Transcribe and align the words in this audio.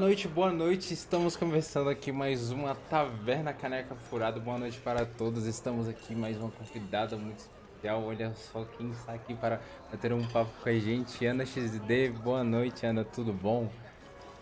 Boa 0.00 0.08
noite, 0.08 0.28
boa 0.28 0.50
noite. 0.50 0.94
Estamos 0.94 1.36
começando 1.36 1.90
aqui 1.90 2.10
mais 2.10 2.50
uma 2.50 2.74
Taverna 2.74 3.52
Caneca 3.52 3.94
Furada. 3.94 4.40
Boa 4.40 4.56
noite 4.56 4.78
para 4.78 5.04
todos. 5.04 5.44
Estamos 5.44 5.86
aqui 5.86 6.14
mais 6.14 6.38
uma 6.38 6.50
convidada 6.50 7.18
muito 7.18 7.40
especial. 7.40 8.02
Olha 8.06 8.32
só 8.34 8.64
quem 8.64 8.90
está 8.92 9.12
aqui 9.12 9.34
para 9.34 9.60
ter 10.00 10.10
um 10.14 10.26
papo 10.26 10.50
com 10.62 10.70
a 10.70 10.72
gente. 10.72 11.26
Ana 11.26 11.44
XD. 11.44 12.12
Boa 12.24 12.42
noite, 12.42 12.86
Ana. 12.86 13.04
Tudo 13.04 13.30
bom? 13.30 13.70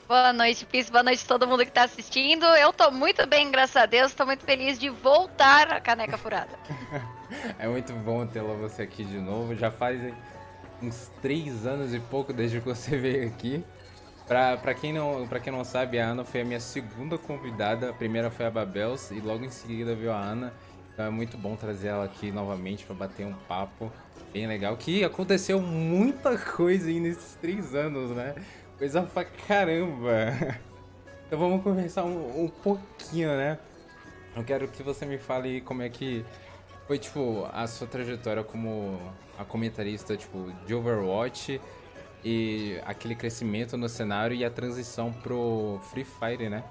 Boa 0.07 0.33
noite, 0.33 0.65
Pis. 0.65 0.89
Boa 0.91 1.03
noite 1.03 1.25
a 1.25 1.27
todo 1.27 1.45
mundo 1.45 1.65
que 1.65 1.71
está 1.71 1.83
assistindo. 1.83 2.47
Eu 2.47 2.73
tô 2.73 2.93
muito 2.93 3.27
bem, 3.27 3.51
graças 3.51 3.77
a 3.83 3.87
Deus. 3.87 4.15
Tô 4.15 4.25
muito 4.25 4.45
feliz 4.45 4.79
de 4.79 4.89
voltar 4.89 5.73
à 5.73 5.81
Caneca 5.81 6.17
Furada. 6.17 6.57
é 7.59 7.67
muito 7.67 7.93
bom 7.95 8.25
tê-la 8.25 8.55
você 8.55 8.83
aqui 8.83 9.03
de 9.03 9.19
novo. 9.19 9.57
Já 9.57 9.73
faz 9.73 10.15
uns 10.81 11.11
três 11.21 11.67
anos 11.67 11.93
e 11.93 11.99
pouco 11.99 12.33
desde 12.33 12.61
que 12.61 12.65
você 12.65 12.97
veio 12.97 13.27
aqui. 13.27 13.65
Pra, 14.29 14.59
pra, 14.59 14.75
quem 14.75 14.93
não, 14.93 15.27
pra 15.27 15.41
quem 15.41 15.51
não 15.51 15.65
sabe, 15.65 15.99
a 15.99 16.07
Ana 16.07 16.23
foi 16.23 16.43
a 16.43 16.45
minha 16.45 16.61
segunda 16.61 17.17
convidada. 17.17 17.89
A 17.89 17.93
primeira 17.95 18.31
foi 18.31 18.45
a 18.45 18.51
Babels 18.51 19.11
e 19.11 19.21
logo 19.21 19.43
em 19.43 19.51
seguida 19.51 19.95
veio 19.95 20.13
a 20.13 20.21
Ana. 20.21 20.53
Então 20.93 21.07
é 21.07 21.11
muito 21.11 21.39
bom 21.39 21.57
trazer 21.57 21.89
ela 21.89 22.05
aqui 22.05 22.31
novamente 22.31 22.85
para 22.85 22.95
bater 22.95 23.25
um 23.25 23.33
papo 23.33 23.91
bem 24.31 24.47
legal. 24.47 24.77
Que 24.77 25.03
aconteceu 25.03 25.59
muita 25.63 26.37
coisa 26.37 26.89
aí 26.89 27.01
nesses 27.01 27.37
três 27.37 27.75
anos, 27.75 28.11
né? 28.11 28.35
Coisa 28.77 29.03
pra 29.03 29.25
caramba. 29.25 30.59
Então 31.27 31.39
vamos 31.39 31.63
conversar 31.63 32.05
um, 32.05 32.45
um 32.45 32.49
pouquinho, 32.49 33.29
né? 33.29 33.59
Eu 34.37 34.45
quero 34.45 34.69
que 34.69 34.83
você 34.83 35.07
me 35.07 35.19
fale 35.19 35.61
como 35.63 35.83
é 35.83 35.89
que 35.89 36.25
foi, 36.87 36.99
tipo, 36.99 37.49
a 37.53 37.67
sua 37.67 37.87
trajetória 37.87 38.43
como 38.43 38.99
a 39.39 39.45
comentarista, 39.45 40.17
tipo, 40.17 40.53
de 40.67 40.75
Overwatch 40.75 41.61
e 42.25 42.81
aquele 42.85 43.15
crescimento 43.15 43.77
no 43.77 43.89
cenário 43.89 44.35
e 44.37 44.45
a 44.45 44.51
transição 44.51 45.13
pro 45.13 45.81
Free 45.91 46.05
Fire, 46.05 46.49
né? 46.49 46.65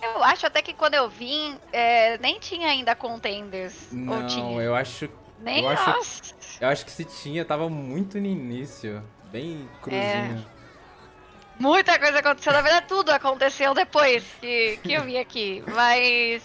Eu 0.00 0.22
acho 0.22 0.46
até 0.46 0.62
que 0.62 0.72
quando 0.72 0.94
eu 0.94 1.08
vim, 1.08 1.58
é, 1.72 2.18
nem 2.18 2.38
tinha 2.38 2.68
ainda 2.68 2.94
contenders. 2.94 3.88
Não, 3.92 4.22
ou 4.22 4.26
tinha? 4.26 4.62
eu 4.62 4.74
acho. 4.74 5.08
Nem 5.40 5.64
eu 5.64 5.70
nossa. 5.70 5.90
acho, 5.90 6.34
eu 6.60 6.68
acho 6.68 6.84
que 6.84 6.90
se 6.90 7.04
tinha, 7.04 7.44
tava 7.44 7.68
muito 7.68 8.18
no 8.20 8.26
início. 8.26 9.02
Bem 9.30 9.68
cruzinho. 9.82 10.46
É. 10.54 10.58
Muita 11.58 11.98
coisa 11.98 12.20
aconteceu, 12.20 12.52
na 12.52 12.60
verdade 12.60 12.86
tudo 12.86 13.10
aconteceu 13.10 13.74
depois 13.74 14.24
que, 14.40 14.78
que 14.82 14.92
eu 14.92 15.02
vim 15.02 15.18
aqui. 15.18 15.62
Mas 15.74 16.42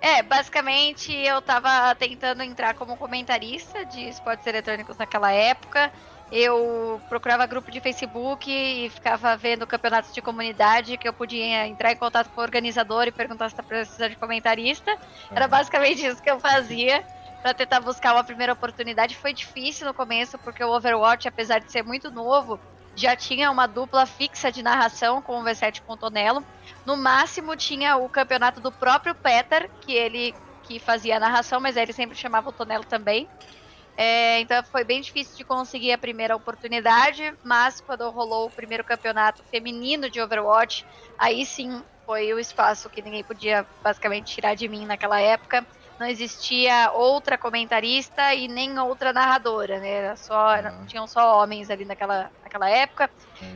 é, 0.00 0.22
basicamente 0.22 1.14
eu 1.14 1.40
tava 1.42 1.94
tentando 1.94 2.42
entrar 2.42 2.74
como 2.74 2.96
comentarista 2.96 3.84
de 3.84 4.08
esportes 4.08 4.46
eletrônicos 4.46 4.96
naquela 4.96 5.30
época 5.30 5.92
eu 6.30 7.00
procurava 7.08 7.46
grupo 7.46 7.70
de 7.70 7.80
Facebook 7.80 8.50
e 8.50 8.90
ficava 8.90 9.36
vendo 9.36 9.66
campeonatos 9.66 10.12
de 10.12 10.22
comunidade 10.22 10.96
que 10.96 11.06
eu 11.06 11.12
podia 11.12 11.66
entrar 11.66 11.92
em 11.92 11.96
contato 11.96 12.30
com 12.30 12.40
o 12.40 12.44
organizador 12.44 13.06
e 13.06 13.12
perguntar 13.12 13.48
se 13.48 13.52
está 13.52 13.62
precisando 13.62 14.10
de 14.10 14.16
comentarista. 14.16 14.96
Era 15.30 15.46
basicamente 15.46 16.04
isso 16.04 16.22
que 16.22 16.30
eu 16.30 16.40
fazia 16.40 17.04
para 17.42 17.52
tentar 17.54 17.80
buscar 17.80 18.14
uma 18.14 18.24
primeira 18.24 18.52
oportunidade. 18.52 19.16
Foi 19.16 19.32
difícil 19.32 19.86
no 19.86 19.94
começo 19.94 20.38
porque 20.38 20.64
o 20.64 20.74
Overwatch, 20.74 21.28
apesar 21.28 21.58
de 21.58 21.70
ser 21.70 21.82
muito 21.82 22.10
novo, 22.10 22.58
já 22.96 23.14
tinha 23.14 23.50
uma 23.50 23.66
dupla 23.66 24.06
fixa 24.06 24.50
de 24.50 24.62
narração 24.62 25.20
com 25.20 25.40
o 25.40 25.44
V7 25.44 25.82
com 25.84 25.92
o 25.92 25.96
Tonelo. 25.96 26.44
No 26.86 26.96
máximo 26.96 27.56
tinha 27.56 27.96
o 27.96 28.08
campeonato 28.08 28.60
do 28.60 28.72
próprio 28.72 29.14
Peter, 29.14 29.70
que 29.80 29.92
ele 29.92 30.34
que 30.62 30.78
fazia 30.78 31.18
a 31.18 31.20
narração, 31.20 31.60
mas 31.60 31.76
ele 31.76 31.92
sempre 31.92 32.16
chamava 32.16 32.48
o 32.48 32.52
Tonelo 32.52 32.84
também. 32.84 33.28
É, 33.96 34.40
então 34.40 34.62
foi 34.64 34.84
bem 34.84 35.00
difícil 35.00 35.36
de 35.36 35.44
conseguir 35.44 35.92
a 35.92 35.98
primeira 35.98 36.34
oportunidade, 36.34 37.32
mas 37.44 37.80
quando 37.80 38.10
rolou 38.10 38.46
o 38.46 38.50
primeiro 38.50 38.82
campeonato 38.84 39.44
feminino 39.44 40.10
de 40.10 40.20
Overwatch, 40.20 40.84
aí 41.18 41.46
sim 41.46 41.82
foi 42.04 42.32
o 42.34 42.38
espaço 42.38 42.90
que 42.90 43.02
ninguém 43.02 43.24
podia 43.24 43.66
basicamente 43.82 44.34
tirar 44.34 44.54
de 44.54 44.68
mim 44.68 44.84
naquela 44.84 45.20
época. 45.20 45.66
Não 45.98 46.06
existia 46.06 46.90
outra 46.92 47.38
comentarista 47.38 48.34
e 48.34 48.48
nem 48.48 48.78
outra 48.78 49.12
narradora, 49.12 49.78
né? 49.78 49.88
Era 49.88 50.16
só, 50.16 50.56
uhum. 50.56 50.86
Tinham 50.86 51.06
só 51.06 51.40
homens 51.40 51.70
ali 51.70 51.84
naquela, 51.84 52.30
naquela 52.42 52.68
época. 52.68 53.08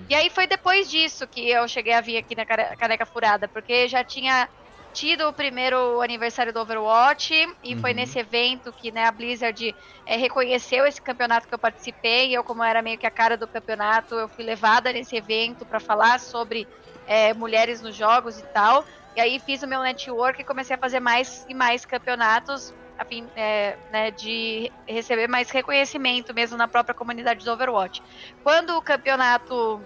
E 0.08 0.14
aí 0.14 0.30
foi 0.30 0.46
depois 0.46 0.88
disso 0.88 1.26
que 1.26 1.50
eu 1.50 1.66
cheguei 1.68 1.92
a 1.92 2.00
vir 2.00 2.16
aqui 2.16 2.34
na 2.34 2.46
Caneca 2.46 3.04
Furada, 3.04 3.48
porque 3.48 3.88
já 3.88 4.04
tinha 4.04 4.48
tido 4.92 5.28
o 5.28 5.32
primeiro 5.32 6.00
aniversário 6.00 6.52
do 6.52 6.60
Overwatch 6.60 7.34
e 7.62 7.74
uhum. 7.74 7.80
foi 7.80 7.94
nesse 7.94 8.18
evento 8.18 8.72
que 8.72 8.90
né, 8.90 9.04
a 9.04 9.12
Blizzard 9.12 9.74
é, 10.06 10.16
reconheceu 10.16 10.86
esse 10.86 11.00
campeonato 11.00 11.46
que 11.46 11.54
eu 11.54 11.58
participei. 11.58 12.28
E 12.28 12.34
eu, 12.34 12.42
como 12.42 12.62
era 12.62 12.82
meio 12.82 12.98
que 12.98 13.06
a 13.06 13.10
cara 13.10 13.36
do 13.36 13.46
campeonato, 13.46 14.14
eu 14.14 14.28
fui 14.28 14.44
levada 14.44 14.92
nesse 14.92 15.16
evento 15.16 15.64
para 15.64 15.80
falar 15.80 16.18
sobre 16.20 16.66
é, 17.06 17.32
mulheres 17.34 17.80
nos 17.80 17.94
jogos 17.94 18.38
e 18.38 18.42
tal. 18.46 18.84
E 19.16 19.20
aí 19.20 19.38
fiz 19.38 19.62
o 19.62 19.66
meu 19.66 19.82
network 19.82 20.40
e 20.40 20.44
comecei 20.44 20.76
a 20.76 20.78
fazer 20.78 21.00
mais 21.00 21.44
e 21.48 21.54
mais 21.54 21.84
campeonatos 21.84 22.74
a 22.98 23.04
fim 23.04 23.28
é, 23.36 23.76
né, 23.92 24.10
de 24.10 24.72
receber 24.86 25.28
mais 25.28 25.50
reconhecimento 25.50 26.34
mesmo 26.34 26.56
na 26.56 26.66
própria 26.66 26.94
comunidade 26.94 27.44
do 27.44 27.52
Overwatch. 27.52 28.02
Quando 28.42 28.76
o 28.76 28.82
campeonato 28.82 29.80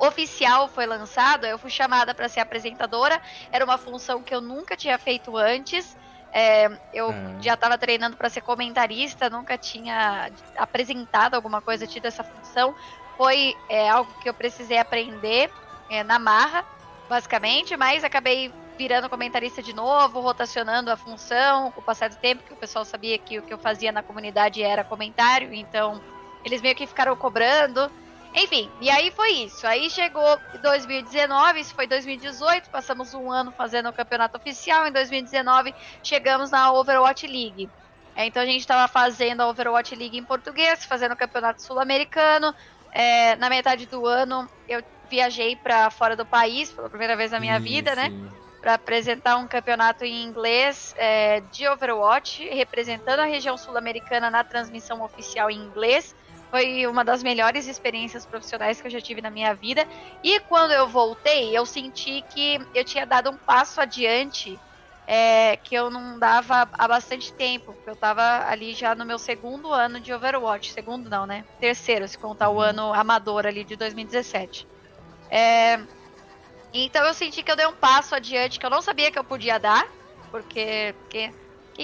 oficial 0.00 0.68
foi 0.68 0.86
lançado, 0.86 1.46
eu 1.46 1.58
fui 1.58 1.70
chamada 1.70 2.14
para 2.14 2.28
ser 2.28 2.40
apresentadora. 2.40 3.20
Era 3.52 3.64
uma 3.64 3.78
função 3.78 4.22
que 4.22 4.34
eu 4.34 4.40
nunca 4.40 4.76
tinha 4.76 4.98
feito 4.98 5.36
antes. 5.36 5.96
É, 6.32 6.70
eu 6.92 7.10
é. 7.10 7.36
já 7.40 7.54
estava 7.54 7.76
treinando 7.76 8.16
para 8.16 8.30
ser 8.30 8.40
comentarista, 8.40 9.28
nunca 9.28 9.58
tinha 9.58 10.30
apresentado 10.56 11.34
alguma 11.34 11.60
coisa, 11.60 11.86
tido 11.86 12.06
essa 12.06 12.24
função. 12.24 12.74
Foi 13.16 13.54
é, 13.68 13.88
algo 13.88 14.12
que 14.22 14.28
eu 14.28 14.34
precisei 14.34 14.78
aprender 14.78 15.50
é, 15.90 16.02
na 16.02 16.18
marra, 16.18 16.64
basicamente, 17.08 17.76
mas 17.76 18.02
acabei 18.02 18.52
virando 18.78 19.10
comentarista 19.10 19.62
de 19.62 19.74
novo, 19.74 20.20
rotacionando 20.20 20.90
a 20.90 20.96
função 20.96 21.70
com 21.72 21.80
o 21.80 21.84
passar 21.84 22.08
do 22.08 22.16
tempo, 22.16 22.42
que 22.44 22.54
o 22.54 22.56
pessoal 22.56 22.82
sabia 22.82 23.18
que 23.18 23.38
o 23.38 23.42
que 23.42 23.52
eu 23.52 23.58
fazia 23.58 23.92
na 23.92 24.02
comunidade 24.02 24.62
era 24.62 24.82
comentário, 24.82 25.52
então 25.52 26.00
eles 26.42 26.62
meio 26.62 26.74
que 26.74 26.86
ficaram 26.86 27.14
cobrando. 27.14 27.90
Enfim, 28.34 28.70
e 28.80 28.88
aí 28.88 29.10
foi 29.10 29.30
isso. 29.32 29.66
Aí 29.66 29.90
chegou 29.90 30.38
2019, 30.62 31.60
isso 31.60 31.74
foi 31.74 31.86
2018, 31.86 32.70
passamos 32.70 33.12
um 33.12 33.30
ano 33.30 33.50
fazendo 33.50 33.88
o 33.88 33.92
campeonato 33.92 34.36
oficial. 34.36 34.86
Em 34.86 34.92
2019, 34.92 35.74
chegamos 36.02 36.50
na 36.50 36.72
Overwatch 36.72 37.26
League. 37.26 37.68
É, 38.14 38.26
então 38.26 38.42
a 38.42 38.46
gente 38.46 38.60
estava 38.60 38.86
fazendo 38.86 39.40
a 39.40 39.48
Overwatch 39.48 39.94
League 39.94 40.16
em 40.16 40.24
português, 40.24 40.84
fazendo 40.84 41.12
o 41.12 41.16
campeonato 41.16 41.62
sul-americano. 41.62 42.54
É, 42.92 43.36
na 43.36 43.48
metade 43.48 43.86
do 43.86 44.06
ano, 44.06 44.48
eu 44.68 44.82
viajei 45.08 45.56
para 45.56 45.90
fora 45.90 46.14
do 46.14 46.24
país 46.24 46.70
pela 46.70 46.88
primeira 46.88 47.16
vez 47.16 47.32
na 47.32 47.40
minha 47.40 47.58
sim, 47.58 47.64
vida, 47.64 47.94
né? 47.94 48.10
sim. 48.10 48.16
né? 48.16 48.30
Para 48.60 48.74
apresentar 48.74 49.36
um 49.36 49.48
campeonato 49.48 50.04
em 50.04 50.22
inglês 50.22 50.94
é, 50.98 51.40
de 51.50 51.66
Overwatch, 51.66 52.46
representando 52.50 53.20
a 53.20 53.24
região 53.24 53.56
sul-americana 53.56 54.30
na 54.30 54.44
transmissão 54.44 55.02
oficial 55.02 55.50
em 55.50 55.56
inglês. 55.56 56.14
Foi 56.50 56.86
uma 56.86 57.04
das 57.04 57.22
melhores 57.22 57.68
experiências 57.68 58.26
profissionais 58.26 58.80
que 58.80 58.86
eu 58.88 58.90
já 58.90 59.00
tive 59.00 59.20
na 59.20 59.30
minha 59.30 59.54
vida. 59.54 59.86
E 60.22 60.40
quando 60.40 60.72
eu 60.72 60.88
voltei, 60.88 61.56
eu 61.56 61.64
senti 61.64 62.22
que 62.22 62.58
eu 62.74 62.84
tinha 62.84 63.06
dado 63.06 63.30
um 63.30 63.38
passo 63.38 63.80
adiante 63.80 64.58
é, 65.06 65.56
que 65.56 65.74
eu 65.74 65.90
não 65.90 66.18
dava 66.18 66.68
há 66.72 66.88
bastante 66.88 67.32
tempo. 67.34 67.74
Porque 67.74 67.90
eu 67.90 67.94
estava 67.94 68.48
ali 68.48 68.74
já 68.74 68.96
no 68.96 69.06
meu 69.06 69.18
segundo 69.18 69.72
ano 69.72 70.00
de 70.00 70.12
Overwatch. 70.12 70.72
Segundo 70.72 71.08
não, 71.08 71.24
né? 71.24 71.44
Terceiro, 71.60 72.08
se 72.08 72.18
contar 72.18 72.50
o 72.50 72.54
uhum. 72.54 72.60
ano 72.60 72.92
amador 72.92 73.46
ali 73.46 73.64
de 73.64 73.76
2017. 73.76 74.66
É, 75.30 75.78
então 76.74 77.04
eu 77.06 77.14
senti 77.14 77.44
que 77.44 77.50
eu 77.52 77.56
dei 77.56 77.66
um 77.66 77.76
passo 77.76 78.14
adiante 78.14 78.58
que 78.58 78.66
eu 78.66 78.70
não 78.70 78.82
sabia 78.82 79.10
que 79.10 79.18
eu 79.18 79.24
podia 79.24 79.58
dar. 79.58 79.84
Porque 80.32 80.94
quem 81.08 81.32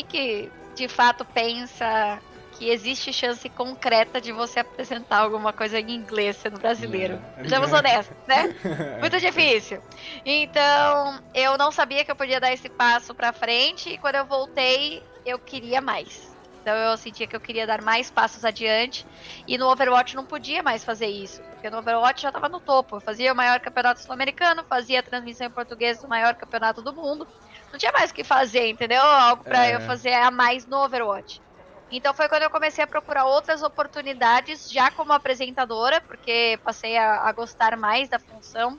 que 0.04 0.50
de 0.74 0.88
fato 0.88 1.24
pensa 1.24 2.20
que 2.58 2.70
existe 2.70 3.12
chance 3.12 3.48
concreta 3.50 4.20
de 4.20 4.32
você 4.32 4.60
apresentar 4.60 5.18
alguma 5.18 5.52
coisa 5.52 5.78
em 5.78 5.90
inglês 5.90 6.36
sendo 6.36 6.58
brasileiro. 6.58 7.20
É. 7.36 7.42
Sejamos 7.42 7.72
honestos, 7.72 8.16
né? 8.26 8.54
Muito 9.00 9.20
difícil. 9.20 9.80
Então, 10.24 11.20
eu 11.34 11.58
não 11.58 11.70
sabia 11.70 12.04
que 12.04 12.10
eu 12.10 12.16
podia 12.16 12.40
dar 12.40 12.52
esse 12.52 12.68
passo 12.68 13.14
pra 13.14 13.32
frente 13.32 13.90
e 13.90 13.98
quando 13.98 14.16
eu 14.16 14.24
voltei, 14.24 15.02
eu 15.24 15.38
queria 15.38 15.80
mais. 15.80 16.34
Então 16.66 16.74
eu 16.74 16.96
sentia 16.96 17.28
que 17.28 17.36
eu 17.36 17.40
queria 17.40 17.64
dar 17.64 17.80
mais 17.80 18.10
passos 18.10 18.44
adiante. 18.44 19.06
E 19.46 19.56
no 19.56 19.70
Overwatch 19.70 20.16
não 20.16 20.26
podia 20.26 20.64
mais 20.64 20.82
fazer 20.82 21.06
isso. 21.06 21.40
Porque 21.52 21.70
no 21.70 21.78
Overwatch 21.78 22.22
já 22.22 22.30
estava 22.30 22.48
no 22.48 22.58
topo. 22.58 22.96
Eu 22.96 23.00
fazia 23.00 23.32
o 23.32 23.36
maior 23.36 23.60
campeonato 23.60 24.00
sul-americano, 24.00 24.64
fazia 24.68 24.98
a 24.98 25.02
transmissão 25.02 25.46
em 25.46 25.50
português 25.50 26.02
do 26.02 26.08
maior 26.08 26.34
campeonato 26.34 26.82
do 26.82 26.92
mundo. 26.92 27.24
Não 27.70 27.78
tinha 27.78 27.92
mais 27.92 28.10
o 28.10 28.14
que 28.14 28.24
fazer, 28.24 28.68
entendeu? 28.68 29.00
Algo 29.00 29.44
para 29.44 29.64
é. 29.64 29.76
eu 29.76 29.80
fazer 29.82 30.12
a 30.12 30.28
mais 30.32 30.66
no 30.66 30.82
Overwatch. 30.82 31.40
Então 31.90 32.12
foi 32.12 32.28
quando 32.28 32.42
eu 32.42 32.50
comecei 32.50 32.82
a 32.82 32.86
procurar 32.86 33.24
outras 33.24 33.62
oportunidades 33.62 34.70
já 34.70 34.90
como 34.90 35.12
apresentadora, 35.12 36.00
porque 36.00 36.58
passei 36.64 36.96
a, 36.96 37.22
a 37.22 37.32
gostar 37.32 37.76
mais 37.76 38.08
da 38.08 38.18
função 38.18 38.78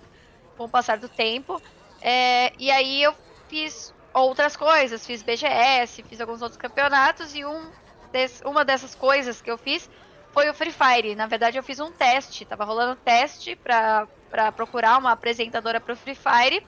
com 0.57 0.65
o 0.65 0.69
passar 0.69 0.98
do 0.98 1.07
tempo. 1.07 1.62
É, 2.01 2.51
e 2.59 2.69
aí 2.69 3.04
eu 3.04 3.15
fiz 3.48 3.94
outras 4.13 4.57
coisas, 4.57 5.06
fiz 5.06 5.24
BGS, 5.24 6.04
fiz 6.04 6.19
alguns 6.19 6.42
outros 6.42 6.59
campeonatos 6.59 7.33
e 7.33 7.45
um 7.45 7.71
des, 8.12 8.42
uma 8.45 8.65
dessas 8.65 8.94
coisas 8.94 9.42
que 9.42 9.50
eu 9.50 9.57
fiz 9.57 9.89
foi 10.33 10.50
o 10.50 10.54
Free 10.54 10.71
Fire. 10.71 11.15
Na 11.15 11.27
verdade 11.27 11.57
eu 11.57 11.63
fiz 11.63 11.80
um 11.80 11.92
teste, 11.92 12.45
tava 12.45 12.65
rolando 12.65 12.95
teste 12.98 13.56
para 13.56 14.07
para 14.30 14.51
procurar 14.51 14.98
uma 14.98 15.12
apresentadora 15.12 15.80
pro 15.80 15.95
Free 15.95 16.15
Fire. 16.15 16.65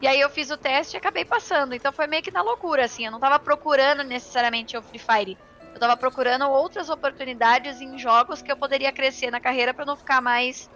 E 0.00 0.06
aí 0.06 0.20
eu 0.20 0.30
fiz 0.30 0.50
o 0.50 0.56
teste 0.56 0.96
e 0.96 0.98
acabei 0.98 1.24
passando. 1.24 1.74
Então 1.74 1.92
foi 1.92 2.06
meio 2.06 2.22
que 2.22 2.30
na 2.30 2.42
loucura, 2.42 2.84
assim. 2.84 3.04
Eu 3.04 3.12
não 3.12 3.20
tava 3.20 3.38
procurando 3.38 4.02
necessariamente 4.02 4.76
o 4.76 4.82
Free 4.82 4.98
Fire. 4.98 5.38
Eu 5.80 5.88
tava 5.88 5.96
procurando 5.96 6.46
outras 6.46 6.90
oportunidades 6.90 7.80
em 7.80 7.98
jogos 7.98 8.42
que 8.42 8.52
eu 8.52 8.56
poderia 8.56 8.92
crescer 8.92 9.30
na 9.30 9.40
carreira 9.40 9.72
para 9.72 9.86
não 9.86 9.96
ficar 9.96 10.20
mais 10.20 10.68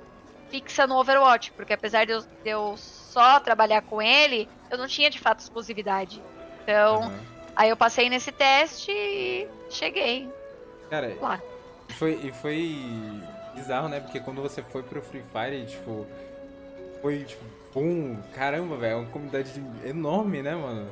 fixa 0.48 0.86
no 0.86 0.96
Overwatch. 0.96 1.52
Porque 1.52 1.74
apesar 1.74 2.06
de 2.06 2.12
eu, 2.12 2.20
de 2.22 2.48
eu, 2.48 2.74
só 2.78 3.38
trabalhar 3.38 3.82
com 3.82 4.00
ele, 4.00 4.48
eu 4.70 4.78
não 4.78 4.88
tinha 4.88 5.10
de 5.10 5.18
fato 5.18 5.40
exclusividade. 5.40 6.22
Então, 6.62 7.02
uhum. 7.02 7.20
aí 7.54 7.68
eu 7.68 7.76
passei 7.76 8.08
nesse 8.08 8.32
teste 8.32 8.90
e 8.90 9.46
cheguei. 9.68 10.26
Cara, 10.88 11.14
lá. 11.20 11.38
Foi, 11.90 12.18
e 12.22 12.32
foi 12.32 13.22
bizarro, 13.54 13.90
né? 13.90 14.00
Porque 14.00 14.20
quando 14.20 14.40
você 14.40 14.62
foi 14.62 14.82
pro 14.82 15.02
Free 15.02 15.22
Fire, 15.32 15.66
tipo, 15.66 16.06
foi 17.02 17.24
tipo 17.24 17.44
Pum, 17.74 18.16
caramba, 18.32 18.76
velho, 18.76 18.92
é 18.92 18.96
uma 18.96 19.10
comunidade 19.10 19.50
enorme, 19.84 20.40
né, 20.42 20.54
mano? 20.54 20.88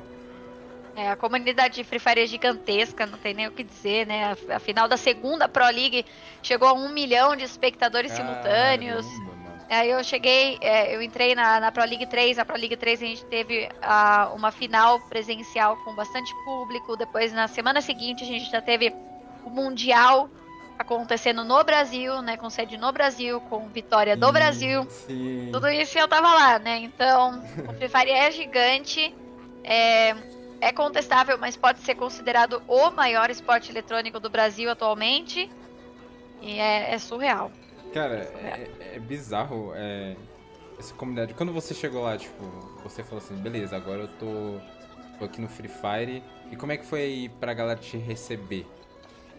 É, 0.95 1.09
a 1.09 1.15
comunidade 1.15 1.75
de 1.75 1.83
Free 1.83 1.99
Fire 1.99 2.21
é 2.21 2.27
gigantesca, 2.27 3.05
não 3.05 3.17
tem 3.17 3.33
nem 3.33 3.47
o 3.47 3.51
que 3.51 3.63
dizer, 3.63 4.05
né? 4.05 4.35
A, 4.49 4.55
a 4.57 4.59
final 4.59 4.87
da 4.87 4.95
segunda 4.95 5.49
Pro 5.49 5.65
League 5.65 6.05
chegou 6.41 6.67
a 6.67 6.73
um 6.73 6.89
milhão 6.89 7.35
de 7.35 7.43
espectadores 7.43 8.11
simultâneos. 8.11 9.05
Aí 9.69 9.89
eu 9.89 10.03
cheguei, 10.03 10.59
é, 10.61 10.95
eu 10.95 11.01
entrei 11.01 11.33
na, 11.33 11.59
na 11.59 11.71
Pro 11.71 11.83
League 11.83 12.05
3, 12.05 12.37
a 12.37 12.45
Pro 12.45 12.57
League 12.57 12.77
3 12.77 13.01
a 13.01 13.05
gente 13.05 13.25
teve 13.25 13.67
a, 13.81 14.31
uma 14.35 14.51
final 14.51 14.99
presencial 14.99 15.77
com 15.77 15.95
bastante 15.95 16.31
público, 16.45 16.95
depois 16.95 17.33
na 17.33 17.47
semana 17.47 17.81
seguinte 17.81 18.23
a 18.23 18.27
gente 18.27 18.51
já 18.51 18.61
teve 18.61 18.93
o 19.43 19.49
Mundial 19.49 20.29
acontecendo 20.77 21.43
no 21.43 21.63
Brasil, 21.63 22.21
né? 22.21 22.37
Com 22.37 22.49
sede 22.49 22.77
no 22.77 22.91
Brasil, 22.91 23.41
com 23.41 23.67
vitória 23.69 24.15
do 24.15 24.31
Brasil. 24.31 24.85
Sim. 24.89 25.49
Tudo 25.51 25.69
isso 25.69 25.97
eu 25.97 26.07
tava 26.07 26.33
lá, 26.33 26.59
né? 26.59 26.77
Então, 26.77 27.43
o 27.67 27.73
Free 27.73 27.89
Fire 27.89 28.11
é 28.11 28.31
gigante. 28.31 29.15
É, 29.63 30.15
é 30.67 30.71
contestável, 30.71 31.37
mas 31.37 31.55
pode 31.55 31.79
ser 31.79 31.95
considerado 31.95 32.61
o 32.67 32.89
maior 32.91 33.29
esporte 33.29 33.71
eletrônico 33.71 34.19
do 34.19 34.29
Brasil 34.29 34.69
atualmente. 34.69 35.49
E 36.41 36.59
é, 36.59 36.93
é 36.93 36.97
surreal. 36.97 37.51
Cara, 37.93 38.15
é, 38.15 38.23
surreal. 38.25 38.57
é, 38.57 38.95
é 38.95 38.99
bizarro 38.99 39.73
é, 39.75 40.15
essa 40.79 40.93
comunidade. 40.93 41.33
Quando 41.33 41.53
você 41.53 41.73
chegou 41.73 42.03
lá, 42.03 42.17
tipo, 42.17 42.43
você 42.83 43.03
falou 43.03 43.23
assim, 43.23 43.35
beleza, 43.35 43.75
agora 43.75 44.01
eu 44.01 44.07
tô, 44.07 44.59
tô 45.19 45.25
aqui 45.25 45.41
no 45.41 45.47
Free 45.47 45.69
Fire. 45.69 46.23
E 46.51 46.55
como 46.55 46.71
é 46.71 46.77
que 46.77 46.85
foi 46.85 47.31
pra 47.39 47.53
galera 47.53 47.79
te 47.79 47.97
receber? 47.97 48.65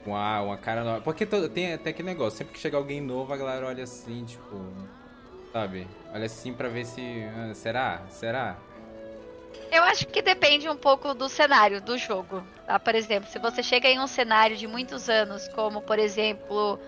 uma, 0.07 0.41
uma 0.43 0.57
cara 0.57 0.85
nova. 0.85 1.01
Porque 1.01 1.27
tem 1.27 1.73
até 1.73 1.91
aquele 1.91 2.09
negócio, 2.09 2.39
sempre 2.39 2.55
que 2.55 2.61
chega 2.61 2.77
alguém 2.77 3.01
novo, 3.01 3.33
a 3.33 3.37
galera 3.37 3.67
olha 3.67 3.85
assim, 3.85 4.25
tipo. 4.25 4.61
Sabe? 5.53 5.87
Olha 6.13 6.27
assim 6.27 6.53
pra 6.53 6.69
ver 6.69 6.85
se. 6.85 7.01
Ah, 7.37 7.55
será? 7.55 8.03
Será? 8.11 8.57
Eu 9.71 9.83
acho 9.85 10.07
que 10.07 10.23
depende 10.23 10.69
um 10.69 10.77
pouco 10.77 11.15
do 11.15 11.29
cenário 11.29 11.81
do 11.81 11.99
jogo. 11.99 12.47
Tá? 12.67 12.79
Por 12.79 12.95
exemplo, 12.95 13.29
se 13.29 13.39
você 13.39 13.63
chega 13.63 13.89
em 13.89 13.99
um 14.01 14.07
cenário 14.07 14.57
de 14.57 14.67
muitos 14.67 15.09
anos, 15.09 15.49
como 15.49 15.83
por 15.83 15.99
exemplo 15.99 16.79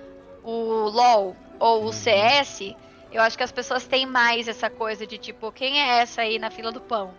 o 0.42 0.88
LoL 0.88 1.36
ou 1.58 1.82
o 1.82 1.86
uhum. 1.86 1.92
CS, 1.92 2.74
eu 3.12 3.22
acho 3.22 3.36
que 3.36 3.42
as 3.42 3.52
pessoas 3.52 3.86
têm 3.86 4.06
mais 4.06 4.46
essa 4.46 4.70
coisa 4.70 5.06
de 5.06 5.18
tipo, 5.18 5.50
quem 5.50 5.80
é 5.80 6.00
essa 6.00 6.22
aí 6.22 6.38
na 6.38 6.50
fila 6.50 6.70
do 6.70 6.80
pão? 6.80 7.14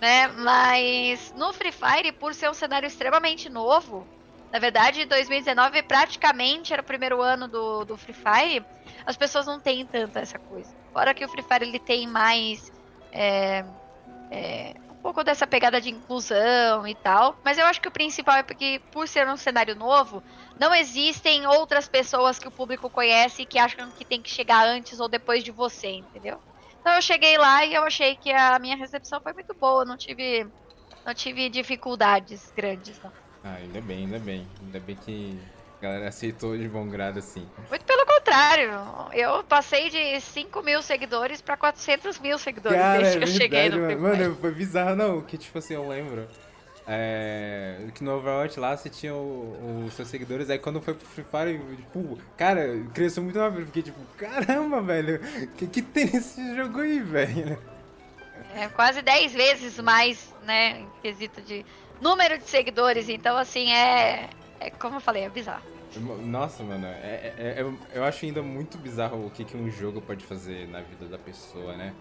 Né? 0.00 0.28
Mas 0.28 1.32
no 1.36 1.52
Free 1.52 1.72
Fire, 1.72 2.12
por 2.12 2.34
ser 2.34 2.50
um 2.50 2.54
cenário 2.54 2.86
extremamente 2.86 3.48
novo, 3.48 4.06
na 4.54 4.60
verdade, 4.60 5.04
2019 5.04 5.82
praticamente 5.82 6.72
era 6.72 6.80
o 6.80 6.84
primeiro 6.84 7.20
ano 7.20 7.48
do, 7.48 7.84
do 7.84 7.96
Free 7.96 8.14
Fire. 8.14 8.64
As 9.04 9.16
pessoas 9.16 9.46
não 9.46 9.58
têm 9.58 9.84
tanta 9.84 10.20
essa 10.20 10.38
coisa. 10.38 10.72
Fora 10.92 11.12
que 11.12 11.24
o 11.24 11.28
Free 11.28 11.42
Fire 11.42 11.64
ele 11.64 11.80
tem 11.80 12.06
mais. 12.06 12.72
É, 13.10 13.64
é, 14.34 14.74
um 14.90 14.96
pouco 14.96 15.22
dessa 15.22 15.46
pegada 15.46 15.80
de 15.80 15.90
inclusão 15.90 16.86
e 16.86 16.94
tal. 16.96 17.38
Mas 17.44 17.56
eu 17.56 17.66
acho 17.66 17.80
que 17.80 17.88
o 17.88 17.92
principal 17.92 18.36
é 18.36 18.42
porque, 18.42 18.80
por 18.90 19.06
ser 19.06 19.28
um 19.28 19.36
cenário 19.36 19.76
novo, 19.76 20.22
não 20.58 20.74
existem 20.74 21.46
outras 21.46 21.86
pessoas 21.86 22.38
que 22.38 22.48
o 22.48 22.50
público 22.50 22.90
conhece 22.90 23.46
que 23.46 23.58
acham 23.58 23.90
que 23.92 24.04
tem 24.04 24.20
que 24.20 24.30
chegar 24.30 24.66
antes 24.66 24.98
ou 24.98 25.08
depois 25.08 25.44
de 25.44 25.52
você, 25.52 25.88
entendeu? 25.88 26.38
Então 26.80 26.94
eu 26.94 27.02
cheguei 27.02 27.38
lá 27.38 27.64
e 27.64 27.74
eu 27.74 27.84
achei 27.84 28.16
que 28.16 28.30
a 28.32 28.58
minha 28.58 28.76
recepção 28.76 29.20
foi 29.20 29.32
muito 29.32 29.54
boa. 29.58 29.84
Não 29.84 29.96
tive, 29.96 30.46
não 31.06 31.14
tive 31.14 31.48
dificuldades 31.48 32.52
grandes, 32.56 33.00
não. 33.02 33.12
Ah, 33.44 33.54
ainda 33.54 33.80
bem, 33.80 33.98
ainda 34.04 34.18
bem. 34.18 34.46
Ainda 34.60 34.80
bem 34.80 34.96
que 34.96 35.38
a 35.78 35.82
galera 35.82 36.08
aceitou 36.08 36.56
de 36.56 36.68
bom 36.68 36.88
grado 36.88 37.18
assim. 37.20 37.46
Muito 37.70 37.93
contrário. 38.34 38.70
Eu 39.12 39.44
passei 39.44 39.88
de 39.88 40.20
5 40.20 40.62
mil 40.62 40.82
seguidores 40.82 41.40
pra 41.40 41.56
400 41.56 42.18
mil 42.18 42.38
seguidores 42.38 42.78
Cara, 42.78 42.98
desde 42.98 43.16
é 43.16 43.20
que 43.20 43.24
eu 43.24 43.32
cheguei 43.32 43.68
no 43.68 43.80
Mano, 43.80 44.00
mano 44.00 44.36
foi 44.40 44.52
bizarro, 44.52 44.96
não. 44.96 45.20
Que 45.20 45.38
tipo 45.38 45.58
assim, 45.58 45.74
eu 45.74 45.88
lembro. 45.88 46.26
É, 46.86 47.78
que 47.94 48.04
no 48.04 48.14
Overwatch 48.16 48.60
lá 48.60 48.76
você 48.76 48.90
tinha 48.90 49.14
os 49.14 49.94
seus 49.94 50.06
seguidores, 50.08 50.50
aí 50.50 50.58
quando 50.58 50.82
foi 50.82 50.92
pro 50.92 51.06
Free 51.06 51.24
Fire, 51.24 51.58
tipo, 51.76 52.18
cara, 52.36 52.78
cresceu 52.92 53.22
muito 53.22 53.38
rápido. 53.38 53.66
Fiquei 53.66 53.82
tipo, 53.82 53.98
caramba, 54.18 54.82
velho, 54.82 55.18
o 55.44 55.46
que, 55.48 55.66
que 55.66 55.80
tem 55.80 56.10
nesse 56.12 56.54
jogo 56.54 56.80
aí, 56.80 57.00
velho? 57.00 57.58
É 58.54 58.68
quase 58.68 59.00
10 59.00 59.32
vezes 59.32 59.78
mais, 59.78 60.34
né, 60.44 60.80
em 60.80 60.88
quesito 61.00 61.40
de 61.40 61.64
número 62.00 62.36
de 62.36 62.44
seguidores. 62.44 63.08
Então, 63.08 63.36
assim, 63.36 63.72
é, 63.72 64.28
é 64.60 64.68
como 64.68 64.96
eu 64.96 65.00
falei, 65.00 65.24
é 65.24 65.30
bizarro. 65.30 65.73
Nossa, 66.00 66.62
mano, 66.62 66.86
é, 66.86 67.34
é, 67.36 67.60
é, 67.60 67.74
eu 67.94 68.04
acho 68.04 68.24
ainda 68.24 68.42
muito 68.42 68.78
bizarro 68.78 69.26
o 69.26 69.30
que, 69.30 69.44
que 69.44 69.56
um 69.56 69.70
jogo 69.70 70.00
pode 70.00 70.24
fazer 70.24 70.68
na 70.68 70.80
vida 70.80 71.06
da 71.06 71.18
pessoa, 71.18 71.76
né? 71.76 71.94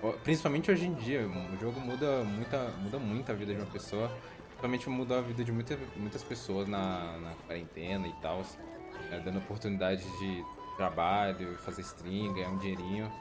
Pô, 0.00 0.12
principalmente 0.24 0.70
hoje 0.70 0.86
em 0.86 0.94
dia, 0.94 1.26
o 1.26 1.60
jogo 1.60 1.78
muda, 1.80 2.24
muita, 2.24 2.70
muda 2.82 2.98
muito 2.98 3.30
a 3.30 3.34
vida 3.34 3.54
de 3.54 3.60
uma 3.60 3.70
pessoa. 3.70 4.10
Principalmente 4.48 4.88
muda 4.88 5.18
a 5.18 5.20
vida 5.20 5.44
de 5.44 5.52
muita, 5.52 5.78
muitas 5.96 6.22
pessoas 6.22 6.68
na, 6.68 7.18
na 7.18 7.34
quarentena 7.46 8.06
e 8.06 8.12
tal. 8.20 8.42
Né? 9.10 9.22
Dando 9.24 9.38
oportunidade 9.38 10.02
de 10.18 10.44
trabalho, 10.76 11.56
fazer 11.58 11.82
stream, 11.82 12.32
ganhar 12.32 12.48
um 12.48 12.58
dinheirinho. 12.58 13.12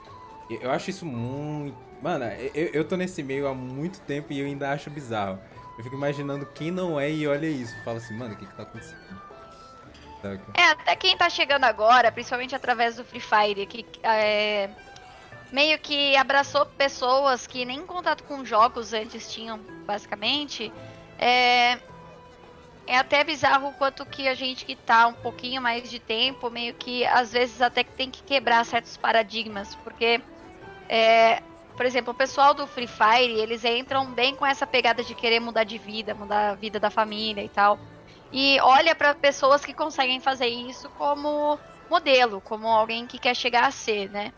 Eu 0.50 0.72
acho 0.72 0.90
isso 0.90 1.06
muito. 1.06 1.78
Mano, 2.02 2.26
eu, 2.54 2.68
eu 2.68 2.84
tô 2.84 2.96
nesse 2.96 3.22
meio 3.22 3.48
há 3.48 3.54
muito 3.54 4.02
tempo 4.02 4.34
e 4.34 4.40
eu 4.40 4.48
ainda 4.48 4.72
acho 4.72 4.90
bizarro. 4.90 5.40
Eu 5.78 5.84
fico 5.84 5.96
imaginando 5.96 6.46
quem 6.48 6.72
não 6.72 7.00
é 7.00 7.10
e 7.10 7.28
olha 7.28 7.48
isso. 7.48 7.76
Fala 7.84 7.98
assim, 7.98 8.16
mano, 8.16 8.34
o 8.34 8.38
que 8.38 8.46
que 8.46 8.56
tá 8.56 8.64
acontecendo? 8.64 9.21
É, 10.56 10.64
até 10.70 10.96
quem 10.96 11.18
tá 11.18 11.30
chegando 11.30 11.64
agora, 11.64 12.12
principalmente 12.12 12.56
através 12.56 12.96
do 12.96 13.04
Free 13.04 13.20
Fire, 13.20 13.66
que 13.66 13.86
é, 14.04 14.70
meio 15.52 15.78
que 15.80 16.16
abraçou 16.16 16.66
pessoas 16.66 17.48
que 17.48 17.66
nem 17.66 17.86
contato 17.86 18.24
com 18.24 18.46
jogos 18.46 18.94
antes 18.94 19.32
tinham, 19.32 19.60
basicamente. 19.86 20.72
É, 21.18 21.78
é 22.88 22.98
até 22.98 23.24
bizarro 23.24 23.70
o 23.70 23.74
quanto 23.74 24.06
que 24.06 24.28
a 24.28 24.34
gente 24.34 24.66
que 24.66 24.76
tá 24.76 25.08
um 25.08 25.14
pouquinho 25.14 25.62
mais 25.62 25.90
de 25.90 26.00
tempo, 26.00 26.50
meio 26.50 26.74
que 26.74 27.06
às 27.06 27.32
vezes 27.32 27.62
até 27.62 27.84
que 27.84 27.92
tem 27.92 28.10
que 28.10 28.24
quebrar 28.24 28.66
certos 28.66 28.98
paradigmas, 28.98 29.76
porque 29.76 30.22
é, 30.90 31.42
por 31.76 31.86
exemplo, 31.86 32.12
o 32.12 32.16
pessoal 32.16 32.54
do 32.54 32.68
Free 32.68 32.88
Fire, 32.88 33.40
eles 33.40 33.64
entram 33.64 34.06
bem 34.12 34.36
com 34.36 34.46
essa 34.46 34.68
pegada 34.68 35.04
de 35.04 35.16
querer 35.16 35.40
mudar 35.40 35.64
de 35.64 35.78
vida, 35.78 36.14
mudar 36.14 36.52
a 36.52 36.54
vida 36.54 36.80
da 36.80 36.90
família 36.90 37.44
e 37.44 37.50
tal. 37.50 37.80
E 38.32 38.60
olha 38.62 38.96
para 38.96 39.14
pessoas 39.14 39.66
que 39.66 39.74
conseguem 39.74 40.20
fazer 40.20 40.48
isso 40.48 40.90
como 40.92 41.60
modelo, 41.90 42.40
como 42.42 42.68
alguém 42.68 43.06
que 43.06 43.20
quer 43.20 43.36
chegar 43.36 43.66
a 43.66 43.72
ser, 43.72 44.10
né? 44.10 44.32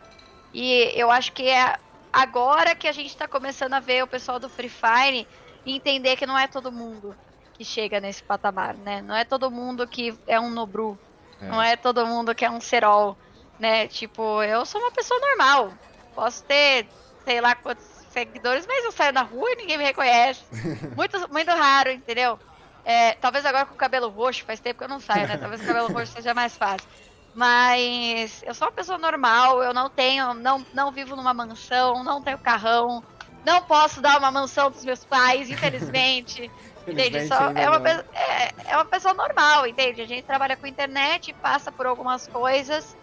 E 0.53 0.91
eu 0.95 1.11
acho 1.11 1.31
que 1.31 1.47
é 1.47 1.77
agora 2.11 2.75
que 2.75 2.87
a 2.87 2.91
gente 2.91 3.09
está 3.09 3.27
começando 3.27 3.73
a 3.73 3.79
ver 3.79 4.03
o 4.03 4.07
pessoal 4.07 4.39
do 4.39 4.49
Free 4.49 4.69
Fire 4.69 5.27
e 5.65 5.75
entender 5.75 6.15
que 6.15 6.25
não 6.25 6.37
é 6.37 6.47
todo 6.47 6.71
mundo 6.71 7.15
que 7.53 7.63
chega 7.63 7.99
nesse 7.99 8.23
patamar, 8.23 8.75
né? 8.75 9.01
Não 9.01 9.15
é 9.15 9.23
todo 9.23 9.51
mundo 9.51 9.87
que 9.87 10.17
é 10.25 10.39
um 10.39 10.49
Nobru, 10.49 10.97
é. 11.39 11.45
não 11.45 11.61
é 11.61 11.75
todo 11.75 12.05
mundo 12.05 12.33
que 12.33 12.43
é 12.45 12.49
um 12.49 12.59
Serol, 12.59 13.15
né? 13.59 13.87
Tipo, 13.87 14.41
eu 14.41 14.65
sou 14.65 14.81
uma 14.81 14.91
pessoa 14.91 15.19
normal, 15.19 15.73
Posso 16.15 16.43
ter, 16.43 16.87
sei 17.25 17.41
lá 17.41 17.55
quantos 17.55 17.85
seguidores, 18.11 18.67
mas 18.67 18.85
eu 18.85 18.91
saio 18.91 19.11
na 19.11 19.23
rua 19.23 19.51
e 19.51 19.55
ninguém 19.55 19.77
me 19.77 19.83
reconhece. 19.83 20.43
muito, 20.95 21.31
muito 21.31 21.49
raro, 21.49 21.89
entendeu? 21.91 22.39
É, 22.85 23.13
talvez 23.13 23.45
agora 23.45 23.65
com 23.65 23.73
o 23.73 23.77
cabelo 23.77 24.09
roxo, 24.09 24.43
faz 24.43 24.59
tempo 24.59 24.79
que 24.79 24.83
eu 24.83 24.89
não 24.89 24.99
saio, 24.99 25.27
né? 25.27 25.37
Talvez 25.37 25.61
o 25.61 25.65
cabelo 25.65 25.91
roxo 25.91 26.13
seja 26.13 26.33
mais 26.33 26.55
fácil. 26.55 26.87
Mas 27.33 28.43
eu 28.43 28.53
sou 28.53 28.67
uma 28.67 28.73
pessoa 28.73 28.97
normal, 28.97 29.63
eu 29.63 29.73
não 29.73 29.89
tenho, 29.89 30.33
não, 30.35 30.65
não 30.73 30.91
vivo 30.91 31.15
numa 31.15 31.33
mansão, 31.33 32.03
não 32.03 32.21
tenho 32.21 32.37
carrão, 32.37 33.03
não 33.45 33.61
posso 33.63 34.01
dar 34.01 34.19
uma 34.19 34.29
mansão 34.29 34.69
dos 34.69 34.83
meus 34.85 35.03
pais, 35.03 35.49
infelizmente. 35.49 36.51
entende? 36.85 37.27
Só 37.27 37.51
é, 37.51 37.69
uma, 37.69 37.89
é, 37.89 38.71
é, 38.71 38.75
uma 38.75 38.85
pessoa 38.85 39.13
normal, 39.13 39.65
entende? 39.65 40.01
A 40.01 40.07
gente 40.07 40.25
trabalha 40.25 40.55
com 40.55 40.67
internet, 40.67 41.33
passa 41.41 41.71
por 41.71 41.87
algumas 41.87 42.27
coisas 42.27 42.95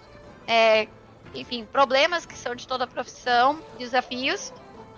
é, 0.46 0.88
enfim, 1.34 1.64
problemas 1.64 2.26
que 2.26 2.36
são 2.36 2.54
de 2.54 2.66
toda 2.66 2.84
a 2.84 2.86
profissão, 2.86 3.62
desafios, 3.78 4.52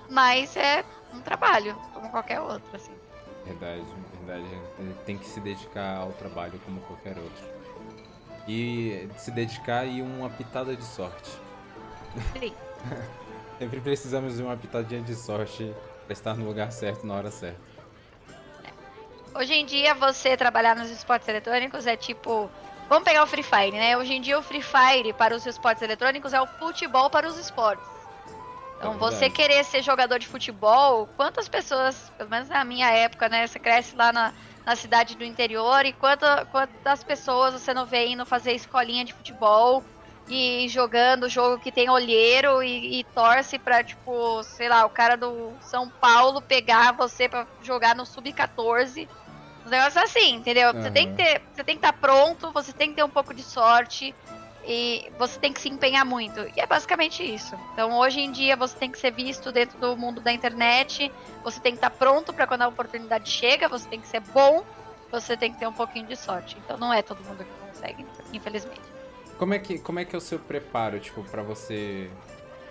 mas 0.09 0.57
é 0.57 0.85
um 1.13 1.21
trabalho, 1.21 1.77
como 1.93 2.11
qualquer 2.11 2.41
outro, 2.41 2.75
assim. 2.75 2.93
Verdade, 3.45 3.85
verdade. 4.23 4.45
Tem 5.05 5.19
que 5.19 5.27
se 5.27 5.41
dedicar 5.41 5.99
ao 5.99 6.13
trabalho 6.13 6.59
como 6.65 6.81
qualquer 6.83 7.17
outro. 7.19 7.45
E 8.49 9.09
se 9.17 9.31
dedicar 9.31 9.85
e 9.85 10.03
uma 10.03 10.29
pitada 10.31 10.75
de 10.75 10.85
sorte. 10.85 11.31
Sim. 12.39 12.53
Sempre 13.59 13.81
precisamos 13.81 14.37
de 14.37 14.43
uma 14.43 14.57
pitadinha 14.57 15.01
de 15.03 15.15
sorte 15.15 15.73
pra 16.05 16.13
estar 16.13 16.35
no 16.35 16.45
lugar 16.45 16.73
certo 16.73 17.07
na 17.07 17.15
hora 17.15 17.31
certa. 17.31 17.61
Hoje 19.35 19.55
em 19.55 19.65
dia, 19.65 19.95
você 19.95 20.37
trabalhar 20.37 20.77
nos 20.77 20.91
esportes 20.91 21.29
eletrônicos 21.29 21.87
é 21.87 21.97
tipo. 21.97 22.51
Vamos 22.89 23.05
pegar 23.05 23.23
o 23.23 23.27
Free 23.27 23.43
Fire, 23.43 23.71
né? 23.71 23.97
Hoje 23.97 24.13
em 24.13 24.21
dia, 24.21 24.39
o 24.39 24.43
Free 24.43 24.61
Fire 24.61 25.13
para 25.15 25.35
os 25.35 25.47
esportes 25.47 25.83
eletrônicos 25.83 26.35
é 26.35 26.41
o 26.41 26.47
futebol 26.47 27.09
para 27.09 27.27
os 27.27 27.39
esportes. 27.39 28.02
Então, 28.83 28.95
É 28.95 28.99
você 28.99 29.31
querer 29.31 29.65
ser 29.65 29.81
jogador 29.81 30.19
de 30.19 30.27
futebol, 30.27 31.07
quantas 31.17 31.49
pessoas, 31.49 32.11
pelo 32.19 32.29
menos 32.29 32.49
na 32.49 32.65
minha 32.65 32.91
época, 32.91 33.29
né? 33.29 33.47
Você 33.47 33.61
cresce 33.61 33.95
lá 33.95 34.13
na, 34.13 34.33
na 34.67 34.75
cidade 34.75 35.17
do 35.17 35.25
interior 35.25 35.87
e 35.87 35.93
quanta, 35.93 36.45
quantas 36.47 37.05
pessoas 37.05 37.55
você 37.55 37.73
não 37.73 37.87
vê 37.87 38.09
indo 38.09 38.27
fazer 38.27 38.53
escolinha 38.53 39.05
de 39.05 39.13
futebol 39.13 39.85
e 40.29 40.67
jogando 40.69 41.29
jogo 41.29 41.63
que 41.63 41.71
tem 41.71 41.89
olheiro 41.89 42.61
e, 42.61 43.01
e 43.01 43.05
torce 43.05 43.57
pra, 43.57 43.85
tipo, 43.85 44.43
sei 44.43 44.69
lá, 44.69 44.85
o 44.85 44.91
cara 44.91 45.17
do 45.17 45.53
São 45.61 45.89
Paulo 46.01 46.43
pegar 46.43 46.93
você 46.93 47.29
pra 47.29 47.47
jogar 47.63 47.95
no 47.95 48.05
Sub-14. 48.05 49.09
Uns 49.65 49.71
negócios 49.71 50.03
assim, 50.03 50.35
entendeu? 50.35 50.73
Você 50.73 50.91
tem 50.91 51.09
que 51.09 51.23
ter, 51.23 51.43
você 51.55 51.63
tem 51.63 51.77
que 51.77 51.87
estar 51.87 51.93
pronto, 51.93 52.51
você 52.53 52.73
tem 52.73 52.91
que 52.91 52.97
ter 52.97 53.05
um 53.05 53.11
pouco 53.11 53.33
de 53.33 53.45
sorte 53.45 54.13
e 54.65 55.11
você 55.19 55.39
tem 55.39 55.53
que 55.53 55.61
se 55.61 55.69
empenhar 55.69 56.05
muito. 56.05 56.41
E 56.57 56.61
é 56.61 56.67
basicamente 56.67 57.23
isso. 57.23 57.57
Então, 57.73 57.99
hoje 57.99 58.21
em 58.21 58.31
dia, 58.31 58.57
você 58.57 58.77
tem 58.77 58.91
que 58.91 58.99
ser 58.99 59.11
visto 59.11 59.51
dentro 59.51 59.79
do 59.79 59.97
mundo 59.97 60.21
da 60.21 60.33
internet, 60.33 61.11
você 61.43 61.61
tem 61.61 61.73
que 61.73 61.79
estar 61.79 61.91
pronto 61.91 62.33
para 62.33 62.47
quando 62.47 62.63
a 62.63 62.69
oportunidade 62.69 63.29
chega, 63.29 63.69
você 63.69 63.89
tem 63.89 64.01
que 64.01 64.07
ser 64.07 64.21
bom, 64.21 64.65
você 65.11 65.37
tem 65.37 65.53
que 65.53 65.59
ter 65.59 65.67
um 65.67 65.73
pouquinho 65.73 66.07
de 66.07 66.17
sorte. 66.17 66.57
Então, 66.65 66.77
não 66.79 66.93
é 66.93 67.03
todo 67.03 67.23
mundo 67.25 67.45
que 67.45 67.67
consegue, 67.67 68.07
infelizmente. 68.33 68.81
Como 69.39 69.55
é 69.55 69.59
que, 69.59 69.79
como 69.79 69.99
é, 69.99 70.05
que 70.05 70.15
é 70.15 70.19
o 70.19 70.21
seu 70.21 70.39
preparo, 70.39 71.01
tipo, 71.01 71.25
pra 71.25 71.43
você. 71.43 72.11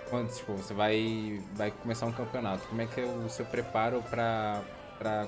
Quando 0.09 0.33
tipo, 0.33 0.53
você 0.53 0.73
vai, 0.73 1.41
vai 1.53 1.71
começar 1.71 2.05
um 2.05 2.11
campeonato? 2.11 2.67
Como 2.67 2.81
é 2.81 2.85
que 2.85 2.99
é 2.99 3.05
o 3.05 3.29
seu 3.29 3.45
preparo 3.45 4.03
pra 4.09 4.61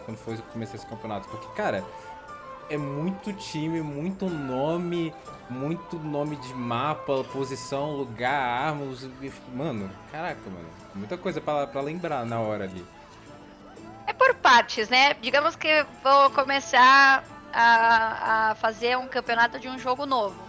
quando 0.05 0.17
for 0.17 0.37
começar 0.53 0.75
esse 0.75 0.85
campeonato? 0.85 1.27
Porque, 1.29 1.47
cara, 1.55 1.83
é 2.73 2.77
muito 2.77 3.31
time, 3.33 3.81
muito 3.81 4.27
nome, 4.27 5.13
muito 5.47 5.99
nome 5.99 6.35
de 6.37 6.53
mapa, 6.55 7.23
posição, 7.31 7.91
lugar, 7.91 8.33
armas. 8.33 9.07
Mano, 9.53 9.91
caraca, 10.11 10.41
mano. 10.49 10.67
Muita 10.95 11.15
coisa 11.15 11.39
pra 11.39 11.81
lembrar 11.81 12.25
na 12.25 12.39
hora 12.39 12.63
ali. 12.63 12.83
É 14.07 14.13
por 14.13 14.33
partes, 14.35 14.89
né? 14.89 15.13
Digamos 15.21 15.55
que 15.55 15.85
vou 16.03 16.31
começar 16.31 17.23
a, 17.53 18.49
a 18.49 18.55
fazer 18.55 18.97
um 18.97 19.07
campeonato 19.07 19.59
de 19.59 19.69
um 19.69 19.77
jogo 19.77 20.07
novo. 20.07 20.41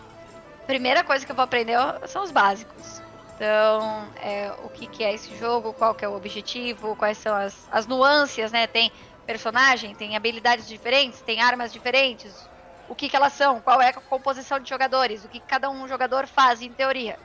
Primeira 0.66 1.04
coisa 1.04 1.26
que 1.26 1.30
eu 1.30 1.36
vou 1.36 1.44
aprender 1.44 1.76
são 2.06 2.24
os 2.24 2.30
básicos. 2.30 3.02
Então, 3.36 4.08
é, 4.22 4.50
o 4.64 4.70
que, 4.70 4.86
que 4.86 5.04
é 5.04 5.12
esse 5.12 5.36
jogo, 5.36 5.74
qual 5.74 5.94
que 5.94 6.04
é 6.04 6.08
o 6.08 6.16
objetivo, 6.16 6.96
quais 6.96 7.18
são 7.18 7.34
as, 7.34 7.68
as 7.70 7.86
nuances, 7.86 8.50
né? 8.50 8.66
Tem 8.66 8.90
personagem, 9.26 9.94
tem 9.94 10.16
habilidades 10.16 10.66
diferentes, 10.66 11.20
tem 11.22 11.40
armas 11.40 11.72
diferentes. 11.72 12.48
O 12.88 12.94
que, 12.94 13.08
que 13.08 13.16
elas 13.16 13.32
são, 13.32 13.60
qual 13.60 13.80
é 13.80 13.88
a 13.88 13.92
composição 13.94 14.60
de 14.60 14.68
jogadores, 14.68 15.24
o 15.24 15.28
que 15.28 15.40
cada 15.40 15.70
um 15.70 15.88
jogador 15.88 16.26
faz 16.26 16.60
em 16.60 16.72
teoria. 16.72 17.18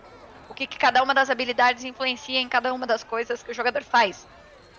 O 0.49 0.53
que, 0.53 0.65
que 0.65 0.77
cada 0.77 1.03
uma 1.03 1.13
das 1.13 1.29
habilidades 1.29 1.83
influencia 1.83 2.39
em 2.39 2.47
cada 2.47 2.73
uma 2.73 2.87
das 2.87 3.03
coisas 3.03 3.43
que 3.43 3.51
o 3.51 3.53
jogador 3.53 3.83
faz 3.83 4.27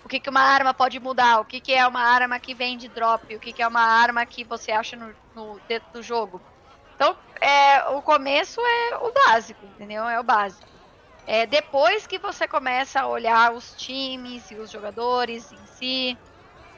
o 0.03 0.09
que, 0.09 0.19
que 0.19 0.29
uma 0.29 0.41
arma 0.41 0.73
pode 0.73 0.99
mudar, 0.99 1.39
o 1.39 1.45
que, 1.45 1.61
que 1.61 1.73
é 1.73 1.85
uma 1.85 2.01
arma 2.01 2.39
que 2.39 2.53
vem 2.53 2.77
de 2.77 2.87
drop, 2.87 3.35
o 3.35 3.39
que, 3.39 3.53
que 3.53 3.61
é 3.61 3.67
uma 3.67 3.81
arma 3.81 4.25
que 4.25 4.43
você 4.43 4.71
acha 4.71 4.95
no, 4.95 5.15
no 5.33 5.59
dentro 5.67 5.91
do 5.93 6.01
jogo. 6.01 6.41
Então, 6.95 7.15
é, 7.39 7.83
o 7.89 8.01
começo 8.01 8.59
é 8.61 8.97
o 8.97 9.11
básico, 9.11 9.65
entendeu? 9.65 10.07
É 10.07 10.19
o 10.19 10.23
básico. 10.23 10.67
É 11.25 11.45
depois 11.45 12.07
que 12.07 12.17
você 12.17 12.47
começa 12.47 13.01
a 13.01 13.07
olhar 13.07 13.53
os 13.53 13.75
times 13.75 14.49
e 14.51 14.55
os 14.55 14.71
jogadores 14.71 15.51
em 15.51 15.65
si, 15.67 16.17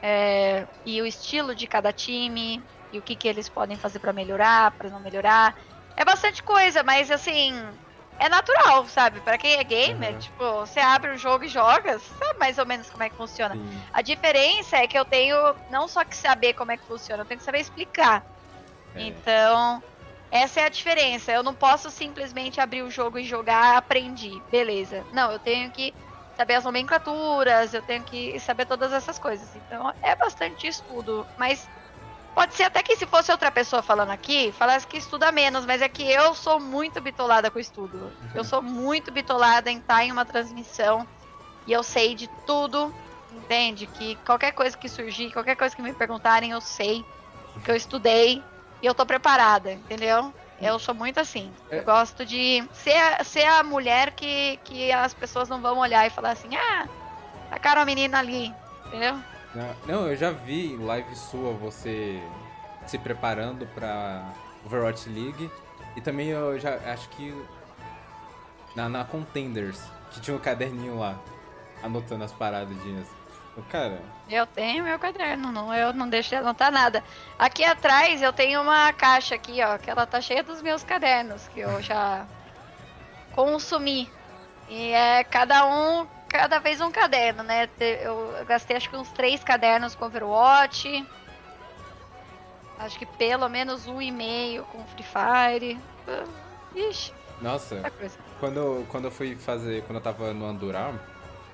é, 0.06 0.68
e 0.84 1.00
o 1.00 1.06
estilo 1.06 1.54
de 1.54 1.66
cada 1.66 1.90
time, 1.90 2.62
e 2.92 2.98
o 2.98 3.02
que, 3.02 3.16
que 3.16 3.26
eles 3.26 3.48
podem 3.48 3.78
fazer 3.78 4.00
para 4.00 4.12
melhorar, 4.12 4.76
para 4.76 4.90
não 4.90 5.00
melhorar. 5.00 5.54
É 5.96 6.04
bastante 6.04 6.42
coisa, 6.42 6.82
mas 6.82 7.10
assim, 7.10 7.54
é 8.18 8.28
natural, 8.28 8.84
sabe? 8.86 9.22
Para 9.22 9.38
quem 9.38 9.54
é 9.54 9.64
gamer, 9.64 10.12
Uhum. 10.12 10.18
tipo, 10.18 10.44
você 10.60 10.78
abre 10.78 11.10
o 11.12 11.16
jogo 11.16 11.44
e 11.44 11.48
joga, 11.48 11.98
sabe 11.98 12.38
mais 12.38 12.58
ou 12.58 12.66
menos 12.66 12.90
como 12.90 13.02
é 13.02 13.08
que 13.08 13.16
funciona. 13.16 13.56
Sim. 13.56 13.82
A 13.94 14.02
diferença 14.02 14.76
é 14.76 14.86
que 14.86 14.98
eu 14.98 15.06
tenho 15.06 15.36
não 15.70 15.88
só 15.88 16.04
que 16.04 16.16
saber 16.16 16.52
como 16.52 16.72
é 16.72 16.76
que 16.76 16.86
funciona, 16.86 17.22
eu 17.22 17.26
tenho 17.26 17.38
que 17.38 17.44
saber 17.44 17.60
explicar. 17.60 18.22
É. 18.94 19.00
Então, 19.08 19.82
essa 20.30 20.60
é 20.60 20.64
a 20.64 20.68
diferença. 20.68 21.32
Eu 21.32 21.42
não 21.42 21.54
posso 21.54 21.90
simplesmente 21.90 22.60
abrir 22.60 22.82
o 22.82 22.90
jogo 22.90 23.18
e 23.18 23.24
jogar, 23.24 23.78
aprendi, 23.78 24.44
beleza. 24.50 25.06
Não, 25.10 25.32
eu 25.32 25.38
tenho 25.40 25.70
que 25.72 25.94
saber 26.36 26.54
as 26.54 26.64
nomenclaturas, 26.64 27.72
eu 27.74 27.82
tenho 27.82 28.04
que 28.04 28.38
saber 28.40 28.66
todas 28.66 28.92
essas 28.92 29.18
coisas. 29.18 29.54
Então, 29.54 29.92
é 30.02 30.14
bastante 30.16 30.66
estudo, 30.66 31.26
mas 31.36 31.68
pode 32.34 32.54
ser 32.54 32.64
até 32.64 32.82
que 32.82 32.96
se 32.96 33.06
fosse 33.06 33.30
outra 33.30 33.50
pessoa 33.50 33.82
falando 33.82 34.10
aqui, 34.10 34.50
falasse 34.52 34.86
que 34.86 34.96
estuda 34.96 35.30
menos, 35.30 35.64
mas 35.64 35.80
é 35.80 35.88
que 35.88 36.02
eu 36.02 36.34
sou 36.34 36.60
muito 36.60 37.00
bitolada 37.00 37.50
com 37.50 37.58
estudo. 37.58 38.12
Eu 38.34 38.44
sou 38.44 38.60
muito 38.60 39.12
bitolada 39.12 39.70
em 39.70 39.78
estar 39.78 40.04
em 40.04 40.10
uma 40.10 40.24
transmissão 40.24 41.06
e 41.66 41.72
eu 41.72 41.82
sei 41.82 42.14
de 42.14 42.28
tudo, 42.44 42.92
entende? 43.30 43.86
Que 43.86 44.16
qualquer 44.16 44.52
coisa 44.52 44.76
que 44.76 44.88
surgir, 44.88 45.32
qualquer 45.32 45.56
coisa 45.56 45.74
que 45.74 45.82
me 45.82 45.94
perguntarem, 45.94 46.50
eu 46.50 46.60
sei, 46.60 47.04
que 47.64 47.70
eu 47.70 47.76
estudei 47.76 48.42
e 48.82 48.86
eu 48.86 48.94
tô 48.94 49.06
preparada, 49.06 49.72
entendeu? 49.72 50.34
Eu 50.66 50.78
sou 50.78 50.94
muito 50.94 51.20
assim. 51.20 51.52
É. 51.70 51.78
Eu 51.80 51.84
gosto 51.84 52.24
de 52.24 52.66
ser, 52.72 52.96
a- 52.96 53.22
ser 53.24 53.44
a 53.44 53.62
mulher 53.62 54.12
que, 54.12 54.58
que 54.64 54.90
as 54.90 55.12
pessoas 55.12 55.48
não 55.48 55.60
vão 55.60 55.78
olhar 55.78 56.06
e 56.06 56.10
falar 56.10 56.30
assim, 56.30 56.54
ah, 56.56 56.88
tacaram 57.50 57.82
a 57.82 57.84
menina 57.84 58.18
ali, 58.18 58.52
entendeu? 58.86 59.18
Não, 59.54 59.76
não, 59.86 60.08
eu 60.08 60.16
já 60.16 60.30
vi 60.30 60.72
em 60.72 60.78
live 60.78 61.14
sua 61.14 61.52
você 61.52 62.20
se 62.86 62.98
preparando 62.98 63.66
pra 63.74 64.32
Overwatch 64.64 65.08
League. 65.08 65.50
E 65.96 66.00
também 66.00 66.28
eu 66.28 66.58
já 66.58 66.74
acho 66.92 67.08
que 67.10 67.32
na, 68.74 68.88
na 68.88 69.04
Contenders, 69.04 69.80
que 70.10 70.20
tinha 70.20 70.36
um 70.36 70.40
caderninho 70.40 70.98
lá, 70.98 71.16
anotando 71.82 72.24
as 72.24 72.32
paradinhas. 72.32 73.06
Eu, 73.56 73.62
Cara, 73.70 74.02
Eu 74.28 74.46
tenho 74.46 74.84
meu 74.84 74.98
caderno, 74.98 75.52
não, 75.52 75.72
eu 75.74 75.92
não 75.92 76.08
deixo 76.08 76.30
de 76.30 76.36
anotar 76.36 76.72
nada. 76.72 77.02
Aqui 77.38 77.64
atrás 77.64 78.20
eu 78.20 78.32
tenho 78.32 78.60
uma 78.60 78.92
caixa 78.92 79.34
aqui, 79.34 79.62
ó, 79.62 79.78
que 79.78 79.88
ela 79.88 80.06
tá 80.06 80.20
cheia 80.20 80.42
dos 80.42 80.60
meus 80.60 80.82
cadernos, 80.82 81.46
que 81.48 81.60
eu 81.60 81.80
já 81.82 82.26
consumi. 83.32 84.10
E 84.68 84.90
é 84.90 85.22
cada 85.24 85.66
um, 85.66 86.06
cada 86.28 86.58
vez 86.58 86.80
um 86.80 86.90
caderno, 86.90 87.42
né? 87.42 87.68
Eu 87.78 88.44
gastei 88.46 88.76
acho 88.76 88.88
que 88.90 88.96
uns 88.96 89.10
três 89.12 89.44
cadernos 89.44 89.94
com 89.94 90.06
Overwatch. 90.06 91.06
Acho 92.78 92.98
que 92.98 93.06
pelo 93.06 93.48
menos 93.48 93.86
um 93.86 94.02
e 94.02 94.10
meio 94.10 94.64
com 94.64 94.84
Free 94.86 95.04
Fire. 95.04 95.80
Ah, 96.08 96.24
Ixi, 96.74 97.12
nossa, 97.40 97.82
quando, 98.40 98.86
quando 98.88 99.04
eu 99.06 99.10
fui 99.10 99.36
fazer, 99.36 99.82
quando 99.84 99.96
eu 99.96 100.02
tava 100.02 100.32
no 100.32 100.46
Andurar, 100.46 100.94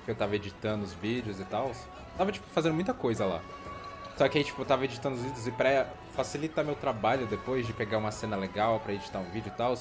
que 0.03 0.11
eu 0.11 0.15
tava 0.15 0.35
editando 0.35 0.83
os 0.83 0.93
vídeos 0.93 1.39
e 1.39 1.45
tal, 1.45 1.71
tava, 2.17 2.31
tipo, 2.31 2.47
fazendo 2.47 2.73
muita 2.73 2.93
coisa 2.93 3.25
lá. 3.25 3.41
Só 4.17 4.27
que 4.27 4.37
aí, 4.37 4.43
tipo, 4.43 4.61
eu 4.61 4.65
tava 4.65 4.85
editando 4.85 5.15
os 5.15 5.21
vídeos 5.23 5.47
e 5.47 5.51
pra 5.51 5.87
facilitar 6.13 6.63
meu 6.63 6.75
trabalho 6.75 7.25
depois 7.27 7.65
de 7.65 7.73
pegar 7.73 7.97
uma 7.97 8.11
cena 8.11 8.35
legal 8.35 8.79
pra 8.79 8.93
editar 8.93 9.19
um 9.19 9.31
vídeo 9.31 9.51
e 9.53 9.57
tal, 9.57 9.75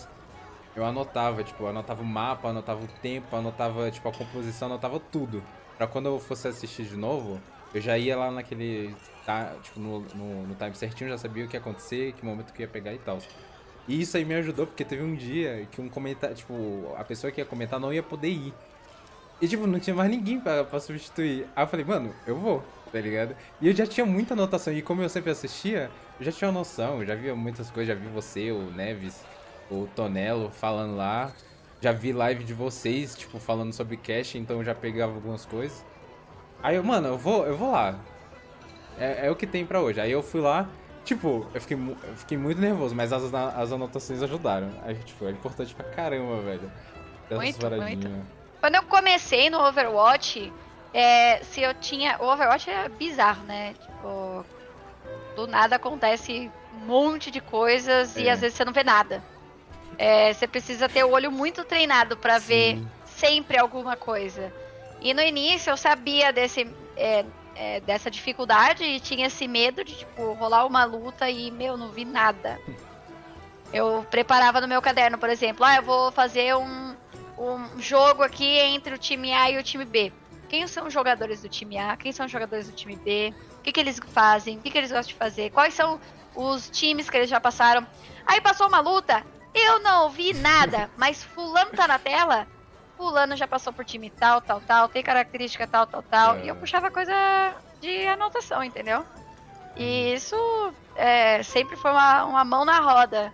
eu 0.75 0.85
anotava, 0.85 1.43
tipo, 1.43 1.67
anotava 1.67 2.03
o 2.03 2.07
mapa, 2.07 2.49
anotava 2.49 2.83
o 2.85 2.89
tempo, 3.03 3.35
anotava, 3.35 3.91
tipo, 3.91 4.09
a 4.09 4.13
composição, 4.13 4.67
anotava 4.69 5.01
tudo. 5.01 5.43
Pra 5.77 5.87
quando 5.87 6.07
eu 6.07 6.19
fosse 6.19 6.47
assistir 6.49 6.85
de 6.85 6.97
novo, 6.97 7.41
eu 7.75 7.81
já 7.81 7.99
ia 7.99 8.17
lá 8.17 8.31
naquele, 8.31 8.95
tá, 9.27 9.55
tipo, 9.63 9.81
no, 9.81 10.01
no, 10.15 10.47
no 10.47 10.55
time 10.55 10.75
certinho, 10.75 11.11
já 11.11 11.19
sabia 11.19 11.45
o 11.45 11.49
que 11.49 11.57
ia 11.57 11.61
acontecer, 11.61 12.13
que 12.13 12.25
momento 12.25 12.53
que 12.53 12.63
ia 12.63 12.69
pegar 12.69 12.95
e 12.95 12.99
tal. 12.99 13.19
E 13.89 14.01
isso 14.01 14.17
aí 14.17 14.25
me 14.25 14.35
ajudou, 14.35 14.67
porque 14.67 14.85
teve 14.85 15.03
um 15.03 15.15
dia 15.15 15.67
que 15.71 15.81
um 15.81 15.89
comentário, 15.89 16.37
tipo, 16.37 16.95
a 16.97 17.05
pessoa 17.05 17.31
que 17.33 17.41
ia 17.41 17.45
comentar 17.45 17.81
não 17.81 17.93
ia 17.93 18.03
poder 18.03 18.29
ir. 18.29 18.55
E, 19.41 19.49
tipo, 19.49 19.67
não 19.67 19.81
tinha 19.81 19.97
mais 19.97 20.11
ninguém 20.11 20.39
pra, 20.39 20.65
pra 20.65 20.79
substituir. 20.81 21.47
Aí 21.57 21.65
eu 21.65 21.69
falei, 21.69 21.85
mano, 21.85 22.15
eu 22.27 22.37
vou, 22.37 22.63
tá 22.93 23.01
ligado? 23.01 23.35
E 23.61 23.69
eu 23.69 23.75
já 23.75 23.87
tinha 23.87 24.05
muita 24.05 24.35
anotação, 24.35 24.73
e 24.73 24.83
como 24.83 25.03
eu 25.03 25.09
sempre 25.09 25.31
assistia, 25.31 25.91
eu 26.19 26.27
já 26.27 26.33
tinha 26.33 26.49
uma 26.49 26.59
noção, 26.59 27.01
eu 27.01 27.07
já 27.07 27.15
via 27.15 27.35
muitas 27.35 27.71
coisas, 27.71 27.97
já 27.97 28.01
vi 28.01 28.09
você, 28.09 28.53
o 28.53 28.71
Neves, 28.71 29.25
o 29.71 29.89
Tonelo 29.95 30.51
falando 30.51 30.97
lá. 30.97 31.33
Já 31.81 31.93
vi 31.93 32.13
live 32.13 32.45
de 32.45 32.53
vocês, 32.53 33.17
tipo, 33.17 33.39
falando 33.39 33.73
sobre 33.73 33.97
cash, 33.97 34.35
então 34.35 34.59
eu 34.59 34.65
já 34.65 34.75
pegava 34.75 35.15
algumas 35.15 35.47
coisas. 35.47 35.83
Aí 36.63 36.77
eu, 36.77 36.85
mano, 36.85 37.09
eu 37.09 37.17
vou, 37.17 37.47
eu 37.47 37.57
vou 37.57 37.71
lá. 37.71 37.99
É, 38.99 39.27
é 39.27 39.31
o 39.31 39.37
que 39.37 39.47
tem 39.47 39.65
pra 39.65 39.81
hoje. 39.81 39.99
Aí 39.99 40.13
eu 40.13 40.23
fui 40.23 40.43
lá, 40.43 40.69
tipo, 41.07 41.47
eu 41.55 41.61
fiquei, 41.63 41.79
eu 41.79 42.17
fiquei 42.17 42.37
muito 42.37 42.61
nervoso, 42.61 42.95
mas 42.95 43.15
as, 43.15 43.33
as 43.33 43.73
anotações 43.73 44.23
ajudaram. 44.23 44.71
Aí, 44.83 44.95
tipo, 44.97 45.25
é 45.25 45.31
importante 45.31 45.75
pra 45.75 45.87
caramba, 45.87 46.43
velho. 46.43 46.71
Essas 47.31 47.39
Muito, 47.39 47.61
paradinhas. 47.61 48.40
Quando 48.61 48.75
eu 48.77 48.83
comecei 48.85 49.49
no 49.51 49.59
Overwatch, 49.67 50.53
é, 50.93 51.43
se 51.43 51.63
eu 51.63 51.73
tinha. 51.75 52.17
O 52.21 52.25
Overwatch 52.27 52.69
é 52.71 52.89
bizarro, 52.89 53.43
né? 53.45 53.75
Tipo, 53.81 54.45
do 55.35 55.47
nada 55.47 55.77
acontece 55.77 56.51
um 56.75 56.87
monte 56.87 57.31
de 57.31 57.41
coisas 57.41 58.17
e 58.17 58.29
É. 58.29 58.31
às 58.33 58.41
vezes 58.41 58.57
você 58.57 58.65
não 58.65 58.73
vê 58.73 58.85
nada. 58.85 59.23
É, 59.99 60.33
você 60.33 60.47
precisa 60.47 60.89
ter 60.89 61.05
o 61.05 61.11
olho 61.11 61.31
muito 61.33 61.65
treinado 61.65 62.17
pra 62.17 62.39
ver 62.39 62.79
sempre 63.07 63.59
alguma 63.59 63.97
coisa. 63.97 64.53
E 65.01 65.13
no 65.15 65.21
início 65.23 65.71
eu 65.71 65.77
sabia 65.77 66.33
desse, 66.33 66.71
é, 66.97 67.25
é, 67.55 67.81
dessa 67.81 68.11
dificuldade 68.11 68.85
e 68.85 69.01
tinha 69.01 69.27
esse 69.27 69.47
medo 69.49 69.83
de, 69.85 69.95
tipo, 69.95 70.33
rolar 70.35 70.67
uma 70.67 70.85
luta 70.85 71.29
e, 71.31 71.51
meu, 71.51 71.77
não 71.77 71.91
vi 71.91 72.05
nada. 72.05 72.59
Eu 73.73 74.07
preparava 74.11 74.61
no 74.61 74.69
meu 74.69 74.83
caderno, 74.83 75.17
por 75.19 75.29
exemplo, 75.31 75.65
ah, 75.65 75.77
eu 75.77 75.83
vou 75.83 76.11
fazer 76.11 76.55
um, 76.57 76.90
um 77.41 77.81
jogo 77.81 78.23
aqui 78.23 78.45
entre 78.45 78.95
o 78.95 78.99
time 78.99 79.33
A 79.33 79.51
e 79.51 79.59
o 79.59 79.63
time 79.63 79.85
B. 79.85 80.13
Quem 80.49 80.67
são 80.67 80.87
os 80.87 80.93
jogadores 80.93 81.41
do 81.41 81.49
time 81.49 81.79
A? 81.79 81.97
Quem 81.97 82.13
são 82.13 82.27
os 82.27 82.33
jogadores 82.33 82.67
do 82.67 82.75
time 82.75 82.97
B? 82.97 83.33
O 83.59 83.63
que, 83.63 83.73
que 83.73 83.81
eles 83.81 83.99
fazem? 84.13 84.59
O 84.59 84.61
que, 84.61 84.71
que 84.71 84.77
eles 84.77 84.91
gostam 84.91 85.13
de 85.13 85.19
fazer? 85.19 85.51
Quais 85.51 85.75
são 85.75 86.01
os 86.35 86.69
times 86.71 87.09
que 87.09 87.17
eles 87.17 87.31
já 87.31 87.41
passaram? 87.41 87.87
Aí 88.27 88.41
passou 88.41 88.69
uma 88.69 88.81
luta, 88.81 89.25
eu 89.55 89.81
não 89.81 90.11
vi 90.11 90.35
nada, 90.35 90.91
mas 90.99 91.23
fulano 91.23 91.71
tá 91.71 91.87
na 91.87 91.99
tela, 91.99 92.47
fulano 92.97 93.37
já 93.37 93.49
passou 93.49 93.73
por 93.73 93.85
time 93.85 94.11
tal, 94.11 94.41
tal, 94.41 94.61
tal, 94.61 94.89
tem 94.89 95.03
característica 95.03 95.67
tal, 95.67 95.87
tal, 95.87 96.03
tal. 96.03 96.37
É. 96.37 96.45
E 96.45 96.49
eu 96.49 96.57
puxava 96.57 96.91
coisa 96.91 97.13
de 97.81 98.07
anotação, 98.07 98.63
entendeu? 98.63 99.05
E 99.77 99.83
uhum. 99.83 100.15
isso 100.15 100.75
é, 100.97 101.43
sempre 101.43 101.77
foi 101.77 101.91
uma, 101.91 102.25
uma 102.25 102.45
mão 102.45 102.65
na 102.65 102.81
roda 102.81 103.33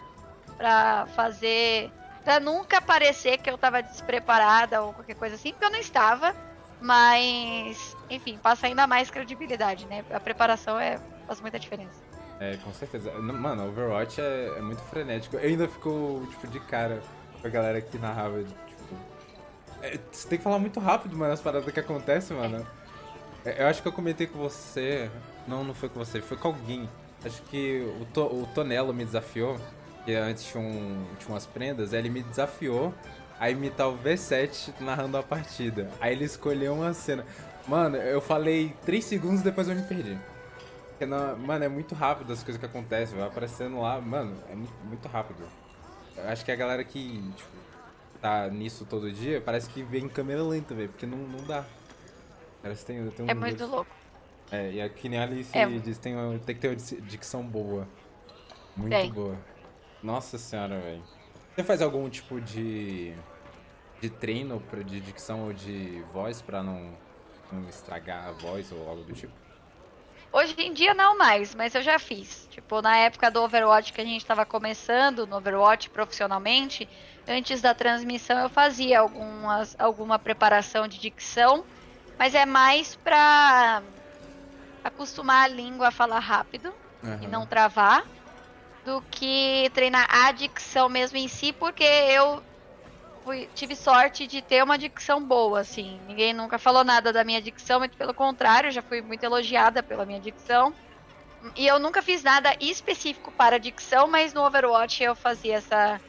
pra 0.56 1.06
fazer. 1.14 1.90
Pra 2.26 2.40
nunca 2.40 2.82
parecer 2.82 3.38
que 3.38 3.48
eu 3.48 3.56
tava 3.56 3.80
despreparada 3.80 4.82
ou 4.82 4.92
qualquer 4.92 5.14
coisa 5.14 5.36
assim, 5.36 5.52
porque 5.52 5.64
eu 5.64 5.70
não 5.70 5.78
estava. 5.78 6.34
Mas, 6.80 7.96
enfim, 8.10 8.36
passa 8.42 8.66
ainda 8.66 8.84
mais 8.84 9.08
credibilidade, 9.12 9.86
né? 9.86 10.04
A 10.10 10.18
preparação 10.18 10.76
é, 10.76 10.98
faz 11.24 11.40
muita 11.40 11.56
diferença. 11.56 12.02
É, 12.40 12.56
com 12.56 12.72
certeza. 12.72 13.12
Mano, 13.12 13.68
Overwatch 13.68 14.20
é, 14.20 14.54
é 14.56 14.60
muito 14.60 14.82
frenético. 14.82 15.36
Eu 15.36 15.48
ainda 15.48 15.68
fico, 15.68 16.26
tipo, 16.30 16.48
de 16.48 16.58
cara 16.58 17.00
com 17.40 17.46
a 17.46 17.50
galera 17.50 17.80
que 17.80 17.96
narrava, 17.96 18.42
tipo... 18.42 18.96
É, 19.80 19.96
você 20.10 20.28
tem 20.28 20.36
que 20.36 20.42
falar 20.42 20.58
muito 20.58 20.80
rápido, 20.80 21.16
mano, 21.16 21.32
as 21.32 21.40
paradas 21.40 21.72
que 21.72 21.78
acontecem, 21.78 22.36
mano. 22.36 22.66
É, 23.44 23.62
eu 23.62 23.68
acho 23.68 23.80
que 23.80 23.86
eu 23.86 23.92
comentei 23.92 24.26
com 24.26 24.40
você... 24.40 25.08
Não, 25.46 25.62
não 25.62 25.74
foi 25.74 25.88
com 25.88 26.00
você, 26.00 26.20
foi 26.20 26.36
com 26.36 26.48
alguém. 26.48 26.90
Acho 27.24 27.40
que 27.42 27.88
o, 28.00 28.04
to, 28.06 28.22
o 28.22 28.48
Tonelo 28.52 28.92
me 28.92 29.04
desafiou, 29.04 29.60
que 30.06 30.14
antes 30.14 30.44
tinha, 30.44 30.62
um, 30.62 31.04
tinha 31.18 31.34
umas 31.34 31.46
prendas, 31.46 31.92
ele 31.92 32.08
me 32.08 32.22
desafiou 32.22 32.94
a 33.40 33.50
imitar 33.50 33.88
o 33.88 33.98
V7 33.98 34.72
narrando 34.80 35.18
a 35.18 35.22
partida. 35.22 35.90
Aí 36.00 36.12
ele 36.14 36.24
escolheu 36.24 36.74
uma 36.74 36.94
cena. 36.94 37.26
Mano, 37.66 37.96
eu 37.96 38.20
falei 38.20 38.72
3 38.84 39.04
segundos 39.04 39.42
depois 39.42 39.68
eu 39.68 39.74
me 39.74 39.82
perdi. 39.82 40.16
Não, 41.00 41.36
mano, 41.36 41.64
é 41.64 41.68
muito 41.68 41.94
rápido 41.94 42.32
as 42.32 42.42
coisas 42.42 42.58
que 42.58 42.64
acontecem, 42.64 43.18
vai 43.18 43.26
aparecendo 43.26 43.80
lá, 43.80 44.00
mano, 44.00 44.34
é 44.48 44.54
muito, 44.54 44.72
muito 44.84 45.08
rápido. 45.08 45.42
Eu 46.16 46.28
acho 46.28 46.44
que 46.44 46.52
a 46.52 46.56
galera 46.56 46.82
que, 46.84 47.20
tipo, 47.36 47.50
tá 48.22 48.48
nisso 48.48 48.86
todo 48.86 49.12
dia, 49.12 49.40
parece 49.40 49.68
que 49.68 49.82
vê 49.82 49.98
em 49.98 50.08
câmera 50.08 50.42
lenta, 50.42 50.72
velho, 50.72 50.88
porque 50.88 51.04
não, 51.04 51.18
não 51.18 51.44
dá. 51.44 51.64
Parece 52.62 52.86
que 52.86 52.92
tem, 52.92 53.10
tem 53.10 53.26
um 53.26 53.28
É 53.28 53.34
muito 53.34 53.66
louco. 53.66 53.90
É, 54.50 54.70
e 54.70 54.80
aqui 54.80 55.08
nem 55.08 55.18
Alice 55.18 55.50
é. 55.58 55.66
diz, 55.66 55.98
tem, 55.98 56.14
tem 56.46 56.54
que 56.54 56.60
ter 56.60 56.68
uma 56.68 56.76
dicção 56.76 57.42
boa. 57.42 57.86
Muito 58.76 58.92
tem. 58.92 59.12
boa. 59.12 59.36
Nossa 60.06 60.38
senhora, 60.38 60.78
velho. 60.78 61.02
Você 61.52 61.64
faz 61.64 61.82
algum 61.82 62.08
tipo 62.08 62.40
de, 62.40 63.12
de 64.00 64.08
treino 64.08 64.62
de 64.84 65.00
dicção 65.00 65.46
ou 65.46 65.52
de 65.52 66.00
voz 66.12 66.40
pra 66.40 66.62
não, 66.62 66.96
não 67.50 67.68
estragar 67.68 68.28
a 68.28 68.30
voz 68.30 68.70
ou 68.70 68.88
algo 68.88 69.02
do 69.02 69.12
tipo? 69.12 69.32
Hoje 70.30 70.54
em 70.58 70.72
dia 70.72 70.94
não 70.94 71.18
mais, 71.18 71.56
mas 71.56 71.74
eu 71.74 71.82
já 71.82 71.98
fiz. 71.98 72.46
Tipo, 72.52 72.80
na 72.80 72.96
época 72.98 73.32
do 73.32 73.42
Overwatch 73.42 73.92
que 73.92 74.00
a 74.00 74.04
gente 74.04 74.20
estava 74.20 74.46
começando, 74.46 75.26
no 75.26 75.38
Overwatch 75.38 75.90
profissionalmente, 75.90 76.88
antes 77.26 77.60
da 77.60 77.74
transmissão 77.74 78.38
eu 78.38 78.48
fazia 78.48 79.00
algumas, 79.00 79.74
alguma 79.76 80.20
preparação 80.20 80.86
de 80.86 81.00
dicção, 81.00 81.64
mas 82.16 82.32
é 82.32 82.46
mais 82.46 82.94
pra 82.94 83.82
acostumar 84.84 85.46
a 85.46 85.48
língua 85.48 85.88
a 85.88 85.90
falar 85.90 86.20
rápido 86.20 86.72
uhum. 87.02 87.22
e 87.22 87.26
não 87.26 87.44
travar 87.44 88.06
do 88.86 89.02
que 89.10 89.68
treinar 89.74 90.06
a 90.08 90.30
dicção 90.30 90.88
mesmo 90.88 91.18
em 91.18 91.26
si, 91.26 91.52
porque 91.52 91.82
eu 91.82 92.40
fui, 93.24 93.48
tive 93.52 93.74
sorte 93.74 94.28
de 94.28 94.40
ter 94.40 94.62
uma 94.62 94.78
dicção 94.78 95.20
boa, 95.20 95.60
assim. 95.60 96.00
Ninguém 96.06 96.32
nunca 96.32 96.56
falou 96.56 96.84
nada 96.84 97.12
da 97.12 97.24
minha 97.24 97.42
dicção, 97.42 97.80
mas 97.80 97.92
pelo 97.96 98.14
contrário, 98.14 98.70
já 98.70 98.80
fui 98.80 99.02
muito 99.02 99.24
elogiada 99.24 99.82
pela 99.82 100.06
minha 100.06 100.20
dicção. 100.20 100.72
E 101.56 101.66
eu 101.66 101.80
nunca 101.80 102.00
fiz 102.00 102.22
nada 102.22 102.56
específico 102.60 103.32
para 103.32 103.58
dicção, 103.58 104.06
mas 104.06 104.32
no 104.32 104.46
Overwatch 104.46 105.02
eu 105.02 105.16
fazia 105.16 105.56
essa, 105.56 106.00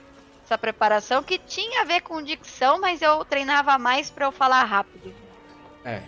essa 0.46 0.58
preparação 0.58 1.24
que 1.24 1.40
tinha 1.40 1.82
a 1.82 1.86
ver 1.86 2.02
com 2.02 2.22
dicção, 2.22 2.80
mas 2.80 3.02
eu 3.02 3.26
treinava 3.26 3.80
mais 3.80 4.12
para 4.12 4.28
eu 4.28 4.32
falar 4.32 4.64
rápido. 4.64 5.16
É. 5.84 6.00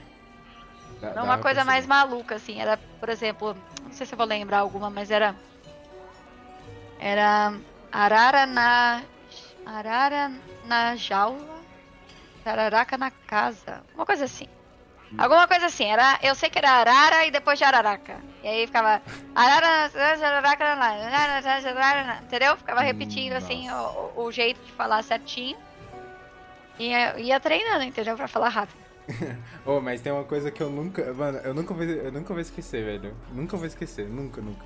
Dá, 1.02 1.16
Não 1.16 1.24
uma 1.24 1.40
coisa 1.40 1.66
mais 1.66 1.88
maluca, 1.88 2.36
assim. 2.36 2.62
Era, 2.62 2.78
por 3.00 3.10
exemplo, 3.10 3.56
não 3.84 3.92
sei 3.92 4.06
se 4.06 4.14
eu 4.14 4.18
vou 4.18 4.28
lembrar 4.28 4.60
alguma, 4.60 4.90
mas 4.92 5.10
era 5.10 5.36
era 7.00 7.54
arara 7.92 8.46
na. 8.46 9.02
Arara 9.66 10.32
na 10.66 10.96
jaula. 10.96 11.60
Tararaca 12.44 12.98
na 12.98 13.12
casa. 13.12 13.84
Uma 13.96 14.06
coisa 14.06 14.26
assim. 14.26 14.48
Alguma 15.18 15.48
coisa 15.48 15.68
assim. 15.68 15.86
Era, 15.86 16.20
eu 16.22 16.36
sei 16.36 16.50
que 16.50 16.58
era 16.58 16.72
arara 16.72 17.26
e 17.26 17.32
depois 17.32 17.58
de 17.58 17.66
araraca. 17.66 18.20
E 18.44 18.48
aí 18.48 18.68
ficava. 18.68 19.02
Arara, 19.34 19.92
araraca, 20.24 22.22
entendeu? 22.24 22.58
Ficava 22.58 22.82
repetindo 22.82 23.34
assim 23.34 23.70
o, 23.72 24.24
o, 24.24 24.32
jeito 24.32 24.62
de 24.62 24.72
falar 24.74 25.04
certinho. 25.04 25.58
E 26.78 26.90
ia, 26.90 27.20
ia 27.20 27.40
treinando, 27.40 27.84
entendeu? 27.84 28.16
Pra 28.16 28.28
falar 28.28 28.50
rápido. 28.50 28.80
oh, 29.66 29.82
mas 29.82 30.02
tem 30.02 30.12
uma 30.12 30.24
coisa 30.24 30.52
que 30.52 30.62
eu 30.62 30.70
nunca. 30.70 31.14
Mano, 31.14 31.40
eu 31.40 31.54
nunca 31.54 31.74
vou, 31.74 31.84
eu 31.84 32.12
nunca 32.12 32.34
vou 32.34 32.42
esquecer, 32.42 32.84
velho. 32.84 33.16
Nunca 33.32 33.58
vou 33.58 33.66
esquecer. 33.66 34.08
Nunca, 34.08 34.42
nunca. 34.42 34.66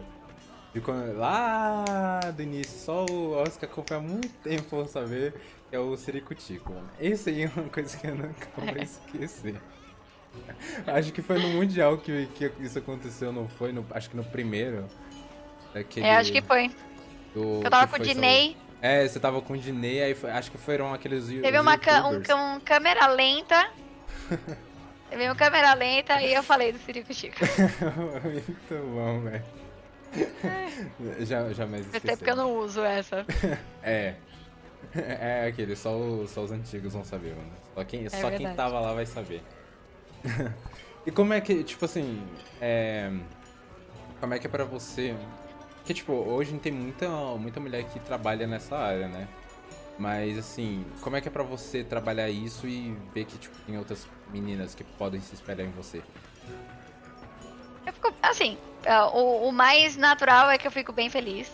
De 0.74 0.82
quando, 0.82 1.16
lá 1.18 2.20
do 2.36 2.42
início, 2.42 2.80
só 2.80 3.06
o 3.06 3.34
Oscar 3.34 3.70
acompanha 3.70 4.02
muito 4.02 4.34
tempo 4.40 4.64
pra 4.64 4.88
saber 4.88 5.36
que 5.70 5.76
é 5.76 5.80
o 5.80 5.96
Siricutico. 5.96 6.74
Esse 7.00 7.30
aí 7.30 7.44
é 7.44 7.52
uma 7.56 7.70
coisa 7.70 7.96
que 7.96 8.08
eu 8.08 8.16
nunca 8.16 8.48
vou 8.58 8.68
é. 8.68 8.84
esquecer. 8.84 9.62
acho 10.88 11.14
que 11.14 11.22
foi 11.22 11.38
no 11.38 11.50
Mundial 11.50 12.00
que, 12.00 12.28
que 12.34 12.52
isso 12.60 12.80
aconteceu, 12.80 13.32
não 13.32 13.48
foi? 13.48 13.72
No, 13.72 13.86
acho 13.92 14.10
que 14.10 14.18
no 14.18 14.24
primeiro. 14.24 14.88
Daquele, 15.76 16.08
é, 16.08 16.16
acho 16.16 16.32
que 16.32 16.42
foi. 16.42 16.72
Do, 17.36 17.62
eu 17.64 17.70
tava 17.70 17.88
com 17.88 18.02
o 18.02 18.06
Dinei. 18.06 18.58
É, 18.82 19.08
você 19.08 19.20
tava 19.20 19.42
com 19.42 19.54
o 19.54 19.58
Dinei, 19.58 20.02
aí 20.02 20.16
foi, 20.16 20.32
acho 20.32 20.52
que 20.52 20.58
foram 20.58 20.92
aqueles. 20.92 21.28
Teve 21.28 21.60
uma 21.60 21.76
um, 21.76 22.56
um 22.56 22.60
câmera 22.60 23.06
lenta. 23.08 23.70
Teve 25.10 25.26
uma 25.26 25.36
câmera 25.36 25.76
lenta 25.76 26.20
e 26.24 26.34
eu 26.34 26.42
falei 26.42 26.72
do 26.72 26.80
Siricutico. 26.80 27.38
muito 28.26 28.96
bom, 28.96 29.22
velho. 29.22 29.63
já, 31.26 31.52
jamais 31.54 31.86
esqueci. 31.86 32.08
Até 32.08 32.16
porque 32.16 32.32
eu 32.32 32.36
não 32.36 32.58
uso 32.58 32.82
essa. 32.84 33.26
é. 33.82 34.16
É 34.96 35.48
aquele, 35.48 35.76
só, 35.76 35.98
os, 35.98 36.30
só 36.32 36.44
os 36.44 36.52
antigos 36.52 36.94
vão 36.94 37.04
saber, 37.04 37.36
mano. 37.36 37.52
Só 37.74 37.84
quem, 37.84 38.06
é 38.06 38.10
só 38.10 38.30
quem 38.30 38.54
tava 38.54 38.80
lá 38.80 38.94
vai 38.94 39.06
saber. 39.06 39.42
e 41.06 41.12
como 41.12 41.34
é 41.34 41.42
que, 41.42 41.64
tipo 41.64 41.86
assim, 41.86 42.22
é... 42.62 43.12
Como 44.20 44.34
é 44.34 44.40
que 44.40 44.48
é 44.48 44.50
pra 44.50 44.64
você... 44.66 45.16
Porque, 45.78 45.94
tipo, 45.94 46.14
hoje 46.14 46.58
tem 46.60 46.72
muita, 46.72 47.10
muita 47.38 47.60
mulher 47.60 47.84
que 47.86 48.00
trabalha 48.00 48.48
nessa 48.48 48.78
área, 48.78 49.08
né? 49.08 49.28
Mas, 49.98 50.38
assim, 50.38 50.86
como 51.02 51.16
é 51.16 51.22
que 51.22 51.28
é 51.28 51.32
pra 51.32 51.44
você 51.44 51.84
trabalhar 51.84 52.30
isso 52.30 52.68
e 52.68 52.96
ver 53.14 53.26
que, 53.26 53.38
tipo, 53.38 53.56
tem 53.66 53.78
outras 53.78 54.08
meninas 54.32 54.74
que 54.74 54.84
podem 54.84 55.20
se 55.20 55.36
espelhar 55.36 55.68
em 55.68 55.72
você? 55.72 56.02
Eu 57.86 57.94
fico, 57.94 58.14
assim, 58.22 58.58
é, 58.84 59.00
o, 59.02 59.48
o, 59.48 59.52
mais 59.52 59.96
natural 59.98 60.50
é 60.50 60.58
que 60.58 60.68
eu 60.68 60.72
fico 60.72 60.92
bem 60.92 61.10
feliz, 61.10 61.52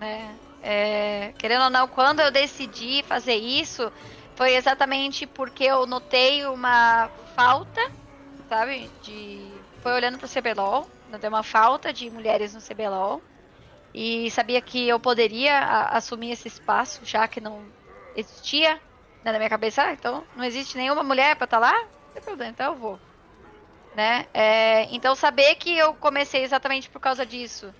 né? 0.00 0.34
É, 0.62 1.32
querendo 1.38 1.64
ou 1.64 1.70
não, 1.70 1.88
quando 1.88 2.20
eu 2.20 2.30
decidi 2.30 3.02
fazer 3.02 3.34
isso, 3.34 3.92
foi 4.36 4.54
exatamente 4.54 5.26
porque 5.26 5.64
eu 5.64 5.86
notei 5.86 6.46
uma 6.46 7.08
falta, 7.34 7.80
sabe? 8.48 8.88
De, 9.02 9.50
foi 9.82 9.92
olhando 9.92 10.18
pro 10.18 10.28
CBLOL, 10.28 10.88
notei 11.10 11.28
uma 11.28 11.42
falta 11.42 11.92
de 11.92 12.10
mulheres 12.10 12.54
no 12.54 12.60
CBLOL. 12.60 13.20
E 13.94 14.30
sabia 14.30 14.60
que 14.62 14.88
eu 14.88 14.98
poderia 14.98 15.58
a, 15.58 15.96
assumir 15.98 16.30
esse 16.30 16.48
espaço, 16.48 17.04
já 17.04 17.28
que 17.28 17.40
não 17.40 17.62
existia 18.16 18.80
né, 19.22 19.32
na 19.32 19.38
minha 19.38 19.50
cabeça. 19.50 19.82
Ah, 19.82 19.92
então 19.92 20.24
não 20.34 20.44
existe 20.44 20.76
nenhuma 20.76 21.02
mulher 21.02 21.36
para 21.36 21.44
estar 21.44 21.60
tá 21.60 21.66
lá? 21.66 21.72
Não 21.72 22.12
tem 22.14 22.22
problema, 22.22 22.52
então 22.52 22.72
eu 22.72 22.78
vou 22.78 23.00
né? 23.94 24.26
É, 24.34 24.84
então 24.94 25.14
saber 25.14 25.56
que 25.56 25.76
eu 25.76 25.94
comecei 25.96 26.42
exatamente 26.42 26.90
por 26.90 27.00
causa 27.00 27.26
disso. 27.26 27.74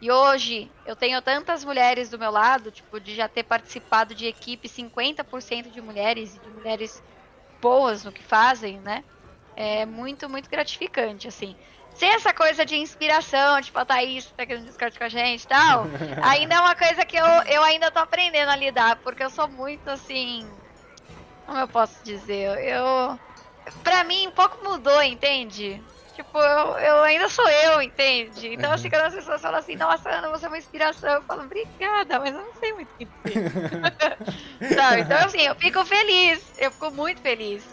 E 0.00 0.10
hoje 0.10 0.74
eu 0.84 0.96
tenho 0.96 1.22
tantas 1.22 1.64
mulheres 1.64 2.10
do 2.10 2.18
meu 2.18 2.30
lado, 2.30 2.72
tipo, 2.72 3.00
de 3.00 3.14
já 3.14 3.28
ter 3.28 3.44
participado 3.44 4.14
de 4.14 4.26
equipe 4.26 4.68
50% 4.68 5.70
de 5.70 5.80
mulheres 5.82 6.34
e 6.34 6.40
de 6.40 6.50
mulheres 6.50 7.02
boas 7.60 8.04
no 8.04 8.12
que 8.12 8.22
fazem, 8.22 8.80
né? 8.80 9.04
É 9.56 9.86
muito, 9.86 10.28
muito 10.30 10.50
gratificante, 10.50 11.28
assim. 11.28 11.56
Sem 11.94 12.10
essa 12.14 12.32
coisa 12.34 12.64
de 12.64 12.76
inspiração, 12.76 13.60
tipo, 13.62 13.78
a 13.78 13.84
Thaís 13.86 14.32
tá 14.32 14.44
aqui 14.44 14.56
no 14.56 14.64
Discord 14.64 14.96
com 14.98 15.04
a 15.04 15.08
gente 15.08 15.44
e 15.44 15.46
tal, 15.48 15.90
ainda 16.20 16.54
é 16.56 16.60
uma 16.60 16.76
coisa 16.76 17.04
que 17.06 17.16
eu, 17.16 17.24
eu 17.46 17.62
ainda 17.64 17.90
tô 17.90 17.98
aprendendo 18.00 18.50
a 18.50 18.56
lidar, 18.56 19.02
porque 19.02 19.22
eu 19.24 19.30
sou 19.30 19.48
muito, 19.50 19.88
assim, 19.88 20.60
Como 21.44 21.58
eu 21.58 21.68
posso 21.68 22.02
dizer? 22.04 22.58
Eu. 22.64 23.20
Pra 23.82 24.04
mim, 24.04 24.28
um 24.28 24.32
pouco 24.32 24.62
mudou, 24.64 25.02
entende? 25.02 25.82
Tipo, 26.14 26.38
eu, 26.38 26.78
eu 26.78 27.02
ainda 27.02 27.28
sou 27.28 27.48
eu, 27.48 27.80
entende? 27.80 28.48
Então, 28.52 28.72
assim, 28.72 28.90
quando 28.90 29.06
as 29.06 29.14
pessoas 29.14 29.40
falam 29.40 29.58
assim, 29.58 29.76
nossa, 29.76 30.10
Ana, 30.10 30.28
você 30.28 30.44
é 30.44 30.48
uma 30.48 30.58
inspiração, 30.58 31.10
eu 31.10 31.22
falo, 31.22 31.44
obrigada, 31.44 32.20
mas 32.20 32.34
eu 32.34 32.42
não 32.42 32.54
sei 32.54 32.72
muito 32.74 32.90
o 32.90 32.98
que 32.98 33.04
dizer. 33.06 33.48
Sabe? 34.74 35.02
Então, 35.02 35.18
assim, 35.18 35.40
eu 35.40 35.54
fico 35.54 35.84
feliz, 35.84 36.52
eu 36.58 36.70
fico 36.70 36.90
muito 36.90 37.20
feliz. 37.20 37.64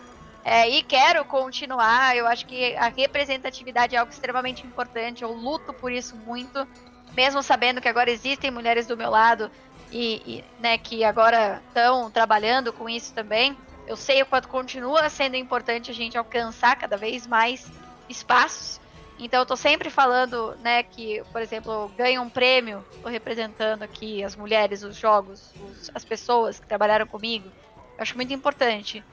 É, 0.43 0.69
e 0.69 0.81
quero 0.81 1.25
continuar, 1.25 2.15
eu 2.15 2.25
acho 2.25 2.45
que 2.45 2.73
a 2.77 2.87
representatividade 2.87 3.95
é 3.95 3.99
algo 3.99 4.13
extremamente 4.13 4.65
importante, 4.65 5.23
eu 5.23 5.33
luto 5.33 5.73
por 5.73 5.91
isso 5.91 6.15
muito, 6.15 6.65
mesmo 7.13 7.43
sabendo 7.43 7.81
que 7.81 7.89
agora 7.89 8.09
existem 8.09 8.49
mulheres 8.49 8.87
do 8.87 8.95
meu 8.95 9.09
lado 9.09 9.51
e, 9.91 10.37
e 10.37 10.45
né, 10.57 10.77
que 10.77 11.03
agora 11.03 11.61
estão 11.67 12.09
trabalhando 12.09 12.71
com 12.71 12.87
isso 12.87 13.13
também. 13.13 13.57
Eu 13.87 13.95
sei 13.95 14.21
o 14.21 14.25
quanto 14.25 14.49
continua 14.49 15.09
sendo 15.09 15.37
importante 15.37 15.89
a 15.89 15.93
gente 15.93 16.17
alcançar 16.17 16.75
cada 16.75 16.97
vez 16.97 17.25
mais 17.25 17.71
espaços. 18.09 18.81
Então 19.17 19.39
eu 19.39 19.45
tô 19.45 19.55
sempre 19.55 19.89
falando, 19.89 20.55
né, 20.57 20.83
que, 20.83 21.23
por 21.31 21.41
exemplo, 21.41 21.89
ganho 21.97 22.21
um 22.21 22.29
prêmio, 22.29 22.85
tô 23.01 23.09
representando 23.09 23.81
aqui 23.81 24.23
as 24.23 24.35
mulheres, 24.35 24.83
os 24.83 24.95
jogos, 24.95 25.51
os, 25.55 25.89
as 25.95 26.05
pessoas 26.05 26.59
que 26.59 26.67
trabalharam 26.67 27.07
comigo. 27.07 27.49
Eu 27.97 28.01
acho 28.01 28.15
muito 28.15 28.31
importante. 28.33 29.03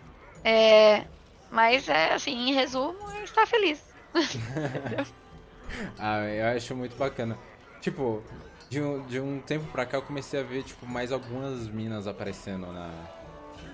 É, 0.42 1.04
mas 1.50 1.88
é 1.88 2.12
assim, 2.12 2.50
em 2.50 2.52
resumo, 2.52 2.98
está 3.22 3.46
feliz. 3.46 3.82
ah, 5.98 6.20
eu 6.24 6.56
acho 6.56 6.76
muito 6.76 6.96
bacana. 6.96 7.38
Tipo, 7.80 8.22
de 8.68 8.82
um, 8.82 9.06
de 9.06 9.20
um 9.20 9.40
tempo 9.40 9.64
pra 9.72 9.86
cá 9.86 9.98
eu 9.98 10.02
comecei 10.02 10.40
a 10.40 10.42
ver, 10.42 10.64
tipo, 10.64 10.84
mais 10.84 11.12
algumas 11.12 11.66
minas 11.68 12.06
aparecendo 12.06 12.66
na, 12.66 12.90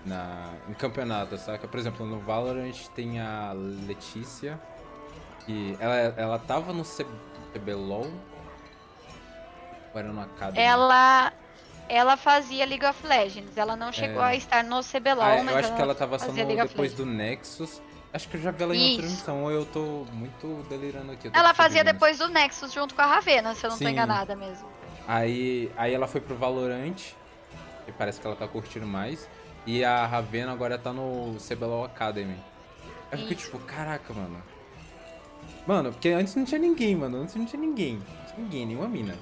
na, 0.04 0.52
em 0.68 0.74
campeonato, 0.74 1.36
saca? 1.36 1.68
Por 1.68 1.78
exemplo, 1.78 2.06
no 2.06 2.18
Valorant 2.20 2.76
tem 2.94 3.20
a 3.20 3.52
Letícia, 3.86 4.60
que 5.44 5.76
ela, 5.80 5.96
ela 6.16 6.38
tava 6.38 6.72
no 6.72 6.84
CBLOL? 6.84 8.10
Ou 9.92 10.00
era 10.00 10.08
no 10.08 10.20
Academy? 10.20 10.58
Ela, 10.58 11.32
ela 11.88 12.16
fazia 12.16 12.64
League 12.64 12.84
of 12.84 13.06
Legends. 13.06 13.56
Ela 13.56 13.76
não 13.76 13.92
chegou 13.92 14.22
é... 14.22 14.28
a 14.28 14.34
estar 14.36 14.64
no 14.64 14.80
CBLOL, 14.82 15.22
ah, 15.22 15.42
mas 15.42 15.48
eu 15.48 15.58
acho 15.58 15.74
que 15.74 15.82
ela 15.82 15.94
tava 15.94 16.18
só 16.18 16.32
no, 16.32 16.34
depois 16.34 16.94
do 16.94 17.04
Nexus. 17.04 17.82
Acho 18.12 18.28
que 18.28 18.36
eu 18.36 18.40
já 18.40 18.50
vi 18.50 18.62
ela 18.64 18.74
em 18.74 18.92
outra 18.92 19.06
missão, 19.06 19.44
ou 19.44 19.52
eu 19.52 19.64
tô 19.64 20.04
muito 20.12 20.66
delirando 20.68 21.12
aqui. 21.12 21.30
Ela 21.32 21.54
fazia 21.54 21.84
depois 21.84 22.18
do 22.18 22.28
Nexus 22.28 22.72
junto 22.72 22.92
com 22.92 23.02
a 23.02 23.06
Ravena, 23.06 23.54
se 23.54 23.64
eu 23.64 23.70
não 23.70 23.76
Sim. 23.76 23.84
tô 23.84 23.90
enganada 23.90 24.34
mesmo. 24.34 24.68
Aí, 25.06 25.70
aí 25.76 25.94
ela 25.94 26.08
foi 26.08 26.20
pro 26.20 26.34
Valorant, 26.34 27.00
e 27.86 27.92
parece 27.92 28.20
que 28.20 28.26
ela 28.26 28.34
tá 28.34 28.48
curtindo 28.48 28.86
mais. 28.86 29.28
E 29.66 29.84
a 29.84 30.06
Ravena 30.06 30.52
agora 30.52 30.78
tá 30.78 30.92
no 30.92 31.36
CBLOL 31.38 31.84
Academy. 31.84 32.36
Eu 33.12 33.18
fiquei 33.18 33.36
tipo, 33.36 33.58
caraca, 33.60 34.12
mano. 34.12 34.42
Mano, 35.66 35.92
porque 35.92 36.08
antes 36.08 36.34
não 36.34 36.44
tinha 36.44 36.58
ninguém, 36.58 36.96
mano. 36.96 37.18
Antes 37.18 37.34
não 37.34 37.44
tinha 37.44 37.60
ninguém. 37.60 37.94
Não 37.96 38.26
tinha 38.26 38.38
ninguém, 38.38 38.66
nenhuma 38.66 38.88
mina. 38.88 39.16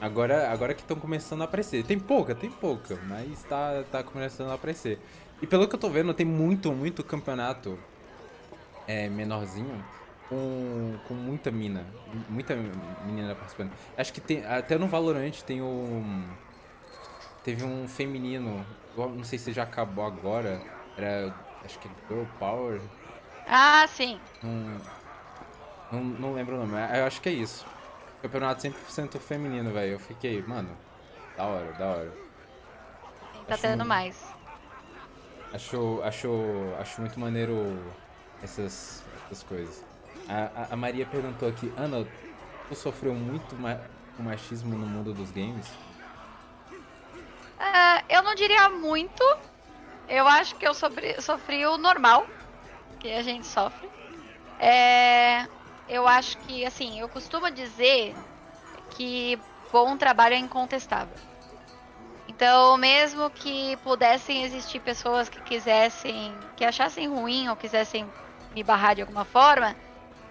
Agora, 0.00 0.50
agora 0.50 0.74
que 0.74 0.80
estão 0.80 0.96
começando 0.96 1.42
a 1.42 1.44
aparecer. 1.44 1.84
Tem 1.84 1.98
pouca, 1.98 2.34
tem 2.34 2.50
pouca, 2.50 2.98
mas 3.06 3.42
tá, 3.44 3.84
tá 3.90 4.02
começando 4.02 4.50
a 4.50 4.54
aparecer. 4.54 4.98
E 5.40 5.46
pelo 5.46 5.66
que 5.68 5.74
eu 5.74 5.78
tô 5.78 5.88
vendo, 5.88 6.12
tem 6.12 6.26
muito, 6.26 6.72
muito 6.72 7.02
campeonato 7.04 7.78
é, 8.86 9.08
menorzinho 9.08 9.84
com, 10.28 10.94
com 11.06 11.14
muita 11.14 11.50
mina. 11.50 11.86
Muita 12.28 12.56
menina 13.06 13.34
participando. 13.34 13.70
Acho 13.96 14.12
que 14.12 14.20
tem. 14.20 14.44
Até 14.44 14.78
no 14.78 14.86
Valorant 14.86 15.40
tem 15.42 15.60
um. 15.62 16.24
Teve 17.42 17.64
um 17.64 17.88
feminino. 17.88 18.64
Não 18.96 19.24
sei 19.24 19.38
se 19.38 19.52
já 19.52 19.64
acabou 19.64 20.04
agora. 20.04 20.60
Era. 20.96 21.34
Acho 21.64 21.78
que 21.78 21.88
Girl 22.08 22.24
Power. 22.38 22.80
Ah, 23.46 23.86
sim. 23.88 24.20
Um, 24.42 24.78
não, 25.90 26.02
não 26.02 26.34
lembro 26.34 26.56
o 26.56 26.58
nome, 26.58 26.74
eu 26.96 27.04
acho 27.04 27.20
que 27.20 27.28
é 27.28 27.32
isso. 27.32 27.66
Campeonato 28.20 28.62
100% 28.62 29.18
feminino, 29.18 29.72
velho. 29.72 29.92
Eu 29.92 29.98
fiquei, 29.98 30.42
mano, 30.42 30.76
da 31.36 31.44
hora, 31.44 31.72
da 31.72 31.86
hora. 31.86 32.12
Tá 33.46 33.54
acho 33.54 33.62
tendo 33.62 33.78
muito... 33.78 33.88
mais. 33.88 34.24
Acho, 35.52 36.00
acho, 36.02 36.28
acho 36.78 37.00
muito 37.00 37.20
maneiro 37.20 37.78
essas, 38.42 39.04
essas 39.26 39.42
coisas. 39.42 39.84
A, 40.28 40.62
a, 40.62 40.74
a 40.74 40.76
Maria 40.76 41.04
perguntou 41.04 41.48
aqui, 41.48 41.72
Ana, 41.76 42.06
tu 42.68 42.74
sofreu 42.74 43.14
muito 43.14 43.54
ma 43.56 43.78
machismo 44.18 44.76
no 44.76 44.86
mundo 44.86 45.12
dos 45.12 45.30
games? 45.30 45.66
Uh, 47.62 48.04
eu 48.08 48.22
não 48.22 48.34
diria 48.34 48.68
muito. 48.70 49.22
Eu 50.08 50.26
acho 50.26 50.56
que 50.56 50.66
eu 50.66 50.74
sofri, 50.74 51.22
sofri 51.22 51.64
o 51.64 51.78
normal 51.78 52.26
que 52.98 53.12
a 53.12 53.22
gente 53.22 53.46
sofre. 53.46 53.88
É, 54.58 55.46
eu 55.88 56.06
acho 56.08 56.36
que, 56.38 56.64
assim, 56.64 56.98
eu 56.98 57.08
costumo 57.08 57.50
dizer 57.50 58.14
que 58.90 59.38
bom 59.70 59.96
trabalho 59.96 60.34
é 60.34 60.38
incontestável. 60.38 61.16
Então, 62.28 62.76
mesmo 62.76 63.30
que 63.30 63.76
pudessem 63.78 64.42
existir 64.42 64.80
pessoas 64.80 65.28
que 65.28 65.40
quisessem, 65.40 66.36
que 66.56 66.64
achassem 66.64 67.08
ruim 67.08 67.48
ou 67.48 67.56
quisessem 67.56 68.06
me 68.54 68.62
barrar 68.62 68.94
de 68.94 69.02
alguma 69.02 69.24
forma, 69.24 69.76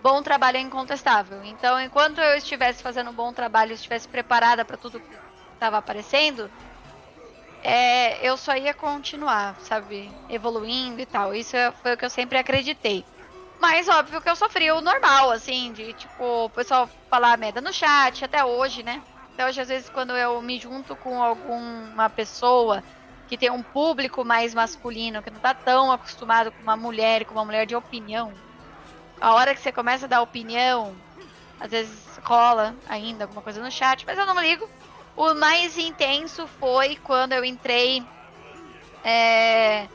bom 0.01 0.21
trabalho 0.21 0.57
é 0.57 0.61
incontestável. 0.61 1.43
Então, 1.43 1.79
enquanto 1.79 2.19
eu 2.19 2.37
estivesse 2.37 2.83
fazendo 2.83 3.11
um 3.11 3.13
bom 3.13 3.31
trabalho, 3.31 3.73
estivesse 3.73 4.07
preparada 4.07 4.65
para 4.65 4.77
tudo 4.77 4.99
que 4.99 5.15
estava 5.53 5.77
aparecendo, 5.77 6.49
é, 7.61 8.27
eu 8.27 8.37
só 8.37 8.55
ia 8.55 8.73
continuar, 8.73 9.59
sabe, 9.61 10.11
evoluindo 10.29 11.01
e 11.01 11.05
tal. 11.05 11.33
Isso 11.33 11.55
foi 11.81 11.93
o 11.93 11.97
que 11.97 12.05
eu 12.05 12.09
sempre 12.09 12.37
acreditei. 12.37 13.05
Mas 13.59 13.87
óbvio 13.87 14.21
que 14.21 14.29
eu 14.29 14.35
sofri 14.35 14.71
o 14.71 14.81
normal, 14.81 15.31
assim, 15.31 15.71
de 15.71 15.93
tipo, 15.93 16.45
o 16.45 16.49
pessoal 16.49 16.89
falar 17.09 17.37
merda 17.37 17.61
no 17.61 17.71
chat, 17.71 18.25
até 18.25 18.43
hoje, 18.43 18.83
né? 18.83 19.03
Até 19.33 19.45
hoje, 19.45 19.61
às 19.61 19.67
vezes, 19.67 19.89
quando 19.89 20.17
eu 20.17 20.41
me 20.41 20.59
junto 20.59 20.95
com 20.97 21.21
alguma 21.21 22.09
pessoa 22.09 22.83
que 23.27 23.37
tem 23.37 23.51
um 23.51 23.63
público 23.63 24.25
mais 24.25 24.53
masculino, 24.53 25.21
que 25.23 25.29
não 25.31 25.39
tá 25.39 25.53
tão 25.53 25.91
acostumado 25.91 26.51
com 26.51 26.61
uma 26.63 26.75
mulher, 26.75 27.25
com 27.25 27.33
uma 27.35 27.45
mulher 27.45 27.65
de 27.65 27.75
opinião, 27.75 28.33
a 29.19 29.33
hora 29.35 29.53
que 29.55 29.61
você 29.61 29.71
começa 29.71 30.05
a 30.05 30.09
dar 30.09 30.21
opinião, 30.21 31.01
às 31.59 31.71
vezes 31.71 32.19
rola 32.23 32.75
ainda 32.85 33.25
alguma 33.25 33.41
coisa 33.41 33.61
no 33.61 33.71
chat, 33.71 34.03
mas 34.05 34.17
eu 34.17 34.25
não 34.25 34.39
ligo. 34.41 34.67
O 35.15 35.33
mais 35.33 35.77
intenso 35.77 36.47
foi 36.47 36.97
quando 37.03 37.33
eu 37.33 37.43
entrei. 37.43 38.03
É, 39.03 39.87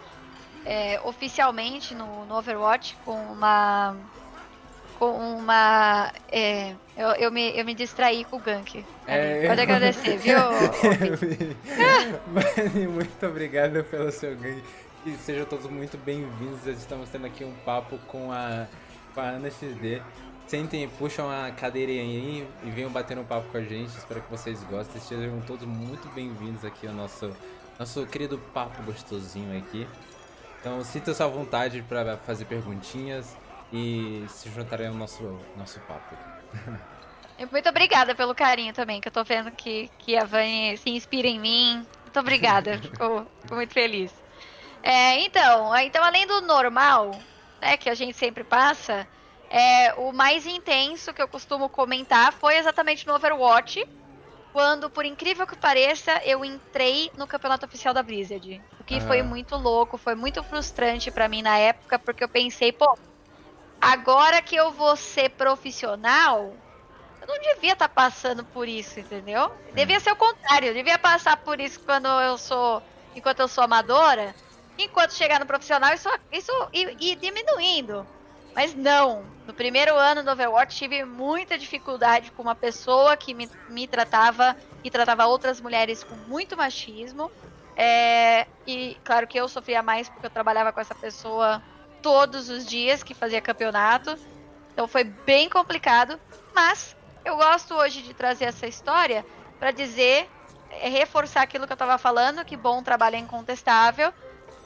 é, 0.64 1.00
oficialmente 1.04 1.94
no, 1.94 2.24
no, 2.26 2.36
Overwatch 2.36 2.96
com 3.04 3.14
uma. 3.14 3.96
Com 4.98 5.10
uma. 5.10 6.12
É, 6.30 6.74
eu, 6.96 7.08
eu, 7.10 7.30
me, 7.30 7.56
eu 7.56 7.64
me 7.64 7.74
distraí 7.74 8.24
com 8.24 8.36
o 8.36 8.40
gank. 8.40 8.84
É, 9.06 9.46
Pode 9.46 9.60
agradecer, 9.60 10.16
viu? 10.18 10.38
muito 12.90 13.26
obrigado 13.26 13.84
pelo 13.84 14.10
seu 14.10 14.34
gank. 14.36 14.62
E 15.06 15.12
sejam 15.18 15.46
todos 15.46 15.70
muito 15.70 15.96
bem-vindos. 15.98 16.66
Estamos 16.66 17.08
tendo 17.10 17.26
aqui 17.26 17.44
um 17.44 17.54
papo 17.64 17.96
com 18.08 18.32
a, 18.32 18.66
com 19.14 19.20
a 19.20 19.24
Ana 19.24 19.48
XD. 19.50 20.02
Sentem, 20.46 20.88
puxam 20.88 21.28
a 21.28 21.50
cadeirinha 21.50 22.02
aí 22.02 22.48
e 22.62 22.70
venham 22.70 22.88
bater 22.88 23.18
um 23.18 23.24
papo 23.24 23.48
com 23.50 23.58
a 23.58 23.62
gente. 23.62 23.88
Espero 23.88 24.22
que 24.22 24.30
vocês 24.30 24.62
gostem. 24.64 25.00
Sejam 25.00 25.40
todos 25.40 25.66
muito 25.66 26.08
bem-vindos 26.10 26.64
aqui 26.64 26.86
ao 26.86 26.94
nosso, 26.94 27.36
nosso 27.76 28.06
querido 28.06 28.38
papo 28.54 28.80
gostosinho 28.84 29.58
aqui. 29.58 29.88
Então 30.60 30.84
sinta-se 30.84 31.20
à 31.20 31.26
vontade 31.26 31.82
para 31.82 32.16
fazer 32.18 32.44
perguntinhas 32.44 33.36
e 33.72 34.24
se 34.28 34.48
juntarem 34.50 34.86
ao 34.86 34.94
nosso, 34.94 35.36
nosso 35.56 35.80
papo. 35.80 36.16
Muito 37.50 37.68
obrigada 37.68 38.14
pelo 38.14 38.34
carinho 38.34 38.72
também, 38.72 39.00
que 39.00 39.08
eu 39.08 39.12
tô 39.12 39.22
vendo 39.24 39.50
que, 39.50 39.90
que 39.98 40.16
a 40.16 40.24
Vani 40.24 40.76
se 40.78 40.90
inspira 40.90 41.26
em 41.26 41.38
mim. 41.40 41.84
Muito 42.02 42.20
obrigada, 42.20 42.78
fico, 42.80 43.26
fico, 43.42 43.54
muito 43.54 43.74
feliz. 43.74 44.14
É, 44.82 45.20
então, 45.20 45.76
então, 45.76 46.02
além 46.02 46.26
do 46.26 46.40
normal, 46.42 47.10
né, 47.60 47.76
que 47.76 47.90
a 47.90 47.94
gente 47.94 48.16
sempre 48.16 48.42
passa, 48.42 49.06
é, 49.56 49.94
o 49.96 50.12
mais 50.12 50.44
intenso 50.44 51.14
que 51.14 51.22
eu 51.22 51.26
costumo 51.26 51.66
comentar 51.66 52.30
foi 52.30 52.58
exatamente 52.58 53.06
no 53.06 53.14
Overwatch, 53.14 53.88
quando, 54.52 54.90
por 54.90 55.06
incrível 55.06 55.46
que 55.46 55.56
pareça, 55.56 56.12
eu 56.26 56.44
entrei 56.44 57.10
no 57.16 57.26
campeonato 57.26 57.64
oficial 57.64 57.94
da 57.94 58.02
Blizzard. 58.02 58.62
O 58.78 58.84
que 58.84 58.96
uhum. 58.96 59.00
foi 59.00 59.22
muito 59.22 59.56
louco, 59.56 59.96
foi 59.96 60.14
muito 60.14 60.42
frustrante 60.42 61.10
para 61.10 61.26
mim 61.26 61.40
na 61.40 61.56
época, 61.56 61.98
porque 61.98 62.22
eu 62.22 62.28
pensei, 62.28 62.70
pô, 62.70 62.98
agora 63.80 64.42
que 64.42 64.54
eu 64.54 64.72
vou 64.72 64.94
ser 64.94 65.30
profissional, 65.30 66.52
eu 67.22 67.26
não 67.26 67.40
devia 67.40 67.72
estar 67.72 67.88
tá 67.88 67.94
passando 67.94 68.44
por 68.44 68.68
isso, 68.68 69.00
entendeu? 69.00 69.50
Devia 69.72 70.00
ser 70.00 70.12
o 70.12 70.16
contrário, 70.16 70.68
eu 70.68 70.74
devia 70.74 70.98
passar 70.98 71.38
por 71.38 71.60
isso 71.60 71.80
quando 71.80 72.08
eu 72.08 72.36
sou, 72.36 72.82
enquanto 73.14 73.40
eu 73.40 73.48
sou 73.48 73.64
amadora, 73.64 74.34
enquanto 74.76 75.14
chegar 75.14 75.40
no 75.40 75.46
profissional, 75.46 75.94
isso, 75.94 76.10
isso 76.30 76.52
ir 76.74 77.16
diminuindo. 77.16 78.06
Mas 78.56 78.74
não. 78.74 79.22
No 79.46 79.52
primeiro 79.52 79.94
ano 79.94 80.24
do 80.24 80.30
Overwatch 80.30 80.74
tive 80.74 81.04
muita 81.04 81.58
dificuldade 81.58 82.32
com 82.32 82.42
uma 82.42 82.54
pessoa 82.54 83.14
que 83.14 83.34
me, 83.34 83.50
me 83.68 83.86
tratava 83.86 84.56
e 84.82 84.90
tratava 84.90 85.26
outras 85.26 85.60
mulheres 85.60 86.02
com 86.02 86.16
muito 86.26 86.56
machismo. 86.56 87.30
É, 87.76 88.46
e 88.66 88.96
claro 89.04 89.26
que 89.26 89.38
eu 89.38 89.46
sofria 89.46 89.82
mais 89.82 90.08
porque 90.08 90.24
eu 90.24 90.30
trabalhava 90.30 90.72
com 90.72 90.80
essa 90.80 90.94
pessoa 90.94 91.62
todos 92.00 92.48
os 92.48 92.64
dias 92.64 93.02
que 93.02 93.12
fazia 93.12 93.42
campeonato. 93.42 94.16
Então 94.72 94.88
foi 94.88 95.04
bem 95.04 95.50
complicado. 95.50 96.18
Mas 96.54 96.96
eu 97.26 97.36
gosto 97.36 97.74
hoje 97.74 98.00
de 98.00 98.14
trazer 98.14 98.46
essa 98.46 98.66
história 98.66 99.22
para 99.58 99.70
dizer, 99.70 100.30
é, 100.70 100.88
reforçar 100.88 101.42
aquilo 101.42 101.66
que 101.66 101.72
eu 101.74 101.76
estava 101.76 101.98
falando, 101.98 102.42
que 102.42 102.56
bom 102.56 102.82
trabalho 102.82 103.16
é 103.16 103.18
incontestável. 103.18 104.14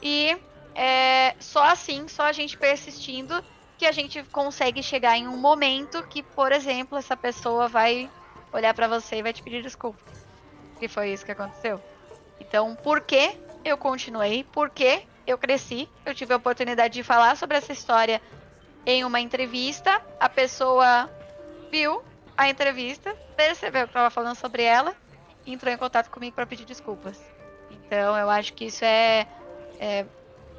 E 0.01 0.37
é, 0.73 1.35
só 1.41 1.65
assim, 1.65 2.07
só 2.07 2.23
a 2.23 2.31
gente 2.31 2.57
persistindo, 2.57 3.43
que 3.81 3.87
a 3.87 3.91
gente 3.91 4.21
consegue 4.25 4.83
chegar 4.83 5.17
em 5.17 5.27
um 5.27 5.35
momento 5.35 6.03
que, 6.03 6.21
por 6.21 6.51
exemplo, 6.51 6.99
essa 6.99 7.17
pessoa 7.17 7.67
vai 7.67 8.11
olhar 8.53 8.75
para 8.75 8.87
você 8.87 9.15
e 9.15 9.23
vai 9.23 9.33
te 9.33 9.41
pedir 9.41 9.63
desculpa. 9.63 9.97
Que 10.77 10.87
foi 10.87 11.11
isso 11.11 11.25
que 11.25 11.31
aconteceu. 11.31 11.81
Então, 12.39 12.75
por 12.75 13.01
que 13.01 13.35
eu 13.65 13.75
continuei? 13.79 14.43
Por 14.43 14.69
que 14.69 15.01
eu 15.25 15.35
cresci? 15.35 15.89
Eu 16.05 16.13
tive 16.13 16.31
a 16.31 16.37
oportunidade 16.37 16.93
de 16.93 17.01
falar 17.01 17.35
sobre 17.35 17.57
essa 17.57 17.71
história 17.71 18.21
em 18.85 19.03
uma 19.03 19.19
entrevista. 19.19 19.99
A 20.19 20.29
pessoa 20.29 21.09
viu 21.71 22.03
a 22.37 22.47
entrevista, 22.47 23.15
percebeu 23.35 23.81
que 23.81 23.85
eu 23.85 23.99
estava 23.99 24.11
falando 24.11 24.35
sobre 24.35 24.61
ela 24.61 24.95
e 25.43 25.53
entrou 25.53 25.73
em 25.73 25.77
contato 25.77 26.11
comigo 26.11 26.35
para 26.35 26.45
pedir 26.45 26.65
desculpas. 26.65 27.19
Então, 27.71 28.15
eu 28.15 28.29
acho 28.29 28.53
que 28.53 28.65
isso 28.65 28.85
é, 28.85 29.25
é 29.79 30.05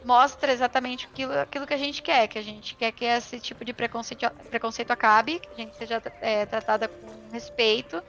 mostra 0.05 0.53
exatamente 0.53 1.07
aquilo, 1.07 1.33
aquilo 1.39 1.67
que 1.67 1.75
a 1.75 1.79
gente 1.79 2.03
quer, 2.03 2.29
que 2.29 2.39
a 2.39 2.43
gente 2.43 2.75
quer 2.75 2.93
que 2.93 3.05
esse 3.05 3.39
tipo 3.41 3.65
de 3.65 3.73
preconceito, 3.73 4.31
preconceito 4.51 4.91
acabe, 4.91 5.41
que 5.41 5.49
a 5.49 5.57
gente 5.57 5.77
seja 5.77 6.03
é, 6.21 6.47
tratada 6.47 6.89
com 6.89 7.33
respeito. 7.33 8.03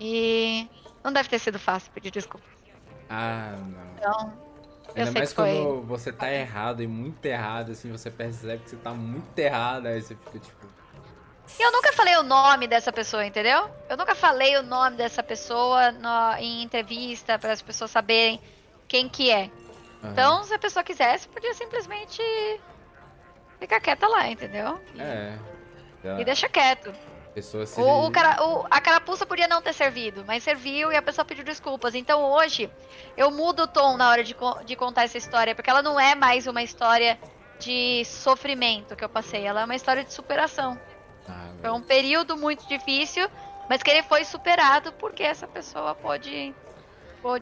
E 0.00 0.68
não 1.02 1.12
deve 1.12 1.28
ter 1.28 1.38
sido 1.38 1.58
fácil 1.58 1.92
pedir 1.92 2.10
desculpa. 2.10 2.46
Ah, 3.08 3.56
não. 3.58 3.94
Então, 3.96 4.44
Ainda 4.96 5.12
mais 5.12 5.32
quando 5.32 5.82
você 5.82 6.12
tá 6.12 6.32
errado 6.32 6.82
e 6.82 6.86
muito 6.86 7.24
errado, 7.26 7.72
assim, 7.72 7.90
você 7.90 8.10
percebe 8.10 8.62
que 8.62 8.70
você 8.70 8.76
tá 8.76 8.92
muito 8.92 9.36
errado, 9.38 9.86
aí 9.86 10.00
você 10.00 10.14
fica 10.14 10.38
tipo. 10.38 10.66
Eu 11.58 11.72
nunca 11.72 11.92
falei 11.92 12.16
o 12.16 12.22
nome 12.22 12.66
dessa 12.66 12.92
pessoa, 12.92 13.26
entendeu? 13.26 13.68
Eu 13.88 13.96
nunca 13.96 14.14
falei 14.14 14.56
o 14.56 14.62
nome 14.62 14.96
dessa 14.96 15.22
pessoa 15.22 15.92
no, 15.92 16.36
em 16.38 16.62
entrevista 16.62 17.38
para 17.38 17.52
as 17.52 17.60
pessoas 17.60 17.90
saberem 17.90 18.40
quem 18.88 19.08
que 19.08 19.30
é. 19.30 19.50
Uhum. 20.04 20.10
Então, 20.10 20.44
se 20.44 20.52
a 20.52 20.58
pessoa 20.58 20.84
quisesse, 20.84 21.26
podia 21.28 21.54
simplesmente 21.54 22.22
ficar 23.58 23.80
quieta 23.80 24.06
lá, 24.06 24.28
entendeu? 24.28 24.78
E, 24.94 25.00
é. 25.00 25.38
Já... 26.02 26.20
E 26.20 26.24
deixa 26.24 26.48
quieto. 26.48 26.92
Pessoa 27.34 27.66
se... 27.66 27.80
o, 27.80 28.06
o, 28.06 28.10
cara, 28.12 28.44
o, 28.44 28.66
a 28.70 28.80
carapuça 28.80 29.24
podia 29.26 29.48
não 29.48 29.62
ter 29.62 29.72
servido, 29.72 30.22
mas 30.26 30.44
serviu 30.44 30.92
e 30.92 30.96
a 30.96 31.02
pessoa 31.02 31.24
pediu 31.24 31.42
desculpas. 31.42 31.94
Então 31.94 32.22
hoje 32.22 32.70
eu 33.16 33.30
mudo 33.30 33.62
o 33.62 33.66
tom 33.66 33.96
na 33.96 34.10
hora 34.10 34.22
de, 34.22 34.36
de 34.66 34.76
contar 34.76 35.04
essa 35.04 35.18
história, 35.18 35.54
porque 35.54 35.70
ela 35.70 35.82
não 35.82 35.98
é 35.98 36.14
mais 36.14 36.46
uma 36.46 36.62
história 36.62 37.18
de 37.58 38.04
sofrimento 38.04 38.94
que 38.94 39.04
eu 39.04 39.08
passei, 39.08 39.46
ela 39.46 39.62
é 39.62 39.64
uma 39.64 39.74
história 39.74 40.04
de 40.04 40.12
superação. 40.12 40.78
Ah, 41.26 41.48
foi 41.60 41.70
um 41.70 41.80
período 41.80 42.36
muito 42.36 42.68
difícil, 42.68 43.28
mas 43.68 43.82
que 43.82 43.90
ele 43.90 44.02
foi 44.02 44.24
superado 44.24 44.92
porque 44.92 45.22
essa 45.22 45.48
pessoa 45.48 45.94
pode 45.94 46.54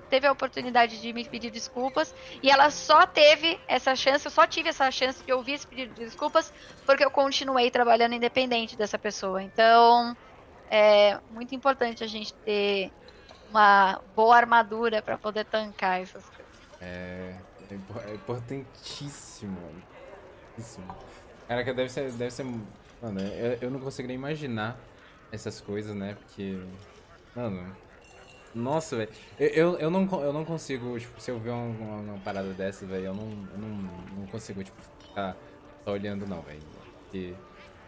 teve 0.08 0.26
a 0.26 0.32
oportunidade 0.32 1.00
de 1.00 1.12
me 1.12 1.24
pedir 1.24 1.50
desculpas 1.50 2.14
e 2.42 2.50
ela 2.50 2.70
só 2.70 3.06
teve 3.06 3.58
essa 3.66 3.94
chance, 3.96 4.24
eu 4.24 4.30
só 4.30 4.46
tive 4.46 4.68
essa 4.68 4.90
chance 4.90 5.22
de 5.24 5.32
ouvir 5.32 5.54
esse 5.54 5.66
pedido 5.66 5.94
de 5.94 6.04
desculpas 6.04 6.52
porque 6.86 7.04
eu 7.04 7.10
continuei 7.10 7.70
trabalhando 7.70 8.14
independente 8.14 8.76
dessa 8.76 8.98
pessoa. 8.98 9.42
Então, 9.42 10.16
é 10.70 11.18
muito 11.30 11.54
importante 11.54 12.04
a 12.04 12.06
gente 12.06 12.32
ter 12.34 12.92
uma 13.50 14.00
boa 14.16 14.36
armadura 14.36 15.02
para 15.02 15.18
poder 15.18 15.44
tancar 15.44 16.00
essas 16.00 16.24
coisas. 16.24 16.52
É, 16.80 17.34
é 17.70 18.14
importantíssimo. 18.14 19.58
importantíssimo. 20.52 20.96
Caraca, 21.48 21.74
deve 21.74 21.90
ser, 21.90 22.10
deve 22.12 22.30
ser, 22.30 22.44
mano, 22.44 23.20
eu, 23.20 23.58
eu 23.60 23.70
não 23.70 23.80
consigo 23.80 24.08
nem 24.08 24.16
imaginar 24.16 24.78
essas 25.30 25.60
coisas, 25.60 25.94
né? 25.94 26.14
Porque, 26.14 26.58
mano, 27.34 27.76
nossa, 28.54 28.96
velho. 28.96 29.10
Eu, 29.38 29.78
eu, 29.78 29.90
não, 29.90 30.02
eu 30.22 30.32
não 30.32 30.44
consigo, 30.44 30.98
tipo, 30.98 31.20
se 31.20 31.30
eu 31.30 31.38
ver 31.38 31.50
uma, 31.50 32.00
uma 32.00 32.18
parada 32.18 32.52
dessa, 32.52 32.84
velho, 32.86 33.06
eu, 33.06 33.14
não, 33.14 33.24
eu 33.24 33.58
não, 33.58 33.68
não 34.18 34.26
consigo, 34.26 34.62
tipo, 34.62 34.80
ficar 35.00 35.36
só 35.84 35.92
olhando, 35.92 36.26
não, 36.26 36.42
velho. 36.42 36.60
Porque 37.04 37.34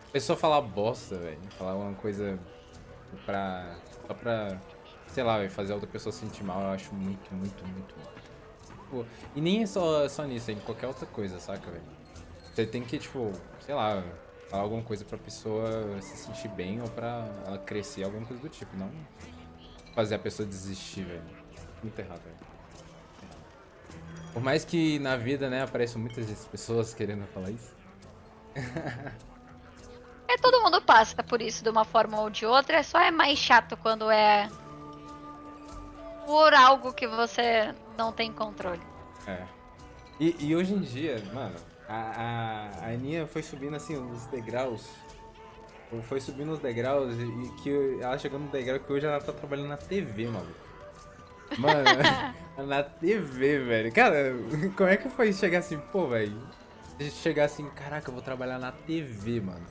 a 0.08 0.12
pessoa 0.12 0.36
falar 0.36 0.60
bosta, 0.62 1.16
velho, 1.16 1.38
falar 1.58 1.76
uma 1.76 1.94
coisa 1.94 2.38
pra. 3.26 3.76
só 4.06 4.14
pra, 4.14 4.58
sei 5.08 5.22
lá, 5.22 5.38
véio, 5.38 5.50
fazer 5.50 5.72
a 5.72 5.76
outra 5.76 5.90
pessoa 5.90 6.12
sentir 6.12 6.44
mal, 6.44 6.60
eu 6.62 6.68
acho 6.68 6.94
muito, 6.94 7.34
muito, 7.34 7.66
muito. 7.66 7.94
Tipo, 8.66 9.06
e 9.34 9.40
nem 9.40 9.62
é 9.62 9.66
só, 9.66 10.08
só 10.08 10.24
nisso, 10.24 10.50
é 10.50 10.54
em 10.54 10.60
qualquer 10.60 10.86
outra 10.86 11.06
coisa, 11.06 11.38
saca, 11.38 11.70
velho? 11.70 11.84
Você 12.54 12.64
tem 12.64 12.82
que, 12.82 12.98
tipo, 12.98 13.32
sei 13.60 13.74
lá, 13.74 14.02
falar 14.48 14.62
alguma 14.62 14.82
coisa 14.82 15.04
pra 15.04 15.18
pessoa 15.18 16.00
se 16.00 16.16
sentir 16.16 16.48
bem 16.48 16.80
ou 16.80 16.88
pra 16.88 17.28
ela 17.46 17.58
crescer, 17.58 18.04
alguma 18.04 18.24
coisa 18.24 18.42
do 18.42 18.48
tipo, 18.48 18.74
não 18.76 18.90
fazer 19.94 20.16
a 20.16 20.18
pessoa 20.18 20.46
desistir, 20.46 21.04
velho. 21.04 21.22
Muito 21.82 21.98
errado, 21.98 22.22
velho. 22.22 22.36
Por 24.32 24.42
mais 24.42 24.64
que 24.64 24.98
na 24.98 25.16
vida, 25.16 25.48
né, 25.48 25.62
apareçam 25.62 26.00
muitas 26.00 26.44
pessoas 26.46 26.92
querendo 26.92 27.24
falar 27.28 27.50
isso. 27.50 27.72
é, 30.28 30.36
todo 30.38 30.60
mundo 30.60 30.82
passa 30.82 31.22
por 31.22 31.40
isso 31.40 31.62
de 31.62 31.70
uma 31.70 31.84
forma 31.84 32.20
ou 32.20 32.28
de 32.28 32.44
outra, 32.44 32.82
só 32.82 33.00
é 33.00 33.10
mais 33.12 33.38
chato 33.38 33.76
quando 33.76 34.10
é 34.10 34.48
por 36.26 36.52
algo 36.52 36.92
que 36.92 37.06
você 37.06 37.72
não 37.96 38.10
tem 38.10 38.32
controle. 38.32 38.82
É. 39.26 39.46
E, 40.18 40.48
e 40.48 40.56
hoje 40.56 40.74
em 40.74 40.80
dia, 40.80 41.22
mano, 41.32 41.56
a, 41.88 41.94
a, 41.94 42.86
a 42.86 42.88
Aninha 42.88 43.26
foi 43.26 43.42
subindo 43.42 43.76
assim 43.76 43.96
os 43.96 44.26
degraus 44.26 44.88
foi 46.08 46.20
subindo 46.20 46.52
os 46.52 46.58
degraus 46.58 47.14
e 47.14 47.62
que 47.62 47.98
ela 48.00 48.18
chegou 48.18 48.38
no 48.38 48.48
degrau 48.48 48.80
que 48.80 48.92
hoje 48.92 49.06
ela 49.06 49.20
tá 49.20 49.32
trabalhando 49.32 49.68
na 49.68 49.76
TV, 49.76 50.26
mano. 50.26 50.54
Mano, 51.58 51.84
na 52.66 52.82
TV, 52.82 53.58
velho. 53.60 53.92
Cara, 53.92 54.34
como 54.76 54.88
é 54.88 54.96
que 54.96 55.08
foi 55.08 55.32
chegar 55.32 55.58
assim, 55.58 55.78
pô, 55.78 56.08
velho? 56.08 56.40
Chegar 57.22 57.44
assim, 57.44 57.68
caraca, 57.70 58.08
eu 58.08 58.14
vou 58.14 58.22
trabalhar 58.22 58.58
na 58.58 58.72
TV, 58.72 59.40
mano. 59.40 59.66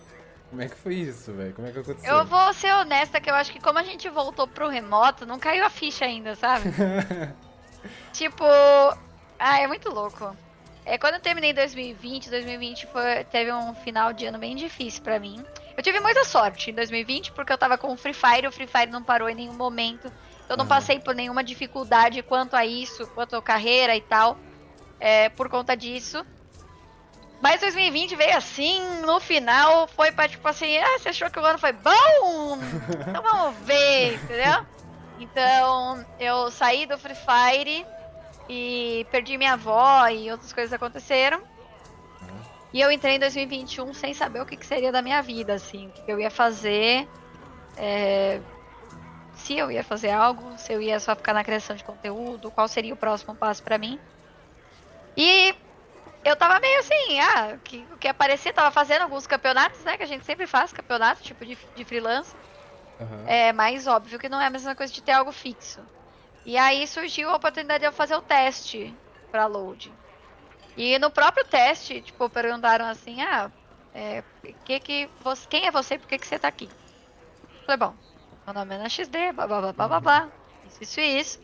Como 0.49 0.61
é 0.61 0.67
que 0.67 0.75
foi 0.75 0.95
isso, 0.95 1.33
velho? 1.33 1.53
Como 1.53 1.67
é 1.67 1.71
que 1.71 1.79
aconteceu? 1.79 2.13
Eu 2.13 2.25
vou 2.25 2.53
ser 2.53 2.71
honesta 2.75 3.19
que 3.19 3.29
eu 3.29 3.33
acho 3.33 3.51
que 3.51 3.59
como 3.59 3.79
a 3.79 3.83
gente 3.83 4.07
voltou 4.09 4.47
pro 4.47 4.69
remoto, 4.69 5.25
não 5.25 5.39
caiu 5.39 5.65
a 5.65 5.69
ficha 5.69 6.05
ainda, 6.05 6.35
sabe? 6.35 6.69
tipo, 8.13 8.43
ah, 9.39 9.59
é 9.59 9.65
muito 9.67 9.89
louco. 9.89 10.35
É, 10.85 10.97
quando 10.97 11.15
eu 11.15 11.19
terminei 11.19 11.53
2020, 11.53 12.29
2020 12.29 12.87
foi, 12.87 13.23
teve 13.25 13.53
um 13.53 13.73
final 13.73 14.11
de 14.11 14.25
ano 14.25 14.37
bem 14.37 14.55
difícil 14.55 15.01
para 15.01 15.19
mim. 15.19 15.43
Eu 15.77 15.83
tive 15.83 15.99
muita 15.99 16.23
sorte 16.25 16.71
em 16.71 16.73
2020, 16.73 17.31
porque 17.31 17.53
eu 17.53 17.57
tava 17.57 17.77
com 17.77 17.93
o 17.93 17.97
Free 17.97 18.13
Fire, 18.13 18.47
o 18.47 18.51
Free 18.51 18.67
Fire 18.67 18.91
não 18.91 19.01
parou 19.01 19.29
em 19.29 19.35
nenhum 19.35 19.53
momento. 19.53 20.11
Eu 20.49 20.57
não 20.57 20.65
uhum. 20.65 20.69
passei 20.69 20.99
por 20.99 21.15
nenhuma 21.15 21.43
dificuldade 21.43 22.21
quanto 22.21 22.55
a 22.55 22.65
isso, 22.65 23.07
quanto 23.07 23.35
a 23.35 23.41
carreira 23.41 23.95
e 23.95 24.01
tal, 24.01 24.37
é, 24.99 25.29
por 25.29 25.49
conta 25.49 25.75
disso. 25.75 26.25
Mas 27.41 27.61
2020 27.61 28.15
veio 28.15 28.37
assim, 28.37 28.79
no 29.05 29.19
final 29.19 29.87
foi 29.87 30.11
pra 30.11 30.29
tipo 30.29 30.47
assim, 30.47 30.77
ah, 30.77 30.99
você 30.99 31.09
achou 31.09 31.29
que 31.29 31.39
o 31.39 31.45
ano 31.45 31.59
foi 31.59 31.73
bom? 31.73 32.57
Então 33.07 33.21
vamos 33.21 33.57
ver, 33.65 34.15
entendeu? 34.23 34.65
Então 35.19 36.05
eu 36.19 36.51
saí 36.51 36.85
do 36.85 36.97
Free 36.97 37.15
Fire 37.15 37.85
e 38.49 39.05
perdi 39.11 39.37
minha 39.37 39.53
avó 39.53 40.07
e 40.07 40.31
outras 40.31 40.51
coisas 40.53 40.73
aconteceram. 40.73 41.41
E 42.73 42.81
eu 42.81 42.91
entrei 42.91 43.15
em 43.15 43.19
2021 43.19 43.93
sem 43.93 44.13
saber 44.13 44.41
o 44.41 44.45
que, 44.45 44.57
que 44.57 44.65
seria 44.65 44.91
da 44.91 45.01
minha 45.01 45.21
vida, 45.21 45.53
assim, 45.53 45.87
o 45.87 45.91
que 45.91 46.11
eu 46.11 46.19
ia 46.19 46.31
fazer, 46.31 47.07
é, 47.77 48.41
se 49.35 49.55
eu 49.57 49.71
ia 49.71 49.83
fazer 49.83 50.09
algo, 50.09 50.57
se 50.57 50.73
eu 50.73 50.81
ia 50.81 50.99
só 50.99 51.15
ficar 51.15 51.33
na 51.33 51.43
criação 51.43 51.75
de 51.75 51.83
conteúdo, 51.83 52.49
qual 52.49 52.67
seria 52.67 52.93
o 52.93 52.97
próximo 52.97 53.35
passo 53.35 53.61
para 53.61 53.77
mim. 53.77 53.99
E 55.15 55.53
eu 56.23 56.35
tava 56.35 56.59
meio 56.59 56.79
assim, 56.79 57.19
ah, 57.19 57.57
que, 57.63 57.85
o 57.91 57.97
que 57.97 58.07
aparecia, 58.07 58.51
tava 58.51 58.71
fazendo 58.71 59.03
alguns 59.03 59.27
campeonatos, 59.27 59.83
né, 59.83 59.97
que 59.97 60.03
a 60.03 60.07
gente 60.07 60.25
sempre 60.25 60.47
faz, 60.47 60.71
campeonato, 60.71 61.21
tipo 61.21 61.45
de, 61.45 61.57
de 61.75 61.85
freelance. 61.85 62.35
Uhum. 62.99 63.27
É, 63.27 63.51
mais 63.51 63.85
óbvio 63.85 64.17
que 64.17 64.29
não 64.29 64.39
é 64.39 64.47
a 64.47 64.49
mesma 64.49 64.75
coisa 64.75 64.91
de 64.91 65.01
ter 65.01 65.11
algo 65.11 65.31
fixo. 65.31 65.81
E 66.45 66.57
aí 66.57 66.85
surgiu 66.87 67.29
a 67.29 67.35
oportunidade 67.35 67.81
de 67.81 67.87
eu 67.87 67.93
fazer 67.93 68.15
o 68.15 68.21
teste 68.21 68.93
para 69.31 69.45
load. 69.45 69.91
E 70.75 70.97
no 70.99 71.09
próprio 71.09 71.45
teste, 71.45 72.01
tipo, 72.01 72.29
perguntaram 72.29 72.85
assim, 72.85 73.21
ah, 73.21 73.51
é, 73.93 74.23
que 74.65 74.79
que 74.79 75.09
você, 75.21 75.47
quem 75.47 75.67
é 75.67 75.71
você 75.71 75.95
e 75.95 75.99
por 75.99 76.07
que, 76.07 76.17
que 76.17 76.27
você 76.27 76.39
tá 76.39 76.47
aqui? 76.47 76.69
Eu 77.59 77.65
falei, 77.65 77.77
bom, 77.77 77.95
meu 78.45 78.53
nome 78.53 78.75
é 78.75 78.77
na 78.79 78.89
XD, 78.89 79.31
blá 79.33 79.47
blá 79.47 79.71
blá 79.71 79.87
blá 79.87 79.99
blá, 79.99 80.29
isso, 80.67 80.83
isso 80.83 80.99
e 80.99 81.19
isso. 81.19 81.41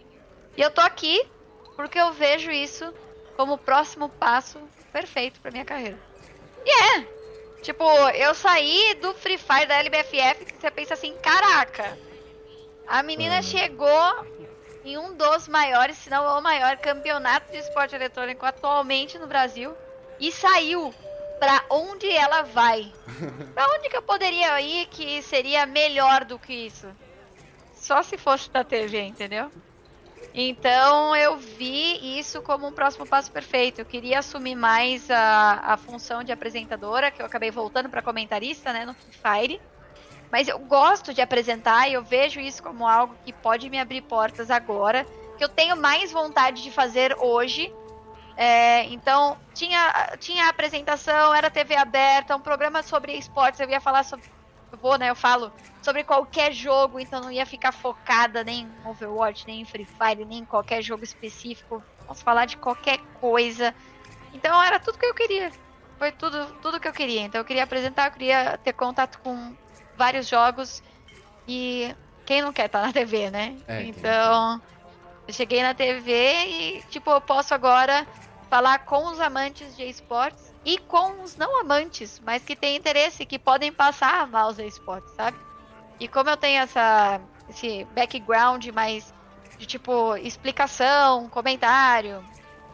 E 0.58 0.62
eu 0.62 0.72
tô 0.72 0.82
aqui 0.82 1.26
porque 1.76 2.00
eu 2.00 2.12
vejo 2.12 2.52
isso 2.52 2.94
como 3.38 3.54
o 3.54 3.58
próximo 3.58 4.10
passo 4.10 4.60
perfeito 4.92 5.40
pra 5.40 5.52
minha 5.52 5.64
carreira. 5.64 5.98
E 6.66 6.70
é! 6.70 7.20
Tipo, 7.62 7.84
eu 8.12 8.34
saí 8.34 8.96
do 8.96 9.14
Free 9.14 9.38
Fire 9.38 9.66
da 9.66 9.76
LBFF 9.76 10.46
que 10.46 10.60
você 10.60 10.72
pensa 10.72 10.94
assim, 10.94 11.16
caraca, 11.22 11.98
a 12.88 13.04
menina 13.04 13.38
uhum. 13.38 13.44
chegou 13.44 14.26
em 14.90 14.98
um 14.98 15.16
dos 15.16 15.48
maiores, 15.48 15.98
se 15.98 16.10
não 16.10 16.26
o 16.38 16.42
maior 16.42 16.78
campeonato 16.78 17.52
de 17.52 17.58
esporte 17.58 17.96
eletrônico 17.96 18.46
atualmente 18.46 19.20
no 19.20 19.28
Brasil 19.28 19.76
e 20.20 20.32
saiu 20.32 20.94
para 21.40 21.64
onde 21.70 22.10
ela 22.10 22.42
vai. 22.42 22.92
Para 23.54 23.68
onde 23.76 23.90
que 23.90 23.96
eu 23.96 24.02
poderia 24.02 24.60
ir 24.60 24.88
que 24.88 25.22
seria 25.22 25.66
melhor 25.66 26.26
do 26.26 26.38
que 26.38 26.54
isso? 26.54 26.88
Só 27.76 28.04
se 28.04 28.18
fosse 28.18 28.50
da 28.50 28.64
TV, 28.64 29.02
entendeu? 29.04 29.50
Então 30.34 31.16
eu 31.16 31.38
vi 31.38 32.20
isso 32.20 32.42
como 32.42 32.68
um 32.68 32.72
próximo 32.72 33.06
passo 33.06 33.32
perfeito. 33.32 33.80
Eu 33.80 33.86
queria 33.86 34.20
assumir 34.20 34.56
mais 34.56 35.10
a, 35.10 35.74
a 35.74 35.78
função 35.78 36.24
de 36.24 36.32
apresentadora, 36.32 37.10
que 37.10 37.22
eu 37.22 37.26
acabei 37.26 37.52
voltando 37.52 37.90
para 37.90 38.02
comentarista, 38.02 38.74
né, 38.74 38.86
no 38.86 38.94
Free 38.94 39.14
Fire. 39.14 39.62
Mas 40.32 40.48
eu 40.48 40.60
gosto 40.60 41.14
de 41.14 41.22
apresentar 41.22 41.90
e 41.90 41.94
eu 41.94 42.04
vejo 42.04 42.40
isso 42.40 42.62
como 42.62 42.88
algo 42.88 43.16
que 43.26 43.34
pode 43.34 43.70
me 43.70 43.80
abrir 43.80 44.02
portas 44.02 44.52
agora, 44.52 45.06
que 45.38 45.44
eu 45.44 45.50
tenho 45.50 45.76
mais 45.76 46.12
vontade 46.12 46.62
de 46.62 46.72
fazer 46.72 47.16
hoje. 47.20 47.72
É, 48.38 48.86
então, 48.86 49.38
tinha, 49.54 50.16
tinha 50.20 50.48
apresentação, 50.48 51.34
era 51.34 51.50
TV 51.50 51.76
aberta, 51.76 52.36
um 52.36 52.42
programa 52.42 52.84
sobre 52.84 53.14
esportes, 53.14 53.60
eu 53.60 53.70
ia 53.70 53.82
falar 53.82 54.04
sobre. 54.04 54.26
Eu 54.72 54.78
vou, 54.78 54.98
né? 54.98 55.10
Eu 55.10 55.16
falo 55.16 55.52
sobre 55.82 56.04
qualquer 56.04 56.52
jogo, 56.54 57.00
então 57.00 57.22
não 57.22 57.32
ia 57.32 57.46
ficar 57.46 57.72
focada 57.72 58.44
nem 58.44 58.62
em 58.62 58.88
Overwatch, 58.88 59.48
nem 59.48 59.62
em 59.62 59.66
Free 59.66 59.86
Fire, 59.86 60.26
nem 60.26 60.40
em 60.40 60.46
qualquer 60.46 60.82
jogo 60.82 61.04
específico. 61.04 61.84
Posso 62.06 62.24
falar 62.24 62.46
de 62.46 62.58
qualquer 62.58 63.00
coisa. 63.14 63.74
Então 64.34 64.62
era 64.62 64.80
tudo 64.80 64.98
que 64.98 65.06
eu 65.06 65.14
queria. 65.14 65.52
Foi 65.98 66.12
tudo, 66.12 66.54
tudo 66.62 66.80
que 66.80 66.88
eu 66.88 66.94
queria. 66.94 67.22
Então 67.22 67.42
eu 67.42 67.46
queria 67.46 67.64
apresentar, 67.64 68.08
eu 68.08 68.12
queria 68.12 68.58
ter 68.60 68.74
contato 68.74 69.20
com 69.22 69.56
vários 70.00 70.28
jogos. 70.28 70.82
E 71.48 71.94
quem 72.26 72.42
não 72.42 72.54
quer 72.54 72.68
estar 72.68 72.80
tá 72.80 72.88
na 72.88 72.94
TV, 72.94 73.30
né? 73.30 73.58
É, 73.68 73.84
então, 73.84 74.62
eu 75.28 75.34
cheguei 75.34 75.62
na 75.62 75.74
TV 75.74 76.12
e, 76.48 76.84
tipo, 76.90 77.12
eu 77.12 77.22
posso 77.22 77.54
agora 77.54 78.08
falar 78.50 78.80
com 78.80 79.12
os 79.12 79.20
amantes 79.20 79.76
de 79.76 79.84
esportes 79.84 80.52
e 80.66 80.78
com 80.80 81.22
os 81.24 81.36
não 81.36 81.62
amantes, 81.62 82.20
mas 82.26 82.44
que 82.44 82.56
têm 82.56 82.76
interesse, 82.76 83.26
que 83.26 83.38
podem 83.38 83.72
passar 83.72 84.16
a 84.16 84.22
amar 84.22 84.48
os 84.48 84.58
esportes, 84.58 85.14
sabe? 85.16 85.38
E 86.00 86.08
como 86.08 86.30
eu 86.30 86.38
tenho 86.38 86.62
essa, 86.62 87.22
esse 87.50 87.86
background 87.94 88.66
mais 88.68 89.14
de 89.58 89.66
tipo 89.66 90.16
explicação, 90.18 91.30
comentário 91.30 92.24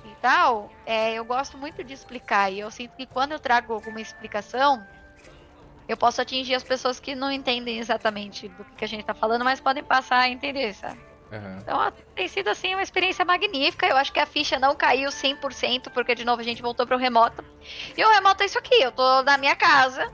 e 0.05 0.15
tal, 0.21 0.69
é, 0.85 1.13
eu 1.13 1.25
gosto 1.25 1.57
muito 1.57 1.83
de 1.83 1.93
explicar. 1.93 2.51
E 2.51 2.59
eu 2.59 2.69
sinto 2.69 2.95
que 2.95 3.07
quando 3.07 3.31
eu 3.31 3.39
trago 3.39 3.73
alguma 3.73 3.99
explicação, 3.99 4.85
eu 5.87 5.95
posso 5.95 6.21
atingir 6.21 6.55
as 6.55 6.63
pessoas 6.63 6.99
que 6.99 7.15
não 7.15 7.31
entendem 7.31 7.77
exatamente 7.79 8.47
do 8.47 8.63
que 8.77 8.83
a 8.83 8.87
gente 8.87 9.01
está 9.01 9.13
falando, 9.13 9.43
mas 9.43 9.59
podem 9.59 9.83
passar 9.83 10.19
a 10.19 10.29
entender, 10.29 10.73
sabe? 10.73 10.99
Uhum. 11.31 11.57
Então 11.59 11.93
tem 12.15 12.27
sido 12.27 12.49
assim 12.49 12.73
uma 12.73 12.83
experiência 12.83 13.25
magnífica. 13.25 13.85
Eu 13.85 13.97
acho 13.97 14.11
que 14.11 14.19
a 14.19 14.25
ficha 14.25 14.57
não 14.59 14.75
caiu 14.75 15.09
100%, 15.09 15.89
porque 15.91 16.15
de 16.15 16.25
novo 16.25 16.41
a 16.41 16.45
gente 16.45 16.61
voltou 16.61 16.85
para 16.85 16.95
o 16.95 16.99
remoto. 16.99 17.43
E 17.97 18.03
o 18.03 18.09
remoto 18.09 18.43
é 18.43 18.45
isso 18.45 18.57
aqui: 18.57 18.81
eu 18.81 18.91
tô 18.91 19.23
na 19.23 19.37
minha 19.37 19.55
casa, 19.55 20.11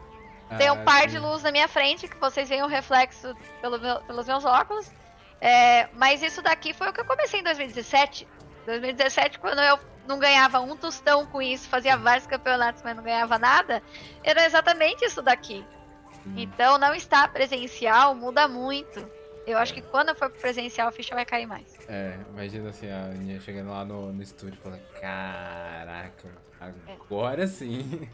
tem 0.58 0.70
um 0.70 0.82
ah, 0.82 0.84
par 0.84 1.02
sim. 1.04 1.10
de 1.10 1.20
luz 1.20 1.44
na 1.44 1.52
minha 1.52 1.68
frente, 1.68 2.08
que 2.08 2.18
vocês 2.18 2.50
veem 2.50 2.64
o 2.64 2.68
reflexo 2.68 3.36
pelo 3.62 3.80
meu, 3.80 4.00
pelos 4.02 4.28
meus 4.28 4.46
óculos. 4.46 4.92
É, 5.40 5.88
mas 5.94 6.22
isso 6.22 6.42
daqui 6.42 6.74
foi 6.74 6.90
o 6.90 6.94
que 6.94 7.02
eu 7.02 7.06
comecei 7.06 7.40
em 7.40 7.44
2017. 7.44 8.28
2017, 8.66 9.40
quando 9.40 9.60
eu 9.60 9.80
não 10.12 10.20
ganhava 10.20 10.60
um 10.60 10.76
tostão 10.76 11.26
com 11.26 11.42
isso, 11.42 11.70
fazia 11.70 11.96
vários 11.98 12.28
campeonatos, 12.28 12.84
mas 12.84 12.96
não 12.96 13.04
ganhava 13.04 13.40
nada, 13.40 13.82
era 14.22 14.46
exatamente 14.46 15.06
isso 15.06 15.22
daqui. 15.22 15.66
Hum. 16.28 16.34
Então, 16.36 16.78
não 16.78 16.94
estar 16.94 17.32
presencial 17.32 18.14
muda 18.14 18.48
muito. 18.48 19.10
Eu 19.48 19.58
acho 19.58 19.74
que 19.74 19.82
quando 19.82 20.14
for 20.14 20.30
presencial, 20.30 20.90
a 20.90 20.92
ficha 20.92 21.16
vai 21.16 21.26
cair 21.26 21.48
mais. 21.48 21.78
É, 21.88 22.20
imagina 22.30 22.70
assim, 22.70 22.90
a 22.90 23.06
Aninha 23.06 23.40
chegando 23.40 23.72
lá 23.72 23.84
no, 23.86 24.12
no 24.12 24.22
estúdio 24.22 24.60
falando: 24.62 24.82
Caraca, 25.00 26.30
agora 26.60 27.46
é. 27.46 27.48
sim. 27.48 28.08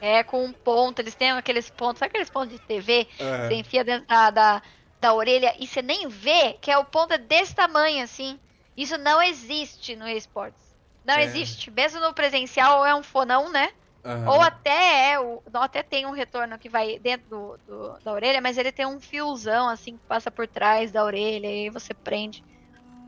É, 0.00 0.22
com 0.24 0.44
um 0.44 0.52
ponto, 0.52 1.00
eles 1.00 1.14
têm 1.14 1.30
aqueles 1.30 1.70
pontos, 1.70 1.98
sabe 1.98 2.10
aqueles 2.10 2.30
pontos 2.30 2.50
de 2.50 2.58
TV? 2.58 3.06
Uhum. 3.20 3.46
Você 3.46 3.54
enfia 3.54 3.84
dentro 3.84 4.06
da, 4.08 4.30
da, 4.30 4.62
da, 5.00 5.14
orelha 5.14 5.54
e 5.58 5.66
você 5.66 5.80
nem 5.82 6.08
vê 6.08 6.54
que 6.60 6.70
é 6.70 6.78
o 6.78 6.84
ponto 6.84 7.12
é 7.12 7.18
desse 7.18 7.54
tamanho, 7.54 8.02
assim. 8.02 8.38
Isso 8.76 8.96
não 8.96 9.22
existe 9.22 9.94
no 9.96 10.08
esportes. 10.08 10.69
Não 11.04 11.14
é. 11.14 11.24
existe. 11.24 11.70
Mesmo 11.70 12.00
no 12.00 12.14
presencial, 12.14 12.84
é 12.84 12.94
um 12.94 13.02
fonão, 13.02 13.50
né? 13.50 13.70
Uhum. 14.04 14.28
Ou 14.28 14.40
até 14.40 15.12
é, 15.12 15.20
o, 15.20 15.42
até 15.52 15.82
tem 15.82 16.06
um 16.06 16.10
retorno 16.10 16.58
que 16.58 16.68
vai 16.68 16.98
dentro 16.98 17.28
do, 17.28 17.58
do, 17.66 17.98
da 18.02 18.12
orelha, 18.12 18.40
mas 18.40 18.56
ele 18.56 18.72
tem 18.72 18.86
um 18.86 18.98
fiozão, 18.98 19.68
assim, 19.68 19.92
que 19.92 20.06
passa 20.08 20.30
por 20.30 20.46
trás 20.46 20.90
da 20.90 21.04
orelha 21.04 21.48
e 21.48 21.68
você 21.68 21.92
prende. 21.92 22.42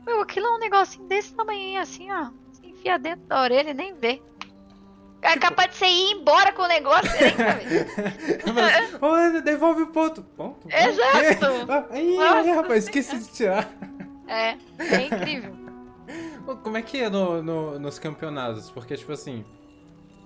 Meu, 0.05 0.21
aquilo 0.21 0.45
é 0.45 0.51
um 0.51 0.59
negocinho 0.59 1.07
desse 1.07 1.33
tamanho, 1.33 1.81
assim, 1.81 2.11
ó. 2.11 2.29
Você 2.51 2.67
enfia 2.67 2.99
dentro 2.99 3.25
da 3.25 3.41
orelha 3.41 3.71
e 3.71 3.73
nem 3.73 3.93
vê. 3.93 4.21
É 5.23 5.37
capaz 5.37 5.71
de 5.71 5.77
você 5.77 5.85
ir 5.85 6.11
embora 6.11 6.51
com 6.51 6.63
o 6.63 6.67
negócio, 6.67 7.09
Mas, 8.53 8.93
oh, 9.01 9.41
devolve 9.41 9.83
o 9.83 9.87
ponto. 9.87 10.21
Ponto? 10.21 10.67
Exato. 10.67 11.87
Aí, 11.91 12.19
aí, 12.19 12.51
rapaz, 12.51 12.83
esqueci 12.83 13.17
de 13.17 13.31
tirar. 13.31 13.71
É, 14.27 14.57
é 14.79 15.05
incrível. 15.05 15.62
Como 16.61 16.77
é 16.77 16.81
que 16.81 16.99
é 16.99 17.09
no, 17.09 17.41
no, 17.41 17.79
nos 17.79 17.97
campeonatos? 17.99 18.69
Porque, 18.69 18.95
tipo 18.95 19.11
assim, 19.11 19.45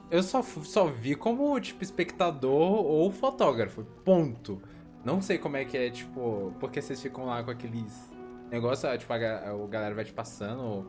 eu 0.09 0.23
só, 0.23 0.41
só 0.41 0.87
vi 0.87 1.15
como, 1.15 1.59
tipo, 1.59 1.83
espectador 1.83 2.85
ou 2.85 3.11
fotógrafo. 3.11 3.83
Ponto. 4.03 4.61
Não 5.03 5.21
sei 5.21 5.37
como 5.37 5.57
é 5.57 5.65
que 5.65 5.77
é, 5.77 5.89
tipo, 5.89 6.53
porque 6.59 6.81
vocês 6.81 7.01
ficam 7.01 7.25
lá 7.25 7.43
com 7.43 7.51
aqueles 7.51 8.11
negócios, 8.49 8.97
tipo, 8.97 9.13
a, 9.13 9.15
a 9.15 9.67
galera 9.67 9.93
vai 9.95 10.03
te 10.03 10.13
passando 10.13 10.85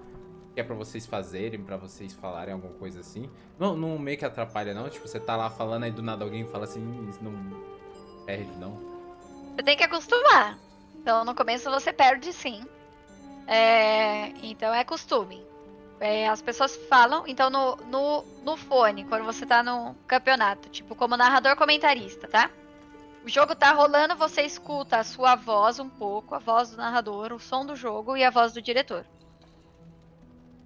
que 0.58 0.60
é 0.60 0.64
pra 0.64 0.74
vocês 0.74 1.06
fazerem, 1.06 1.62
pra 1.62 1.76
vocês 1.76 2.12
falarem 2.12 2.52
alguma 2.52 2.74
coisa 2.74 2.98
assim. 2.98 3.30
Não, 3.56 3.76
não 3.76 3.96
meio 3.96 4.18
que 4.18 4.24
atrapalha, 4.24 4.74
não? 4.74 4.88
Tipo, 4.88 5.06
você 5.06 5.20
tá 5.20 5.36
lá 5.36 5.48
falando 5.48 5.84
aí 5.84 5.92
do 5.92 6.02
nada 6.02 6.24
alguém 6.24 6.44
fala 6.48 6.64
assim, 6.64 7.08
isso 7.08 7.22
não 7.22 7.32
perde, 8.26 8.50
não? 8.58 8.76
Você 9.54 9.62
tem 9.62 9.76
que 9.76 9.84
acostumar. 9.84 10.58
Então, 10.96 11.24
no 11.24 11.32
começo 11.32 11.70
você 11.70 11.92
perde 11.92 12.32
sim. 12.32 12.64
É... 13.48 14.28
Então, 14.42 14.72
é 14.72 14.84
costume. 14.84 15.44
É, 16.00 16.28
as 16.28 16.40
pessoas 16.40 16.76
falam, 16.88 17.24
então 17.26 17.50
no, 17.50 17.74
no, 17.76 18.22
no 18.44 18.56
fone, 18.56 19.04
quando 19.04 19.24
você 19.24 19.44
tá 19.44 19.64
no 19.64 19.96
campeonato, 20.06 20.68
tipo, 20.68 20.94
como 20.94 21.16
narrador 21.16 21.56
comentarista, 21.56 22.28
tá? 22.28 22.50
O 23.24 23.28
jogo 23.28 23.56
tá 23.56 23.72
rolando, 23.72 24.14
você 24.14 24.42
escuta 24.42 24.98
a 24.98 25.04
sua 25.04 25.34
voz 25.34 25.80
um 25.80 25.88
pouco, 25.88 26.36
a 26.36 26.38
voz 26.38 26.70
do 26.70 26.76
narrador, 26.76 27.32
o 27.32 27.40
som 27.40 27.66
do 27.66 27.74
jogo 27.74 28.16
e 28.16 28.22
a 28.22 28.30
voz 28.30 28.52
do 28.52 28.62
diretor. 28.62 29.04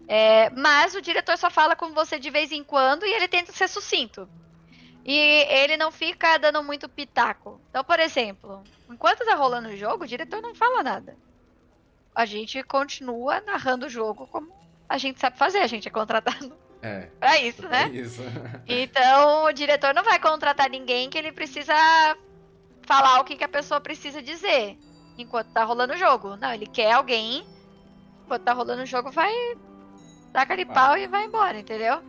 É, 0.06 0.50
mas 0.50 0.94
o 0.94 1.00
diretor 1.00 1.38
só 1.38 1.48
fala 1.48 1.74
com 1.74 1.94
você 1.94 2.18
de 2.18 2.28
vez 2.28 2.52
em 2.52 2.62
quando 2.62 3.06
e 3.06 3.14
ele 3.14 3.26
tenta 3.26 3.52
ser 3.52 3.68
sucinto. 3.68 4.28
E 5.04 5.16
ele 5.16 5.78
não 5.78 5.90
fica 5.90 6.38
dando 6.38 6.62
muito 6.62 6.88
pitaco. 6.88 7.58
Então, 7.70 7.82
por 7.82 7.98
exemplo, 7.98 8.62
enquanto 8.90 9.24
tá 9.24 9.34
rolando 9.34 9.68
o 9.68 9.76
jogo, 9.76 10.04
o 10.04 10.06
diretor 10.06 10.42
não 10.42 10.54
fala 10.54 10.82
nada. 10.82 11.16
A 12.14 12.24
gente 12.24 12.62
continua 12.62 13.40
narrando 13.40 13.86
o 13.86 13.90
jogo 13.90 14.26
como 14.26 14.52
a 14.88 14.98
gente 14.98 15.18
sabe 15.18 15.38
fazer, 15.38 15.58
a 15.58 15.66
gente 15.66 15.88
é 15.88 15.90
contratado 15.90 16.52
é, 16.82 17.08
pra 17.18 17.40
isso, 17.40 17.66
né? 17.68 17.88
Isso. 17.88 18.22
então, 18.66 19.44
o 19.44 19.52
diretor 19.52 19.94
não 19.94 20.02
vai 20.02 20.18
contratar 20.18 20.68
ninguém 20.68 21.08
que 21.08 21.16
ele 21.16 21.32
precisa 21.32 21.74
falar 22.82 23.20
o 23.20 23.24
que, 23.24 23.36
que 23.36 23.44
a 23.44 23.48
pessoa 23.48 23.80
precisa 23.80 24.22
dizer 24.22 24.76
enquanto 25.16 25.52
tá 25.52 25.64
rolando 25.64 25.94
o 25.94 25.96
jogo. 25.96 26.36
Não, 26.36 26.52
ele 26.52 26.66
quer 26.66 26.92
alguém, 26.92 27.46
enquanto 28.24 28.42
tá 28.42 28.52
rolando 28.52 28.82
o 28.82 28.86
jogo, 28.86 29.10
vai 29.10 29.32
taca 30.32 30.56
de 30.56 30.64
pau 30.64 30.96
e 30.96 31.06
vai 31.06 31.24
embora, 31.24 31.58
entendeu? 31.58 32.02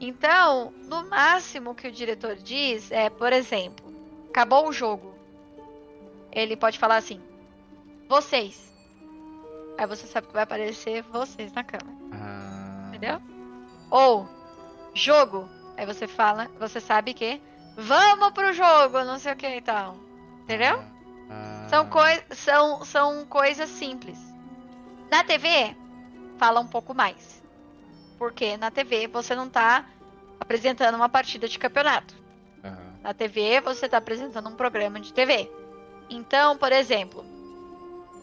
Então, 0.00 0.72
no 0.86 1.08
máximo 1.08 1.74
que 1.74 1.88
o 1.88 1.92
diretor 1.92 2.36
diz 2.36 2.90
é, 2.90 3.08
por 3.08 3.32
exemplo, 3.32 3.92
acabou 4.28 4.68
o 4.68 4.72
jogo. 4.72 5.14
Ele 6.32 6.56
pode 6.56 6.78
falar 6.78 6.96
assim: 6.96 7.20
vocês. 8.08 8.73
Aí 9.76 9.86
você 9.86 10.06
sabe 10.06 10.28
que 10.28 10.32
vai 10.32 10.44
aparecer 10.44 11.02
vocês 11.02 11.52
na 11.52 11.64
câmera. 11.64 11.98
Ah. 12.12 12.88
Entendeu? 12.88 13.20
Ou 13.90 14.28
jogo. 14.94 15.48
Aí 15.76 15.84
você 15.84 16.06
fala, 16.06 16.48
você 16.58 16.80
sabe 16.80 17.12
que 17.14 17.40
vamos 17.76 18.30
pro 18.30 18.52
jogo, 18.52 19.02
não 19.04 19.18
sei 19.18 19.32
o 19.32 19.36
que 19.36 19.48
e 19.48 19.60
tal. 19.60 19.96
Entendeu? 20.42 20.82
Ah. 21.30 21.66
São, 21.68 21.88
coi 21.88 22.22
são, 22.30 22.84
são 22.84 23.26
coisas 23.26 23.68
simples. 23.68 24.18
Na 25.10 25.24
TV, 25.24 25.76
fala 26.38 26.60
um 26.60 26.66
pouco 26.66 26.94
mais. 26.94 27.42
Porque 28.18 28.56
na 28.56 28.70
TV 28.70 29.08
você 29.08 29.34
não 29.34 29.46
está 29.46 29.84
apresentando 30.38 30.94
uma 30.94 31.08
partida 31.08 31.48
de 31.48 31.58
campeonato. 31.58 32.14
Uhum. 32.62 33.02
Na 33.02 33.12
TV 33.12 33.60
você 33.60 33.86
está 33.86 33.98
apresentando 33.98 34.48
um 34.48 34.54
programa 34.54 35.00
de 35.00 35.12
TV. 35.12 35.50
Então, 36.08 36.56
por 36.56 36.70
exemplo, 36.70 37.24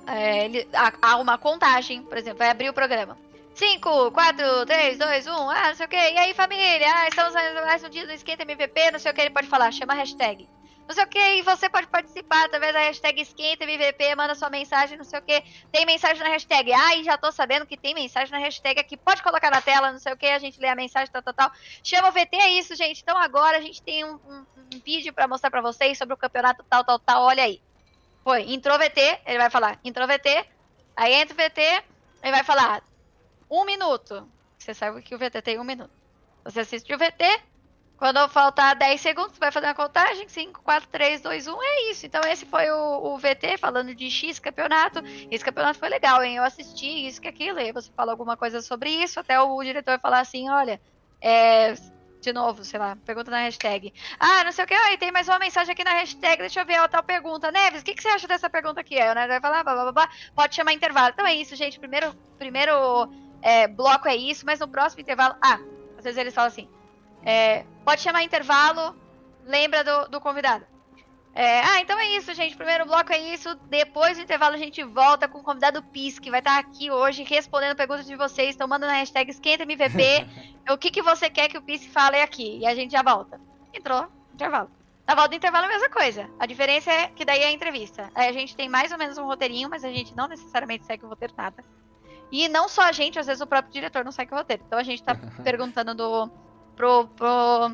é, 0.07 0.45
ele, 0.45 0.67
há, 0.73 0.93
há, 1.01 1.17
uma 1.17 1.37
contagem, 1.37 2.03
por 2.03 2.17
exemplo, 2.17 2.39
vai 2.39 2.49
abrir 2.49 2.69
o 2.69 2.73
programa. 2.73 3.17
5, 3.53 4.11
4, 4.11 4.65
3, 4.65 4.97
2, 4.97 5.27
1, 5.27 5.31
ah, 5.49 5.67
não 5.67 5.75
sei 5.75 5.85
o 5.85 5.89
que. 5.89 5.95
E 5.95 6.17
aí, 6.17 6.33
família? 6.33 6.87
Ah, 6.95 7.07
estamos 7.07 7.33
mais 7.33 7.83
um 7.83 7.89
dia 7.89 8.07
do 8.07 8.13
Esquenta 8.13 8.43
MVP, 8.43 8.91
não 8.91 8.99
sei 8.99 9.11
o 9.11 9.13
que. 9.13 9.21
Ele 9.21 9.29
pode 9.29 9.47
falar, 9.47 9.71
chama 9.71 9.93
a 9.93 9.97
hashtag. 9.97 10.47
não 10.87 10.95
sei 10.95 11.03
o 11.03 11.07
que, 11.07 11.19
e 11.19 11.41
você 11.41 11.69
pode 11.69 11.87
participar 11.87 12.45
através 12.45 12.73
da 12.73 12.79
hashtag 12.79 13.21
EsquentaMVP, 13.21 14.15
manda 14.15 14.35
sua 14.35 14.49
mensagem, 14.49 14.97
não 14.97 15.03
sei 15.03 15.19
o 15.19 15.21
que. 15.21 15.43
Tem 15.71 15.85
mensagem 15.85 16.23
na 16.23 16.29
hashtag. 16.29 16.71
Ai, 16.73 17.03
já 17.03 17.17
tô 17.17 17.31
sabendo 17.31 17.65
que 17.65 17.77
tem 17.77 17.93
mensagem 17.93 18.31
na 18.31 18.39
hashtag 18.39 18.79
aqui. 18.79 18.97
Pode 18.97 19.21
colocar 19.21 19.51
na 19.51 19.61
tela, 19.61 19.91
não 19.91 19.99
sei 19.99 20.13
o 20.13 20.17
que, 20.17 20.27
a 20.27 20.39
gente 20.39 20.59
lê 20.59 20.67
a 20.67 20.75
mensagem, 20.75 21.11
tal, 21.11 21.21
tal, 21.21 21.33
tal. 21.33 21.51
Chama 21.83 22.09
o 22.09 22.11
VT, 22.11 22.35
é 22.35 22.49
isso, 22.51 22.75
gente. 22.75 23.01
Então 23.01 23.17
agora 23.17 23.57
a 23.57 23.61
gente 23.61 23.81
tem 23.81 24.03
um, 24.03 24.13
um, 24.13 24.45
um 24.73 24.79
vídeo 24.83 25.13
para 25.13 25.27
mostrar 25.27 25.51
para 25.51 25.61
vocês 25.61 25.97
sobre 25.97 26.13
o 26.13 26.17
campeonato 26.17 26.65
tal, 26.69 26.83
tal, 26.83 26.99
tal. 26.99 27.23
Olha 27.23 27.43
aí. 27.43 27.61
Foi, 28.23 28.53
entrou 28.53 28.77
VT, 28.77 29.21
ele 29.25 29.37
vai 29.37 29.49
falar, 29.49 29.79
entrou 29.83 30.07
VT, 30.07 30.45
aí 30.95 31.13
entra 31.13 31.33
o 31.33 31.37
VT, 31.37 31.61
ele 32.23 32.31
vai 32.31 32.43
falar, 32.43 32.83
um 33.49 33.65
minuto. 33.65 34.27
Você 34.57 34.73
sabe 34.73 35.01
que 35.01 35.15
o 35.15 35.17
VT 35.17 35.41
tem 35.41 35.59
um 35.59 35.63
minuto. 35.63 35.91
Você 36.43 36.61
assiste 36.61 36.93
o 36.93 36.97
VT, 36.97 37.41
quando 38.01 38.27
faltar 38.29 38.75
10 38.75 38.99
segundos, 38.99 39.37
vai 39.37 39.51
fazer 39.51 39.67
uma 39.67 39.75
contagem. 39.75 40.27
5, 40.27 40.63
4, 40.63 40.89
3, 40.89 41.21
2, 41.21 41.47
1. 41.47 41.63
É 41.63 41.91
isso. 41.91 42.07
Então, 42.07 42.19
esse 42.23 42.47
foi 42.47 42.67
o, 42.71 43.13
o, 43.13 43.17
VT 43.19 43.59
falando 43.59 43.93
de 43.93 44.09
X 44.09 44.39
campeonato. 44.39 45.03
Esse 45.29 45.45
campeonato 45.45 45.77
foi 45.77 45.87
legal, 45.87 46.23
hein? 46.23 46.37
Eu 46.37 46.43
assisti 46.43 46.87
isso 47.05 47.21
que 47.21 47.27
aquilo. 47.27 47.59
E 47.59 47.71
você 47.71 47.91
fala 47.95 48.11
alguma 48.11 48.35
coisa 48.35 48.59
sobre 48.59 48.89
isso. 48.89 49.19
Até 49.19 49.39
o 49.39 49.61
diretor 49.61 49.99
falar 49.99 50.19
assim: 50.21 50.49
olha, 50.49 50.81
é, 51.21 51.75
de 52.21 52.31
novo, 52.31 52.63
sei 52.63 52.79
lá, 52.79 52.95
pergunta 53.05 53.31
na 53.31 53.39
hashtag. 53.39 53.93
Ah, 54.19 54.43
não 54.43 54.51
sei 54.51 54.63
o 54.63 54.67
que, 54.67 54.73
aí 54.73 54.97
tem 54.97 55.11
mais 55.11 55.27
uma 55.27 55.39
mensagem 55.39 55.73
aqui 55.73 55.83
na 55.83 55.93
hashtag, 55.93 56.37
deixa 56.39 56.61
eu 56.61 56.65
ver 56.65 56.75
a 56.75 56.87
tal 56.87 57.03
pergunta. 57.03 57.51
Neves, 57.51 57.81
o 57.81 57.85
que, 57.85 57.95
que 57.95 58.01
você 58.01 58.09
acha 58.09 58.27
dessa 58.27 58.49
pergunta 58.49 58.79
aqui? 58.79 58.99
Aí 58.99 59.09
o 59.09 59.15
Neves 59.15 59.29
vai 59.29 59.41
falar, 59.41 59.63
blá, 59.63 59.73
blá, 59.73 59.83
blá, 59.83 59.91
blá, 59.91 60.09
pode 60.35 60.55
chamar 60.55 60.73
intervalo. 60.73 61.09
Então 61.09 61.25
é 61.25 61.33
isso, 61.33 61.55
gente. 61.55 61.79
Primeiro, 61.79 62.15
primeiro 62.37 63.11
é, 63.41 63.67
bloco 63.67 64.07
é 64.07 64.15
isso, 64.15 64.45
mas 64.45 64.59
no 64.59 64.67
próximo 64.67 65.01
intervalo. 65.01 65.35
Ah, 65.41 65.59
às 65.97 66.03
vezes 66.03 66.17
eles 66.17 66.33
falam 66.33 66.49
assim: 66.49 66.69
é, 67.25 67.65
pode 67.83 68.01
chamar 68.01 68.23
intervalo, 68.23 68.95
lembra 69.45 69.83
do, 69.83 70.09
do 70.09 70.21
convidado. 70.21 70.65
É, 71.33 71.61
ah, 71.61 71.81
então 71.81 71.97
é 71.97 72.17
isso, 72.17 72.33
gente. 72.33 72.57
Primeiro 72.57 72.85
bloco 72.85 73.11
é 73.13 73.33
isso. 73.33 73.55
Depois 73.69 74.17
do 74.17 74.23
intervalo 74.23 74.55
a 74.55 74.57
gente 74.57 74.83
volta 74.83 75.27
com 75.27 75.39
o 75.39 75.43
convidado 75.43 75.81
PIS, 75.81 76.19
que 76.19 76.29
vai 76.29 76.39
estar 76.39 76.59
aqui 76.59 76.91
hoje 76.91 77.23
respondendo 77.23 77.75
perguntas 77.75 78.05
de 78.05 78.15
vocês, 78.15 78.55
tomando 78.55 78.85
na 78.85 78.93
hashtag 78.93 79.31
EsquentaMVP. 79.31 80.27
o 80.69 80.77
que, 80.77 80.91
que 80.91 81.01
você 81.01 81.29
quer 81.29 81.47
que 81.47 81.57
o 81.57 81.61
PIS 81.61 81.85
fale 81.87 82.21
aqui? 82.21 82.59
E 82.59 82.65
a 82.65 82.75
gente 82.75 82.91
já 82.91 83.01
volta. 83.01 83.39
Entrou, 83.73 84.07
intervalo. 84.33 84.69
Na 85.07 85.15
volta 85.15 85.29
do 85.29 85.35
intervalo 85.35 85.65
é 85.65 85.69
a 85.69 85.71
mesma 85.71 85.89
coisa. 85.89 86.29
A 86.37 86.45
diferença 86.45 86.91
é 86.91 87.07
que 87.07 87.25
daí 87.25 87.41
é 87.41 87.47
a 87.47 87.51
entrevista. 87.51 88.09
Aí 88.13 88.27
a 88.27 88.33
gente 88.33 88.55
tem 88.55 88.69
mais 88.69 88.91
ou 88.91 88.97
menos 88.97 89.17
um 89.17 89.25
roteirinho, 89.25 89.69
mas 89.69 89.83
a 89.83 89.89
gente 89.89 90.15
não 90.15 90.27
necessariamente 90.27 90.85
segue 90.85 91.05
o 91.05 91.09
roteiro 91.09 91.33
nada. 91.37 91.63
E 92.31 92.47
não 92.47 92.69
só 92.69 92.83
a 92.83 92.91
gente, 92.91 93.19
às 93.19 93.27
vezes 93.27 93.41
o 93.41 93.47
próprio 93.47 93.73
diretor 93.73 94.05
não 94.05 94.11
segue 94.11 94.33
o 94.33 94.37
roteiro. 94.37 94.63
Então 94.65 94.79
a 94.79 94.83
gente 94.83 95.03
tá 95.03 95.15
perguntando 95.43 95.95
do, 95.95 96.29
pro, 96.75 97.07
pro, 97.07 97.71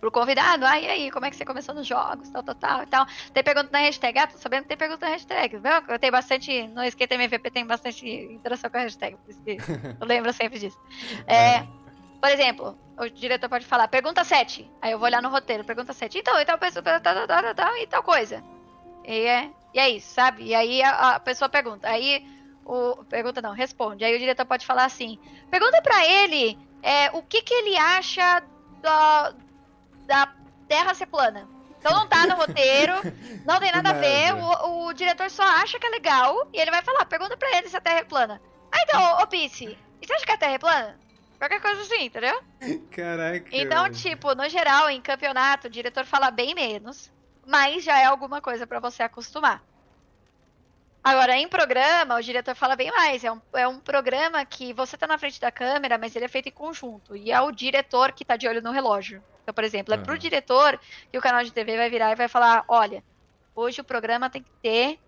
pro 0.00 0.10
convidado, 0.10 0.64
ah, 0.64 0.80
e 0.80 0.88
aí, 0.88 1.10
como 1.10 1.26
é 1.26 1.30
que 1.30 1.36
você 1.36 1.44
começou 1.44 1.74
nos 1.74 1.86
jogos, 1.86 2.28
tal, 2.30 2.42
tal, 2.42 2.54
tal, 2.54 2.82
e 2.82 2.86
tal. 2.86 3.06
Tem 3.32 3.42
pergunta 3.42 3.68
na 3.70 3.80
hashtag, 3.80 4.18
ah, 4.18 4.26
tô 4.26 4.38
sabendo 4.38 4.62
que 4.62 4.68
tem 4.68 4.76
pergunta 4.76 5.06
na 5.06 5.12
hashtag, 5.12 5.58
viu? 5.58 5.98
Tem 5.98 6.10
bastante, 6.10 6.66
no 6.68 6.82
Skate 6.84 7.14
MVP 7.14 7.50
tem 7.50 7.66
bastante 7.66 8.06
interação 8.08 8.70
com 8.70 8.78
a 8.78 8.80
hashtag, 8.80 9.16
por 9.16 9.30
isso 9.30 9.42
que 9.42 9.58
eu 10.00 10.06
lembro 10.06 10.32
sempre 10.32 10.58
disso. 10.58 10.78
É, 11.26 11.66
por 12.20 12.30
exemplo, 12.30 12.78
o 12.98 13.08
diretor 13.08 13.48
pode 13.48 13.64
falar, 13.64 13.88
pergunta 13.88 14.24
7, 14.24 14.68
aí 14.82 14.92
eu 14.92 14.98
vou 14.98 15.06
olhar 15.06 15.22
no 15.22 15.28
roteiro, 15.28 15.64
pergunta 15.64 15.92
7, 15.92 16.18
então, 16.18 16.38
e 16.40 16.44
tal 16.44 16.58
pessoa, 16.58 16.82
tal, 16.82 17.00
tal, 17.00 17.26
tal, 17.26 17.54
tal, 17.54 17.76
e 17.76 17.86
tal 17.86 18.02
coisa. 18.02 18.42
E 19.04 19.26
é, 19.26 19.50
e 19.72 19.78
é 19.78 19.88
isso, 19.88 20.12
sabe? 20.12 20.44
E 20.44 20.54
aí 20.54 20.82
a, 20.82 21.16
a 21.16 21.20
pessoa 21.20 21.48
pergunta, 21.48 21.88
aí 21.88 22.26
o, 22.64 23.04
pergunta 23.04 23.40
não, 23.40 23.52
responde. 23.52 24.04
Aí 24.04 24.14
o 24.14 24.18
diretor 24.18 24.44
pode 24.44 24.66
falar 24.66 24.84
assim: 24.84 25.18
pergunta 25.50 25.80
para 25.82 26.06
ele 26.06 26.58
é, 26.82 27.10
o 27.12 27.22
que, 27.22 27.42
que 27.42 27.54
ele 27.54 27.76
acha 27.76 28.42
da, 28.80 29.34
da 30.10 30.34
Terra 30.66 30.92
ser 30.92 31.06
plana. 31.06 31.48
Então 31.78 31.92
não 31.92 32.06
tá 32.06 32.26
no 32.26 32.34
roteiro, 32.34 32.94
não 33.46 33.60
tem 33.60 33.70
nada, 33.72 33.94
nada. 33.94 33.98
a 33.98 34.00
ver. 34.00 34.34
O, 34.34 34.88
o, 34.88 34.92
diretor 34.92 35.30
só 35.30 35.42
acha 35.42 35.78
que 35.78 35.86
é 35.86 35.90
legal 35.90 36.48
e 36.52 36.60
ele 36.60 36.70
vai 36.70 36.82
falar: 36.82 37.06
pergunta 37.06 37.36
pra 37.36 37.56
ele 37.56 37.68
se 37.68 37.76
a 37.76 37.80
Terra 37.80 38.00
é 38.00 38.04
plana. 38.04 38.42
Ah, 38.72 38.78
então, 38.82 39.22
ô 39.22 39.26
Pisse, 39.26 39.78
e 40.02 40.06
você 40.06 40.12
acha 40.12 40.26
que 40.26 40.32
a 40.32 40.36
Terra 40.36 40.54
é 40.54 40.58
plana? 40.58 40.98
Qualquer 41.38 41.60
coisa 41.62 41.80
assim, 41.80 42.04
entendeu? 42.04 42.42
Caraca. 42.90 43.48
Então, 43.50 43.90
tipo, 43.90 44.34
no 44.34 44.46
geral, 44.48 44.90
em 44.90 45.00
campeonato, 45.00 45.68
o 45.68 45.70
diretor 45.70 46.04
fala 46.04 46.30
bem 46.30 46.54
menos, 46.54 47.10
mas 47.46 47.82
já 47.82 47.98
é 47.98 48.04
alguma 48.04 48.42
coisa 48.42 48.66
para 48.66 48.78
você 48.78 49.02
acostumar. 49.02 49.62
Agora, 51.02 51.34
em 51.34 51.48
programa, 51.48 52.16
o 52.16 52.22
diretor 52.22 52.54
fala 52.54 52.76
bem 52.76 52.90
mais. 52.90 53.24
É 53.24 53.32
um, 53.32 53.40
é 53.54 53.66
um 53.66 53.80
programa 53.80 54.44
que 54.44 54.74
você 54.74 54.98
tá 54.98 55.06
na 55.06 55.16
frente 55.16 55.40
da 55.40 55.50
câmera, 55.50 55.96
mas 55.96 56.14
ele 56.14 56.26
é 56.26 56.28
feito 56.28 56.50
em 56.50 56.52
conjunto. 56.52 57.16
E 57.16 57.32
é 57.32 57.40
o 57.40 57.50
diretor 57.50 58.12
que 58.12 58.22
tá 58.24 58.36
de 58.36 58.46
olho 58.46 58.60
no 58.60 58.70
relógio. 58.70 59.22
Então, 59.42 59.54
por 59.54 59.64
exemplo, 59.64 59.94
é 59.94 59.98
pro 59.98 60.18
diretor 60.18 60.78
que 61.10 61.18
o 61.18 61.20
canal 61.20 61.42
de 61.42 61.52
TV 61.52 61.76
vai 61.76 61.90
virar 61.90 62.12
e 62.12 62.16
vai 62.16 62.28
falar: 62.28 62.64
olha, 62.68 63.02
hoje 63.54 63.80
o 63.80 63.84
programa 63.84 64.30
tem 64.30 64.42
que 64.42 64.50
ter, 64.62 64.98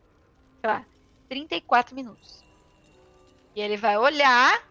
sei 0.61 0.70
lá, 0.70 0.85
34 1.28 1.95
minutos. 1.95 2.45
E 3.55 3.61
ele 3.61 3.76
vai 3.76 3.97
olhar 3.97 4.62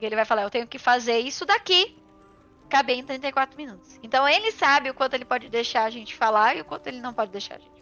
e 0.00 0.06
ele 0.06 0.16
vai 0.16 0.24
falar: 0.24 0.42
eu 0.42 0.50
tenho 0.50 0.66
que 0.66 0.78
fazer 0.78 1.18
isso 1.18 1.44
daqui 1.44 1.96
caber 2.68 2.96
em 2.96 3.04
34 3.04 3.56
minutos. 3.56 3.98
Então 4.02 4.28
ele 4.28 4.50
sabe 4.52 4.90
o 4.90 4.94
quanto 4.94 5.14
ele 5.14 5.24
pode 5.24 5.48
deixar 5.48 5.84
a 5.84 5.90
gente 5.90 6.14
falar 6.14 6.56
e 6.56 6.60
o 6.60 6.64
quanto 6.64 6.86
ele 6.86 7.00
não 7.00 7.14
pode 7.14 7.30
deixar 7.30 7.56
a 7.56 7.58
gente. 7.58 7.76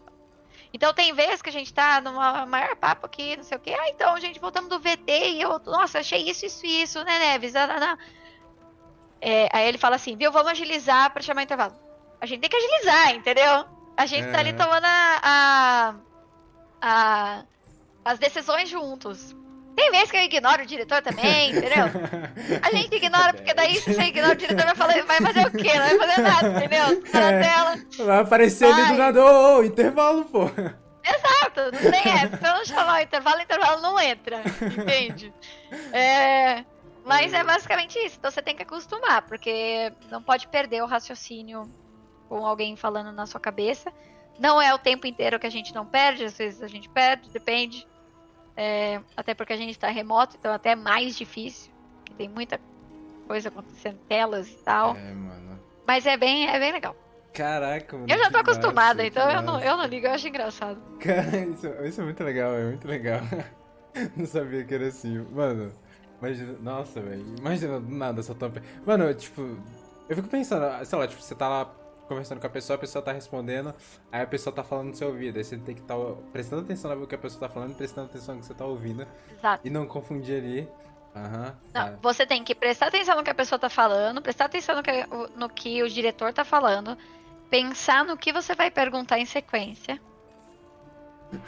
Então 0.75 0.93
tem 0.93 1.13
vezes 1.13 1.41
que 1.41 1.47
a 1.47 1.53
gente 1.53 1.73
tá 1.73 2.01
numa 2.01 2.45
maior 2.45 2.75
papo 2.75 3.05
aqui, 3.05 3.37
não 3.37 3.43
sei 3.43 3.57
o 3.57 3.61
quê. 3.61 3.73
Ah, 3.79 3.89
então, 3.89 4.19
gente, 4.19 4.39
voltamos 4.39 4.69
do 4.69 4.77
VT 4.77 5.31
e 5.31 5.41
eu, 5.41 5.57
nossa, 5.59 5.99
achei 5.99 6.29
isso, 6.29 6.45
isso, 6.45 6.65
isso, 6.65 7.03
né, 7.05 7.17
Neves? 7.17 7.53
Não, 7.53 7.65
não, 7.65 7.79
não. 7.79 7.97
É, 9.21 9.49
aí 9.51 9.67
ele 9.67 9.77
fala 9.77 9.95
assim, 9.95 10.15
viu, 10.15 10.31
vamos 10.31 10.51
agilizar 10.51 11.11
para 11.11 11.21
chamar 11.21 11.43
intervalo. 11.43 11.73
A 12.21 12.25
gente 12.25 12.41
tem 12.41 12.49
que 12.49 12.55
agilizar, 12.55 13.15
entendeu? 13.15 13.65
A 13.97 14.05
gente 14.05 14.27
é. 14.27 14.31
tá 14.31 14.39
ali 14.39 14.53
tomando 14.53 14.85
a, 14.85 15.19
a, 15.23 15.95
a, 16.81 17.43
as 18.03 18.19
decisões 18.19 18.69
juntos. 18.69 19.35
Tem 19.75 19.91
vezes 19.91 20.09
que 20.09 20.17
eu 20.17 20.21
ignoro 20.21 20.63
o 20.63 20.65
diretor 20.65 21.01
também, 21.01 21.51
entendeu? 21.55 21.85
A 22.61 22.71
gente 22.71 22.95
ignora, 22.95 23.33
porque 23.33 23.53
daí 23.53 23.75
se 23.75 23.93
você 23.93 24.03
ignora 24.03 24.33
o 24.33 24.37
diretor 24.37 24.65
vai, 24.65 24.75
falar, 24.75 25.03
vai 25.03 25.21
fazer 25.21 25.47
o 25.47 25.51
quê? 25.51 25.73
Não 25.73 25.97
vai 25.97 26.07
fazer 26.07 26.21
nada, 26.21 26.47
entendeu? 26.49 27.03
Tá 27.11 27.19
na 27.19 27.31
é, 27.31 27.41
tela. 27.41 27.75
Vai 28.05 28.19
aparecer 28.19 28.69
vai. 28.69 28.81
ali 28.81 28.91
do 28.91 28.97
nada, 28.97 29.25
ô, 29.25 29.57
ô, 29.57 29.63
intervalo, 29.63 30.25
pô. 30.25 30.45
Exato, 31.05 31.71
não 31.71 31.91
tem 31.91 32.13
essa. 32.13 32.37
Se 32.37 32.47
eu 32.47 32.53
não 32.55 32.65
chamar 32.65 32.99
o 32.99 33.03
intervalo, 33.03 33.37
o 33.37 33.41
intervalo 33.41 33.81
não 33.81 33.99
entra, 33.99 34.41
entende? 34.61 35.31
É, 35.93 36.65
mas 37.05 37.33
é 37.33 37.43
basicamente 37.43 37.97
isso. 37.99 38.17
Então 38.17 38.31
você 38.31 38.41
tem 38.41 38.55
que 38.55 38.63
acostumar, 38.63 39.21
porque 39.23 39.93
não 40.09 40.21
pode 40.21 40.47
perder 40.47 40.83
o 40.83 40.87
raciocínio 40.87 41.69
com 42.27 42.45
alguém 42.45 42.75
falando 42.75 43.11
na 43.11 43.25
sua 43.25 43.39
cabeça. 43.39 43.93
Não 44.39 44.61
é 44.61 44.73
o 44.73 44.79
tempo 44.79 45.07
inteiro 45.07 45.39
que 45.39 45.47
a 45.47 45.51
gente 45.51 45.73
não 45.73 45.85
perde, 45.85 46.25
às 46.25 46.37
vezes 46.37 46.61
a 46.61 46.67
gente 46.67 46.89
perde, 46.89 47.29
depende. 47.29 47.87
É, 48.57 48.99
até 49.15 49.33
porque 49.33 49.53
a 49.53 49.57
gente 49.57 49.71
está 49.71 49.89
remoto, 49.89 50.35
então 50.37 50.51
até 50.53 50.71
é 50.71 50.75
mais 50.75 51.15
difícil. 51.15 51.71
Tem 52.17 52.27
muita 52.27 52.59
coisa 53.27 53.49
acontecendo, 53.49 53.99
telas 54.07 54.49
e 54.49 54.63
tal. 54.63 54.95
É, 54.95 55.13
mano. 55.13 55.59
Mas 55.85 56.05
é 56.05 56.17
bem, 56.17 56.47
é 56.47 56.59
bem 56.59 56.71
legal. 56.71 56.95
Caraca, 57.33 57.97
mano. 57.97 58.07
Eu 58.09 58.17
já 58.17 58.31
tô 58.31 58.37
acostumada, 58.37 59.03
massa, 59.03 59.07
então 59.07 59.29
eu 59.29 59.41
não, 59.41 59.59
eu 59.61 59.77
não 59.77 59.85
ligo, 59.85 60.07
eu 60.07 60.13
acho 60.13 60.27
engraçado. 60.27 60.81
Cara, 60.99 61.37
isso, 61.37 61.67
isso 61.83 62.01
é 62.01 62.03
muito 62.03 62.23
legal, 62.23 62.53
é 62.53 62.63
muito 62.63 62.87
legal. 62.87 63.19
não 64.15 64.25
sabia 64.25 64.63
que 64.63 64.73
era 64.73 64.87
assim. 64.87 65.19
Mano, 65.31 65.71
imagina. 66.19 66.57
Nossa, 66.61 67.01
velho. 67.01 67.25
Imagina 67.39 67.79
do 67.79 67.95
nada 67.95 68.19
essa 68.19 68.35
tampa. 68.35 68.61
Mano, 68.85 69.13
tipo. 69.13 69.57
Eu 70.07 70.15
fico 70.15 70.27
pensando, 70.27 70.85
sei 70.85 70.99
lá, 70.99 71.07
tipo, 71.07 71.21
você 71.21 71.33
tá 71.33 71.49
lá 71.49 71.65
conversando 72.07 72.39
com 72.39 72.47
a 72.47 72.49
pessoa, 72.49 72.75
a 72.75 72.79
pessoa 72.79 73.03
tá 73.03 73.11
respondendo, 73.11 73.73
aí 74.11 74.21
a 74.21 74.27
pessoa 74.27 74.55
tá 74.55 74.63
falando 74.63 74.89
no 74.89 74.95
seu 74.95 75.07
ouvido. 75.07 75.37
Aí 75.37 75.43
você 75.43 75.57
tem 75.57 75.73
que 75.73 75.81
estar 75.81 75.95
tá 75.95 76.03
prestando 76.31 76.61
atenção 76.61 76.95
no 76.95 77.07
que 77.07 77.15
a 77.15 77.17
pessoa 77.17 77.39
tá 77.39 77.49
falando, 77.49 77.75
prestando 77.75 78.07
atenção 78.07 78.35
no 78.35 78.41
que 78.41 78.47
você 78.47 78.53
tá 78.53 78.65
ouvindo. 78.65 79.07
Exato. 79.37 79.67
E 79.67 79.69
não 79.69 79.87
confundir 79.87 80.37
ali. 80.37 80.69
Uhum, 81.15 81.43
não, 81.43 81.71
tá. 81.71 81.97
Você 82.01 82.25
tem 82.25 82.43
que 82.43 82.53
prestar 82.53 82.87
atenção 82.87 83.15
no 83.15 83.23
que 83.23 83.29
a 83.29 83.35
pessoa 83.35 83.57
tá 83.57 83.69
falando, 83.69 84.21
prestar 84.21 84.45
atenção 84.45 84.75
no 84.75 84.83
que, 84.83 84.91
no 85.35 85.49
que 85.49 85.81
o 85.81 85.89
diretor 85.89 86.33
tá 86.33 86.43
falando, 86.43 86.97
pensar 87.49 88.03
no 88.03 88.17
que 88.17 88.33
você 88.33 88.53
vai 88.53 88.69
perguntar 88.69 89.17
em 89.17 89.25
sequência. 89.25 89.99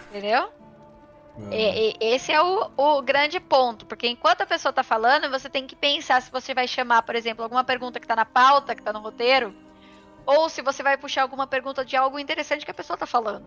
Entendeu? 0.10 0.50
E, 1.52 1.96
esse 2.00 2.32
é 2.32 2.42
o, 2.42 2.72
o, 2.76 3.02
grande 3.02 3.40
ponto, 3.40 3.86
porque 3.86 4.08
enquanto 4.08 4.42
a 4.42 4.46
pessoa 4.46 4.74
tá 4.74 4.84
falando, 4.84 5.30
você 5.30 5.48
tem 5.48 5.68
que 5.68 5.76
pensar 5.76 6.22
se 6.22 6.32
você 6.32 6.54
vai 6.54 6.68
chamar, 6.68 7.04
por 7.04 7.16
exemplo, 7.16 7.44
alguma 7.44 7.64
pergunta 7.64 8.00
que 8.00 8.08
tá 8.08 8.16
na 8.16 8.26
pauta, 8.26 8.76
que 8.76 8.82
tá 8.82 8.92
no 8.92 9.00
roteiro, 9.00 9.56
ou 10.26 10.50
se 10.50 10.62
você 10.62 10.82
vai 10.82 10.98
puxar 10.98 11.22
alguma 11.22 11.46
pergunta 11.46 11.86
de 11.86 11.96
algo 11.96 12.18
interessante 12.18 12.66
que 12.66 12.72
a 12.72 12.74
pessoa 12.74 12.98
tá 12.98 13.06
falando. 13.06 13.46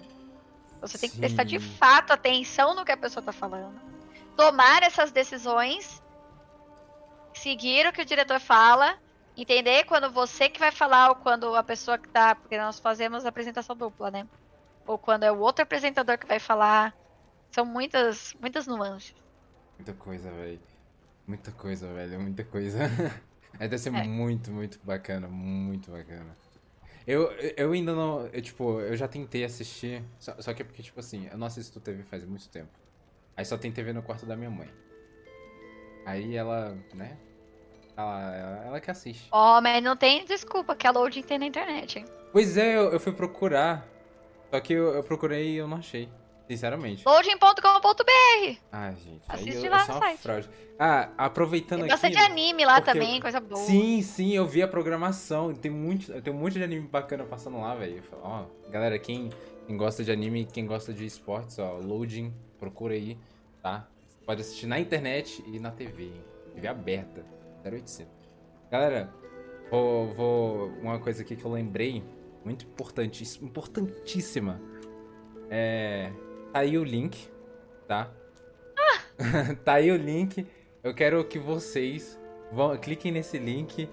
Você 0.81 0.97
tem 0.97 1.11
que 1.11 1.17
Sim. 1.17 1.21
prestar 1.21 1.45
de 1.45 1.59
fato 1.59 2.13
atenção 2.13 2.75
no 2.75 2.85
que 2.85 2.93
a 2.93 2.97
pessoa 2.97 3.23
tá 3.23 3.33
falando. 3.33 3.79
Tomar 4.37 4.83
essas 4.83 5.11
decisões, 5.11 6.03
seguir 7.35 7.87
o 7.87 7.93
que 7.93 8.01
o 8.01 8.07
diretor 8.07 8.41
fala, 8.41 8.97
entender 9.37 9.85
quando 9.85 10.11
você 10.11 10.49
que 10.49 10.59
vai 10.59 10.71
falar 10.71 11.11
ou 11.11 11.17
quando 11.17 11.55
a 11.55 11.63
pessoa 11.63 11.99
que 11.99 12.09
tá. 12.09 12.35
Porque 12.35 12.57
nós 12.57 12.79
fazemos 12.79 13.27
apresentação 13.27 13.77
dupla, 13.77 14.11
né? 14.11 14.27
Ou 14.87 14.97
quando 14.97 15.25
é 15.25 15.33
o 15.33 15.39
outro 15.39 15.63
apresentador 15.63 16.17
que 16.17 16.27
vai 16.27 16.39
falar. 16.39 16.95
São 17.51 17.65
muitas, 17.65 18.35
muitas 18.41 18.67
nuances. 18.67 19.15
Muita 19.77 19.93
coisa, 19.95 20.31
velho. 20.31 20.61
Muita 21.27 21.51
coisa, 21.53 21.93
velho. 21.93 22.21
Muita 22.21 22.45
coisa. 22.45 22.79
Aí 23.59 23.69
deve 23.69 23.79
ser 23.79 23.95
é. 23.95 24.05
muito, 24.05 24.51
muito 24.51 24.79
bacana. 24.85 25.27
Muito 25.27 25.91
bacana. 25.91 26.37
Eu, 27.07 27.31
eu 27.57 27.73
ainda 27.73 27.95
não. 27.95 28.27
Eu, 28.27 28.41
tipo, 28.41 28.81
eu 28.81 28.97
já 28.97 29.09
tentei 29.09 29.45
assistir. 29.45 30.05
Só, 30.19 30.41
só 30.41 30.55
que 30.55 30.63
é 30.63 30.65
porque, 30.65 30.83
tipo 30.83 31.01
assim, 31.01 31.29
eu 31.31 31.39
não 31.39 31.47
assisto 31.47 31.81
TV 31.81 32.03
faz 32.05 32.25
muito 32.25 32.49
tempo. 32.49 32.71
Aí 33.37 33.45
só 33.45 33.57
tem 33.57 33.73
TV 33.73 33.93
no 33.93 34.03
quarto 34.03 34.27
da 34.27 34.37
minha 34.37 34.51
mãe. 34.51 34.69
Aí 36.07 36.37
ela, 36.37 36.77
né? 36.95 37.17
Ela, 37.97 38.37
ela, 38.37 38.65
ela 38.67 38.81
que 38.81 38.91
assiste. 38.91 39.29
Ó, 39.33 39.59
oh, 39.59 39.61
mas 39.61 39.83
não 39.83 39.97
tem 39.97 40.25
desculpa 40.25 40.77
que 40.77 40.87
a 40.87 40.91
loading 40.91 41.23
tem 41.23 41.39
na 41.39 41.47
internet, 41.47 41.99
hein? 41.99 42.05
Pois 42.33 42.57
é, 42.57 42.77
eu, 42.77 42.93
eu 42.93 43.01
fui 43.01 43.13
procurar. 43.13 43.87
Só 44.51 44.61
que 44.61 44.73
eu, 44.73 44.95
eu 44.95 45.03
procurei 45.03 45.55
e 45.55 45.57
eu 45.57 45.69
não 45.69 45.79
achei. 45.79 46.09
Sinceramente. 46.51 47.05
Loading.com.br 47.07 48.57
Ah, 48.73 48.91
gente. 48.91 49.23
Assiste 49.29 49.57
aí 49.59 49.65
eu, 49.67 49.71
lá 49.71 49.87
no 49.87 49.99
site. 50.01 50.19
fraude. 50.19 50.51
Ah, 50.77 51.11
aproveitando 51.17 51.83
Tem 51.83 51.93
aqui. 51.93 52.03
bastante 52.03 52.19
anime 52.19 52.65
lá 52.65 52.81
também, 52.81 53.17
eu- 53.17 53.23
coisa 53.23 53.39
boa. 53.39 53.61
Sim, 53.65 54.03
sim, 54.03 54.33
eu 54.35 54.45
vi 54.45 54.61
a 54.61 54.67
programação. 54.67 55.55
Tem 55.55 55.71
muito, 55.71 56.13
tem 56.21 56.33
um 56.33 56.37
monte 56.37 56.55
de 56.55 56.65
anime 56.65 56.89
bacana 56.89 57.23
passando 57.23 57.61
lá, 57.61 57.77
velho. 57.77 58.03
Ó, 58.21 58.47
galera, 58.69 58.99
quem, 58.99 59.31
quem 59.65 59.77
gosta 59.77 60.03
de 60.03 60.11
anime, 60.11 60.45
quem 60.45 60.67
gosta 60.67 60.93
de 60.93 61.07
esportes, 61.07 61.57
ó, 61.61 61.75
Loading, 61.79 62.35
procura 62.59 62.95
aí, 62.95 63.17
tá? 63.63 63.87
Você 64.19 64.25
pode 64.27 64.41
assistir 64.41 64.67
na 64.67 64.81
internet 64.81 65.45
e 65.47 65.61
na 65.61 65.71
TV, 65.71 66.03
hein? 66.07 66.25
TV 66.53 66.67
aberta, 66.67 67.25
0800. 67.65 68.09
Galera, 68.73 69.09
vou, 69.71 70.13
vou 70.15 70.67
uma 70.83 70.99
coisa 70.99 71.23
aqui 71.23 71.37
que 71.37 71.45
eu 71.45 71.53
lembrei, 71.53 72.03
muito 72.45 72.65
importante, 72.65 73.23
importantíssima. 73.41 74.61
É, 75.49 76.11
tá 76.53 76.61
aí 76.61 76.77
o 76.77 76.85
link, 76.85 77.29
tá? 77.87 78.11
tá 79.65 79.75
aí 79.75 79.91
o 79.91 79.97
link. 79.97 80.47
Eu 80.83 80.95
quero 80.95 81.25
que 81.25 81.39
vocês 81.39 82.19
vão, 82.51 82.77
cliquem 82.77 83.13
nesse 83.13 83.39
link 83.39 83.89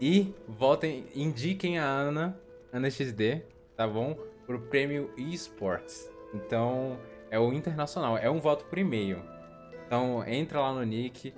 e 0.00 0.34
votem, 0.46 1.06
indiquem 1.14 1.78
a 1.78 1.84
Ana, 1.84 2.40
Ana 2.72 2.90
XD, 2.90 3.42
tá 3.76 3.86
bom? 3.86 4.14
Pro 4.46 4.60
prêmio 4.60 5.12
eSports. 5.16 6.10
Então, 6.32 6.98
é 7.30 7.38
o 7.38 7.52
internacional, 7.52 8.16
é 8.16 8.30
um 8.30 8.38
voto 8.38 8.64
por 8.66 8.78
e-mail. 8.78 9.22
Então, 9.86 10.24
entra 10.26 10.60
lá 10.60 10.72
no 10.72 10.82
nick, 10.84 11.34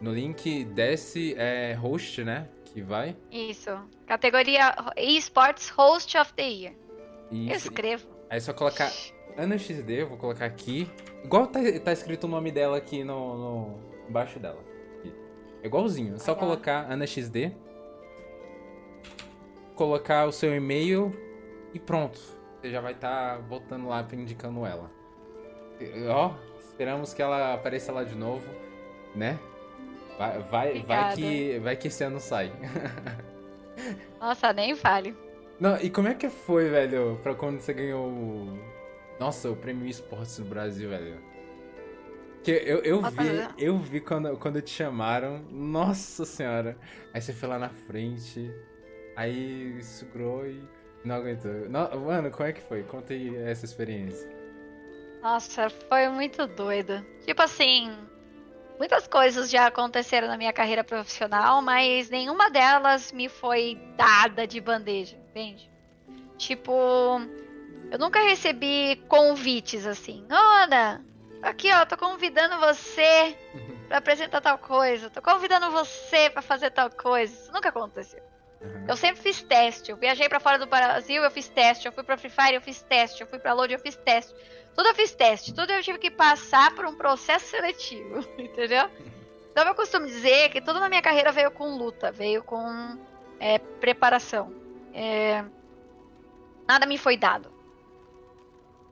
no 0.00 0.12
link 0.12 0.64
desce 0.64 1.34
é, 1.36 1.72
host, 1.74 2.22
né? 2.24 2.48
Que 2.64 2.82
vai. 2.82 3.16
Isso. 3.30 3.70
Categoria 4.06 4.74
eSports 4.96 5.68
Host 5.70 6.16
of 6.18 6.32
the 6.34 6.42
Year. 6.42 6.74
Eu 7.30 7.38
Isso. 7.38 7.68
escrevo. 7.68 8.06
Aí 8.28 8.38
é 8.38 8.40
só 8.40 8.52
colocar 8.52 8.90
Ana 9.36 9.58
XD, 9.58 10.02
eu 10.02 10.08
vou 10.08 10.18
colocar 10.18 10.44
aqui. 10.44 10.90
Igual 11.24 11.46
tá, 11.46 11.60
tá 11.84 11.92
escrito 11.92 12.24
o 12.24 12.28
nome 12.28 12.50
dela 12.50 12.76
aqui 12.76 13.04
no, 13.04 13.36
no 13.36 13.78
embaixo 14.08 14.38
dela. 14.38 14.60
Aqui. 14.98 15.14
É 15.62 15.66
igualzinho. 15.66 16.14
É 16.16 16.18
só 16.18 16.34
colocar 16.34 16.90
Ana 16.90 17.06
XD. 17.06 17.52
Colocar 19.74 20.26
o 20.26 20.32
seu 20.32 20.54
e-mail 20.54 21.12
e 21.72 21.78
pronto. 21.78 22.20
Você 22.60 22.70
já 22.70 22.80
vai 22.80 22.92
estar 22.92 23.38
votando 23.38 23.88
lá 23.88 24.06
indicando 24.12 24.64
ela. 24.64 24.90
E, 25.80 26.06
Ó, 26.06 26.32
esperamos 26.60 27.12
que 27.12 27.22
ela 27.22 27.54
apareça 27.54 27.90
lá 27.92 28.04
de 28.04 28.14
novo, 28.14 28.46
né? 29.14 29.38
Vai, 30.18 30.38
vai, 30.42 30.82
vai 30.82 31.14
que 31.14 31.58
vai 31.58 31.76
que 31.76 31.88
esse 31.88 32.04
ano 32.04 32.20
sai. 32.20 32.52
Nossa, 34.20 34.52
nem 34.52 34.76
fale. 34.76 35.16
Não, 35.58 35.76
e 35.80 35.90
como 35.90 36.08
é 36.08 36.14
que 36.14 36.28
foi, 36.28 36.68
velho, 36.68 37.18
pra 37.22 37.34
quando 37.34 37.60
você 37.60 37.72
ganhou 37.72 38.08
o. 38.08 38.58
Nossa, 39.22 39.48
o 39.48 39.54
prêmio 39.54 39.86
esportes 39.86 40.36
no 40.40 40.46
Brasil, 40.46 40.88
velho? 40.88 41.22
Que 42.42 42.50
eu, 42.50 42.78
eu 42.82 43.00
vi, 43.02 43.28
eu 43.56 43.78
vi 43.78 44.00
quando, 44.00 44.36
quando 44.36 44.60
te 44.60 44.70
chamaram. 44.70 45.38
Nossa 45.48 46.24
senhora. 46.24 46.76
Aí 47.14 47.20
você 47.22 47.32
foi 47.32 47.48
lá 47.48 47.56
na 47.56 47.68
frente. 47.68 48.50
Aí 49.14 49.80
segurou 49.80 50.44
e 50.44 50.60
não 51.04 51.14
aguentou. 51.14 51.52
No- 51.68 52.00
mano, 52.00 52.32
como 52.32 52.48
é 52.48 52.52
que 52.52 52.60
foi? 52.62 52.82
Conta 52.82 53.12
aí 53.12 53.36
essa 53.44 53.64
experiência. 53.64 54.28
Nossa, 55.22 55.70
foi 55.70 56.08
muito 56.08 56.44
doido. 56.48 57.06
Tipo 57.24 57.42
assim, 57.42 57.92
muitas 58.76 59.06
coisas 59.06 59.48
já 59.48 59.68
aconteceram 59.68 60.26
na 60.26 60.36
minha 60.36 60.52
carreira 60.52 60.82
profissional, 60.82 61.62
mas 61.62 62.10
nenhuma 62.10 62.50
delas 62.50 63.12
me 63.12 63.28
foi 63.28 63.78
dada 63.96 64.48
de 64.48 64.60
bandeja, 64.60 65.16
entende? 65.30 65.70
Tipo, 66.36 67.20
eu 67.90 67.98
nunca 67.98 68.20
recebi 68.20 68.96
convites 69.08 69.86
assim. 69.86 70.24
Ana, 70.30 71.04
aqui 71.42 71.70
ó, 71.72 71.84
tô 71.84 71.96
convidando 71.96 72.58
você 72.58 73.36
pra 73.88 73.98
apresentar 73.98 74.40
tal 74.40 74.58
coisa. 74.58 75.10
Tô 75.10 75.20
convidando 75.20 75.70
você 75.70 76.30
pra 76.30 76.42
fazer 76.42 76.70
tal 76.70 76.90
coisa. 76.90 77.32
Isso 77.32 77.52
nunca 77.52 77.68
aconteceu. 77.68 78.22
Aham. 78.62 78.86
Eu 78.88 78.96
sempre 78.96 79.22
fiz 79.22 79.42
teste. 79.42 79.90
Eu 79.90 79.96
viajei 79.96 80.28
pra 80.28 80.40
fora 80.40 80.58
do 80.58 80.66
Brasil, 80.66 81.22
eu 81.22 81.30
fiz 81.30 81.48
teste. 81.48 81.86
Eu 81.86 81.92
fui 81.92 82.04
pra 82.04 82.16
Free 82.16 82.30
Fire, 82.30 82.54
eu 82.54 82.62
fiz 82.62 82.82
teste. 82.82 83.20
Eu 83.20 83.26
fui 83.26 83.38
pra 83.38 83.52
Load, 83.52 83.72
eu 83.72 83.80
fiz 83.80 83.96
teste. 83.96 84.34
Tudo 84.74 84.88
eu 84.88 84.94
fiz 84.94 85.14
teste. 85.14 85.52
Tudo 85.52 85.70
eu 85.70 85.82
tive 85.82 85.98
que 85.98 86.10
passar 86.10 86.74
por 86.74 86.86
um 86.86 86.94
processo 86.96 87.46
seletivo, 87.46 88.20
entendeu? 88.38 88.88
Então 89.50 89.66
eu 89.66 89.74
costumo 89.74 90.06
dizer 90.06 90.48
que 90.48 90.62
tudo 90.62 90.80
na 90.80 90.88
minha 90.88 91.02
carreira 91.02 91.30
veio 91.30 91.50
com 91.50 91.76
luta, 91.76 92.10
veio 92.10 92.42
com 92.42 92.98
é, 93.38 93.58
preparação. 93.58 94.50
É, 94.94 95.44
Nada 96.66 96.86
me 96.86 96.96
foi 96.96 97.16
dado. 97.16 97.51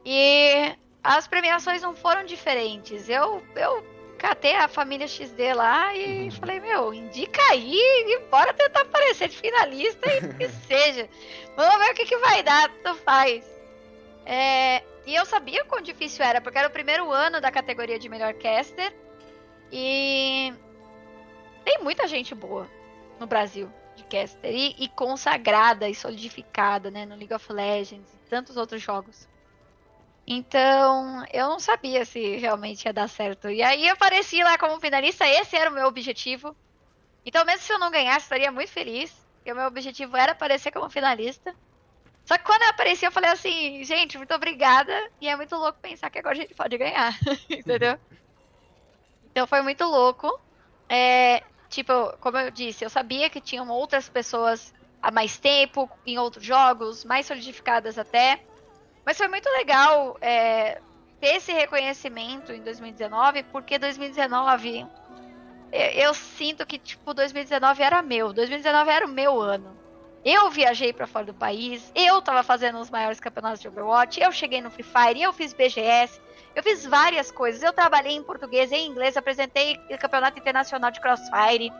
E 0.04 0.74
as 1.02 1.26
premiações 1.28 1.82
não 1.82 1.94
foram 1.94 2.24
diferentes. 2.24 3.08
Eu, 3.08 3.42
eu 3.56 3.84
catei 4.18 4.54
a 4.54 4.68
família 4.68 5.06
XD 5.08 5.54
lá 5.54 5.94
e 5.94 6.24
Uhum. 6.24 6.30
falei, 6.32 6.60
meu, 6.60 6.92
indica 6.94 7.40
aí 7.50 7.74
e 7.74 8.18
bora 8.30 8.52
tentar 8.52 8.82
aparecer 8.82 9.28
de 9.28 9.36
finalista 9.36 10.06
e 10.12 10.34
que 10.34 10.48
seja. 10.66 11.08
Vamos 11.56 11.78
ver 11.78 11.90
o 11.92 11.94
que, 11.94 12.04
que 12.06 12.16
vai 12.18 12.42
dar, 12.42 12.68
tu 12.84 12.94
faz. 12.96 13.44
É, 14.26 14.82
e 15.06 15.14
eu 15.14 15.24
sabia 15.24 15.64
quão 15.64 15.80
difícil 15.80 16.24
era, 16.24 16.40
porque 16.40 16.58
era 16.58 16.68
o 16.68 16.72
primeiro 16.72 17.10
ano 17.10 17.40
da 17.40 17.50
categoria 17.50 17.98
de 17.98 18.08
melhor 18.08 18.34
caster. 18.34 18.94
E 19.72 20.52
tem 21.64 21.78
muita 21.82 22.06
gente 22.06 22.34
boa 22.34 22.68
no 23.18 23.26
Brasil 23.26 23.70
de 23.96 24.04
caster. 24.04 24.52
E, 24.54 24.74
e 24.78 24.88
consagrada 24.88 25.88
e 25.88 25.94
solidificada, 25.94 26.90
né? 26.90 27.06
No 27.06 27.16
League 27.16 27.32
of 27.34 27.52
Legends 27.52 28.12
e 28.12 28.28
tantos 28.28 28.56
outros 28.56 28.82
jogos. 28.82 29.28
Então, 30.32 31.24
eu 31.32 31.48
não 31.48 31.58
sabia 31.58 32.04
se 32.04 32.36
realmente 32.36 32.84
ia 32.84 32.92
dar 32.92 33.08
certo. 33.08 33.50
E 33.50 33.64
aí 33.64 33.88
eu 33.88 33.94
apareci 33.94 34.40
lá 34.44 34.56
como 34.56 34.80
finalista, 34.80 35.26
esse 35.26 35.56
era 35.56 35.68
o 35.68 35.74
meu 35.74 35.88
objetivo. 35.88 36.56
Então, 37.26 37.44
mesmo 37.44 37.62
se 37.62 37.72
eu 37.72 37.80
não 37.80 37.90
ganhasse, 37.90 38.26
estaria 38.26 38.52
muito 38.52 38.70
feliz. 38.70 39.12
Porque 39.34 39.50
o 39.52 39.56
meu 39.56 39.66
objetivo 39.66 40.16
era 40.16 40.30
aparecer 40.30 40.70
como 40.70 40.88
finalista. 40.88 41.52
Só 42.24 42.38
que 42.38 42.44
quando 42.44 42.62
eu 42.62 42.68
apareci, 42.68 43.04
eu 43.04 43.10
falei 43.10 43.28
assim, 43.28 43.82
gente, 43.82 44.18
muito 44.18 44.32
obrigada. 44.32 44.92
E 45.20 45.28
é 45.28 45.34
muito 45.34 45.56
louco 45.56 45.80
pensar 45.80 46.08
que 46.10 46.20
agora 46.20 46.36
a 46.36 46.40
gente 46.40 46.54
pode 46.54 46.78
ganhar. 46.78 47.12
Entendeu? 47.50 47.98
Então 49.32 49.48
foi 49.48 49.62
muito 49.62 49.84
louco. 49.84 50.30
É, 50.88 51.42
tipo, 51.68 51.92
como 52.20 52.38
eu 52.38 52.52
disse, 52.52 52.84
eu 52.84 52.90
sabia 52.90 53.28
que 53.28 53.40
tinham 53.40 53.68
outras 53.68 54.08
pessoas 54.08 54.72
há 55.02 55.10
mais 55.10 55.38
tempo, 55.38 55.90
em 56.06 56.20
outros 56.20 56.44
jogos, 56.44 57.04
mais 57.04 57.26
solidificadas 57.26 57.98
até. 57.98 58.44
Mas 59.04 59.16
foi 59.16 59.28
muito 59.28 59.48
legal 59.50 60.16
é, 60.20 60.80
ter 61.20 61.36
esse 61.36 61.52
reconhecimento 61.52 62.52
em 62.52 62.62
2019, 62.62 63.42
porque 63.44 63.78
2019 63.78 64.86
eu, 65.72 65.80
eu 66.06 66.14
sinto 66.14 66.66
que 66.66 66.78
tipo 66.78 67.14
2019 67.14 67.82
era 67.82 68.02
meu, 68.02 68.32
2019 68.32 68.90
era 68.90 69.06
o 69.06 69.08
meu 69.08 69.40
ano. 69.40 69.78
Eu 70.24 70.50
viajei 70.50 70.92
pra 70.92 71.06
fora 71.06 71.24
do 71.24 71.34
país, 71.34 71.90
eu 71.94 72.20
tava 72.20 72.42
fazendo 72.42 72.78
os 72.78 72.90
maiores 72.90 73.18
campeonatos 73.18 73.60
de 73.60 73.68
Overwatch, 73.68 74.20
eu 74.20 74.30
cheguei 74.30 74.60
no 74.60 74.70
Free 74.70 74.84
Fire, 74.84 75.22
eu 75.22 75.32
fiz 75.32 75.54
BGS, 75.54 76.20
eu 76.54 76.62
fiz 76.62 76.84
várias 76.84 77.30
coisas. 77.30 77.62
Eu 77.62 77.72
trabalhei 77.72 78.12
em 78.12 78.22
português 78.22 78.70
em 78.70 78.86
inglês, 78.86 79.16
apresentei 79.16 79.80
o 79.90 79.96
campeonato 79.96 80.38
internacional 80.38 80.90
de 80.90 81.00
Crossfire, 81.00 81.72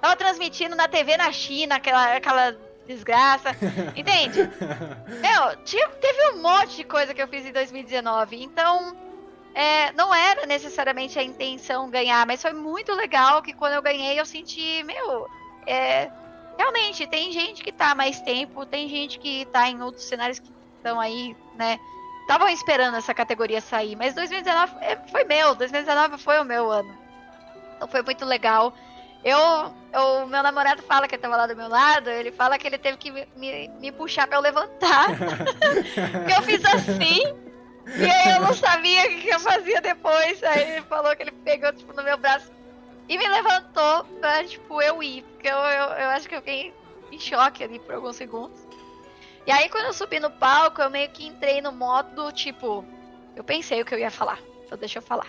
tava 0.00 0.14
transmitindo 0.14 0.76
na 0.76 0.86
TV 0.86 1.16
na 1.16 1.32
China, 1.32 1.76
aquela, 1.76 2.14
aquela 2.14 2.56
desgraça, 2.88 3.50
entende? 3.94 4.40
Meu, 5.20 5.56
tinha- 5.64 5.88
teve 5.90 6.30
um 6.32 6.42
monte 6.42 6.76
de 6.76 6.84
coisa 6.84 7.14
que 7.14 7.22
eu 7.22 7.28
fiz 7.28 7.44
em 7.46 7.52
2019. 7.52 8.42
Então, 8.42 8.96
é, 9.54 9.92
não 9.92 10.14
era 10.14 10.46
necessariamente 10.46 11.18
a 11.18 11.22
intenção 11.22 11.90
ganhar, 11.90 12.26
mas 12.26 12.42
foi 12.42 12.52
muito 12.52 12.92
legal 12.94 13.42
que 13.42 13.52
quando 13.52 13.74
eu 13.74 13.82
ganhei 13.82 14.18
eu 14.18 14.24
senti, 14.24 14.82
meu, 14.84 15.28
é, 15.66 16.10
realmente 16.56 17.06
tem 17.06 17.30
gente 17.32 17.62
que 17.62 17.70
tá 17.72 17.94
mais 17.94 18.20
tempo, 18.22 18.64
tem 18.64 18.88
gente 18.88 19.18
que 19.18 19.44
tá 19.46 19.68
em 19.68 19.82
outros 19.82 20.04
cenários 20.04 20.38
que 20.38 20.50
estão 20.76 20.98
aí, 20.98 21.36
né? 21.54 21.78
Estavam 22.22 22.48
esperando 22.48 22.96
essa 22.96 23.14
categoria 23.14 23.60
sair, 23.60 23.96
mas 23.96 24.14
2019 24.14 24.72
é, 24.80 24.96
foi 25.10 25.24
meu, 25.24 25.54
2019 25.54 26.18
foi 26.18 26.38
o 26.40 26.44
meu 26.44 26.70
ano. 26.70 26.96
Então 27.76 27.88
foi 27.88 28.02
muito 28.02 28.24
legal. 28.24 28.72
Eu, 29.24 29.38
o 29.38 30.26
meu 30.26 30.42
namorado 30.42 30.82
fala 30.82 31.08
que 31.08 31.14
ele 31.14 31.22
tava 31.22 31.36
lá 31.36 31.46
do 31.46 31.56
meu 31.56 31.68
lado, 31.68 32.08
ele 32.08 32.30
fala 32.30 32.56
que 32.56 32.66
ele 32.66 32.78
teve 32.78 32.96
que 32.96 33.10
me, 33.10 33.28
me, 33.36 33.68
me 33.80 33.92
puxar 33.92 34.26
pra 34.26 34.38
eu 34.38 34.42
levantar. 34.42 35.08
Porque 36.12 36.32
eu 36.38 36.42
fiz 36.42 36.64
assim, 36.64 37.22
e 37.96 38.04
aí 38.04 38.34
eu 38.34 38.40
não 38.40 38.54
sabia 38.54 39.06
o 39.06 39.20
que 39.20 39.28
eu 39.28 39.40
fazia 39.40 39.80
depois. 39.80 40.42
Aí 40.44 40.72
ele 40.72 40.82
falou 40.82 41.14
que 41.16 41.22
ele 41.22 41.32
pegou, 41.32 41.72
tipo, 41.72 41.92
no 41.94 42.02
meu 42.02 42.16
braço 42.18 42.50
e 43.08 43.16
me 43.16 43.26
levantou 43.26 44.04
pra, 44.20 44.44
tipo, 44.44 44.80
eu 44.82 45.02
ir. 45.02 45.22
Porque 45.22 45.48
eu, 45.48 45.56
eu, 45.56 45.84
eu 45.84 46.08
acho 46.10 46.28
que 46.28 46.34
eu 46.34 46.40
fiquei 46.40 46.74
em 47.10 47.18
choque 47.18 47.64
ali 47.64 47.78
por 47.78 47.94
alguns 47.94 48.16
segundos. 48.16 48.60
E 49.46 49.50
aí, 49.50 49.68
quando 49.70 49.86
eu 49.86 49.92
subi 49.94 50.20
no 50.20 50.30
palco, 50.30 50.82
eu 50.82 50.90
meio 50.90 51.08
que 51.08 51.26
entrei 51.26 51.62
no 51.62 51.72
modo, 51.72 52.30
tipo, 52.32 52.84
eu 53.34 53.42
pensei 53.42 53.80
o 53.80 53.84
que 53.84 53.94
eu 53.94 53.98
ia 53.98 54.10
falar. 54.10 54.38
Então 54.64 54.76
deixa 54.76 54.98
eu 54.98 55.02
falar. 55.02 55.28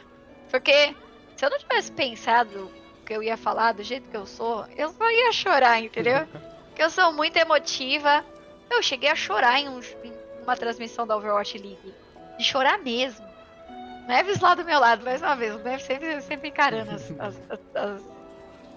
Porque 0.52 0.94
se 1.38 1.46
eu 1.46 1.50
não 1.50 1.58
tivesse 1.58 1.92
pensado 1.94 2.70
que 3.10 3.16
eu 3.16 3.24
ia 3.24 3.36
falar 3.36 3.72
do 3.72 3.82
jeito 3.82 4.08
que 4.08 4.16
eu 4.16 4.28
sou, 4.28 4.68
eu 4.78 4.92
só 4.92 5.10
ia 5.10 5.32
chorar, 5.32 5.82
entendeu? 5.82 6.28
Porque 6.70 6.84
eu 6.84 6.92
sou 6.92 7.12
muito 7.12 7.36
emotiva. 7.38 8.24
Eu 8.70 8.84
cheguei 8.84 9.10
a 9.10 9.16
chorar 9.16 9.60
em, 9.60 9.68
um, 9.68 9.80
em 10.04 10.14
uma 10.44 10.56
transmissão 10.56 11.08
da 11.08 11.18
Overwatch 11.18 11.58
League. 11.58 11.92
De 12.38 12.44
chorar 12.44 12.78
mesmo. 12.78 13.28
Neves 14.08 14.40
lá 14.40 14.54
do 14.54 14.64
meu 14.64 14.80
lado, 14.80 15.04
mais 15.04 15.24
uma 15.24 15.36
vez. 15.36 15.56
O 15.56 15.58
Neves 15.58 15.86
sempre, 15.86 16.22
sempre 16.22 16.50
encarando 16.50 16.92
as, 16.92 17.12
as, 17.20 17.42
as, 17.74 18.04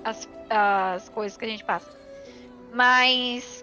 as, 0.02 0.28
as 0.48 1.08
coisas 1.10 1.36
que 1.36 1.44
a 1.44 1.48
gente 1.48 1.62
passa. 1.62 1.94
Mas. 2.72 3.62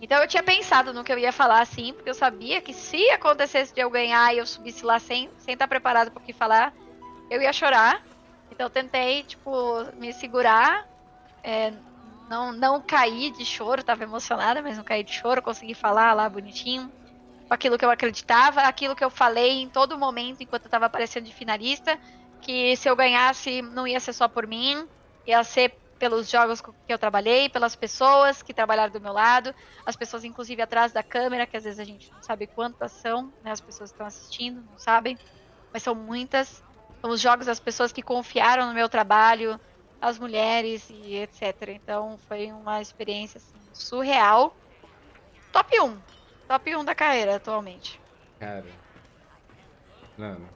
Então 0.00 0.22
eu 0.22 0.28
tinha 0.28 0.42
pensado 0.42 0.94
no 0.94 1.02
que 1.02 1.12
eu 1.12 1.18
ia 1.18 1.32
falar 1.32 1.60
assim, 1.60 1.92
porque 1.92 2.08
eu 2.08 2.14
sabia 2.14 2.60
que 2.60 2.72
se 2.72 3.10
acontecesse 3.10 3.74
de 3.74 3.80
eu 3.80 3.90
ganhar 3.90 4.32
e 4.32 4.38
eu 4.38 4.46
subisse 4.46 4.84
lá 4.86 5.00
sem, 5.00 5.28
sem 5.38 5.54
estar 5.54 5.66
preparado 5.66 6.12
para 6.12 6.22
o 6.22 6.24
que 6.24 6.32
falar, 6.32 6.72
eu 7.28 7.42
ia 7.42 7.52
chorar. 7.52 8.00
Então 8.60 8.66
eu 8.66 8.70
tentei, 8.70 9.24
tipo, 9.24 9.50
me 9.96 10.12
segurar, 10.12 10.86
é, 11.42 11.72
não, 12.28 12.52
não 12.52 12.82
cair 12.82 13.30
de 13.30 13.46
choro, 13.46 13.82
tava 13.82 14.02
emocionada, 14.02 14.60
mas 14.60 14.76
não 14.76 14.84
caí 14.84 15.02
de 15.02 15.10
choro, 15.12 15.40
consegui 15.40 15.74
falar 15.74 16.12
lá 16.12 16.28
bonitinho, 16.28 16.92
aquilo 17.48 17.78
que 17.78 17.84
eu 17.86 17.90
acreditava, 17.90 18.62
aquilo 18.64 18.94
que 18.94 19.02
eu 19.02 19.08
falei 19.08 19.62
em 19.62 19.70
todo 19.70 19.98
momento 19.98 20.42
enquanto 20.42 20.66
eu 20.66 20.70
tava 20.70 20.84
aparecendo 20.86 21.24
de 21.24 21.32
finalista, 21.32 21.98
que 22.38 22.76
se 22.76 22.86
eu 22.90 22.94
ganhasse 22.94 23.62
não 23.62 23.86
ia 23.86 23.98
ser 23.98 24.12
só 24.12 24.28
por 24.28 24.46
mim, 24.46 24.86
ia 25.26 25.42
ser 25.42 25.74
pelos 25.98 26.28
jogos 26.30 26.60
que 26.60 26.70
eu 26.92 26.98
trabalhei, 26.98 27.48
pelas 27.48 27.74
pessoas 27.74 28.42
que 28.42 28.52
trabalharam 28.52 28.92
do 28.92 29.00
meu 29.00 29.14
lado, 29.14 29.54
as 29.86 29.96
pessoas 29.96 30.22
inclusive 30.22 30.60
atrás 30.60 30.92
da 30.92 31.02
câmera, 31.02 31.46
que 31.46 31.56
às 31.56 31.64
vezes 31.64 31.80
a 31.80 31.84
gente 31.84 32.12
não 32.14 32.22
sabe 32.22 32.46
quantas 32.46 32.92
são, 32.92 33.34
né, 33.42 33.52
as 33.52 33.60
pessoas 33.62 33.90
que 33.90 33.94
estão 33.94 34.06
assistindo, 34.06 34.62
não 34.64 34.76
sabem, 34.76 35.18
mas 35.72 35.82
são 35.82 35.94
muitas. 35.94 36.62
São 37.00 37.10
os 37.10 37.20
jogos 37.20 37.46
das 37.46 37.60
pessoas 37.60 37.92
que 37.92 38.02
confiaram 38.02 38.66
no 38.66 38.74
meu 38.74 38.88
trabalho, 38.88 39.58
as 40.00 40.18
mulheres 40.18 40.88
e 40.90 41.16
etc. 41.16 41.68
Então 41.68 42.18
foi 42.28 42.52
uma 42.52 42.80
experiência 42.80 43.38
assim, 43.38 43.58
surreal. 43.72 44.56
Top 45.52 45.80
1. 45.80 45.98
Top 46.48 46.76
1 46.76 46.84
da 46.84 46.94
carreira 46.94 47.36
atualmente. 47.36 48.00
Cara. 48.38 48.66
Mano. 50.16 50.48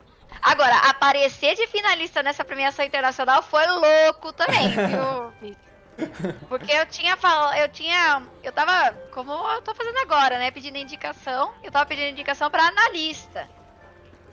Agora, 0.43 0.77
aparecer 0.91 1.55
de 1.55 1.67
finalista 1.67 2.23
nessa 2.23 2.45
premiação 2.45 2.85
internacional 2.85 3.43
foi 3.43 3.67
louco 3.67 4.33
também, 4.33 4.69
viu, 4.69 5.55
Porque 6.49 6.73
eu 6.73 6.85
tinha 6.87 7.17
falado, 7.17 7.57
eu 7.57 7.69
tinha, 7.69 8.23
eu 8.43 8.53
tava, 8.53 8.93
como 9.13 9.33
eu 9.33 9.63
tô 9.63 9.75
fazendo 9.75 9.97
agora, 9.99 10.39
né, 10.39 10.51
pedindo 10.51 10.77
indicação, 10.77 11.55
eu 11.63 11.71
tava 11.71 11.87
pedindo 11.87 12.09
indicação 12.09 12.51
para 12.51 12.67
analista. 12.67 13.49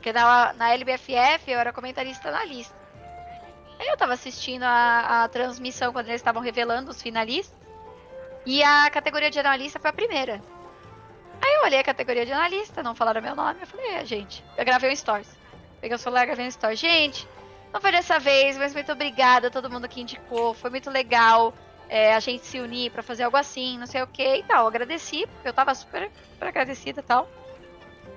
Porque 0.01 0.11
na, 0.11 0.51
na 0.53 0.73
LBFF 0.73 1.51
eu 1.51 1.59
era 1.59 1.71
comentarista 1.71 2.29
analista. 2.29 2.75
Aí 3.79 3.87
eu 3.87 3.95
tava 3.95 4.13
assistindo 4.13 4.63
a, 4.63 5.23
a 5.23 5.27
transmissão 5.27 5.93
quando 5.93 6.07
eles 6.07 6.19
estavam 6.19 6.41
revelando 6.41 6.89
os 6.89 6.99
finalistas. 6.99 7.55
E 8.43 8.63
a 8.63 8.89
categoria 8.89 9.29
de 9.29 9.39
analista 9.39 9.79
foi 9.79 9.91
a 9.91 9.93
primeira. 9.93 10.41
Aí 11.39 11.53
eu 11.53 11.65
olhei 11.65 11.77
a 11.77 11.83
categoria 11.83 12.25
de 12.25 12.31
analista, 12.31 12.81
não 12.81 12.95
falaram 12.95 13.21
meu 13.21 13.35
nome, 13.35 13.61
eu 13.61 13.67
falei, 13.67 13.91
é, 13.93 14.03
gente, 14.03 14.43
eu 14.57 14.65
gravei 14.65 14.91
um 14.91 14.95
stories. 14.95 15.37
Peguei 15.79 15.95
o 15.95 15.99
celular, 15.99 16.25
gravei 16.25 16.47
um 16.47 16.51
stories. 16.51 16.79
Gente, 16.79 17.27
não 17.71 17.79
foi 17.79 17.91
dessa 17.91 18.17
vez, 18.17 18.57
mas 18.57 18.73
muito 18.73 18.91
obrigada 18.91 19.49
a 19.49 19.51
todo 19.51 19.69
mundo 19.69 19.87
que 19.87 20.01
indicou, 20.01 20.55
foi 20.55 20.71
muito 20.71 20.89
legal 20.89 21.53
é, 21.87 22.15
a 22.15 22.19
gente 22.19 22.43
se 22.43 22.59
unir 22.59 22.89
para 22.89 23.03
fazer 23.03 23.21
algo 23.21 23.37
assim, 23.37 23.77
não 23.77 23.85
sei 23.85 24.01
o 24.01 24.07
que 24.07 24.37
e 24.37 24.43
tal. 24.43 24.65
Agradeci, 24.65 25.27
porque 25.27 25.47
eu 25.47 25.53
tava 25.53 25.75
super, 25.75 26.09
super 26.33 26.47
agradecida 26.47 27.01
e 27.01 27.03
tal 27.03 27.29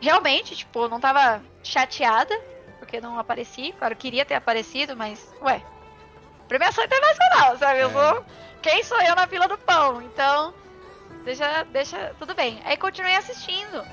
realmente, 0.05 0.55
tipo, 0.55 0.88
não 0.88 1.00
tava 1.00 1.42
chateada 1.62 2.38
porque 2.78 3.00
não 3.00 3.18
apareci. 3.18 3.74
Claro, 3.78 3.96
queria 3.96 4.24
ter 4.24 4.34
aparecido, 4.34 4.96
mas, 4.96 5.34
ué, 5.40 5.62
premiação 6.46 6.84
internacional, 6.84 7.57
sabe? 7.59 7.80
Eu 7.80 7.90
sou. 7.90 8.18
É. 8.18 8.24
Quem 8.62 8.82
sou 8.82 9.00
eu 9.00 9.16
na 9.16 9.26
fila 9.26 9.48
do 9.48 9.59
pão? 9.59 10.00
Então, 10.02 10.55
deixa, 11.24 11.64
deixa, 11.64 12.14
tudo 12.18 12.34
bem. 12.34 12.61
Aí 12.64 12.76
continuei 12.76 13.16
assistindo. 13.16 13.84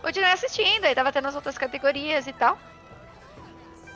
Continuei 0.00 0.32
assistindo, 0.32 0.84
aí 0.84 0.94
tava 0.94 1.12
tendo 1.12 1.28
as 1.28 1.34
outras 1.34 1.58
categorias 1.58 2.26
e 2.26 2.32
tal. 2.32 2.58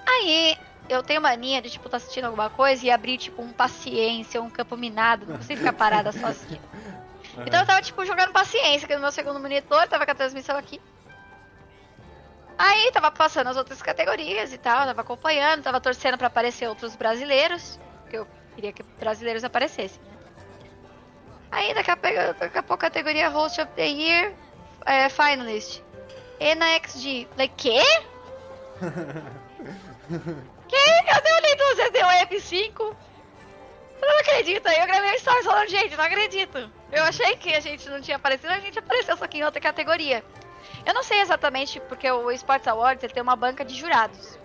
Aí, 0.07 0.57
eu 0.89 1.03
tenho 1.03 1.21
mania 1.21 1.61
de, 1.61 1.71
tipo, 1.71 1.89
tá 1.89 1.97
assistindo 1.97 2.27
alguma 2.27 2.49
coisa 2.49 2.87
e 2.87 2.91
abrir, 2.91 3.19
tipo, 3.19 3.43
um 3.43 3.53
paciência, 3.53 4.41
um 4.41 4.51
campo 4.51 4.77
minado. 4.77 5.27
Não 5.27 5.37
consigo 5.37 5.59
ficar 5.59 5.73
parada 5.73 6.13
sozinha. 6.13 6.61
Então 7.45 7.61
eu 7.61 7.67
tava, 7.67 7.83
tipo, 7.83 8.05
jogando 8.05 8.33
paciência 8.33 8.87
aqui 8.87 8.95
no 8.95 9.03
meu 9.03 9.13
segundo 9.13 9.41
monitor, 9.41 9.87
tava 9.89 10.07
com 10.07 10.13
a 10.13 10.15
transmissão 10.15 10.57
aqui. 10.57 10.81
Aí 12.59 12.91
tava 12.93 13.11
passando 13.11 13.49
as 13.49 13.57
outras 13.57 13.83
categorias 13.83 14.53
e 14.53 14.59
tal, 14.59 14.87
tava 14.87 15.03
acompanhando, 15.03 15.63
tava 15.63 15.81
torcendo 15.81 16.17
para 16.17 16.29
aparecer 16.29 16.69
outros 16.69 16.97
brasileiros, 16.97 17.79
porque 18.03 18.17
eu 18.17 18.27
queria 18.55 18.73
que 18.73 18.83
brasileiros 18.99 19.45
aparecessem, 19.45 20.01
né? 20.03 20.17
Aí 21.51 21.75
daqui 21.75 21.91
a, 21.91 21.95
daqui 22.33 22.59
a 22.59 22.63
pouco 22.63 22.85
a 22.85 22.91
categoria 22.91 23.29
Host 23.29 23.61
of 23.61 23.71
the 23.73 23.87
Year 23.87 24.33
é, 24.85 25.09
Finalist. 25.09 25.83
ENA 26.39 26.79
XG. 26.85 27.29
Falei, 27.31 27.51
quê? 27.57 27.81
que? 30.69 31.03
Cadê 31.07 31.33
o 31.33 31.41
Lido? 31.41 31.65
Você 31.75 31.91
deu 31.91 32.07
F5? 32.07 32.97
Eu 34.03 34.09
não 34.09 34.21
acredito, 34.21 34.67
aí 34.67 34.79
eu 34.79 34.87
gravei 34.87 35.15
um 35.15 35.19
stories 35.19 35.47
falando, 35.47 35.69
gente, 35.69 35.97
não 35.97 36.05
acredito. 36.05 36.71
Eu 36.93 37.05
achei 37.05 37.37
que 37.37 37.55
a 37.55 37.61
gente 37.61 37.89
não 37.89 38.01
tinha 38.01 38.17
aparecido, 38.17 38.53
a 38.53 38.61
gente 38.61 38.79
apareceu 38.79 39.17
só 39.17 39.27
que 39.27 39.39
em 39.39 39.45
outra 39.45 39.61
categoria. 39.61 40.23
Eu 40.85 40.95
não 40.95 41.03
sei 41.03 41.21
exatamente, 41.21 41.81
porque 41.81 42.11
o 42.11 42.31
Sports 42.33 42.69
Awards 42.69 43.03
ele 43.03 43.13
tem 43.13 43.23
uma 43.23 43.37
banca 43.37 43.65
de 43.65 43.75
jurados. 43.75 44.39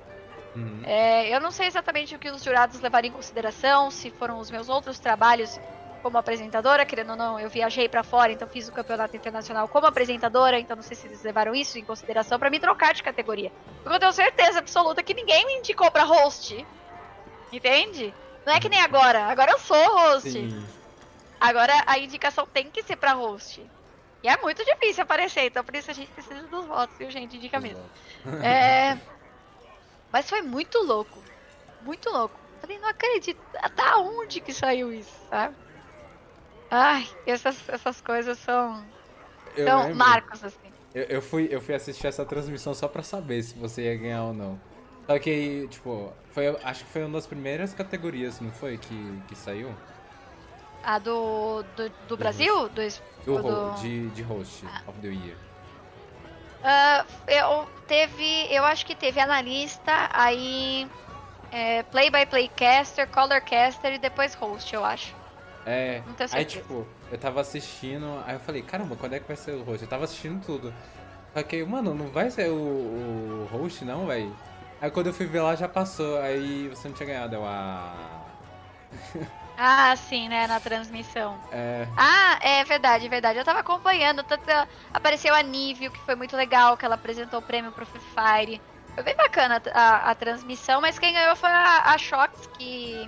Uhum. 0.56 0.82
É, 0.84 1.34
eu 1.34 1.40
não 1.40 1.52
sei 1.52 1.68
exatamente 1.68 2.16
o 2.16 2.20
que 2.20 2.30
os 2.30 2.44
jurados 2.44 2.82
levariam 2.82 3.12
em 3.12 3.16
consideração, 3.16 3.90
se 3.90 4.10
foram 4.12 4.40
os 4.40 4.52
meus 4.52 4.70
outros 4.70 5.00
trabalhos 5.00 5.60
como 6.02 6.18
apresentadora, 6.18 6.86
querendo 6.86 7.12
ou 7.12 7.16
não, 7.16 7.40
eu 7.40 7.50
viajei 7.50 7.88
para 7.88 8.04
fora, 8.04 8.32
então 8.32 8.48
fiz 8.48 8.68
o 8.68 8.72
campeonato 8.72 9.16
internacional 9.16 9.68
como 9.68 9.86
apresentadora, 9.86 10.60
então 10.60 10.76
não 10.76 10.84
sei 10.84 10.98
se 10.98 11.08
eles 11.08 11.24
levaram 11.24 11.54
isso 11.54 11.78
em 11.78 11.86
consideração 11.86 12.40
para 12.40 12.50
me 12.50 12.60
trocar 12.60 12.94
de 12.94 13.04
categoria. 13.04 13.52
Porque 13.84 13.96
eu 13.96 14.00
tenho 14.00 14.12
certeza 14.12 14.60
absoluta 14.60 15.04
que 15.04 15.14
ninguém 15.14 15.46
me 15.46 15.60
indicou 15.60 15.90
para 15.92 16.04
host. 16.04 16.66
Entende? 17.52 18.14
Não 18.46 18.54
é 18.54 18.60
que 18.60 18.70
nem 18.70 18.82
agora. 18.82 19.26
Agora 19.26 19.52
eu 19.52 19.60
sou 19.60 19.96
host. 19.96 20.32
Sim. 20.32 20.66
Agora 21.40 21.84
a 21.86 22.00
indicação 22.00 22.48
tem 22.52 22.70
que 22.70 22.84
ser 22.84 22.96
para 22.96 23.14
host. 23.14 23.64
E 24.24 24.30
é 24.30 24.38
muito 24.38 24.64
difícil 24.64 25.04
aparecer, 25.04 25.46
então 25.46 25.64
por 25.64 25.76
isso 25.76 25.90
a 25.90 25.94
gente 25.94 26.12
precisa 26.12 26.44
dos 26.44 26.66
votos, 26.66 26.96
viu, 26.98 27.10
gente? 27.10 27.38
Indica 27.38 27.60
mesmo. 27.60 27.84
É... 28.44 28.98
Mas 30.12 30.30
foi 30.30 30.42
muito 30.42 30.78
louco. 30.80 31.24
Muito 31.82 32.10
louco. 32.10 32.36
Falei, 32.60 32.78
não 32.80 32.90
acredito. 32.90 33.40
Da 33.76 33.98
onde 33.98 34.40
que 34.40 34.54
saiu 34.54 34.94
isso, 34.94 35.16
sabe? 35.30 35.56
Ai, 36.70 37.08
essas, 37.26 37.68
essas 37.68 38.00
coisas 38.02 38.38
são. 38.40 38.86
Eu 39.56 39.68
são 39.68 39.82
lembro. 39.84 39.96
marcos, 39.96 40.44
assim. 40.44 40.72
Eu, 40.94 41.04
eu, 41.04 41.22
fui, 41.22 41.48
eu 41.50 41.60
fui 41.60 41.74
assistir 41.74 42.08
essa 42.08 42.26
transmissão 42.26 42.74
só 42.74 42.88
pra 42.88 43.02
saber 43.02 43.42
se 43.42 43.58
você 43.58 43.84
ia 43.84 43.98
ganhar 43.98 44.24
ou 44.24 44.34
não. 44.34 44.60
Só 45.08 45.18
que, 45.18 45.68
tipo, 45.70 46.14
foi, 46.32 46.48
acho 46.64 46.86
que 46.86 46.92
foi 46.92 47.04
uma 47.04 47.14
das 47.14 47.26
primeiras 47.26 47.74
categorias, 47.74 48.40
não 48.40 48.52
foi? 48.52 48.78
Que, 48.78 49.22
que 49.28 49.36
saiu? 49.36 49.74
A 50.84 51.00
do, 51.00 51.64
do, 51.76 51.92
do 52.08 52.18
Brasil? 52.18 52.70
Do, 52.70 52.82
do, 53.26 53.42
do... 53.42 53.82
De, 53.82 54.10
de 54.10 54.22
host 54.24 54.66
ah. 54.66 54.82
of 54.88 55.00
the 55.00 55.08
year. 55.08 55.38
Uh, 56.62 57.06
eu 57.28 57.68
teve, 57.88 58.48
eu 58.54 58.64
acho 58.64 58.86
que 58.86 58.96
teve 58.96 59.20
analista, 59.20 60.10
aí 60.14 60.88
é, 61.52 61.82
play 61.84 62.10
by 62.10 62.26
play 62.26 62.50
caster, 62.56 63.08
color 63.08 63.42
caster 63.42 63.94
e 63.94 63.98
depois 63.98 64.36
host, 64.36 64.74
eu 64.74 64.86
acho. 64.86 65.16
É, 65.66 66.02
aí 66.32 66.46
tipo, 66.46 66.88
eu 67.12 67.18
tava 67.18 67.42
assistindo, 67.42 68.24
aí 68.26 68.36
eu 68.36 68.40
falei, 68.40 68.62
caramba, 68.62 68.96
quando 68.96 69.14
é 69.14 69.20
que 69.20 69.28
vai 69.28 69.36
ser 69.36 69.52
o 69.52 69.64
host? 69.64 69.84
Eu 69.84 69.90
tava 69.90 70.06
assistindo 70.06 70.44
tudo. 70.44 70.74
Só 71.34 71.44
que, 71.44 71.64
mano, 71.64 71.94
não 71.94 72.08
vai 72.08 72.30
ser 72.30 72.50
o, 72.50 72.56
o 72.56 73.50
host 73.52 73.84
não, 73.86 74.08
velho. 74.08 74.36
Aí 74.80 74.90
quando 74.90 75.08
eu 75.08 75.14
fui 75.14 75.26
ver 75.26 75.42
lá 75.42 75.56
já 75.56 75.68
passou, 75.68 76.20
aí 76.20 76.68
você 76.70 76.88
não 76.88 76.96
tinha 76.96 77.08
ganhado, 77.08 77.36
eu 77.36 77.46
a. 77.46 78.26
Ah, 79.64 79.96
sim, 79.96 80.28
né? 80.28 80.48
Na 80.48 80.60
transmissão. 80.60 81.40
É. 81.52 81.88
Ah, 81.96 82.40
é 82.42 82.64
verdade, 82.64 83.08
verdade. 83.08 83.38
Eu 83.38 83.46
tava 83.46 83.60
acompanhando. 83.60 84.24
Tanto 84.24 84.44
apareceu 84.92 85.36
a 85.36 85.44
Nívio, 85.44 85.92
que 85.92 86.00
foi 86.02 86.16
muito 86.16 86.36
legal, 86.36 86.76
que 86.76 86.84
ela 86.84 86.96
apresentou 86.96 87.40
o 87.40 87.44
prêmio 87.44 87.72
pro 87.72 87.86
Free 87.86 88.02
Fire. 88.02 88.60
Foi 88.96 89.04
bem 89.04 89.16
bacana 89.16 89.62
a, 89.72 90.10
a 90.10 90.16
transmissão, 90.16 90.82
mas 90.82 90.98
quem 90.98 91.14
ganhou 91.14 91.36
foi 91.36 91.52
a, 91.52 91.94
a 91.94 91.98
Shox, 92.00 92.48
que 92.58 93.08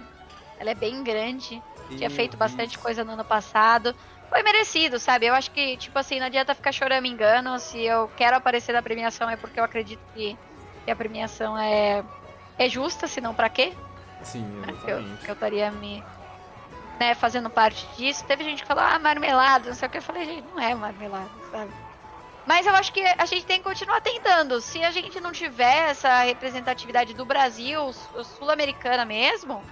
ela 0.60 0.70
é 0.70 0.76
bem 0.76 1.04
grande. 1.04 1.56
Sim, 1.90 1.98
tinha 1.98 2.10
feito 2.12 2.38
bastante 2.38 2.78
coisa 2.78 3.04
no 3.04 3.14
ano 3.14 3.26
passado. 3.26 3.96
Foi 4.30 4.44
merecido, 4.44 5.00
sabe? 5.00 5.26
Eu 5.26 5.34
acho 5.34 5.50
que, 5.52 5.76
tipo 5.78 5.98
assim, 5.98 6.20
não 6.20 6.28
adianta 6.28 6.54
ficar 6.54 6.72
chorando 6.72 7.02
me 7.02 7.10
engano. 7.10 7.60
Se 7.60 7.80
eu 7.82 8.10
quero 8.10 8.38
aparecer 8.38 8.74
na 8.74 8.82
premiação 8.84 9.28
é 9.28 9.36
porque 9.38 9.60
eu 9.60 9.64
acredito 9.64 10.04
que, 10.14 10.38
que 10.86 10.92
a 10.92 10.96
premiação 10.96 11.58
é, 11.58 12.04
é 12.60 12.70
justa, 12.70 13.08
senão 13.08 13.34
pra 13.34 13.50
quê? 13.50 13.76
Sim, 14.24 14.60
exatamente. 14.60 15.24
Eu, 15.24 15.30
eu 15.30 15.34
estaria 15.34 15.72
me 15.72 16.04
né, 17.00 17.14
fazendo 17.16 17.50
parte 17.50 17.86
disso. 17.96 18.24
Teve 18.26 18.44
gente 18.44 18.62
que 18.62 18.68
falou, 18.68 18.84
ah, 18.84 19.00
marmelada, 19.00 19.70
não 19.70 19.76
sei 19.76 19.88
o 19.88 19.92
que. 19.92 19.98
Eu 19.98 20.02
falei, 20.02 20.26
gente, 20.26 20.48
não 20.54 20.62
é 20.62 20.74
marmelada. 20.74 21.30
sabe? 21.52 21.74
Mas 22.46 22.66
eu 22.66 22.76
acho 22.76 22.92
que 22.92 23.02
a 23.02 23.26
gente 23.26 23.46
tem 23.46 23.58
que 23.60 23.64
continuar 23.64 24.02
tentando. 24.02 24.60
Se 24.60 24.84
a 24.84 24.92
gente 24.92 25.20
não 25.22 25.32
tiver 25.32 25.90
essa 25.90 26.24
representatividade 26.24 27.14
do 27.14 27.26
Brasil, 27.26 27.94
sul-americana 28.38 29.06
mesmo, 29.06 29.64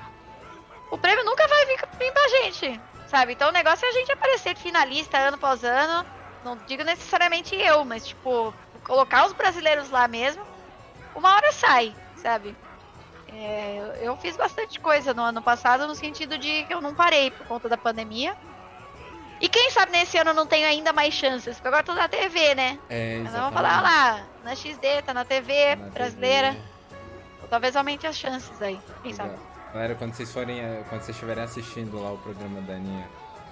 o 0.90 0.98
prêmio 0.98 1.26
nunca 1.26 1.48
vai 1.48 1.66
vir, 1.66 1.80
vir 2.00 2.12
pra 2.14 2.28
gente, 2.30 2.82
sabe? 3.08 3.34
Então 3.34 3.50
o 3.50 3.54
negócio 3.54 3.86
é 3.86 3.90
a 3.90 3.94
gente 3.94 4.12
aparecer 4.12 4.56
finalista 4.56 5.18
ano 5.18 5.36
após 5.36 5.64
ano. 5.64 6.06
Não 6.44 6.58
digo 6.66 6.84
necessariamente 6.84 7.56
eu, 7.56 7.84
mas 7.84 8.08
tipo, 8.08 8.54
colocar 8.86 9.26
os 9.26 9.34
brasileiros 9.34 9.90
lá 9.90 10.08
mesmo, 10.08 10.44
uma 11.14 11.36
hora 11.36 11.52
sai, 11.52 11.94
sabe? 12.16 12.56
É, 13.34 14.00
eu 14.02 14.16
fiz 14.18 14.36
bastante 14.36 14.80
coisa 14.80 15.14
no 15.14 15.22
ano 15.22 15.42
passado 15.42 15.88
no 15.88 15.96
sentido 15.96 16.38
de 16.38 16.66
que 16.66 16.74
eu 16.74 16.82
não 16.82 16.94
parei 16.94 17.32
por 17.32 17.48
conta 17.48 17.70
da 17.70 17.78
pandemia. 17.78 18.36
E 19.40 19.50
quem 19.50 19.72
sabe 19.72 19.92
nesse 19.92 20.18
ano 20.18 20.32
eu 20.32 20.36
não 20.36 20.46
tenho 20.46 20.68
ainda 20.68 20.94
mais 20.94 21.14
chances, 21.14 21.56
porque 21.56 21.68
agora 21.68 21.84
tô 21.84 21.96
na 21.96 22.08
TV, 22.08 22.54
né? 22.54 22.78
É, 22.90 23.16
exatamente. 23.16 23.32
vamos 23.32 23.54
falar 23.54 23.82
lá, 23.82 24.24
na 24.44 24.56
XD, 24.56 25.02
tá 25.04 25.14
na 25.14 25.26
TV 25.26 25.76
Na 25.76 25.90
brasileira. 25.90 26.52
TV. 26.52 26.62
Talvez 27.50 27.76
aumente 27.76 28.06
as 28.06 28.16
chances 28.16 28.62
aí, 28.62 28.80
quem 29.02 29.14
sabe? 29.14 29.36
Galera, 29.74 29.96
quando 29.96 30.14
vocês 30.14 30.32
forem, 30.32 30.60
eh, 30.60 30.84
quando 30.88 31.02
vocês 31.02 31.16
estiverem 31.16 31.44
assistindo 31.44 32.02
lá 32.02 32.12
o 32.12 32.18
programa 32.20 32.62
da 32.62 32.74
Aninha, 32.74 33.10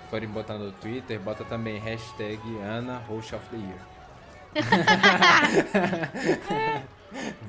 forem 0.10 0.30
botar 0.30 0.54
no 0.54 0.72
Twitter, 0.74 1.20
bota 1.20 1.44
também 1.44 1.80
hashtag 1.80 2.40
Ana 2.62 3.00
Host 3.08 3.34
of 3.36 3.44
the 3.50 3.58
Year. 3.58 3.80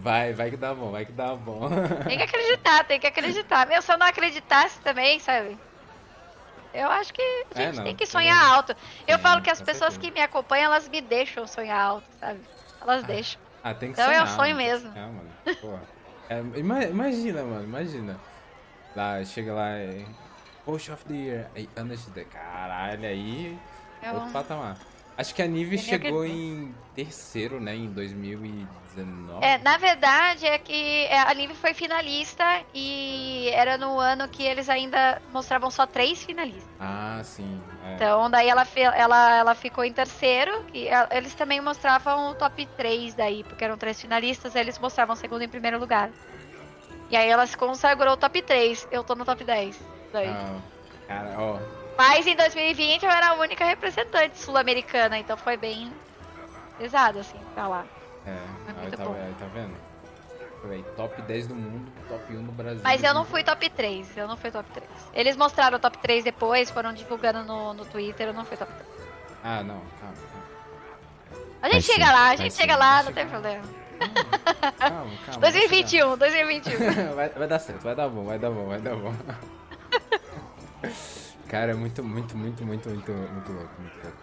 vai, 0.03 0.33
vai 0.33 0.51
que 0.51 0.57
dá 0.57 0.75
bom, 0.75 0.91
vai 0.91 1.05
que 1.05 1.13
dá 1.13 1.35
bom. 1.35 1.69
Tem 2.07 2.17
que 2.19 2.25
acreditar, 2.25 2.85
tem 2.85 3.01
que 3.01 3.07
acreditar. 3.07 3.67
Meu, 3.67 3.81
se 3.83 3.93
eu 3.93 3.99
não 3.99 4.07
acreditasse 4.07 4.81
também, 4.81 5.19
sabe? 5.21 5.59
Eu 6.73 6.89
acho 6.89 7.13
que 7.13 7.21
a 7.55 7.61
É, 7.61 7.67
gente 7.67 7.77
não, 7.77 7.85
tem 7.85 7.97
que 7.97 8.07
sonhar 8.07 8.37
alto. 8.55 8.75
Eu 9.07 9.17
Sim, 9.19 9.23
falo 9.23 9.43
que 9.43 9.51
as 9.51 9.61
pessoas 9.61 9.95
certeza. 9.95 10.13
que 10.13 10.19
me 10.21 10.23
acompanham, 10.25 10.67
elas 10.67 10.89
me 10.89 11.01
deixam 11.01 11.47
sonhar 11.47 11.81
alto, 11.81 12.07
sabe? 12.21 12.41
Elas 12.81 13.03
deixam. 13.05 13.41
Ah, 13.63 13.75
tem 13.75 13.93
que 13.93 14.01
Então 14.01 14.07
sonhar. 14.07 14.23
eu 14.23 14.27
sonho 14.29 14.57
mano, 14.57 14.69
mesmo. 14.69 14.91
mano. 14.95 15.31
Porra. 15.61 15.83
É, 16.29 16.39
ima- 16.59 16.85
imagina, 16.85 17.43
mano, 17.43 17.65
imagina. 17.65 18.21
Lá, 18.95 19.25
chega 19.25 19.53
lá, 19.53 19.71
é, 19.71 20.05
Host 20.65 20.91
of 20.93 21.05
the 21.07 21.15
Year, 21.15 21.51
aí 21.57 21.69
Ana 21.77 21.95
XD, 21.97 22.25
caralho, 22.25 23.05
aí 23.07 23.59
Eu- 24.03 24.15
outro 24.15 24.31
patamar. 24.33 24.77
Acho 25.17 25.35
que 25.35 25.43
a 25.43 25.47
Nive 25.47 25.77
chegou 25.79 26.23
acredito. 26.23 26.37
em 26.39 26.75
terceiro, 26.95 27.61
né, 27.61 27.75
em 27.77 27.87
2019. 27.89 29.45
É, 29.45 29.59
na 29.59 29.77
verdade 29.77 30.47
é 30.47 30.59
que 30.59 31.05
é, 31.07 31.19
a 31.21 31.35
Nive 31.35 31.55
foi 31.55 31.75
finalista 31.75 32.45
e 32.75 33.49
era 33.53 33.77
no 33.79 33.99
ano 33.99 34.29
que 34.29 34.43
eles 34.43 34.69
ainda 34.69 35.21
mostravam 35.33 35.71
só 35.71 35.87
três 35.87 36.23
finalistas. 36.25 36.69
Ah, 36.79 37.21
sim. 37.23 37.61
é. 37.85 37.95
Então 37.95 38.31
daí 38.31 38.49
ela, 38.49 38.67
ela, 38.95 39.37
ela 39.37 39.55
ficou 39.55 39.85
em 39.85 39.93
terceiro 39.93 40.65
e 40.73 40.89
a- 40.89 41.09
eles 41.13 41.35
também 41.35 41.61
mostravam 41.61 42.31
o 42.31 42.35
top 42.35 42.67
3 42.77 43.15
daí, 43.15 43.45
porque 43.45 43.65
eram 43.65 43.77
três 43.77 44.01
finalistas, 44.01 44.55
eles 44.55 44.79
mostravam 44.79 45.15
segundo 45.17 45.43
e 45.43 45.49
primeiro 45.49 45.79
lugar. 45.79 46.11
E 47.11 47.17
aí 47.17 47.29
ela 47.29 47.47
se 47.47 47.57
consagrou 47.57 48.17
top 48.17 48.41
3, 48.43 48.87
eu 48.91 49.03
tô 49.05 49.15
no 49.15 49.25
top 49.25 49.43
10. 49.45 49.79
Daí. 50.13 50.29
Ah, 50.29 50.61
cara, 51.07 51.35
ó, 51.39 51.59
Mas 52.01 52.27
em 52.27 52.35
2020 52.35 53.03
eu 53.03 53.11
era 53.11 53.29
a 53.29 53.35
única 53.35 53.63
representante 53.63 54.39
sul-americana, 54.39 55.19
então 55.19 55.37
foi 55.37 55.59
bem 55.59 55.93
pesado 56.79 57.19
assim, 57.19 57.39
pra 57.53 57.69
lá. 57.69 57.85
é, 58.25 58.31
aí 58.31 58.91
tá, 58.91 59.03
aí 59.03 59.35
tá 59.39 59.47
vendo? 59.53 59.75
Top 60.97 61.21
10 61.21 61.47
do 61.49 61.55
mundo, 61.55 61.93
top 62.09 62.35
1 62.35 62.43
do 62.43 62.53
Brasil. 62.53 62.81
Mas 62.83 63.05
eu 63.05 63.13
não 63.13 63.27
fui 63.27 63.45
top 63.45 63.69
3, 63.69 64.17
eu 64.17 64.27
não 64.27 64.39
fui 64.39 64.51
top 64.51 64.71
3. 64.73 64.89
Eles 65.13 65.37
mostraram 65.37 65.77
o 65.77 65.79
top 65.79 65.99
3 65.99 66.25
depois, 66.25 66.71
foram 66.71 66.95
divulgando 66.95 67.45
no, 67.45 67.75
no 67.75 67.85
Twitter, 67.85 68.29
eu 68.29 68.33
não 68.33 68.47
fui 68.47 68.57
top 68.57 68.73
3. 68.73 68.89
Ah, 69.45 69.63
não, 69.63 69.83
calma, 70.01 70.17
calma. 70.33 71.43
A 71.61 71.69
gente 71.69 71.87
Vai 71.87 71.95
chega 71.95 72.07
sim, 72.07 72.13
lá, 72.13 72.31
a 72.31 72.37
gente 72.37 72.55
chega 72.55 72.77
lá, 72.77 73.03
não 73.03 73.09
chegar. 73.09 73.15
tem 73.15 73.29
problema. 73.29 73.65
Calma, 74.79 75.11
calma. 75.27 75.41
vai 75.41 75.53
chegar. 75.53 75.69
2021, 75.69 76.17
2021. 76.17 77.15
vai, 77.15 77.29
vai 77.29 77.47
dar 77.47 77.59
certo, 77.59 77.83
vai 77.83 77.95
dar 77.95 78.09
bom, 78.09 78.25
vai 78.25 78.39
dar 78.39 78.51
bom, 78.51 78.69
vai 78.69 78.81
dar 78.81 78.97
bom. 78.97 79.15
Cara, 81.51 81.73
é 81.73 81.75
muito, 81.75 82.01
muito, 82.05 82.37
muito, 82.37 82.65
muito, 82.65 82.89
muito, 82.89 83.11
muito 83.11 83.53
louco, 83.53 83.81
muito 83.81 84.05
louco. 84.05 84.19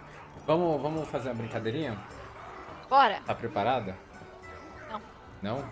Vamos, 0.46 0.82
vamos 0.82 1.10
fazer 1.10 1.28
uma 1.28 1.36
brincadeirinha? 1.36 1.98
Bora. 2.90 3.20
Tá 3.26 3.36
preparada? 3.36 3.98
Não. 4.90 5.02
Não? 5.42 5.70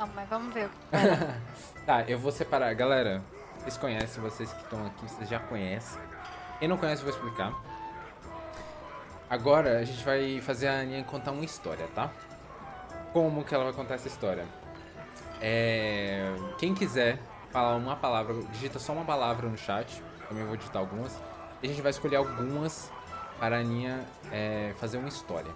Não, 0.00 0.06
mas 0.16 0.28
vamos 0.28 0.52
ver 0.52 0.66
o 0.66 0.68
que 0.68 0.76
Tá, 1.86 2.02
eu 2.08 2.18
vou 2.18 2.32
separar. 2.32 2.74
Galera, 2.74 3.22
vocês 3.58 3.76
conhecem, 3.76 4.20
vocês 4.20 4.52
que 4.52 4.60
estão 4.64 4.84
aqui, 4.84 5.08
vocês 5.08 5.28
já 5.28 5.38
conhecem. 5.38 6.02
Quem 6.58 6.66
não 6.66 6.76
conhece, 6.76 7.02
eu 7.02 7.08
vou 7.08 7.14
explicar. 7.14 7.54
Agora 9.30 9.78
a 9.78 9.84
gente 9.84 10.04
vai 10.04 10.40
fazer 10.40 10.66
a 10.66 10.80
Aninha 10.80 11.04
contar 11.04 11.30
uma 11.30 11.44
história, 11.44 11.86
tá? 11.94 12.10
Como 13.12 13.44
que 13.44 13.54
ela 13.54 13.62
vai 13.62 13.72
contar 13.72 13.94
essa 13.94 14.08
história? 14.08 14.44
É... 15.40 16.34
Quem 16.58 16.74
quiser 16.74 17.20
falar 17.52 17.76
uma 17.76 17.94
palavra, 17.94 18.34
digita 18.50 18.80
só 18.80 18.92
uma 18.92 19.04
palavra 19.04 19.48
no 19.48 19.56
chat. 19.56 20.02
Também 20.28 20.44
vou 20.44 20.56
digitar 20.56 20.80
algumas. 20.80 21.18
E 21.62 21.66
a 21.66 21.68
gente 21.68 21.82
vai 21.82 21.90
escolher 21.90 22.16
algumas 22.16 22.90
para 23.38 23.56
a 23.56 23.60
Aninha 23.60 24.04
é, 24.30 24.74
fazer 24.78 24.98
uma 24.98 25.08
história. 25.08 25.50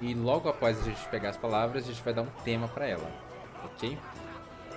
E 0.00 0.14
logo 0.14 0.48
após 0.48 0.80
a 0.80 0.82
gente 0.82 1.06
pegar 1.08 1.30
as 1.30 1.36
palavras, 1.36 1.84
a 1.84 1.86
gente 1.88 2.02
vai 2.02 2.14
dar 2.14 2.22
um 2.22 2.30
tema 2.44 2.68
para 2.68 2.86
ela. 2.86 3.10
Ok? 3.64 3.98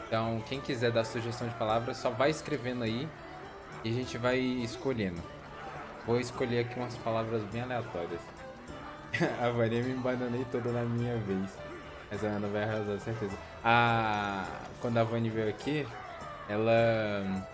Então, 0.07 0.43
quem 0.47 0.59
quiser 0.59 0.91
dar 0.91 1.05
sugestão 1.05 1.47
de 1.47 1.53
palavras, 1.55 1.97
só 1.97 2.09
vai 2.09 2.29
escrevendo 2.29 2.83
aí 2.83 3.07
e 3.83 3.89
a 3.89 3.93
gente 3.93 4.17
vai 4.17 4.37
escolhendo. 4.37 5.21
Vou 6.05 6.19
escolher 6.19 6.65
aqui 6.65 6.79
umas 6.79 6.95
palavras 6.97 7.43
bem 7.43 7.61
aleatórias. 7.61 8.19
a 9.41 9.49
Varia 9.49 9.83
me 9.83 9.91
embananei 9.91 10.45
toda 10.51 10.71
na 10.71 10.81
minha 10.81 11.17
vez. 11.17 11.57
Mas 12.09 12.25
a 12.25 12.27
Ana 12.27 12.47
vai 12.47 12.63
arrasar, 12.63 12.99
certeza. 12.99 13.37
A... 13.63 14.45
Quando 14.81 14.97
a 14.97 15.03
Vani 15.03 15.29
veio 15.29 15.49
aqui, 15.49 15.87
ela... 16.49 17.47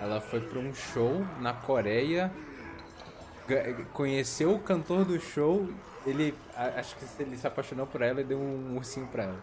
Ela 0.00 0.20
foi 0.20 0.40
pra 0.40 0.58
um 0.58 0.74
show 0.74 1.24
na 1.40 1.52
Coreia, 1.52 2.30
conheceu 3.92 4.54
o 4.54 4.58
cantor 4.58 5.04
do 5.04 5.18
show, 5.18 5.68
ele... 6.06 6.34
Acho 6.54 6.96
que 6.96 7.22
ele 7.22 7.36
se 7.36 7.46
apaixonou 7.46 7.86
por 7.86 8.02
ela 8.02 8.20
e 8.20 8.24
deu 8.24 8.38
um 8.38 8.76
ursinho 8.76 9.06
pra 9.06 9.24
ela. 9.24 9.40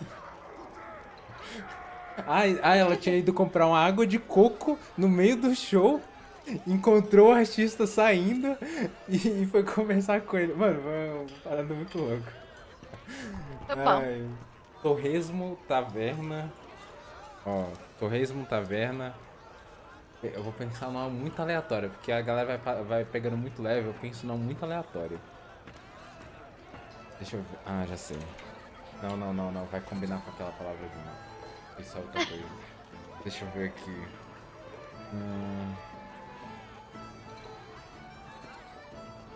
Ah, 2.26 2.40
ah, 2.62 2.76
ela 2.76 2.96
tinha 2.96 3.16
ido 3.16 3.32
comprar 3.32 3.66
uma 3.66 3.78
água 3.78 4.04
de 4.04 4.18
coco 4.18 4.76
no 4.96 5.08
meio 5.08 5.36
do 5.36 5.54
show, 5.54 6.00
encontrou 6.66 7.28
o 7.28 7.32
artista 7.32 7.86
saindo 7.86 8.56
e, 9.08 9.46
foi 9.46 9.62
conversar 9.62 10.22
com 10.22 10.36
ele. 10.36 10.52
Mano, 10.52 10.82
foi 10.82 11.10
uma 11.10 11.26
parada 11.44 11.74
muito 11.74 11.96
louca. 11.96 12.32
Tá. 13.68 13.98
Ai, 13.98 14.26
Torresmo 14.82 15.58
Taverna. 15.68 16.52
Ó, 17.46 17.66
Torresmo 17.98 18.44
Taverna. 18.46 19.14
Eu 20.22 20.42
vou 20.42 20.52
pensar 20.52 20.86
numa 20.86 21.08
muito 21.08 21.40
aleatória, 21.40 21.88
porque 21.88 22.10
a 22.10 22.20
galera 22.20 22.58
vai, 22.58 22.82
vai 22.82 23.04
pegando 23.04 23.36
muito 23.36 23.62
leve, 23.62 23.86
eu 23.86 23.94
penso 24.00 24.26
numa 24.26 24.36
muito 24.36 24.64
aleatório. 24.64 25.20
Deixa 27.18 27.36
eu 27.36 27.42
ver. 27.42 27.58
Ah, 27.64 27.84
já 27.88 27.96
sei. 27.96 28.18
Não, 29.02 29.16
não, 29.16 29.32
não, 29.32 29.52
não. 29.52 29.64
Vai 29.66 29.80
combinar 29.80 30.20
com 30.20 30.30
aquela 30.30 30.50
palavra 30.52 30.88
de 30.88 30.96
novo. 30.96 31.18
Isso 31.78 31.96
é 31.96 32.00
outra 32.00 32.26
coisa. 32.26 32.44
Deixa 33.22 33.44
eu 33.44 33.50
ver 33.50 33.68
aqui. 33.68 34.06
Hum... 35.14 35.74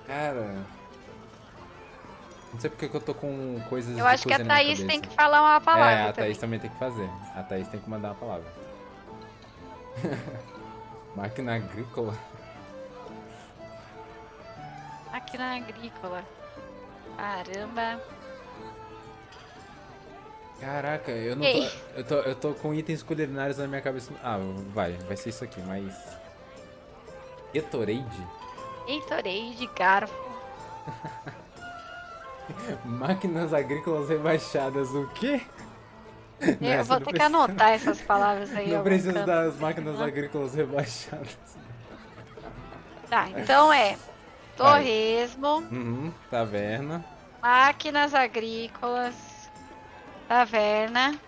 Cara. 0.06 0.64
Não 2.52 2.60
sei 2.60 2.68
porque 2.68 2.88
que 2.88 2.94
eu 2.94 3.00
tô 3.00 3.14
com 3.14 3.60
coisas 3.68 3.96
Eu 3.96 4.06
acho 4.06 4.26
que 4.26 4.34
a 4.34 4.44
Thaís 4.44 4.82
tem 4.82 5.00
que 5.00 5.08
falar 5.08 5.40
uma 5.40 5.60
palavra. 5.60 5.90
É, 5.90 6.08
a 6.08 6.12
também. 6.12 6.14
Thaís 6.14 6.38
também 6.38 6.60
tem 6.60 6.70
que 6.70 6.78
fazer. 6.78 7.08
A 7.34 7.42
Thaís 7.42 7.68
tem 7.68 7.80
que 7.80 7.88
mandar 7.88 8.08
uma 8.08 8.14
palavra. 8.16 8.52
Máquina 11.14 11.56
agrícola. 11.56 12.14
Máquina 15.10 15.56
agrícola. 15.56 16.24
Caramba. 17.16 18.00
Caraca, 20.58 21.10
eu 21.10 21.36
não 21.36 21.44
Ei. 21.44 21.68
tô, 21.68 21.96
eu 21.96 22.04
tô. 22.04 22.14
Eu 22.14 22.34
tô 22.36 22.54
com 22.54 22.72
itens 22.72 23.02
culinários 23.02 23.58
na 23.58 23.66
minha 23.66 23.82
cabeça. 23.82 24.12
Ah, 24.22 24.38
vai, 24.72 24.92
vai 24.92 25.16
ser 25.16 25.30
isso 25.30 25.44
aqui, 25.44 25.60
mas. 25.62 25.92
Gatorade? 27.54 28.26
Heitorei 28.86 29.54
de 29.54 29.66
garfo. 29.66 30.14
Máquinas 32.84 33.52
agrícolas 33.52 34.08
rebaixadas, 34.08 34.88
o 34.90 35.06
quê? 35.08 35.42
Eu 36.42 36.56
Nessa 36.60 36.84
vou 36.84 37.00
ter 37.00 37.12
que 37.14 37.22
anotar 37.22 37.70
essas 37.70 38.00
palavras 38.00 38.50
aí. 38.54 38.68
Não 38.70 38.82
canto. 39.14 39.26
das 39.26 39.56
máquinas 39.58 40.00
Ah. 40.00 40.04
agrícolas 40.06 40.54
rebaixadas. 40.54 41.38
Tá, 43.08 43.28
então 43.30 43.72
é. 43.72 43.96
Torresmo, 44.56 45.58
Uhum, 45.70 46.12
taverna. 46.30 47.04
máquinas 47.40 48.14
agrícolas, 48.14 49.14
taverna, 50.28 51.18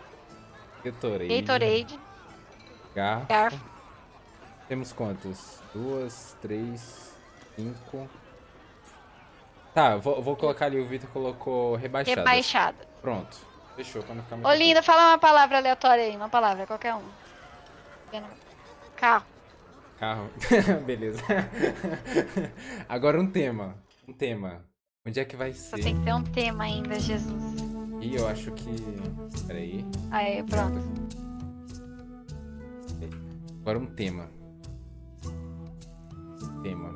Gatorade. 0.85 1.41
Gatorade, 1.43 2.01
Garfo. 2.95 3.27
garfo. 3.27 3.65
Temos 4.69 4.93
quantos? 4.93 5.59
Duas, 5.75 6.37
três, 6.43 7.15
cinco. 7.57 8.09
Tá, 9.75 9.97
vou, 9.97 10.23
vou 10.23 10.37
colocar 10.37 10.67
ali, 10.67 10.79
o 10.79 10.87
Vitor 10.87 11.09
colocou 11.11 11.75
rebaixada. 11.77 12.21
Rebaixada. 12.21 12.77
Pronto. 13.01 13.39
Fechou, 13.77 14.03
pra 14.03 14.15
não 14.15 14.23
ficar 14.23 14.37
muito. 14.37 14.49
Ô, 14.49 14.55
linda, 14.55 14.83
fala 14.83 15.11
uma 15.11 15.19
palavra 15.19 15.59
aleatória 15.59 16.05
aí, 16.05 16.17
uma 16.17 16.29
palavra, 16.29 16.67
qualquer 16.67 16.95
uma. 16.95 17.25
Carro. 18.97 19.25
Carro. 19.99 20.31
Beleza. 20.87 21.21
Agora 22.89 23.21
um 23.21 23.27
tema. 23.31 23.77
Um 24.07 24.13
tema. 24.13 24.65
Onde 25.07 25.21
é 25.21 25.25
que 25.25 25.37
vai 25.37 25.53
Só 25.53 25.77
ser? 25.77 25.83
tem 25.83 25.99
que 25.99 26.05
ter 26.05 26.15
um 26.15 26.23
tema 26.23 26.65
ainda, 26.65 26.99
Jesus. 26.99 27.61
Ih, 28.01 28.17
eu 28.17 28.29
acho 28.29 28.53
que. 28.53 28.75
Peraí. 29.47 29.85
Aí, 30.11 30.43
pronto. 30.45 30.81
Agora 33.61 33.79
um 33.79 33.87
tema. 33.87 34.31
Tema. 36.63 36.95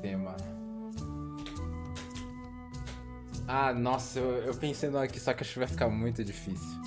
Tema. 0.00 0.36
Ah, 3.50 3.72
nossa, 3.72 4.18
eu, 4.18 4.44
eu 4.44 4.54
pensei 4.54 4.90
no 4.90 4.98
aqui, 4.98 5.18
só 5.18 5.32
que 5.32 5.42
acho 5.42 5.54
que 5.54 5.58
vai 5.58 5.68
ficar 5.68 5.88
muito 5.88 6.22
difícil. 6.22 6.82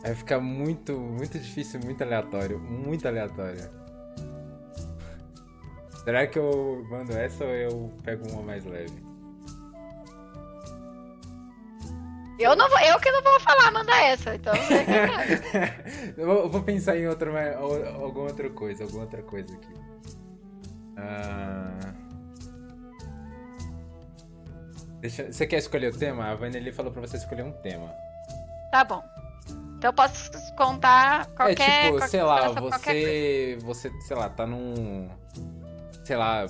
Vai 0.00 0.14
ficar 0.14 0.38
muito, 0.38 0.96
muito 0.96 1.36
difícil, 1.40 1.80
muito 1.80 2.02
aleatório. 2.04 2.60
Muito 2.60 3.08
aleatório. 3.08 3.68
Será 6.04 6.24
que 6.28 6.38
eu 6.38 6.86
mando 6.88 7.12
essa 7.12 7.44
ou 7.44 7.50
eu 7.50 7.92
pego 8.04 8.30
uma 8.30 8.42
mais 8.42 8.64
leve? 8.64 9.10
Eu, 12.38 12.54
não 12.54 12.70
vou, 12.70 12.78
eu 12.78 12.98
que 13.00 13.10
não 13.10 13.22
vou 13.22 13.40
falar, 13.40 13.72
manda 13.72 13.92
essa. 14.02 14.36
Então, 14.36 14.54
sabe. 14.54 16.14
eu, 16.16 16.26
vou, 16.26 16.48
vou 16.48 16.62
pensar 16.62 16.96
em 16.96 17.08
outra, 17.08 17.56
alguma 17.56 18.26
outra 18.26 18.48
coisa, 18.50 18.84
alguma 18.84 19.02
outra 19.02 19.22
coisa 19.22 19.52
aqui. 19.52 19.74
Ah... 20.96 21.89
Deixa, 25.00 25.32
você 25.32 25.46
quer 25.46 25.58
escolher 25.58 25.92
o 25.92 25.98
tema? 25.98 26.26
A 26.26 26.34
Vanelli 26.34 26.72
falou 26.72 26.92
pra 26.92 27.00
você 27.00 27.16
escolher 27.16 27.42
um 27.42 27.52
tema. 27.52 27.92
tá 28.70 28.84
bom. 28.84 29.02
Então 29.78 29.88
eu 29.88 29.94
posso 29.94 30.30
contar 30.56 31.26
qualquer. 31.28 31.68
é 31.68 31.82
tipo, 31.84 31.92
qualquer 31.92 32.08
sei 32.08 32.22
lá, 32.22 32.54
coisa. 32.54 32.60
você, 32.60 33.58
você, 33.62 33.90
sei 34.02 34.16
lá, 34.16 34.28
tá 34.28 34.46
num, 34.46 35.08
sei 36.04 36.16
lá, 36.16 36.46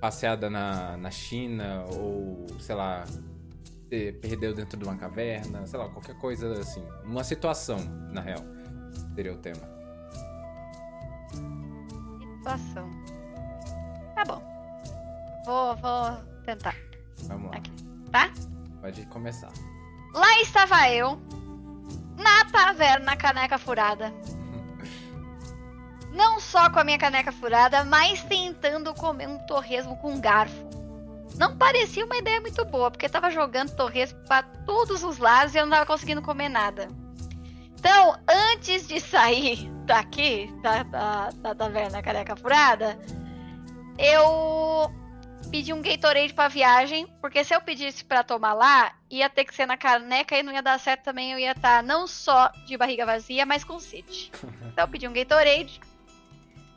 passeada 0.00 0.50
na, 0.50 0.96
na 0.96 1.10
China 1.12 1.84
ou, 1.92 2.44
sei 2.58 2.74
lá, 2.74 3.04
você 3.88 4.12
perdeu 4.20 4.52
dentro 4.52 4.76
de 4.76 4.84
uma 4.84 4.96
caverna, 4.96 5.64
sei 5.64 5.78
lá, 5.78 5.88
qualquer 5.90 6.16
coisa 6.16 6.58
assim, 6.58 6.84
uma 7.04 7.22
situação, 7.22 7.78
na 8.10 8.20
real, 8.20 8.42
seria 9.14 9.32
o 9.32 9.38
tema. 9.38 9.62
Situação. 12.38 12.90
Tá 14.16 14.24
bom. 14.24 14.42
Vou, 15.46 15.76
vou 15.76 16.16
tentar, 16.44 16.74
Vamos 17.28 17.50
lá, 17.52 17.58
Aqui. 17.58 17.91
Tá? 18.12 18.30
pode 18.80 19.04
começar. 19.06 19.50
Lá 20.12 20.40
estava 20.40 20.88
eu, 20.90 21.18
na 22.16 22.44
taverna 22.44 23.16
Caneca 23.16 23.58
Furada. 23.58 24.12
Não 26.12 26.38
só 26.38 26.68
com 26.68 26.78
a 26.78 26.84
minha 26.84 26.98
caneca 26.98 27.32
furada, 27.32 27.84
mas 27.84 28.22
tentando 28.24 28.92
comer 28.92 29.26
um 29.26 29.38
torresmo 29.46 29.96
com 29.96 30.20
garfo. 30.20 30.68
Não 31.38 31.56
parecia 31.56 32.04
uma 32.04 32.18
ideia 32.18 32.38
muito 32.38 32.62
boa, 32.66 32.90
porque 32.90 33.08
tava 33.08 33.30
jogando 33.30 33.74
torresmo 33.74 34.18
para 34.28 34.42
todos 34.42 35.02
os 35.02 35.16
lados 35.16 35.54
e 35.54 35.58
eu 35.58 35.64
não 35.64 35.72
tava 35.72 35.86
conseguindo 35.86 36.20
comer 36.20 36.50
nada. 36.50 36.88
Então, 37.78 38.14
antes 38.28 38.86
de 38.86 39.00
sair 39.00 39.70
daqui, 39.86 40.54
da, 40.60 40.82
da, 40.82 41.30
da 41.30 41.54
taverna 41.54 42.02
Caneca 42.02 42.36
Furada, 42.36 42.98
eu 43.98 44.92
pedi 45.52 45.70
um 45.70 45.82
Gatorade 45.82 46.32
pra 46.32 46.48
viagem, 46.48 47.06
porque 47.20 47.44
se 47.44 47.54
eu 47.54 47.60
pedisse 47.60 48.02
pra 48.02 48.24
tomar 48.24 48.54
lá, 48.54 48.94
ia 49.10 49.28
ter 49.28 49.44
que 49.44 49.54
ser 49.54 49.66
na 49.66 49.76
caneca 49.76 50.34
e 50.34 50.42
não 50.42 50.50
ia 50.50 50.62
dar 50.62 50.80
certo 50.80 51.02
também, 51.02 51.30
eu 51.30 51.38
ia 51.38 51.52
estar 51.52 51.82
não 51.82 52.06
só 52.06 52.48
de 52.64 52.74
barriga 52.74 53.04
vazia, 53.04 53.44
mas 53.44 53.62
com 53.62 53.78
sede. 53.78 54.32
Então 54.72 54.84
eu 54.84 54.88
pedi 54.88 55.06
um 55.06 55.12
Gatorade. 55.12 55.78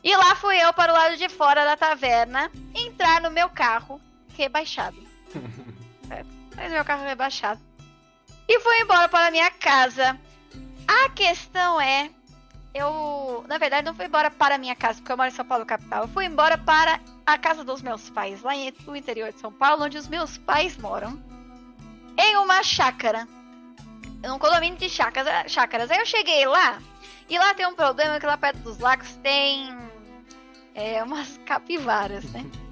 E 0.03 0.13
lá 0.17 0.36
fui 0.36 0.57
eu 0.57 0.73
para 0.73 0.91
o 0.91 0.95
lado 0.95 1.15
de 1.15 1.30
fora 1.30 1.63
da 1.63 1.78
taverna, 1.78 2.51
entrar 2.76 3.21
no 3.21 3.32
meu 3.32 3.49
carro 3.49 4.01
rebaixado. 4.36 4.97
É, 6.07 6.23
mas 6.55 6.71
meu 6.71 6.86
carro 6.86 7.03
rebaixado. 7.03 7.59
E 8.47 8.59
fui 8.59 8.80
embora 8.80 9.09
para 9.09 9.26
a 9.26 9.32
minha 9.32 9.49
casa. 9.49 10.15
A 10.88 11.09
questão 11.09 11.82
é, 11.82 12.11
eu, 12.76 13.43
na 13.47 13.57
verdade, 13.57 13.88
não 13.88 13.95
fui 13.95 14.05
embora 14.05 14.30
para 14.30 14.53
a 14.53 14.57
minha 14.59 14.76
casa, 14.76 14.99
porque 14.99 15.11
eu 15.11 15.17
moro 15.17 15.30
em 15.30 15.34
São 15.34 15.43
Paulo, 15.43 15.65
capital. 15.65 16.03
Eu 16.03 16.07
fui 16.09 16.26
embora 16.26 16.59
para 16.59 16.99
a 17.26 17.38
casa 17.38 17.63
dos 17.63 17.82
meus 17.82 18.09
pais, 18.09 18.41
lá 18.43 18.53
no 18.86 18.95
interior 18.95 19.32
de 19.34 19.39
São 19.39 19.51
Paulo, 19.51 19.86
onde 19.86 19.97
os 19.97 20.07
meus 20.07 20.38
pais 20.38 20.78
moram, 20.78 21.21
em 22.17 22.38
uma 22.38 22.61
chácara. 22.63 23.28
Um 24.23 24.39
condomínio 24.39 24.78
de 24.78 24.89
chácaras. 24.89 25.51
chácaras. 25.51 25.91
Aí 25.91 25.99
eu 25.99 26.05
cheguei 26.05 26.45
lá, 26.45 26.80
e 27.30 27.38
lá 27.38 27.53
tem 27.53 27.65
um 27.65 27.76
problema 27.76 28.19
que 28.19 28.26
lá 28.26 28.38
perto 28.38 28.59
dos 28.59 28.80
lagos 28.80 29.15
tem 29.23 29.76
é, 30.73 31.03
umas 31.03 31.39
capivaras, 31.45 32.23
né? 32.32 32.45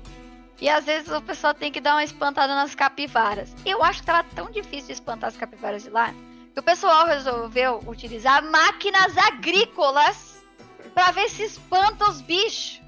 E 0.61 0.69
às 0.69 0.85
vezes 0.85 1.11
o 1.11 1.21
pessoal 1.21 1.53
tem 1.53 1.69
que 1.69 1.81
dar 1.81 1.95
uma 1.95 2.05
espantada 2.05 2.55
nas 2.55 2.73
capivaras. 2.73 3.53
Eu 3.65 3.83
acho 3.83 3.99
que 3.99 4.05
tava 4.05 4.23
tão 4.33 4.49
difícil 4.49 4.87
de 4.87 4.93
espantar 4.93 5.27
as 5.27 5.35
capivaras 5.35 5.83
de 5.83 5.89
lá, 5.89 6.13
que 6.53 6.59
o 6.59 6.63
pessoal 6.63 7.05
resolveu 7.05 7.83
utilizar 7.85 8.41
máquinas 8.43 9.17
agrícolas 9.17 10.41
pra 10.93 11.11
ver 11.11 11.27
se 11.29 11.43
espanta 11.43 12.09
os 12.09 12.21
bichos. 12.21 12.82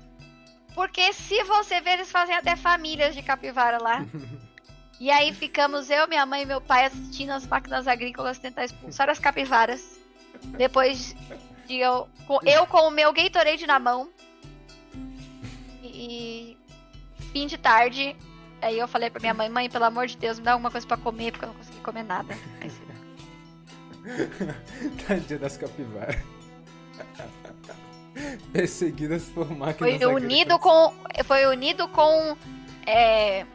Porque 0.76 1.14
se 1.14 1.42
você 1.46 1.80
ver, 1.80 1.94
eles 1.94 2.12
fazem 2.12 2.36
até 2.36 2.56
famílias 2.56 3.16
de 3.16 3.24
capivara 3.24 3.82
lá. 3.82 4.06
E 4.98 5.12
aí 5.12 5.34
ficamos 5.34 5.90
eu, 5.90 6.08
minha 6.08 6.26
mãe 6.26 6.44
e 6.44 6.46
meu 6.46 6.62
pai 6.62 6.86
assistindo 6.86 7.32
as 7.32 7.46
máquinas 7.46 7.86
agrícolas 7.86 8.40
tentar 8.40 8.64
expulsar 8.64 9.10
as 9.10 9.20
capivaras. 9.20 10.00
Depois 10.58 11.14
de 11.68 11.80
eu 11.80 12.08
com, 12.26 12.40
eu 12.46 12.66
com 12.66 12.88
o 12.88 12.92
meu 12.92 13.12
Gatorade 13.12 13.68
na 13.68 13.78
mão. 13.78 14.10
E, 15.84 16.56
e 16.56 16.58
fim 17.34 17.46
de 17.46 17.58
tarde, 17.58 18.16
aí 18.62 18.80
eu 18.80 18.88
falei 18.88 19.10
pra 19.10 19.20
minha 19.20 19.34
mãe, 19.34 19.50
mãe, 19.50 19.70
pelo 19.70 19.84
amor 19.84 20.08
de 20.08 20.16
Deus, 20.16 20.40
me 20.40 20.46
dá 20.46 20.54
alguma 20.54 20.72
coisa 20.72 20.88
pra 20.88 20.96
comer, 20.96 21.32
porque 21.34 21.44
eu 21.44 21.50
não 21.50 21.56
consegui 21.56 21.80
comer 21.82 22.04
nada. 22.04 22.34
Aí, 22.62 22.72
Tadinha 25.06 25.40
das 25.40 25.58
capivaras. 25.58 26.16
Perseguidas 28.52 29.24
por 29.26 29.50
máquinas 29.52 30.02
foi 30.02 30.14
unido 30.14 30.54
agrícolas. 30.54 30.94
com. 30.94 31.24
Foi 31.24 31.46
unido 31.48 31.88
com 31.90 32.38
é, 32.86 33.46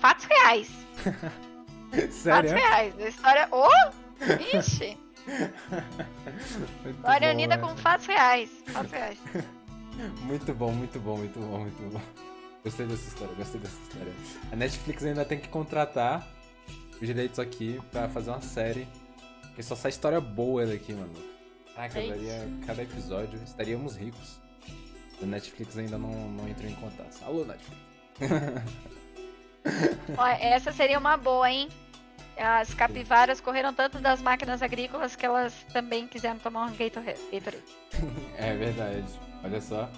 fatos 0.00 0.24
reais. 0.26 0.70
Fatos 1.94 2.14
Sério? 2.14 2.50
reais. 2.50 2.94
A 2.98 3.08
história. 3.08 3.48
Oh! 3.52 3.68
Ixi! 4.56 4.98
Muito 6.84 6.96
História 6.96 7.28
bom, 7.28 7.34
unida 7.34 7.56
né? 7.56 7.62
com 7.62 7.76
fatos 7.76 8.06
reais. 8.06 8.50
Fatos 8.66 8.90
reais. 8.92 9.18
Muito 10.22 10.52
bom, 10.52 10.72
muito 10.72 10.98
bom, 10.98 11.16
muito 11.16 11.38
bom, 11.38 11.58
muito 11.60 11.92
bom. 11.92 12.00
Gostei 12.64 12.86
dessa 12.86 13.08
história, 13.08 13.34
gostei 13.34 13.60
dessa 13.60 13.80
história. 13.82 14.12
A 14.50 14.56
Netflix 14.56 15.04
ainda 15.04 15.24
tem 15.24 15.38
que 15.38 15.48
contratar 15.48 16.26
os 17.00 17.06
direitos 17.06 17.38
aqui 17.38 17.80
pra 17.92 18.08
fazer 18.08 18.30
uma 18.30 18.40
série. 18.40 18.88
Porque 19.42 19.62
só 19.62 19.76
sai 19.76 19.90
história 19.90 20.20
boa 20.20 20.66
daqui, 20.66 20.92
mano. 20.92 21.12
Caraca, 21.74 21.98
É 22.00 22.08
daria 22.08 22.48
cada 22.66 22.82
episódio, 22.82 23.40
estaríamos 23.42 23.96
ricos. 23.96 24.40
A 25.22 25.26
Netflix 25.26 25.76
ainda 25.78 25.96
não, 25.98 26.10
não 26.30 26.48
entrou 26.48 26.68
em 26.70 26.74
contato. 26.74 27.22
Alô, 27.24 27.44
Netflix. 27.44 27.80
Ó, 30.18 30.26
essa 30.26 30.72
seria 30.72 30.98
uma 30.98 31.16
boa, 31.16 31.50
hein? 31.50 31.68
As 32.36 32.74
capivaras 32.74 33.40
correram 33.40 33.72
tanto 33.72 33.98
das 34.00 34.20
máquinas 34.20 34.60
agrícolas 34.60 35.14
que 35.16 35.24
elas 35.24 35.54
também 35.72 36.06
quiseram 36.06 36.38
tomar 36.38 36.66
um 36.66 36.76
Gatorade. 36.76 37.18
É 38.36 38.54
verdade. 38.56 39.04
Olha 39.42 39.60
só. 39.60 39.88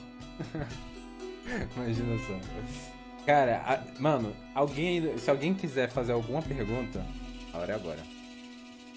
Imagina 1.77 2.19
só. 2.27 3.25
Cara, 3.25 3.63
a- 3.67 4.01
mano, 4.01 4.35
alguém. 4.55 5.17
Se 5.19 5.31
alguém 5.31 5.55
quiser 5.55 5.89
fazer 5.89 6.13
alguma 6.13 6.43
pergunta, 6.43 7.05
a 7.53 7.59
hora 7.59 7.73
é 7.73 7.75
agora. 7.75 8.03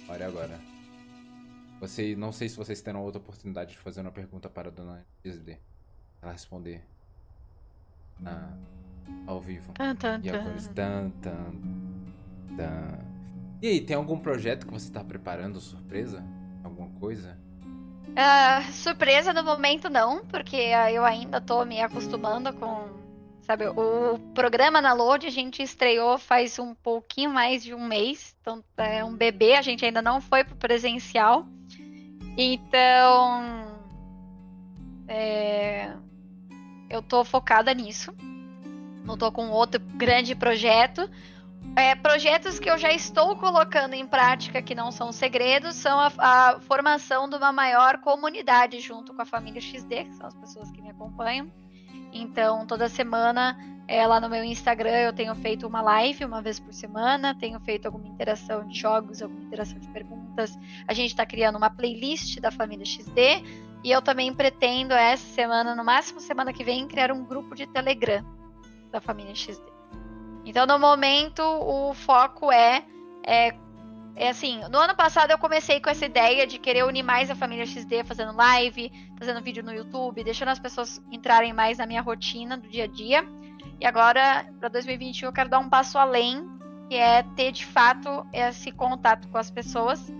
A 0.07 0.11
hora 0.11 0.23
é 0.23 0.27
agora. 0.27 0.59
Você, 1.79 2.15
não 2.15 2.31
sei 2.31 2.49
se 2.49 2.57
vocês 2.57 2.81
terão 2.81 3.01
outra 3.01 3.19
oportunidade 3.19 3.71
de 3.71 3.77
fazer 3.77 4.01
uma 4.01 4.11
pergunta 4.11 4.49
para 4.49 4.67
a 4.67 4.71
dona 4.71 5.05
XD. 5.23 5.57
Ela 6.21 6.33
responder 6.33 6.83
na, 8.19 8.53
ao 9.25 9.39
vivo. 9.39 9.71
Tan, 9.73 9.95
tan, 9.95 10.19
E 10.21 10.29
agora, 10.29 10.55
tan. 10.55 10.73
tan, 10.73 11.09
tan, 11.21 12.57
tan. 12.57 12.99
E 13.61 13.67
aí, 13.67 13.81
tem 13.81 13.95
algum 13.95 14.19
projeto 14.19 14.65
que 14.65 14.73
você 14.73 14.91
tá 14.91 15.03
preparando, 15.03 15.59
surpresa? 15.59 16.23
Alguma 16.63 16.89
coisa? 16.99 17.37
Ah, 18.15 18.63
surpresa 18.71 19.33
no 19.33 19.43
momento 19.43 19.89
não, 19.89 20.25
porque 20.25 20.57
ah, 20.75 20.91
eu 20.91 21.05
ainda 21.05 21.39
tô 21.39 21.63
me 21.65 21.81
acostumando 21.81 22.51
com. 22.53 22.99
Sabe, 23.41 23.67
o 23.67 24.19
programa 24.35 24.79
na 24.79 24.93
Load 24.93 25.25
a 25.25 25.31
gente 25.31 25.63
estreou 25.63 26.19
faz 26.19 26.59
um 26.59 26.75
pouquinho 26.75 27.31
mais 27.31 27.63
de 27.63 27.73
um 27.73 27.83
mês. 27.83 28.35
Então 28.41 28.63
é 28.77 29.03
um 29.03 29.15
bebê, 29.15 29.55
a 29.55 29.61
gente 29.61 29.83
ainda 29.83 30.01
não 30.01 30.21
foi 30.21 30.43
pro 30.43 30.55
presencial. 30.55 31.47
Então. 32.37 33.77
é, 35.07 35.93
eu 36.89 37.01
tô 37.01 37.23
focada 37.23 37.73
nisso. 37.73 38.13
não 39.05 39.17
tô 39.17 39.31
com 39.31 39.49
outro 39.49 39.79
grande 39.79 40.35
projeto. 40.35 41.09
É, 41.75 41.95
projetos 41.95 42.59
que 42.59 42.69
eu 42.69 42.77
já 42.77 42.91
estou 42.91 43.35
colocando 43.35 43.93
em 43.93 44.07
prática, 44.07 44.61
que 44.61 44.73
não 44.73 44.91
são 44.91 45.11
segredos, 45.11 45.75
são 45.75 45.99
a, 45.99 46.11
a, 46.17 46.59
formação 46.61 47.29
de 47.29 47.35
uma 47.35 47.51
maior 47.51 47.99
comunidade 47.99 48.79
junto 48.79 49.13
com 49.13 49.21
a 49.21 49.25
família 49.25 49.61
XD, 49.61 50.05
que 50.05 50.15
são 50.15 50.25
as 50.25 50.35
pessoas 50.35 50.71
que 50.71 50.81
me 50.81 50.89
acompanham. 50.89 51.51
Então, 52.11 52.65
toda 52.65 52.89
semana, 52.89 53.57
é, 53.89 54.05
lá 54.05 54.19
no 54.19 54.29
meu 54.29 54.43
Instagram, 54.43 54.91
eu 54.91 55.11
tenho 55.11 55.33
feito 55.33 55.65
uma 55.65 55.81
live 55.81 56.23
uma 56.23 56.43
vez 56.43 56.59
por 56.59 56.71
semana, 56.71 57.33
tenho 57.33 57.59
feito 57.59 57.87
alguma 57.87 58.07
interação 58.07 58.67
de 58.67 58.79
jogos, 58.79 59.19
alguma 59.19 59.41
interação 59.41 59.79
de 59.79 59.87
perguntas. 59.87 60.55
A 60.87 60.93
gente 60.93 61.09
está 61.09 61.25
criando 61.25 61.55
uma 61.55 61.71
playlist 61.71 62.39
da 62.39 62.51
família 62.51 62.85
XD. 62.85 63.43
E 63.83 63.89
eu 63.89 63.99
também 63.99 64.31
pretendo, 64.31 64.93
essa 64.93 65.25
semana, 65.33 65.73
no 65.73 65.83
máximo 65.83 66.19
semana 66.19 66.53
que 66.53 66.63
vem, 66.63 66.87
criar 66.87 67.11
um 67.11 67.25
grupo 67.25 67.55
de 67.55 67.65
Telegram 67.65 68.23
da 68.91 69.01
família 69.01 69.33
XD. 69.33 69.63
Então, 70.45 70.67
no 70.67 70.77
momento, 70.77 71.41
o 71.41 71.91
foco 71.95 72.51
é, 72.51 72.85
é, 73.25 73.55
é 74.15 74.29
assim. 74.29 74.61
No 74.69 74.77
ano 74.77 74.95
passado, 74.95 75.31
eu 75.31 75.39
comecei 75.39 75.79
com 75.79 75.89
essa 75.89 76.05
ideia 76.05 76.45
de 76.45 76.59
querer 76.59 76.85
unir 76.85 77.01
mais 77.01 77.31
a 77.31 77.35
família 77.35 77.65
XD, 77.65 78.03
fazendo 78.03 78.35
live, 78.35 78.91
fazendo 79.17 79.41
vídeo 79.41 79.63
no 79.63 79.73
YouTube, 79.73 80.23
deixando 80.23 80.49
as 80.49 80.59
pessoas 80.59 81.01
entrarem 81.11 81.53
mais 81.53 81.79
na 81.79 81.87
minha 81.87 82.03
rotina 82.03 82.55
do 82.55 82.67
dia 82.67 82.83
a 82.83 82.87
dia. 82.87 83.27
E 83.79 83.85
agora, 83.85 84.45
para 84.59 84.69
2021, 84.69 85.29
eu 85.29 85.33
quero 85.33 85.49
dar 85.49 85.59
um 85.59 85.69
passo 85.69 85.97
além, 85.97 86.45
que 86.89 86.95
é 86.95 87.23
ter 87.35 87.51
de 87.51 87.65
fato 87.65 88.25
esse 88.33 88.71
contato 88.71 89.27
com 89.29 89.37
as 89.37 89.49
pessoas. 89.49 90.11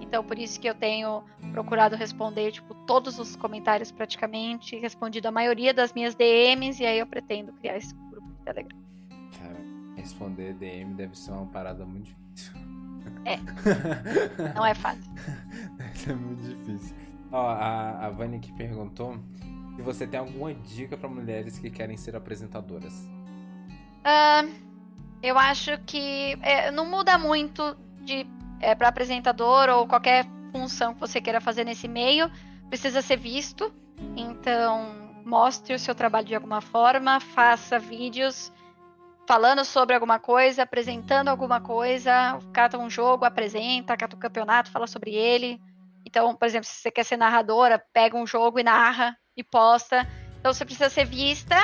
Então, 0.00 0.22
por 0.22 0.38
isso 0.38 0.60
que 0.60 0.68
eu 0.68 0.74
tenho 0.74 1.22
procurado 1.52 1.96
responder, 1.96 2.52
tipo, 2.52 2.74
todos 2.86 3.18
os 3.18 3.36
comentários 3.36 3.90
praticamente, 3.90 4.76
respondido 4.76 5.28
a 5.28 5.30
maioria 5.30 5.72
das 5.72 5.92
minhas 5.92 6.14
DMs, 6.14 6.82
e 6.82 6.86
aí 6.86 6.98
eu 6.98 7.06
pretendo 7.06 7.52
criar 7.52 7.76
esse 7.76 7.94
grupo 7.94 8.28
de 8.28 8.44
Telegram. 8.44 8.78
Cara, 9.38 9.56
responder 9.96 10.52
DM 10.54 10.94
deve 10.94 11.16
ser 11.16 11.30
uma 11.30 11.46
parada 11.46 11.86
muito 11.86 12.14
difícil. 12.34 12.54
É. 13.24 13.36
Não 14.54 14.66
é 14.66 14.74
fácil. 14.74 15.10
deve 15.76 15.98
ser 15.98 16.16
muito 16.16 16.42
difícil. 16.42 16.96
Ó, 17.32 17.48
a, 17.48 18.06
a 18.06 18.10
Vânia 18.10 18.40
que 18.40 18.52
perguntou 18.52 19.16
se 19.76 19.82
você 19.82 20.06
tem 20.06 20.20
alguma 20.20 20.54
dica 20.54 20.96
para 20.96 21.08
mulheres 21.08 21.58
que 21.58 21.70
querem 21.70 21.96
ser 21.96 22.16
apresentadoras. 22.16 22.92
Uh, 24.00 24.52
eu 25.22 25.38
acho 25.38 25.78
que 25.86 26.38
é, 26.42 26.70
não 26.70 26.86
muda 26.86 27.18
muito 27.18 27.76
de 28.02 28.26
é, 28.60 28.74
para 28.74 28.88
apresentador 28.88 29.68
ou 29.68 29.86
qualquer 29.86 30.26
função 30.52 30.94
que 30.94 31.00
você 31.00 31.20
queira 31.20 31.40
fazer 31.40 31.64
nesse 31.64 31.88
meio, 31.88 32.30
precisa 32.68 33.02
ser 33.02 33.16
visto. 33.16 33.72
Então, 34.16 35.10
mostre 35.24 35.74
o 35.74 35.78
seu 35.78 35.94
trabalho 35.94 36.26
de 36.26 36.34
alguma 36.34 36.60
forma, 36.60 37.20
faça 37.20 37.78
vídeos 37.78 38.52
falando 39.26 39.64
sobre 39.64 39.94
alguma 39.94 40.18
coisa, 40.18 40.64
apresentando 40.64 41.28
alguma 41.28 41.60
coisa, 41.60 42.38
cata 42.52 42.76
um 42.78 42.90
jogo, 42.90 43.24
apresenta, 43.24 43.96
cata 43.96 44.16
um 44.16 44.18
campeonato, 44.18 44.70
fala 44.70 44.86
sobre 44.86 45.14
ele. 45.14 45.60
Então, 46.04 46.34
por 46.34 46.46
exemplo, 46.46 46.66
se 46.66 46.80
você 46.80 46.90
quer 46.90 47.04
ser 47.04 47.16
narradora, 47.16 47.80
pega 47.92 48.16
um 48.16 48.26
jogo 48.26 48.58
e 48.58 48.64
narra 48.64 49.16
e 49.36 49.44
posta. 49.44 50.06
Então, 50.38 50.52
você 50.52 50.64
precisa 50.64 50.88
ser 50.88 51.04
vista. 51.04 51.56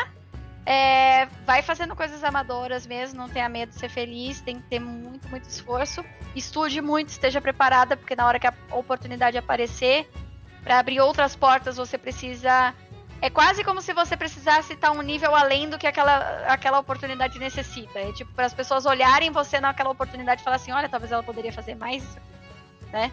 É, 0.64 1.27
vai 1.47 1.62
fazendo 1.62 1.95
coisas 1.95 2.25
amadoras 2.25 2.87
mesmo, 2.87 3.17
não 3.17 3.29
tenha 3.29 3.49
medo 3.49 3.71
de 3.71 3.79
ser 3.79 3.89
feliz, 3.89 4.41
tem 4.41 4.61
que 4.61 4.69
ter 4.69 4.81
muito, 4.81 5.29
muito 5.29 5.49
esforço. 5.49 6.05
Estude 6.35 6.81
muito, 6.81 7.11
esteja 7.11 7.41
preparada, 7.41 7.97
porque 7.97 8.17
na 8.17 8.27
hora 8.27 8.39
que 8.39 8.49
a 8.49 8.55
oportunidade 8.73 9.39
aparecer, 9.39 10.11
para 10.64 10.81
abrir 10.81 10.99
outras 11.01 11.37
portas, 11.37 11.77
você 11.77 11.97
precisa 11.97 12.75
é 13.21 13.31
quase 13.31 13.64
como 13.64 13.81
se 13.81 13.93
você 13.95 14.17
precisasse 14.17 14.75
estar 14.75 14.91
um 14.91 15.01
nível 15.01 15.35
além 15.35 15.71
do 15.71 15.79
que 15.79 15.87
aquela, 15.87 16.45
aquela 16.47 16.79
oportunidade 16.79 17.39
necessita. 17.39 17.99
É 17.99 18.12
tipo, 18.12 18.33
para 18.33 18.47
as 18.47 18.55
pessoas 18.55 18.85
olharem 18.85 19.31
você 19.31 19.59
naquela 19.59 19.91
oportunidade 19.91 20.43
e 20.43 20.45
falar 20.45 20.57
assim: 20.57 20.73
olha, 20.73 20.89
talvez 20.89 21.12
ela 21.12 21.23
poderia 21.23 21.53
fazer 21.53 21.75
mais, 21.75 22.05
né? 22.93 23.11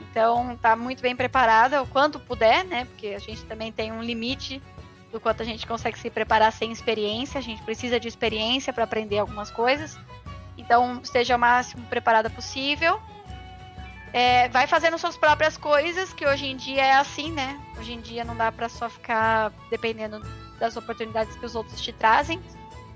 Então, 0.00 0.56
tá 0.56 0.76
muito 0.76 1.02
bem 1.02 1.14
preparada, 1.16 1.82
o 1.82 1.86
quanto 1.86 2.20
puder, 2.20 2.64
né? 2.64 2.84
Porque 2.84 3.08
a 3.08 3.18
gente 3.18 3.44
também 3.44 3.72
tem 3.72 3.92
um 3.92 4.02
limite 4.02 4.62
do 5.10 5.20
quanto 5.20 5.42
a 5.42 5.44
gente 5.44 5.66
consegue 5.66 5.98
se 5.98 6.10
preparar 6.10 6.52
sem 6.52 6.72
experiência. 6.72 7.38
A 7.38 7.42
gente 7.42 7.62
precisa 7.62 7.98
de 7.98 8.08
experiência 8.08 8.72
para 8.72 8.84
aprender 8.84 9.18
algumas 9.18 9.50
coisas. 9.50 9.98
Então, 10.56 11.00
esteja 11.02 11.36
o 11.36 11.38
máximo 11.38 11.84
preparada 11.86 12.30
possível. 12.30 13.00
É, 14.12 14.48
vai 14.48 14.68
fazendo 14.68 14.96
suas 14.96 15.16
próprias 15.16 15.56
coisas, 15.56 16.12
que 16.12 16.24
hoje 16.24 16.46
em 16.46 16.56
dia 16.56 16.84
é 16.84 16.92
assim, 16.94 17.32
né? 17.32 17.60
Hoje 17.76 17.92
em 17.92 18.00
dia 18.00 18.24
não 18.24 18.36
dá 18.36 18.52
para 18.52 18.68
só 18.68 18.88
ficar 18.88 19.52
dependendo 19.68 20.20
das 20.60 20.76
oportunidades 20.76 21.36
que 21.36 21.44
os 21.44 21.56
outros 21.56 21.80
te 21.80 21.92
trazem. 21.92 22.40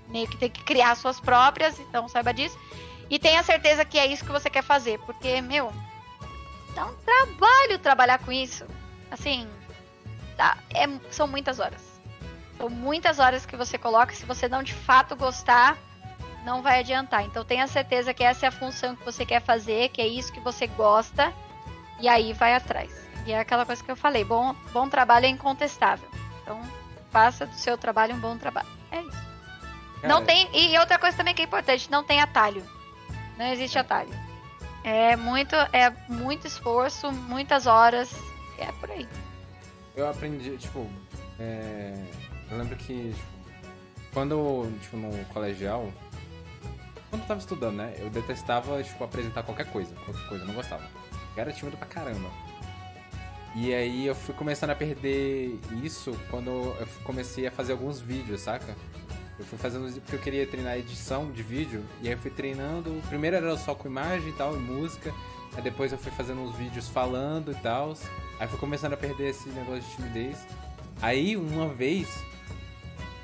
Meio 0.08 0.28
que 0.28 0.36
tem 0.36 0.48
que 0.48 0.62
criar 0.62 0.94
suas 0.94 1.18
próprias, 1.18 1.78
então 1.80 2.08
saiba 2.08 2.32
disso. 2.32 2.56
E 3.10 3.18
tenha 3.18 3.42
certeza 3.42 3.84
que 3.84 3.98
é 3.98 4.06
isso 4.06 4.24
que 4.24 4.30
você 4.30 4.48
quer 4.48 4.62
fazer, 4.62 5.00
porque, 5.00 5.40
meu, 5.40 5.72
dá 6.78 6.86
um 6.86 6.94
trabalho 6.94 7.78
trabalhar 7.80 8.18
com 8.18 8.30
isso. 8.30 8.64
Assim, 9.10 9.48
tá, 10.36 10.56
é, 10.70 10.86
são 11.10 11.26
muitas 11.26 11.58
horas. 11.58 12.00
São 12.56 12.68
muitas 12.68 13.18
horas 13.18 13.44
que 13.44 13.56
você 13.56 13.76
coloca. 13.76 14.14
Se 14.14 14.24
você 14.24 14.48
não 14.48 14.62
de 14.62 14.74
fato 14.74 15.16
gostar, 15.16 15.76
não 16.44 16.62
vai 16.62 16.80
adiantar. 16.80 17.24
Então 17.24 17.44
tenha 17.44 17.66
certeza 17.66 18.14
que 18.14 18.22
essa 18.22 18.46
é 18.46 18.48
a 18.48 18.52
função 18.52 18.94
que 18.94 19.04
você 19.04 19.26
quer 19.26 19.40
fazer, 19.40 19.88
que 19.88 20.00
é 20.00 20.06
isso 20.06 20.32
que 20.32 20.40
você 20.40 20.66
gosta, 20.66 21.32
e 22.00 22.08
aí 22.08 22.32
vai 22.32 22.54
atrás. 22.54 23.08
E 23.26 23.32
é 23.32 23.40
aquela 23.40 23.66
coisa 23.66 23.82
que 23.82 23.90
eu 23.90 23.96
falei, 23.96 24.24
bom, 24.24 24.54
bom 24.72 24.88
trabalho 24.88 25.26
é 25.26 25.28
incontestável. 25.28 26.08
Então 26.42 26.60
faça 27.10 27.44
do 27.44 27.54
seu 27.54 27.76
trabalho 27.76 28.14
um 28.14 28.20
bom 28.20 28.38
trabalho. 28.38 28.68
É 28.92 29.00
isso. 29.00 29.28
Cara, 30.00 30.08
não 30.08 30.24
tem 30.24 30.48
e 30.54 30.78
outra 30.78 30.98
coisa 30.98 31.16
também 31.16 31.34
que 31.34 31.42
é 31.42 31.44
importante, 31.44 31.90
não 31.90 32.04
tem 32.04 32.20
atalho. 32.20 32.64
Não 33.36 33.46
existe 33.46 33.78
atalho. 33.78 34.27
É 34.88 35.16
muito 35.16 35.54
é 35.54 35.90
muito 36.08 36.46
esforço, 36.46 37.12
muitas 37.12 37.66
horas, 37.66 38.10
é 38.58 38.72
por 38.72 38.90
aí. 38.90 39.06
Eu 39.94 40.08
aprendi, 40.08 40.56
tipo, 40.56 40.88
é... 41.38 41.92
eu 42.50 42.56
lembro 42.56 42.74
que 42.74 43.12
tipo, 43.12 43.38
quando, 44.14 44.66
tipo, 44.80 44.96
no 44.96 45.12
colegial, 45.26 45.92
quando 47.10 47.20
eu 47.20 47.28
tava 47.28 47.38
estudando, 47.38 47.76
né? 47.76 47.96
Eu 47.98 48.08
detestava, 48.08 48.82
tipo, 48.82 49.04
apresentar 49.04 49.42
qualquer 49.42 49.66
coisa. 49.70 49.94
Qualquer 50.06 50.26
coisa, 50.26 50.44
eu 50.44 50.48
não 50.48 50.54
gostava. 50.54 50.84
Eu 51.36 51.42
era 51.42 51.52
tímido 51.52 51.76
pra 51.76 51.86
caramba. 51.86 52.30
E 53.54 53.74
aí 53.74 54.06
eu 54.06 54.14
fui 54.14 54.34
começando 54.34 54.70
a 54.70 54.74
perder 54.74 55.60
isso 55.82 56.18
quando 56.30 56.48
eu 56.50 56.88
comecei 57.04 57.46
a 57.46 57.50
fazer 57.50 57.72
alguns 57.72 58.00
vídeos, 58.00 58.40
saca? 58.40 58.74
Eu 59.38 59.44
fui 59.44 59.56
fazendo 59.56 59.92
porque 60.00 60.16
eu 60.16 60.20
queria 60.20 60.46
treinar 60.46 60.76
edição 60.76 61.30
de 61.30 61.42
vídeo. 61.42 61.84
E 62.02 62.08
aí 62.08 62.14
eu 62.14 62.18
fui 62.18 62.30
treinando. 62.30 63.00
Primeiro 63.08 63.36
era 63.36 63.56
só 63.56 63.74
com 63.74 63.86
imagem 63.86 64.30
e 64.30 64.32
tal, 64.32 64.56
e 64.56 64.58
música. 64.58 65.14
Aí 65.54 65.62
depois 65.62 65.92
eu 65.92 65.98
fui 65.98 66.10
fazendo 66.10 66.40
uns 66.40 66.54
vídeos 66.56 66.88
falando 66.88 67.52
e 67.52 67.54
tal. 67.56 67.94
Aí 68.40 68.48
fui 68.48 68.58
começando 68.58 68.94
a 68.94 68.96
perder 68.96 69.30
esse 69.30 69.48
negócio 69.50 69.82
de 69.82 69.96
timidez. 69.96 70.46
Aí 71.00 71.36
uma 71.36 71.68
vez, 71.68 72.08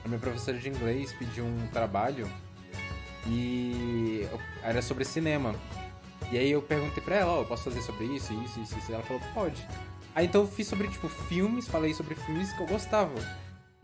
a 0.05 0.09
minha 0.09 0.21
professora 0.21 0.57
de 0.57 0.69
inglês 0.69 1.13
pediu 1.13 1.45
um 1.45 1.67
trabalho 1.73 2.29
e 3.27 4.27
era 4.63 4.81
sobre 4.81 5.05
cinema. 5.05 5.55
E 6.31 6.39
aí 6.39 6.51
eu 6.51 6.63
perguntei 6.63 7.03
pra 7.03 7.17
ela, 7.17 7.33
ó, 7.33 7.39
oh, 7.39 7.43
eu 7.43 7.47
posso 7.47 7.65
fazer 7.65 7.83
sobre 7.83 8.07
isso, 8.07 8.33
isso, 8.45 8.61
isso, 8.61 8.79
isso. 8.79 8.91
E 8.91 8.95
ela 8.95 9.03
falou, 9.03 9.23
pode. 9.35 9.67
Aí 10.15 10.27
então 10.27 10.43
eu 10.43 10.47
fiz 10.47 10.67
sobre, 10.69 10.89
tipo, 10.89 11.09
filmes, 11.09 11.67
falei 11.67 11.93
sobre 11.93 12.15
filmes 12.15 12.53
que 12.53 12.63
eu 12.63 12.67
gostava. 12.67 13.15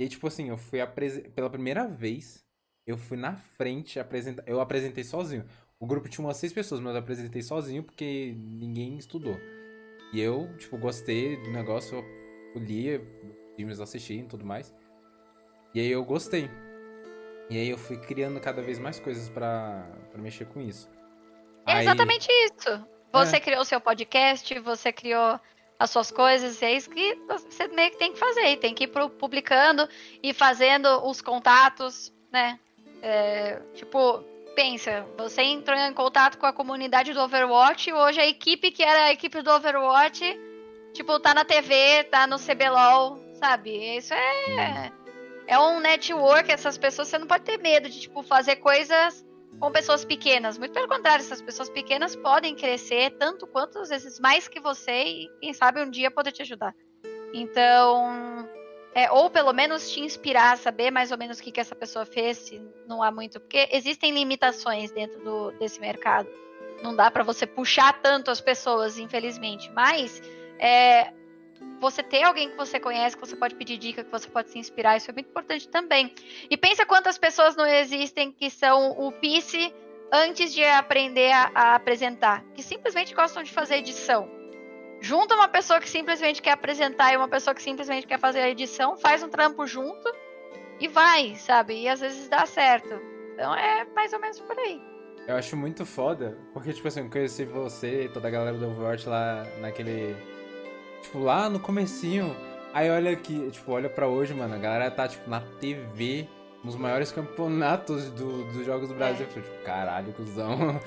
E 0.01 0.05
aí, 0.05 0.09
tipo 0.09 0.27
assim, 0.27 0.49
eu 0.49 0.57
fui 0.57 0.81
apresentar. 0.81 1.29
Pela 1.33 1.51
primeira 1.51 1.87
vez, 1.87 2.43
eu 2.87 2.97
fui 2.97 3.19
na 3.19 3.37
frente 3.37 4.01
apresentar. 4.01 4.43
Eu 4.47 4.59
apresentei 4.59 5.05
sozinho. 5.05 5.45
O 5.79 5.87
grupo 5.87 6.09
tinha 6.09 6.27
umas 6.27 6.39
seis 6.39 6.55
pessoas, 6.55 6.81
mas 6.81 6.95
eu 6.95 7.01
apresentei 7.01 7.43
sozinho 7.43 7.83
porque 7.83 8.35
ninguém 8.35 8.97
estudou. 8.97 9.37
E 10.11 10.19
eu, 10.19 10.57
tipo, 10.57 10.79
gostei 10.79 11.37
do 11.37 11.51
negócio, 11.51 12.03
eu 12.55 12.63
lia, 12.63 13.07
filmes 13.57 13.79
assisti 13.79 14.21
e 14.21 14.23
tudo 14.23 14.43
mais. 14.43 14.75
E 15.75 15.81
aí 15.81 15.91
eu 15.91 16.03
gostei. 16.03 16.49
E 17.51 17.59
aí 17.59 17.69
eu 17.69 17.77
fui 17.77 17.99
criando 17.99 18.41
cada 18.41 18.63
vez 18.63 18.79
mais 18.79 18.99
coisas 18.99 19.29
para 19.29 19.87
mexer 20.17 20.47
com 20.47 20.63
isso. 20.63 20.89
É 21.67 21.75
aí... 21.75 21.83
exatamente 21.83 22.27
isso. 22.47 22.87
Você 23.13 23.37
é. 23.37 23.41
criou 23.41 23.61
o 23.61 23.67
seu 23.67 23.83
podcast, 23.83 24.59
você 24.61 24.95
criou 24.95 25.39
as 25.81 25.89
suas 25.89 26.11
coisas, 26.11 26.61
e 26.61 26.64
é 26.66 26.74
isso 26.74 26.91
que 26.91 27.18
você 27.26 27.66
meio 27.68 27.91
que 27.91 27.97
tem 27.97 28.12
que 28.12 28.18
fazer. 28.18 28.57
Tem 28.59 28.74
que 28.74 28.85
ir 28.85 28.93
publicando 29.18 29.89
e 30.22 30.35
fazendo 30.35 30.87
os 31.09 31.22
contatos, 31.22 32.12
né? 32.31 32.61
É, 33.01 33.59
tipo, 33.72 34.22
pensa, 34.55 35.07
você 35.16 35.41
entrou 35.41 35.78
em 35.78 35.95
contato 35.95 36.37
com 36.37 36.45
a 36.45 36.53
comunidade 36.53 37.14
do 37.14 37.20
Overwatch, 37.20 37.91
hoje 37.91 38.20
a 38.20 38.26
equipe 38.26 38.70
que 38.70 38.83
era 38.83 39.05
a 39.05 39.12
equipe 39.12 39.41
do 39.41 39.51
Overwatch, 39.51 40.39
tipo, 40.93 41.18
tá 41.18 41.33
na 41.33 41.47
TV, 41.47 42.05
tá 42.11 42.26
no 42.26 42.39
CBLOL, 42.39 43.18
sabe? 43.33 43.97
Isso 43.97 44.12
é 44.12 44.93
é 45.47 45.59
um 45.59 45.81
network, 45.81 46.53
essas 46.53 46.76
pessoas, 46.76 47.09
você 47.09 47.18
não 47.18 47.26
pode 47.26 47.43
ter 47.43 47.59
medo 47.59 47.89
de, 47.89 48.03
tipo, 48.03 48.22
fazer 48.22 48.57
coisas 48.57 49.24
com 49.59 49.71
pessoas 49.71 50.05
pequenas. 50.05 50.59
Muito 50.59 50.73
pelo 50.73 50.89
contrário, 50.89 51.23
essas 51.23 51.43
pessoas 51.43 51.69
pequenas 51.69 52.15
podem 52.15 52.55
crescer 52.55 53.11
tanto 53.19 53.47
quanto, 53.47 53.79
às 53.79 53.89
vezes, 53.89 54.21
mais 54.21 54.49
que 54.49 54.61
você 54.61 55.05
e, 55.05 55.31
quem 55.41 55.53
sabe, 55.53 55.83
um 55.83 55.91
dia 55.91 56.11
poder 56.11 56.33
te 56.33 56.43
ajudar. 56.43 56.75
Então, 57.33 58.49
é, 58.95 59.11
ou 59.11 59.31
pelo 59.31 59.53
menos 59.53 59.91
te 59.91 60.01
inspirar 60.01 60.55
a 60.55 60.57
saber 60.57 60.91
mais 60.91 61.13
ou 61.13 61.19
menos 61.19 61.39
o 61.39 61.43
que, 61.43 61.53
que 61.53 61.61
essa 61.61 61.75
pessoa 61.75 62.05
fez, 62.05 62.39
se 62.39 62.61
não 62.87 63.03
há 63.03 63.11
muito, 63.11 63.39
porque 63.41 63.69
existem 63.73 64.13
limitações 64.13 64.91
dentro 64.91 65.23
do, 65.23 65.51
desse 65.53 65.81
mercado. 65.81 66.29
Não 66.83 66.97
dá 66.97 67.11
para 67.11 67.23
você 67.23 67.47
puxar 67.47 68.01
tanto 68.01 68.31
as 68.31 68.41
pessoas, 68.41 68.99
infelizmente. 68.99 69.71
Mas 69.73 70.23
é, 70.59 71.13
você 71.81 72.03
ter 72.03 72.23
alguém 72.23 72.51
que 72.51 72.57
você 72.57 72.79
conhece, 72.79 73.17
que 73.17 73.27
você 73.27 73.37
pode 73.37 73.55
pedir 73.55 73.79
dica, 73.79 74.05
que 74.05 74.11
você 74.11 74.29
pode 74.29 74.51
se 74.51 74.59
inspirar, 74.59 74.97
isso 74.97 75.11
é 75.11 75.15
muito 75.15 75.29
importante 75.29 75.69
também. 75.69 76.13
E 76.51 76.57
pensa 76.57 76.85
quantas 76.85 77.17
pessoas 77.17 77.57
não 77.57 77.67
existem 77.67 78.33
que 78.33 78.51
são 78.51 78.93
o 78.99 79.13
PICE 79.13 79.73
antes 80.13 80.53
de 80.53 80.65
aprender 80.65 81.33
a, 81.33 81.51
a 81.55 81.75
apresentar, 81.75 82.45
que 82.55 82.63
simplesmente 82.63 83.15
gostam 83.15 83.43
de 83.43 83.51
fazer 83.51 83.77
edição 83.77 84.41
junta 85.01 85.35
uma 85.35 85.49
pessoa 85.49 85.81
que 85.81 85.89
simplesmente 85.89 86.43
quer 86.43 86.53
apresentar 86.53 87.13
e 87.13 87.17
uma 87.17 87.29
pessoa 87.29 87.55
que 87.55 87.63
simplesmente 87.63 88.07
quer 88.07 88.19
fazer 88.19 88.41
a 88.41 88.49
edição, 88.51 88.97
faz 88.97 89.23
um 89.23 89.29
trampo 89.29 89.67
junto 89.67 90.15
e 90.79 90.87
vai, 90.87 91.35
sabe? 91.37 91.83
E 91.83 91.89
às 91.89 92.01
vezes 92.01 92.29
dá 92.29 92.45
certo. 92.47 93.01
Então 93.35 93.55
é 93.55 93.85
mais 93.95 94.13
ou 94.13 94.21
menos 94.21 94.39
por 94.41 94.59
aí. 94.59 94.81
Eu 95.27 95.37
acho 95.37 95.57
muito 95.57 95.87
foda, 95.87 96.37
porque, 96.53 96.73
tipo 96.73 96.89
assim, 96.89 97.01
eu 97.01 97.11
conheci 97.11 97.45
você 97.45 98.05
e 98.05 98.09
toda 98.09 98.29
a 98.29 98.31
galera 98.31 98.57
do 98.57 98.67
Overwatch 98.67 99.09
lá 99.09 99.47
naquele. 99.61 100.17
Tipo, 101.03 101.21
lá 101.21 101.49
no 101.49 101.61
comecinho. 101.61 102.37
Aí 102.73 102.89
olha 102.91 103.11
aqui, 103.11 103.51
tipo, 103.51 103.73
olha 103.73 103.89
pra 103.89 104.07
hoje, 104.07 104.33
mano, 104.33 104.55
a 104.55 104.59
galera 104.59 104.91
tá, 104.91 105.09
tipo, 105.09 105.29
na 105.29 105.41
TV 105.41 106.29
nos 106.63 106.77
maiores 106.77 107.11
campeonatos 107.11 108.11
do, 108.11 108.45
dos 108.53 108.67
Jogos 108.67 108.89
do 108.89 108.95
Brasil. 108.95 109.27
É. 109.29 109.33
tipo, 109.33 109.65
caralho, 109.65 110.13
cuzão. 110.13 110.81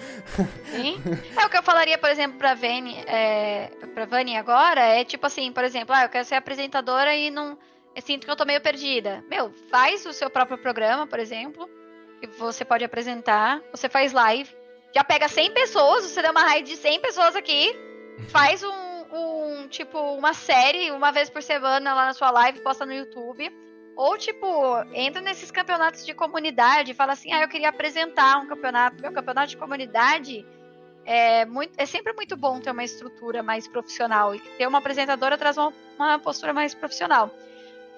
Sim. 0.65 1.01
É 1.37 1.45
o 1.45 1.49
que 1.49 1.57
eu 1.57 1.63
falaria, 1.63 1.97
por 1.97 2.09
exemplo, 2.09 2.37
pra 2.37 2.53
Vani, 2.53 2.95
é, 3.07 3.69
pra 3.93 4.05
Vani 4.05 4.37
agora, 4.37 4.81
é 4.81 5.03
tipo 5.03 5.25
assim, 5.25 5.51
por 5.51 5.63
exemplo, 5.63 5.93
ah, 5.93 6.03
eu 6.03 6.09
quero 6.09 6.25
ser 6.25 6.35
apresentadora 6.35 7.15
e 7.15 7.29
não. 7.29 7.57
Eu 7.95 8.01
sinto 8.01 8.25
que 8.25 8.31
eu 8.31 8.35
tô 8.35 8.45
meio 8.45 8.61
perdida. 8.61 9.23
Meu, 9.29 9.51
faz 9.69 10.05
o 10.05 10.13
seu 10.13 10.29
próprio 10.29 10.57
programa, 10.57 11.05
por 11.05 11.19
exemplo, 11.19 11.69
que 12.19 12.27
você 12.39 12.63
pode 12.65 12.83
apresentar. 12.83 13.61
Você 13.71 13.87
faz 13.89 14.13
live. 14.13 14.49
Já 14.95 15.03
pega 15.03 15.27
100 15.27 15.51
pessoas, 15.51 16.05
você 16.05 16.21
dá 16.21 16.31
uma 16.31 16.43
raid 16.43 16.69
de 16.69 16.77
100 16.77 16.99
pessoas 17.01 17.35
aqui, 17.35 17.75
faz 18.29 18.63
um, 18.63 18.82
um, 19.13 19.67
tipo, 19.67 19.97
uma 19.97 20.33
série 20.33 20.91
uma 20.91 21.11
vez 21.11 21.29
por 21.29 21.41
semana 21.41 21.93
lá 21.93 22.05
na 22.05 22.13
sua 22.13 22.31
live, 22.31 22.61
posta 22.61 22.85
no 22.85 22.93
YouTube 22.93 23.51
ou, 23.95 24.17
tipo, 24.17 24.47
entra 24.91 25.21
nesses 25.21 25.51
campeonatos 25.51 26.05
de 26.05 26.13
comunidade 26.13 26.91
e 26.91 26.95
fala 26.95 27.13
assim: 27.13 27.31
ah, 27.31 27.41
eu 27.41 27.47
queria 27.47 27.69
apresentar 27.69 28.37
um 28.37 28.47
campeonato. 28.47 29.01
Meu 29.01 29.11
campeonato 29.11 29.49
de 29.49 29.57
comunidade 29.57 30.45
é, 31.05 31.45
muito, 31.45 31.73
é 31.77 31.85
sempre 31.85 32.13
muito 32.13 32.35
bom 32.35 32.59
ter 32.59 32.71
uma 32.71 32.83
estrutura 32.83 33.43
mais 33.43 33.67
profissional. 33.67 34.33
E 34.33 34.39
ter 34.39 34.67
uma 34.67 34.79
apresentadora 34.79 35.37
traz 35.37 35.57
uma, 35.57 35.71
uma 35.97 36.19
postura 36.19 36.53
mais 36.53 36.73
profissional. 36.73 37.29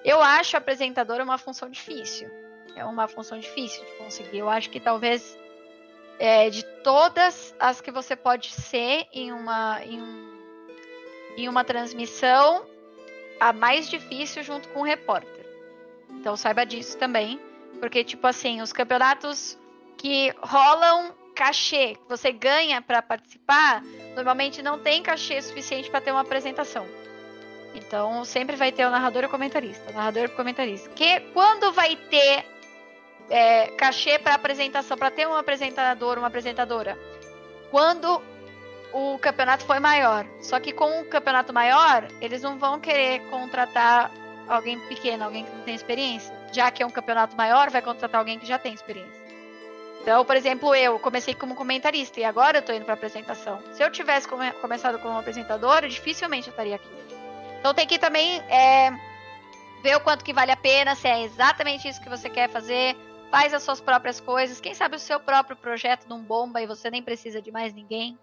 Eu 0.04 0.20
acho 0.20 0.56
apresentadora 0.56 1.24
uma 1.24 1.38
função 1.38 1.70
difícil. 1.70 2.30
É 2.76 2.84
uma 2.84 3.08
função 3.08 3.38
difícil 3.38 3.82
de 3.82 3.92
conseguir. 3.92 4.38
Eu 4.38 4.50
acho 4.50 4.68
que 4.68 4.78
talvez 4.78 5.36
é, 6.18 6.50
de 6.50 6.62
todas 6.82 7.54
as 7.58 7.80
que 7.80 7.90
você 7.90 8.14
pode 8.14 8.52
ser 8.52 9.06
em 9.14 9.32
uma, 9.32 9.82
em, 9.82 10.00
um, 10.00 10.35
em 11.36 11.48
uma 11.48 11.64
transmissão, 11.64 12.64
a 13.38 13.52
mais 13.52 13.88
difícil 13.88 14.42
junto 14.42 14.68
com 14.68 14.80
o 14.80 14.84
repórter. 14.84 15.46
Então 16.10 16.36
saiba 16.36 16.64
disso 16.64 16.96
também. 16.96 17.40
Porque, 17.80 18.02
tipo 18.02 18.26
assim, 18.26 18.62
os 18.62 18.72
campeonatos 18.72 19.58
que 19.96 20.34
rolam 20.40 21.14
cachê, 21.34 21.94
que 21.94 22.08
você 22.08 22.32
ganha 22.32 22.80
para 22.80 23.02
participar, 23.02 23.82
normalmente 24.14 24.62
não 24.62 24.78
tem 24.78 25.02
cachê 25.02 25.40
suficiente 25.42 25.90
para 25.90 26.00
ter 26.00 26.10
uma 26.10 26.22
apresentação. 26.22 26.86
Então 27.74 28.24
sempre 28.24 28.56
vai 28.56 28.72
ter 28.72 28.86
o 28.86 28.90
narrador 28.90 29.24
e 29.24 29.26
o 29.26 29.28
comentarista. 29.28 29.92
Narrador 29.92 30.24
e 30.24 30.28
comentarista. 30.28 30.88
Que 30.90 31.20
quando 31.34 31.70
vai 31.72 31.94
ter 31.94 32.46
é, 33.28 33.66
cachê 33.72 34.18
para 34.18 34.34
apresentação, 34.34 34.96
para 34.96 35.10
ter 35.10 35.28
um 35.28 35.34
apresentador, 35.34 36.16
uma 36.16 36.28
apresentadora? 36.28 36.98
Quando 37.70 38.22
o 38.96 39.18
campeonato 39.18 39.62
foi 39.66 39.78
maior. 39.78 40.26
Só 40.40 40.58
que 40.58 40.72
com 40.72 41.02
o 41.02 41.04
campeonato 41.04 41.52
maior, 41.52 42.08
eles 42.18 42.40
não 42.40 42.58
vão 42.58 42.80
querer 42.80 43.20
contratar 43.28 44.10
alguém 44.48 44.78
pequeno, 44.88 45.24
alguém 45.24 45.44
que 45.44 45.54
não 45.54 45.64
tem 45.64 45.74
experiência. 45.74 46.34
Já 46.50 46.70
que 46.70 46.82
é 46.82 46.86
um 46.86 46.90
campeonato 46.90 47.36
maior, 47.36 47.68
vai 47.68 47.82
contratar 47.82 48.18
alguém 48.18 48.38
que 48.38 48.46
já 48.46 48.58
tem 48.58 48.72
experiência. 48.72 49.26
Então, 50.00 50.24
por 50.24 50.34
exemplo, 50.34 50.74
eu 50.74 50.98
comecei 50.98 51.34
como 51.34 51.54
comentarista 51.54 52.20
e 52.20 52.24
agora 52.24 52.58
eu 52.58 52.62
tô 52.62 52.72
indo 52.72 52.86
para 52.86 52.94
apresentação. 52.94 53.60
Se 53.72 53.82
eu 53.82 53.90
tivesse 53.90 54.26
come 54.26 54.50
começado 54.52 54.98
como 55.00 55.18
apresentadora, 55.18 55.86
dificilmente 55.88 56.48
eu 56.48 56.52
estaria 56.52 56.76
aqui. 56.76 56.88
Então 57.60 57.74
tem 57.74 57.86
que 57.86 57.98
também 57.98 58.40
é, 58.48 58.92
ver 59.82 59.96
o 59.96 60.00
quanto 60.00 60.24
que 60.24 60.32
vale 60.32 60.52
a 60.52 60.56
pena, 60.56 60.94
se 60.94 61.06
é 61.06 61.22
exatamente 61.22 61.86
isso 61.86 62.00
que 62.00 62.08
você 62.08 62.30
quer 62.30 62.48
fazer, 62.48 62.96
faz 63.30 63.52
as 63.52 63.62
suas 63.62 63.80
próprias 63.80 64.20
coisas. 64.20 64.60
Quem 64.60 64.72
sabe 64.72 64.96
o 64.96 65.00
seu 65.00 65.20
próprio 65.20 65.56
projeto 65.56 66.08
não 66.08 66.22
bomba 66.22 66.62
e 66.62 66.66
você 66.66 66.88
nem 66.88 67.02
precisa 67.02 67.42
de 67.42 67.50
mais 67.50 67.74
ninguém. 67.74 68.16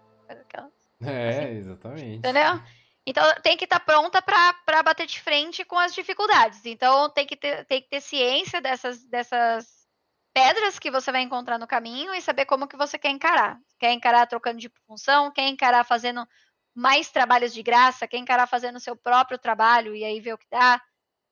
É, 1.00 1.28
assim. 1.28 1.56
exatamente. 1.56 2.18
Entendeu? 2.18 2.60
Então 3.06 3.24
tem 3.42 3.56
que 3.56 3.64
estar 3.64 3.80
tá 3.80 3.84
pronta 3.84 4.22
para 4.22 4.82
bater 4.82 5.06
de 5.06 5.20
frente 5.20 5.64
com 5.64 5.78
as 5.78 5.94
dificuldades. 5.94 6.64
Então 6.64 7.10
tem 7.10 7.26
que 7.26 7.36
ter, 7.36 7.64
tem 7.66 7.82
que 7.82 7.88
ter 7.88 8.00
ciência 8.00 8.60
dessas, 8.60 9.04
dessas 9.04 9.84
pedras 10.32 10.78
que 10.78 10.90
você 10.90 11.12
vai 11.12 11.22
encontrar 11.22 11.58
no 11.58 11.66
caminho 11.66 12.14
e 12.14 12.22
saber 12.22 12.46
como 12.46 12.66
que 12.66 12.76
você 12.76 12.98
quer 12.98 13.10
encarar. 13.10 13.60
Quer 13.78 13.92
encarar 13.92 14.26
trocando 14.26 14.58
de 14.58 14.70
função, 14.86 15.30
quer 15.30 15.48
encarar 15.48 15.84
fazendo 15.84 16.26
mais 16.74 17.10
trabalhos 17.10 17.52
de 17.52 17.62
graça, 17.62 18.08
quer 18.08 18.16
encarar 18.16 18.46
fazendo 18.46 18.80
seu 18.80 18.96
próprio 18.96 19.38
trabalho 19.38 19.94
e 19.94 20.04
aí 20.04 20.18
ver 20.20 20.34
o 20.34 20.38
que 20.38 20.48
dá. 20.50 20.82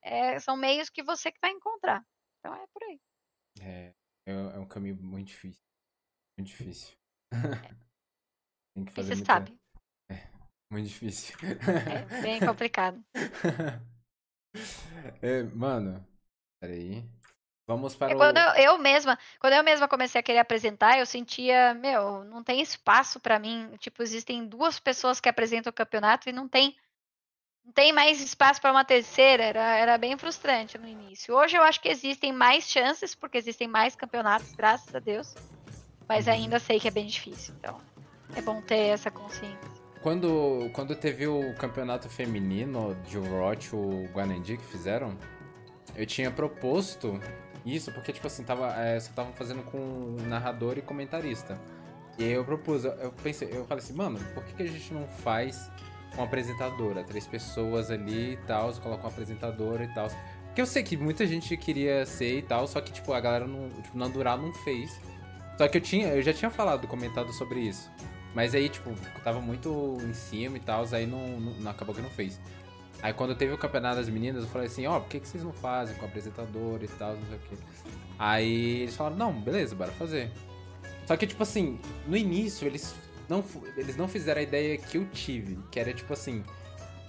É, 0.03 0.39
são 0.39 0.57
meios 0.57 0.91
que 0.91 1.03
você 1.03 1.33
que 1.33 1.41
vai 1.41 1.51
encontrar. 1.51 2.05
Então 2.39 2.55
é 2.55 2.67
por 2.73 2.83
aí. 2.85 3.01
É, 3.61 3.95
é, 4.27 4.33
é 4.33 4.59
um 4.59 4.67
caminho 4.67 4.97
muito 4.97 5.29
difícil. 5.29 5.63
Muito 6.37 6.49
difícil. 6.49 6.95
É. 7.33 7.83
tem 8.75 8.85
que 8.85 8.93
fazer 8.93 9.13
e 9.13 9.17
você 9.17 9.17
muita... 9.17 9.33
sabe. 9.33 9.59
Muito 10.71 10.89
difícil. 10.89 11.37
É 12.11 12.23
bem 12.23 12.41
complicado. 12.41 13.03
é, 15.21 15.43
mano, 15.43 16.07
peraí. 16.61 17.05
Vamos 17.67 17.95
para 17.95 18.13
é 18.13 18.17
quando 18.17 18.39
eu, 18.39 18.55
eu, 18.55 18.79
mesma, 18.79 19.19
quando 19.39 19.53
eu 19.53 19.63
mesma 19.63 19.87
comecei 19.87 20.19
a 20.19 20.23
querer 20.23 20.39
apresentar, 20.39 20.99
eu 20.99 21.07
sentia, 21.07 21.75
meu, 21.75 22.25
não 22.25 22.43
tem 22.43 22.61
espaço 22.61 23.21
para 23.21 23.39
mim. 23.39 23.71
Tipo, 23.79 24.03
existem 24.03 24.47
duas 24.47 24.81
pessoas 24.81 25.21
que 25.21 25.29
apresentam 25.29 25.71
o 25.71 25.75
campeonato 25.75 26.29
e 26.29 26.33
não 26.33 26.49
tem 26.49 26.77
não 27.65 27.73
tem 27.73 27.93
mais 27.93 28.21
espaço 28.21 28.61
para 28.61 28.73
uma 28.73 28.85
terceira. 28.85 29.45
Era, 29.45 29.77
era 29.77 29.99
bem 29.99 30.17
frustrante 30.19 30.79
no 30.79 30.89
início. 30.89 31.35
Hoje 31.35 31.57
eu 31.57 31.63
acho 31.63 31.81
que 31.81 31.89
existem 31.89 32.33
mais 32.33 32.69
chances, 32.69 33.15
porque 33.15 33.39
existem 33.39 33.69
mais 33.69 33.95
campeonatos, 33.95 34.53
graças 34.55 34.95
a 34.95 34.99
Deus. 34.99 35.35
Mas 36.09 36.27
uhum. 36.27 36.33
ainda 36.33 36.59
sei 36.59 36.81
que 36.81 36.89
é 36.89 36.91
bem 36.91 37.07
difícil. 37.07 37.55
Então, 37.59 37.81
é 38.37 38.43
bom 38.43 38.61
ter 38.61 38.89
essa 38.89 39.11
consciência. 39.11 39.59
Quando, 40.01 40.69
quando 40.73 40.97
teve 40.97 41.27
o 41.29 41.55
campeonato 41.55 42.09
feminino 42.09 42.97
de 43.07 43.17
Overwatch, 43.19 43.75
o 43.75 44.09
Guanandi 44.13 44.57
que 44.57 44.65
fizeram, 44.65 45.17
eu 45.95 46.05
tinha 46.05 46.31
proposto 46.31 47.21
isso, 47.65 47.93
porque, 47.93 48.13
tipo 48.13 48.27
assim, 48.27 48.43
tava, 48.43 48.75
é, 48.75 48.99
só 48.99 49.11
estavam 49.11 49.33
fazendo 49.33 49.63
com 49.63 50.17
narrador 50.27 50.77
e 50.77 50.83
comentarista. 50.83 51.57
E 52.19 52.25
aí 52.25 52.33
eu 52.33 52.45
propus, 52.45 52.85
eu 52.85 53.13
pensei, 53.23 53.49
eu 53.53 53.65
falei 53.65 53.83
assim, 53.83 53.95
mano, 53.95 54.19
por 54.35 54.45
que, 54.45 54.55
que 54.55 54.63
a 54.65 54.67
gente 54.67 54.93
não 54.93 55.07
faz 55.07 55.71
uma 56.15 56.25
apresentadora? 56.25 57.05
Três 57.05 57.27
pessoas 57.27 57.91
ali 57.91 58.33
e 58.33 58.37
tal, 58.39 58.73
coloca 58.75 59.05
uma 59.05 59.09
apresentadora 59.09 59.85
e 59.85 59.95
tal. 59.95 60.09
Porque 60.47 60.61
eu 60.61 60.67
sei 60.67 60.83
que 60.83 60.97
muita 60.97 61.27
gente 61.27 61.57
queria 61.57 62.05
ser 62.05 62.39
e 62.39 62.43
tal, 62.43 62.67
só 62.67 62.81
que, 62.81 62.93
tipo, 62.93 63.13
a 63.13 63.21
galera 63.21 63.47
não, 63.47 63.71
tipo, 63.71 63.97
Nandural 63.97 64.37
não 64.37 64.53
fez. 64.53 65.01
Só 65.57 65.69
que 65.69 65.79
eu 65.79 65.81
tinha, 65.81 66.09
eu 66.09 66.23
já 66.23 66.33
tinha 66.33 66.51
falado, 66.51 66.87
comentado 66.89 67.33
sobre 67.33 67.61
isso. 67.61 67.91
Mas 68.35 68.55
aí, 68.55 68.69
tipo, 68.69 68.91
tava 69.23 69.41
muito 69.41 69.99
em 70.03 70.15
cima 70.15 70.57
e 70.57 70.61
tal, 70.61 70.87
aí 70.93 71.07
não, 71.07 71.41
não, 71.41 71.71
acabou 71.71 71.95
que 71.95 72.01
não 72.01 72.11
fez. 72.11 72.41
Aí 73.03 73.13
quando 73.13 73.35
teve 73.35 73.53
o 73.53 73.59
campeonato 73.59 73.97
das 73.97 74.09
meninas, 74.09 74.45
eu 74.45 74.49
falei 74.49 74.69
assim, 74.69 74.87
ó, 74.87 74.97
oh, 74.97 75.01
por 75.01 75.11
que, 75.11 75.21
que 75.21 75.29
vocês 75.29 75.43
não 75.43 75.53
fazem 75.53 75.95
com 75.97 76.03
o 76.03 76.09
apresentador 76.09 76.83
e 76.83 76.89
tal, 76.89 77.15
não 77.15 77.27
sei 77.27 77.37
o 77.37 77.41
quê. 77.41 77.57
Aí 78.19 78.83
eles 78.83 78.97
falaram, 78.97 79.17
não, 79.17 79.33
beleza, 79.33 79.75
bora 79.75 79.91
fazer. 79.93 80.31
Só 81.07 81.17
que, 81.17 81.27
tipo 81.27 81.43
assim, 81.43 81.79
no 82.07 82.17
início 82.17 82.67
eles 82.67 82.95
não, 83.29 83.45
eles 83.77 83.97
não 83.97 84.09
fizeram 84.09 84.41
a 84.41 84.43
ideia 84.43 84.79
que 84.79 84.99
eu 84.99 85.07
tive, 85.07 85.59
que 85.71 85.81
era, 85.81 85.93
tipo 85.93 86.13
assim, 86.13 86.45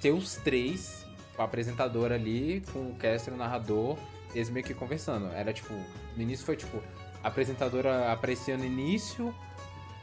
ter 0.01 0.11
os 0.11 0.35
três, 0.37 1.05
o 1.37 1.41
apresentador 1.41 2.11
ali, 2.11 2.63
com 2.71 2.89
o 2.89 2.95
caster 2.95 3.33
o 3.33 3.37
narrador, 3.37 3.97
eles 4.33 4.49
meio 4.49 4.65
que 4.65 4.73
conversando. 4.73 5.27
Era, 5.33 5.53
tipo, 5.53 5.73
no 6.15 6.21
início 6.21 6.45
foi, 6.45 6.55
tipo, 6.55 6.81
a 7.23 7.27
apresentadora 7.27 8.11
aparecia 8.11 8.57
no 8.57 8.65
início, 8.65 9.33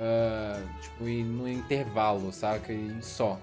Uh, 0.01 0.81
tipo, 0.81 1.07
e 1.07 1.23
no 1.23 1.47
intervalo, 1.47 2.33
saca? 2.33 2.73
E 2.73 3.03
só. 3.03 3.39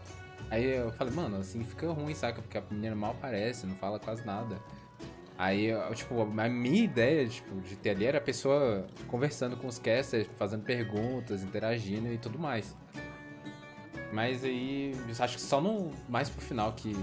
Aí 0.49 0.65
eu 0.65 0.91
falei, 0.93 1.13
mano, 1.13 1.37
assim 1.37 1.63
fica 1.63 1.87
ruim, 1.91 2.15
saca? 2.15 2.41
Porque 2.41 2.57
a 2.57 2.63
menina 2.71 2.95
mal 2.95 3.11
aparece, 3.11 3.67
não 3.67 3.75
fala 3.75 3.99
quase 3.99 4.25
nada. 4.25 4.57
Aí, 5.37 5.65
eu, 5.65 5.93
tipo, 5.93 6.19
a 6.19 6.49
minha 6.49 6.83
ideia 6.83 7.27
tipo, 7.27 7.61
de 7.61 7.75
ter 7.75 7.91
ali 7.91 8.05
era 8.05 8.17
a 8.17 8.21
pessoa 8.21 8.87
conversando 9.07 9.55
com 9.55 9.67
os 9.67 9.77
casters, 9.77 10.27
fazendo 10.35 10.63
perguntas, 10.63 11.43
interagindo 11.43 12.11
e 12.11 12.17
tudo 12.17 12.39
mais. 12.39 12.75
Mas 14.11 14.43
aí, 14.43 14.95
acho 15.19 15.35
que 15.35 15.41
só 15.41 15.61
no 15.61 15.91
mais 16.09 16.27
pro 16.27 16.41
final 16.41 16.73
que 16.73 16.95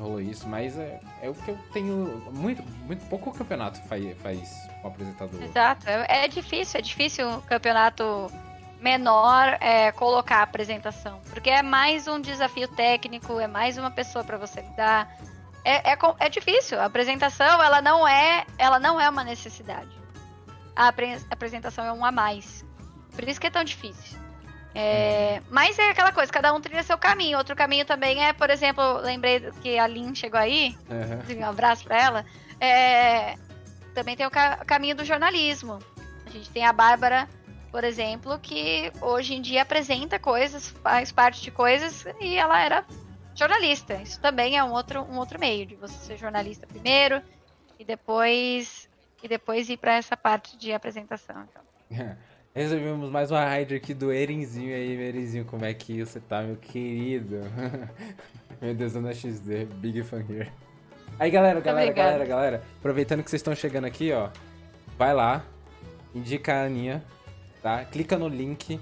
rolou 0.00 0.20
isso, 0.20 0.48
mas 0.48 0.76
é, 0.76 1.00
é 1.22 1.30
o 1.30 1.34
que 1.34 1.50
eu 1.50 1.58
tenho. 1.72 2.22
Muito, 2.32 2.62
muito 2.86 3.06
pouco 3.08 3.30
campeonato 3.32 3.80
faz, 3.82 4.18
faz 4.18 4.68
com 4.82 4.88
apresentador. 4.88 5.40
Exato. 5.40 5.88
É, 5.88 6.24
é 6.24 6.28
difícil, 6.28 6.80
é 6.80 6.82
difícil 6.82 7.28
um 7.28 7.40
campeonato 7.42 8.04
menor 8.80 9.56
é, 9.60 9.92
colocar 9.92 10.38
a 10.38 10.42
apresentação. 10.42 11.20
Porque 11.30 11.50
é 11.50 11.62
mais 11.62 12.06
um 12.06 12.20
desafio 12.20 12.68
técnico, 12.68 13.40
é 13.40 13.46
mais 13.46 13.78
uma 13.78 13.90
pessoa 13.90 14.24
para 14.24 14.36
você 14.36 14.60
lidar. 14.60 15.08
É, 15.64 15.92
é, 15.92 15.98
é, 16.20 16.28
difícil. 16.28 16.80
A 16.80 16.84
apresentação, 16.84 17.62
ela 17.62 17.82
não 17.82 18.06
é, 18.06 18.44
ela 18.56 18.78
não 18.78 19.00
é 19.00 19.08
uma 19.08 19.24
necessidade. 19.24 19.90
A 20.74 20.92
apresentação 21.30 21.84
é 21.84 21.92
um 21.92 22.04
a 22.04 22.12
mais. 22.12 22.64
Por 23.12 23.26
isso 23.26 23.40
que 23.40 23.46
é 23.46 23.50
tão 23.50 23.64
difícil. 23.64 24.18
É, 24.78 25.40
mas 25.50 25.78
é 25.78 25.88
aquela 25.88 26.12
coisa, 26.12 26.30
cada 26.30 26.52
um 26.52 26.60
trilha 26.60 26.82
seu 26.82 26.98
caminho. 26.98 27.38
Outro 27.38 27.56
caminho 27.56 27.86
também 27.86 28.22
é, 28.22 28.32
por 28.34 28.50
exemplo, 28.50 28.98
lembrei 28.98 29.40
que 29.62 29.78
a 29.78 29.86
Lin 29.86 30.14
chegou 30.14 30.38
aí, 30.38 30.76
uhum. 30.90 31.40
um 31.40 31.48
abraço 31.48 31.82
para 31.82 31.98
ela. 31.98 32.26
É, 32.60 33.36
também 33.94 34.14
tem 34.14 34.26
o 34.26 34.30
ca 34.30 34.58
caminho 34.66 34.94
do 34.94 35.04
jornalismo. 35.04 35.78
A 36.26 36.30
gente 36.30 36.50
tem 36.50 36.66
a 36.66 36.74
Bárbara, 36.74 37.26
por 37.76 37.84
exemplo, 37.84 38.38
que 38.38 38.90
hoje 39.02 39.34
em 39.34 39.42
dia 39.42 39.60
apresenta 39.60 40.18
coisas, 40.18 40.70
faz 40.82 41.12
parte 41.12 41.42
de 41.42 41.50
coisas, 41.50 42.06
e 42.18 42.34
ela 42.34 42.58
era 42.58 42.86
jornalista. 43.34 43.96
Isso 43.96 44.18
também 44.18 44.56
é 44.56 44.64
um 44.64 44.72
outro, 44.72 45.02
um 45.02 45.18
outro 45.18 45.38
meio 45.38 45.66
de 45.66 45.74
você 45.74 45.92
ser 45.98 46.16
jornalista 46.16 46.66
primeiro 46.66 47.20
e 47.78 47.84
depois 47.84 48.88
e 49.22 49.28
depois 49.28 49.68
ir 49.68 49.76
para 49.76 49.94
essa 49.94 50.16
parte 50.16 50.56
de 50.56 50.72
apresentação. 50.72 51.36
Então. 51.50 52.16
Recebemos 52.54 53.10
mais 53.10 53.30
uma 53.30 53.44
raid 53.44 53.74
aqui 53.74 53.92
do 53.92 54.10
Erenzinho 54.10 54.74
aí, 54.74 54.92
Erenzinho, 54.98 55.44
como 55.44 55.66
é 55.66 55.74
que 55.74 56.02
você 56.02 56.18
tá, 56.18 56.40
meu 56.40 56.56
querido? 56.56 57.40
meu 58.58 58.74
Deus, 58.74 58.96
Ana 58.96 59.12
XD, 59.12 59.66
big 59.66 60.02
fan 60.02 60.24
here. 60.26 60.50
Aí, 61.18 61.30
galera, 61.30 61.60
galera, 61.60 61.90
Obrigada. 61.90 62.10
galera, 62.12 62.24
galera, 62.24 62.62
aproveitando 62.78 63.22
que 63.22 63.28
vocês 63.28 63.40
estão 63.40 63.54
chegando 63.54 63.84
aqui, 63.84 64.12
ó, 64.12 64.30
vai 64.96 65.12
lá, 65.12 65.44
indica 66.14 66.54
a 66.54 66.64
Aninha, 66.64 67.04
tá? 67.66 67.84
Clica 67.84 68.16
no 68.16 68.28
link 68.28 68.80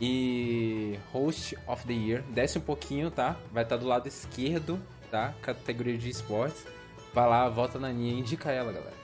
e 0.00 0.96
Host 1.12 1.58
of 1.66 1.84
the 1.84 1.92
Year, 1.92 2.22
desce 2.28 2.58
um 2.58 2.60
pouquinho, 2.60 3.10
tá? 3.10 3.34
Vai 3.50 3.64
estar 3.64 3.76
tá 3.76 3.82
do 3.82 3.88
lado 3.88 4.06
esquerdo, 4.06 4.80
tá? 5.10 5.34
Categoria 5.42 5.98
de 5.98 6.08
esportes. 6.08 6.64
Vai 7.12 7.28
lá, 7.28 7.48
volta 7.48 7.76
na 7.76 7.88
Aninha 7.88 8.14
e 8.14 8.20
indica 8.20 8.52
ela, 8.52 8.70
galera. 8.70 9.00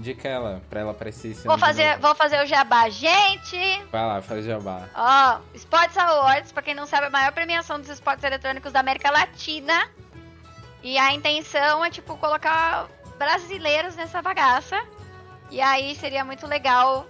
Indica 0.00 0.26
ela, 0.26 0.62
pra 0.70 0.80
ela 0.80 0.92
aparecer 0.92 1.34
vou 1.44 1.58
fazer, 1.58 1.98
vou 1.98 2.14
fazer 2.14 2.42
o 2.42 2.46
jabá. 2.46 2.88
Gente! 2.88 3.84
Vai 3.92 4.06
lá, 4.06 4.22
faz 4.22 4.46
o 4.46 4.48
jabá. 4.48 4.88
Ó, 4.94 5.40
Sports 5.54 5.98
Awards, 5.98 6.52
pra 6.52 6.62
quem 6.62 6.74
não 6.74 6.86
sabe, 6.86 7.04
é 7.04 7.06
a 7.08 7.10
maior 7.10 7.32
premiação 7.32 7.78
dos 7.78 7.90
esportes 7.90 8.24
eletrônicos 8.24 8.72
da 8.72 8.80
América 8.80 9.10
Latina. 9.10 9.90
E 10.82 10.96
a 10.96 11.12
intenção 11.12 11.84
é, 11.84 11.90
tipo, 11.90 12.16
colocar 12.16 12.88
brasileiros 13.18 13.94
nessa 13.94 14.22
bagaça. 14.22 14.82
E 15.50 15.60
aí 15.60 15.94
seria 15.94 16.24
muito 16.24 16.46
legal 16.46 17.06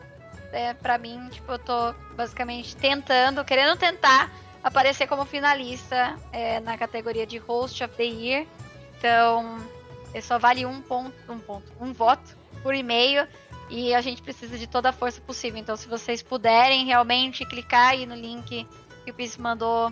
é, 0.54 0.72
pra 0.72 0.96
mim, 0.96 1.28
tipo, 1.30 1.52
eu 1.52 1.58
tô 1.58 1.92
basicamente 2.14 2.76
tentando, 2.76 3.44
querendo 3.44 3.76
tentar 3.76 4.30
aparecer 4.62 5.06
como 5.06 5.24
finalista 5.24 6.16
é, 6.32 6.60
na 6.60 6.78
categoria 6.78 7.26
de 7.26 7.36
Host 7.38 7.84
of 7.84 7.94
the 7.96 8.04
Year. 8.04 8.46
Então, 8.96 9.58
só 10.22 10.38
vale 10.38 10.64
um 10.64 10.80
ponto, 10.80 11.14
um 11.28 11.38
ponto, 11.38 11.72
um 11.80 11.92
voto 11.92 12.36
por 12.62 12.74
e-mail 12.74 13.26
e 13.68 13.92
a 13.94 14.00
gente 14.00 14.22
precisa 14.22 14.56
de 14.56 14.66
toda 14.66 14.90
a 14.90 14.92
força 14.92 15.20
possível. 15.20 15.60
Então, 15.60 15.76
se 15.76 15.88
vocês 15.88 16.22
puderem 16.22 16.86
realmente 16.86 17.44
clicar 17.44 17.90
aí 17.90 18.06
no 18.06 18.14
link 18.14 18.66
que 19.04 19.10
o 19.10 19.14
Pis 19.14 19.36
mandou 19.36 19.90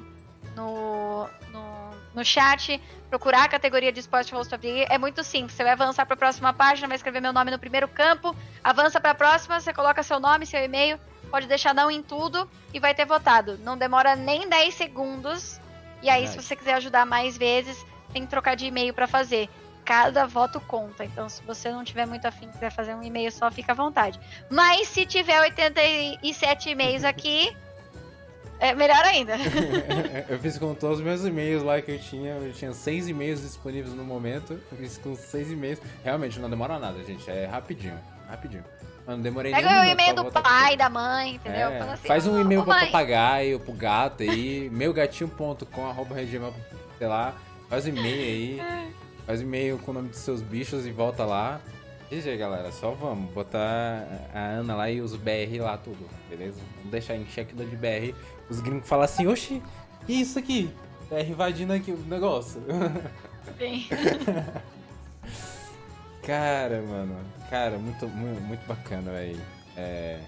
no, 0.56 1.28
no, 1.52 1.81
no 2.14 2.24
chat, 2.24 2.80
procurar 3.08 3.44
a 3.44 3.48
categoria 3.48 3.92
de 3.92 4.00
esporte 4.00 4.34
host 4.34 4.54
of 4.54 4.62
the 4.62 4.68
year, 4.68 4.86
é 4.90 4.98
muito 4.98 5.22
simples. 5.22 5.52
Você 5.52 5.62
vai 5.62 5.72
avançar 5.72 6.06
para 6.06 6.14
a 6.14 6.16
próxima 6.16 6.52
página, 6.52 6.88
vai 6.88 6.96
escrever 6.96 7.20
meu 7.20 7.32
nome 7.32 7.50
no 7.50 7.58
primeiro 7.58 7.88
campo, 7.88 8.34
avança 8.62 9.00
para 9.00 9.10
a 9.10 9.14
próxima, 9.14 9.60
você 9.60 9.72
coloca 9.72 10.02
seu 10.02 10.18
nome, 10.20 10.46
seu 10.46 10.62
e-mail, 10.62 10.98
pode 11.30 11.46
deixar 11.46 11.74
não 11.74 11.90
em 11.90 12.02
tudo 12.02 12.48
e 12.72 12.80
vai 12.80 12.94
ter 12.94 13.06
votado. 13.06 13.58
Não 13.58 13.76
demora 13.76 14.14
nem 14.16 14.48
10 14.48 14.74
segundos. 14.74 15.60
E 16.02 16.10
aí, 16.10 16.22
nice. 16.22 16.32
se 16.32 16.42
você 16.42 16.56
quiser 16.56 16.74
ajudar 16.74 17.06
mais 17.06 17.36
vezes, 17.36 17.84
tem 18.12 18.22
que 18.24 18.28
trocar 18.28 18.54
de 18.54 18.66
e-mail 18.66 18.92
para 18.92 19.06
fazer 19.06 19.48
cada 19.84 20.26
voto 20.26 20.60
conta. 20.60 21.04
Então, 21.04 21.28
se 21.28 21.42
você 21.42 21.70
não 21.70 21.84
tiver 21.84 22.06
muito 22.06 22.26
afim 22.26 22.48
quiser 22.48 22.70
fazer 22.70 22.94
um 22.94 23.02
e-mail 23.02 23.30
só, 23.32 23.50
fica 23.50 23.72
à 23.72 23.74
vontade. 23.74 24.18
Mas 24.50 24.88
se 24.88 25.04
tiver 25.06 25.40
87 25.40 26.70
e-mails 26.70 27.04
aqui, 27.04 27.54
é 28.62 28.74
melhor 28.76 29.04
ainda. 29.04 29.34
eu 30.30 30.38
fiz 30.38 30.56
com 30.56 30.72
todos 30.72 30.98
os 30.98 31.04
meus 31.04 31.24
e-mails 31.24 31.64
lá 31.64 31.82
que 31.82 31.90
eu 31.90 31.98
tinha. 31.98 32.34
Eu 32.34 32.52
tinha 32.52 32.72
seis 32.72 33.08
e-mails 33.08 33.42
disponíveis 33.42 33.92
no 33.92 34.04
momento. 34.04 34.52
Eu 34.70 34.78
fiz 34.78 34.98
com 34.98 35.16
seis 35.16 35.50
e-mails. 35.50 35.80
Realmente 36.04 36.38
não 36.38 36.48
demora 36.48 36.78
nada, 36.78 37.02
gente. 37.02 37.28
É 37.28 37.44
rapidinho. 37.44 37.98
Rapidinho. 38.28 38.64
Mano, 39.04 39.20
demorei 39.20 39.52
Pega 39.52 39.82
o 39.82 39.84
e-mail 39.84 40.14
do 40.14 40.30
pai, 40.30 40.76
da 40.76 40.88
mãe, 40.88 41.34
entendeu? 41.34 41.70
É, 41.70 41.80
assim, 41.80 42.06
faz 42.06 42.24
um 42.24 42.40
e-mail 42.40 42.62
pro 42.62 42.72
papagaio, 42.72 43.58
pro 43.58 43.72
gato 43.72 44.22
aí, 44.22 44.70
meugatinho.com, 44.70 45.86
arroba 45.86 46.14
sei 46.98 47.08
lá. 47.08 47.34
Faz 47.68 47.84
um 47.84 47.88
e-mail 47.88 48.60
aí. 48.60 48.92
Faz 49.26 49.40
e-mail 49.40 49.76
com 49.78 49.90
o 49.90 49.94
nome 49.94 50.08
dos 50.10 50.20
seus 50.20 50.40
bichos 50.40 50.86
e 50.86 50.92
volta 50.92 51.24
lá. 51.24 51.60
GG, 52.12 52.36
galera, 52.36 52.70
só 52.70 52.90
vamos 52.90 53.32
botar 53.32 54.06
a 54.34 54.38
Ana 54.38 54.76
lá 54.76 54.90
e 54.90 55.00
os 55.00 55.16
BR 55.16 55.60
lá 55.60 55.78
tudo, 55.78 56.06
beleza? 56.28 56.60
Vamos 56.76 56.90
deixar 56.90 57.16
em 57.16 57.24
check 57.24 57.54
de 57.54 57.76
BR. 57.76 58.14
Os 58.52 58.60
gringos 58.60 58.86
falam 58.86 59.06
assim, 59.06 59.26
oxi, 59.26 59.62
que 60.06 60.12
isso 60.12 60.38
aqui? 60.38 60.70
BR 61.08 61.30
invadindo 61.30 61.72
aqui 61.72 61.90
o 61.90 61.96
negócio. 61.96 62.60
Sim. 63.58 63.88
cara, 66.22 66.82
mano, 66.82 67.16
cara, 67.48 67.78
muito, 67.78 68.06
muito, 68.08 68.40
muito 68.42 68.66
bacana, 68.66 69.10
velho. 69.10 69.40
É, 69.74 70.20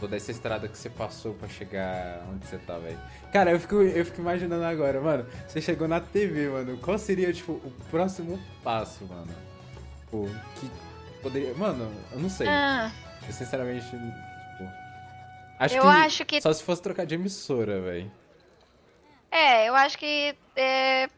toda 0.00 0.16
essa 0.16 0.30
estrada 0.30 0.66
que 0.66 0.78
você 0.78 0.88
passou 0.88 1.34
para 1.34 1.46
chegar 1.46 2.26
onde 2.32 2.46
você 2.46 2.56
tá, 2.56 2.78
velho. 2.78 2.98
Cara, 3.34 3.50
eu 3.50 3.60
fico, 3.60 3.76
eu 3.76 4.04
fico 4.06 4.22
imaginando 4.22 4.64
agora, 4.64 4.98
mano. 4.98 5.26
Você 5.46 5.60
chegou 5.60 5.86
na 5.86 6.00
TV, 6.00 6.48
mano. 6.48 6.78
Qual 6.78 6.96
seria, 6.96 7.30
tipo, 7.34 7.52
o 7.52 7.72
próximo 7.90 8.40
passo, 8.64 9.04
mano? 9.04 9.28
Tipo, 10.00 10.26
que 10.58 10.70
poderia. 11.22 11.52
Mano, 11.52 11.86
eu 12.12 12.18
não 12.18 12.30
sei. 12.30 12.48
Ah. 12.48 12.90
Eu, 13.26 13.32
sinceramente. 13.34 13.86
Acho 15.58 15.76
eu 15.76 15.82
que 15.82 15.88
acho 15.88 16.24
que. 16.24 16.40
Só 16.40 16.52
se 16.52 16.62
fosse 16.62 16.82
trocar 16.82 17.04
de 17.04 17.14
emissora, 17.14 17.80
velho. 17.80 18.10
É, 19.30 19.68
eu 19.68 19.74
acho 19.74 19.98
que. 19.98 20.34
É... 20.56 21.08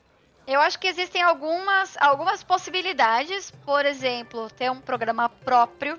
Eu 0.47 0.61
acho 0.61 0.81
que 0.81 0.89
existem 0.89 1.23
algumas, 1.23 1.97
algumas 1.99 2.43
possibilidades. 2.43 3.51
Por 3.65 3.85
exemplo, 3.85 4.51
ter 4.51 4.71
um 4.71 4.81
programa 4.81 5.29
próprio 5.29 5.99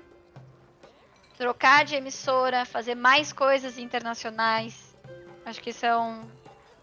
trocar 1.38 1.84
de 1.84 1.96
emissora, 1.96 2.64
fazer 2.64 2.94
mais 2.94 3.32
coisas 3.32 3.78
internacionais. 3.78 4.96
Acho 5.44 5.60
que 5.60 5.72
são 5.72 6.22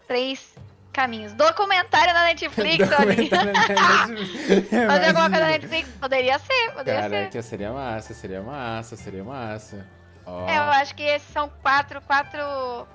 três 0.06 0.54
caminhos. 0.92 1.32
Documentário 1.32 2.12
na 2.12 2.24
Netflix, 2.24 2.78
Documentário 2.88 3.52
na 3.52 4.06
Netflix. 4.06 4.68
Fazer 4.86 5.06
alguma 5.06 5.30
coisa 5.30 5.44
na 5.44 5.50
Netflix 5.52 5.88
poderia 6.00 6.38
ser, 6.38 6.72
poderia 6.72 7.00
Caraca, 7.00 7.32
ser. 7.32 7.42
seria 7.42 7.72
massa, 7.72 8.14
seria 8.14 8.42
massa, 8.42 8.96
seria 8.96 9.24
massa. 9.24 9.86
Oh. 10.26 10.46
É, 10.48 10.58
eu 10.58 10.62
acho 10.62 10.94
que 10.94 11.02
esses 11.02 11.28
são 11.32 11.48
quatro, 11.62 12.00
quatro 12.02 12.40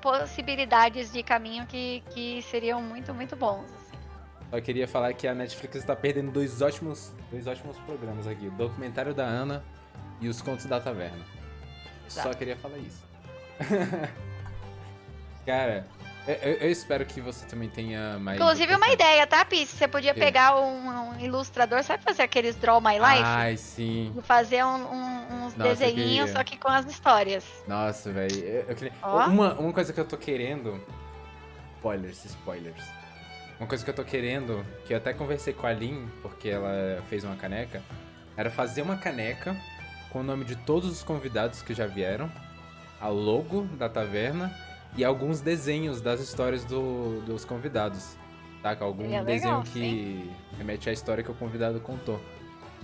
possibilidades 0.02 1.12
de 1.12 1.24
caminho 1.24 1.66
que, 1.66 2.04
que 2.12 2.42
seriam 2.44 2.82
muito, 2.82 3.14
muito 3.14 3.36
bons. 3.36 3.66
Assim. 3.66 3.98
Eu 4.52 4.62
queria 4.62 4.88
falar 4.88 5.14
que 5.14 5.28
a 5.28 5.34
Netflix 5.34 5.76
está 5.76 5.96
perdendo 5.96 6.32
dois 6.32 6.62
ótimos, 6.62 7.14
dois 7.32 7.48
ótimos 7.48 7.78
programas 7.80 8.28
aqui. 8.28 8.48
O 8.48 8.52
documentário 8.52 9.14
da 9.14 9.26
Ana 9.26 9.64
e 10.22 10.28
os 10.28 10.42
Contos 10.42 10.66
da 10.66 10.80
Taverna. 10.80 11.24
Só 12.08 12.34
queria 12.34 12.56
falar 12.56 12.78
isso. 12.78 13.04
Cara, 15.46 15.86
eu, 16.28 16.54
eu, 16.54 16.72
espero 16.72 17.06
que 17.06 17.22
você 17.22 17.46
também 17.46 17.70
tenha 17.70 18.18
mais. 18.18 18.40
Inclusive, 18.40 18.76
uma 18.76 18.90
ideia, 18.90 19.28
tá, 19.28 19.46
Pis? 19.46 19.70
Você 19.70 19.88
podia 19.88 20.14
pegar 20.14 20.60
um, 20.60 20.90
um, 20.90 21.20
ilustrador, 21.20 21.84
sabe 21.84 22.04
fazer 22.04 22.24
aqueles 22.24 22.56
Draw 22.56 22.82
My 22.82 22.94
Life? 22.94 23.24
Ai, 23.24 23.58
sim. 23.58 24.12
E 24.18 24.22
fazer 24.22 24.64
um, 24.64 24.92
um, 24.92 25.46
uns 25.46 25.54
desenhinhos, 25.54 26.32
só 26.32 26.44
que 26.44 26.58
com 26.58 26.68
as 26.68 26.86
histórias. 26.88 27.46
Nossa, 27.68 28.12
velho. 28.12 28.66
Queria... 28.76 28.94
Uma, 29.04 29.54
uma 29.54 29.74
coisa 29.74 29.94
que 29.94 30.00
eu 30.00 30.06
tô 30.06 30.18
querendo. 30.18 30.84
Spoilers, 31.78 32.26
spoilers. 32.26 32.84
Uma 33.60 33.68
coisa 33.68 33.84
que 33.84 33.90
eu 33.90 33.96
tô 33.96 34.04
querendo, 34.04 34.66
que 34.86 34.94
eu 34.94 34.98
até 34.98 35.14
conversei 35.14 35.54
com 35.54 35.68
a 35.68 35.72
Lin, 35.72 36.10
porque 36.22 36.50
ela 36.50 37.04
fez 37.08 37.24
uma 37.24 37.36
caneca, 37.36 37.82
era 38.36 38.50
fazer 38.50 38.82
uma 38.82 38.98
caneca 38.98 39.56
com 40.10 40.20
o 40.22 40.24
nome 40.24 40.44
de 40.44 40.56
todos 40.56 40.90
os 40.90 41.04
convidados 41.04 41.62
que 41.62 41.74
já 41.74 41.86
vieram, 41.86 42.30
a 43.00 43.08
logo 43.08 43.62
da 43.78 43.88
taverna 43.88 44.52
e 44.98 45.04
alguns 45.04 45.42
desenhos 45.42 46.02
das 46.02 46.20
histórias 46.20 46.64
do, 46.64 47.22
dos 47.22 47.44
convidados. 47.46 48.16
Taca? 48.62 48.84
Algum 48.84 49.14
é 49.14 49.24
desenho 49.24 49.62
que 49.64 49.72
sim. 49.72 50.32
remete 50.58 50.90
à 50.90 50.94
história 50.94 51.24
que 51.24 51.30
o 51.32 51.36
convidado 51.36 51.80
contou. 51.80 52.20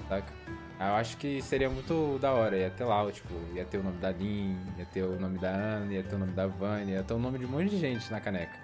Taca? 0.07 0.33
Eu 0.79 0.95
acho 0.95 1.15
que 1.17 1.41
seria 1.43 1.69
muito 1.69 2.17
da 2.19 2.31
hora. 2.31 2.57
Ia 2.57 2.69
ter 2.69 2.83
lá, 2.83 3.09
tipo, 3.11 3.33
ia 3.53 3.63
ter 3.63 3.77
o 3.77 3.83
nome 3.83 3.97
da 3.97 4.11
Lin, 4.11 4.57
ia 4.77 4.85
ter 4.85 5.03
o 5.03 5.19
nome 5.19 5.37
da 5.37 5.49
Ana, 5.49 5.93
ia 5.93 6.03
ter 6.03 6.15
o 6.15 6.19
nome 6.19 6.33
da 6.33 6.47
Vânia, 6.47 6.95
ia 6.95 7.03
ter 7.03 7.13
o 7.13 7.19
nome 7.19 7.37
de 7.37 7.45
um 7.45 7.49
monte 7.49 7.69
de 7.69 7.77
gente 7.77 8.11
na 8.11 8.19
caneca. 8.19 8.59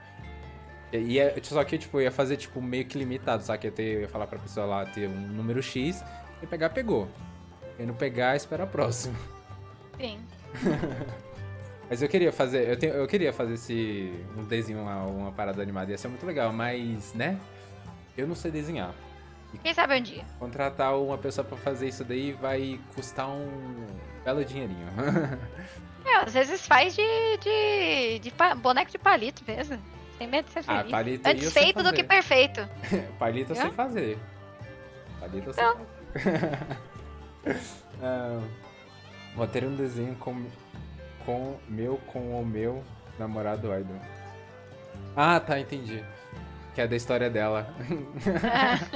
E 0.91 1.19
é- 1.19 1.35
só 1.43 1.63
que, 1.63 1.77
tipo, 1.77 2.01
ia 2.01 2.11
fazer, 2.11 2.37
tipo, 2.37 2.61
meio 2.61 2.85
que 2.85 2.97
limitado, 2.97 3.43
só 3.43 3.55
que 3.55 3.67
ia, 3.67 3.71
ter, 3.71 4.01
ia 4.01 4.09
falar 4.09 4.25
pra 4.25 4.39
pessoa 4.39 4.65
lá 4.65 4.85
ter 4.85 5.07
um 5.07 5.27
número 5.27 5.61
X, 5.61 6.03
e 6.41 6.47
pegar, 6.47 6.69
pegou. 6.69 7.07
E 7.77 7.83
não 7.83 7.93
pegar, 7.93 8.35
espera 8.35 8.63
a 8.63 8.67
próxima. 8.67 9.15
Sim. 9.99 10.19
Mas 11.89 12.01
eu 12.01 12.09
queria 12.09 12.31
fazer, 12.31 12.67
eu, 12.67 12.77
tenho, 12.77 12.93
eu 12.93 13.07
queria 13.07 13.31
fazer 13.31 13.53
esse, 13.53 14.13
um 14.37 14.43
desenho, 14.43 14.81
uma, 14.81 15.03
uma 15.03 15.31
parada 15.31 15.61
animada, 15.61 15.89
ia 15.91 15.97
ser 15.97 16.09
muito 16.09 16.25
legal, 16.25 16.51
mas, 16.51 17.13
né, 17.13 17.39
eu 18.17 18.27
não 18.27 18.35
sei 18.35 18.51
desenhar. 18.51 18.93
Quem 19.63 19.73
sabe 19.73 19.97
um 19.97 20.01
dia. 20.01 20.25
Contratar 20.37 20.97
uma 20.97 21.17
pessoa 21.17 21.45
pra 21.45 21.57
fazer 21.57 21.87
isso 21.87 22.03
daí 22.03 22.33
vai 22.33 22.79
custar 22.93 23.29
um 23.29 23.87
belo 24.23 24.43
dinheirinho. 24.43 24.87
É, 26.05 26.15
às 26.23 26.33
vezes 26.33 26.65
faz 26.65 26.95
de, 26.95 27.01
de, 27.41 28.19
de 28.19 28.33
boneco 28.61 28.89
de 28.89 28.97
palito 28.97 29.43
mesmo. 29.45 29.77
Sem 30.17 30.25
medo 30.25 30.45
de 30.45 30.51
ser 30.53 30.59
Ah, 30.65 30.77
feliz. 30.77 30.91
palito 30.91 31.27
eu 31.27 31.31
Antes 31.33 31.53
feito 31.53 31.83
do 31.83 31.91
que 31.93 32.01
perfeito. 32.01 32.61
Palito 33.19 33.51
eu 33.51 33.55
sei 33.57 33.71
fazer. 33.71 34.17
Palito 35.19 35.49
eu 35.49 35.53
sei 35.53 35.63
fazer. 35.65 36.77
Ah, 38.01 38.39
vou 39.35 39.47
ter 39.47 39.63
um 39.65 39.75
desenho 39.75 40.15
com, 40.15 40.45
com 41.27 41.59
meu 41.67 41.97
com 42.07 42.41
o 42.41 42.45
meu 42.45 42.81
namorado 43.19 43.67
idol. 43.67 43.99
Ah, 45.13 45.37
tá, 45.41 45.59
entendi. 45.59 46.01
Que 46.73 46.79
é 46.79 46.87
da 46.87 46.95
história 46.95 47.29
dela. 47.29 47.67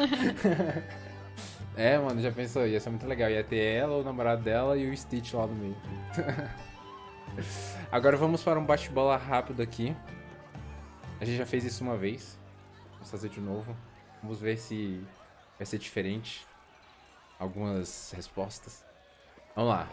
é, 1.76 1.98
mano, 1.98 2.22
já 2.22 2.32
pensou? 2.32 2.66
Ia 2.66 2.80
ser 2.80 2.90
muito 2.90 3.06
legal. 3.06 3.30
Ia 3.30 3.44
ter 3.44 3.60
ela, 3.60 3.98
o 3.98 4.03
namorado 4.03 4.41
dela 4.41 4.78
e 4.78 4.90
o 4.90 4.95
Stitch 4.95 5.34
lá 5.34 5.45
no 5.45 5.56
meio. 5.56 5.76
Agora 7.91 8.16
vamos 8.16 8.41
para 8.41 8.58
um 8.58 8.66
bate-bola 8.66 9.18
rápido 9.18 9.62
aqui. 9.62 9.94
A 11.20 11.26
gente 11.26 11.38
já 11.38 11.45
fez 11.45 11.66
isso 11.66 11.84
uma 11.84 11.98
vez. 11.98 12.40
Vamos 12.94 13.12
fazer 13.12 13.28
de 13.28 13.41
novo. 13.41 13.76
Vamos 14.24 14.40
ver 14.40 14.58
se 14.58 15.03
vai 15.58 15.66
ser 15.66 15.80
diferente. 15.80 16.48
Algumas 17.38 18.14
respostas. 18.16 18.86
Vamos 19.53 19.72
lá. 19.72 19.90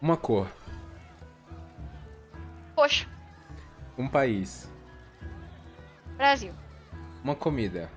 Uma 0.00 0.16
cor. 0.16 0.48
Poxa, 2.78 3.08
Um 3.98 4.06
país. 4.06 4.70
Brasil. 6.16 6.54
Uma 7.24 7.34
comida. 7.34 7.90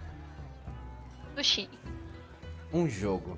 Sushi. 1.35 1.69
Um 2.73 2.89
jogo. 2.89 3.37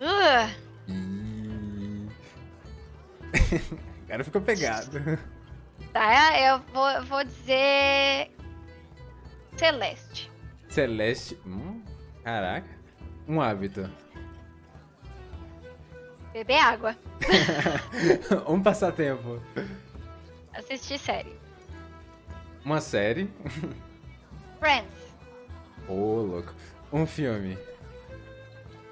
Uh. 0.00 0.48
Agora 4.06 4.22
ficou 4.22 4.40
pegado. 4.40 5.00
tá, 5.92 6.40
eu 6.40 6.60
vou, 6.72 6.88
eu 6.90 7.02
vou 7.06 7.24
dizer. 7.24 8.30
Celeste. 9.56 10.30
Celeste. 10.68 11.36
Hum, 11.44 11.82
caraca. 12.22 12.68
Um 13.26 13.40
hábito. 13.40 13.90
Beber 16.32 16.58
água. 16.58 16.96
um 18.48 18.62
passatempo. 18.62 19.40
Assistir 20.54 20.98
série. 20.98 21.34
Uma 22.64 22.80
série. 22.80 23.28
Friends. 24.58 25.14
Ô, 25.88 26.22
louco. 26.22 26.54
Um 26.92 27.06
filme. 27.06 27.58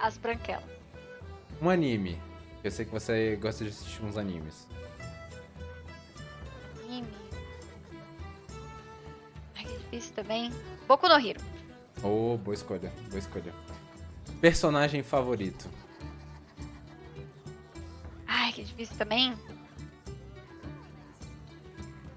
As 0.01 0.16
Branquelas. 0.16 0.65
Um 1.60 1.69
anime. 1.69 2.20
Eu 2.62 2.70
sei 2.70 2.85
que 2.85 2.90
você 2.90 3.36
gosta 3.36 3.65
de 3.65 3.70
assistir 3.70 4.02
uns 4.05 4.16
animes. 4.16 4.66
Anime. 6.85 7.09
Ai, 9.56 9.65
que 9.65 9.78
difícil 9.78 10.15
também. 10.15 10.52
Boku 10.86 11.09
no 11.09 11.19
Hero. 11.19 11.40
Oh, 12.02 12.36
boa 12.36 12.55
escolha, 12.55 12.93
boa 13.09 13.19
escolha. 13.19 13.52
Personagem 14.40 15.02
favorito. 15.02 15.69
Difícil 18.78 18.96
também. 18.96 19.34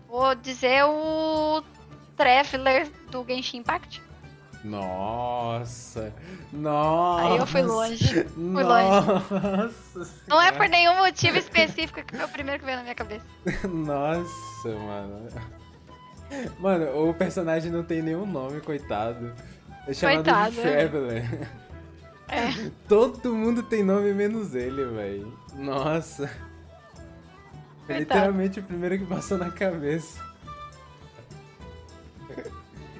Vou 0.07 0.35
dizer 0.35 0.83
o 0.83 1.63
Traveler 2.15 2.87
do 3.09 3.25
Genshin 3.25 3.57
Impact. 3.57 4.03
Nossa, 4.63 6.13
nossa. 6.53 7.27
Aí 7.27 7.37
eu 7.37 7.47
fui 7.47 7.63
longe. 7.63 8.25
Fui 8.25 8.61
Nossa, 8.63 10.13
Não 10.27 10.39
é 10.39 10.51
por 10.51 10.69
nenhum 10.69 10.97
motivo 10.97 11.39
específico 11.39 12.03
que 12.03 12.15
foi 12.15 12.25
o 12.25 12.29
primeiro 12.29 12.59
que 12.59 12.65
veio 12.65 12.77
na 12.77 12.83
minha 12.83 12.93
cabeça. 12.93 13.25
Nossa, 13.67 14.69
mano. 14.69 15.29
Mano, 16.59 17.09
o 17.09 17.13
personagem 17.15 17.71
não 17.71 17.83
tem 17.83 18.03
nenhum 18.03 18.27
nome, 18.27 18.61
coitado. 18.61 19.33
É 19.87 19.93
chamado 19.95 20.17
Coitado, 20.17 20.51
de 20.51 20.59
é. 20.59 20.87
Traveler. 20.87 21.49
É. 22.31 22.69
Todo 22.87 23.35
mundo 23.35 23.61
tem 23.61 23.83
nome 23.83 24.13
menos 24.13 24.55
ele, 24.55 24.85
velho. 24.85 25.37
Nossa. 25.53 26.29
Coitado. 27.93 28.19
literalmente 28.19 28.59
o 28.59 28.63
primeiro 28.63 28.97
que 28.99 29.05
passou 29.05 29.37
na 29.37 29.49
cabeça. 29.51 30.19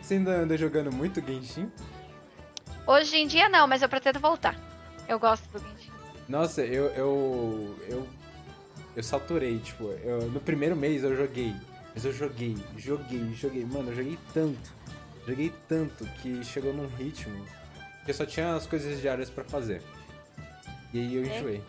Você 0.01 0.15
ainda 0.15 0.31
anda 0.31 0.57
jogando 0.57 0.91
muito 0.91 1.22
Genshin? 1.26 1.72
Hoje 2.85 3.18
em 3.18 3.27
dia 3.27 3.47
não, 3.47 3.68
mas 3.68 3.81
eu 3.81 3.89
pretendo 3.89 4.19
voltar. 4.19 4.55
Eu 5.07 5.19
gosto 5.19 5.47
do 5.51 5.59
Genshin. 5.59 5.91
Nossa, 6.27 6.61
eu. 6.61 6.85
Eu. 6.88 7.77
Eu, 7.88 8.07
eu 8.95 9.03
saturei, 9.03 9.59
tipo, 9.59 9.85
eu- 10.03 10.30
no 10.31 10.39
primeiro 10.39 10.76
mês 10.76 11.03
eu 11.03 11.15
joguei. 11.15 11.55
Mas 11.93 12.05
eu 12.05 12.13
joguei, 12.13 12.57
joguei, 12.77 13.34
joguei. 13.34 13.65
Mano, 13.65 13.91
eu 13.91 13.95
joguei 13.95 14.18
tanto. 14.34 14.72
Joguei 15.27 15.53
tanto 15.68 16.05
que 16.22 16.43
chegou 16.43 16.73
num 16.73 16.88
ritmo 16.88 17.45
que 18.05 18.11
eu 18.11 18.15
só 18.15 18.26
tinha 18.26 18.55
as 18.55 18.65
coisas 18.65 18.99
diárias 18.99 19.30
pra 19.30 19.43
fazer. 19.43 19.81
E 20.93 20.99
aí 20.99 21.15
eu 21.15 21.26
É? 21.26 21.61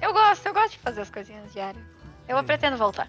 Eu 0.00 0.12
gosto, 0.12 0.46
eu 0.46 0.54
gosto 0.54 0.70
de 0.72 0.78
fazer 0.78 1.00
as 1.02 1.10
coisinhas 1.10 1.52
diárias. 1.52 1.84
Eu 2.28 2.38
É. 2.38 2.42
pretendo 2.42 2.76
voltar. 2.76 3.08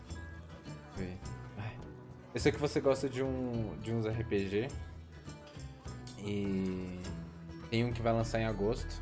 Eu 2.34 2.40
sei 2.40 2.52
que 2.52 2.58
você 2.58 2.80
gosta 2.80 3.10
de 3.10 3.22
um 3.22 3.78
de 3.82 3.92
uns 3.94 4.06
RPG. 4.06 4.70
E 6.20 7.02
tem 7.70 7.84
um 7.84 7.92
que 7.92 8.02
vai 8.02 8.14
lançar 8.14 8.40
em 8.40 8.46
agosto. 8.46 9.02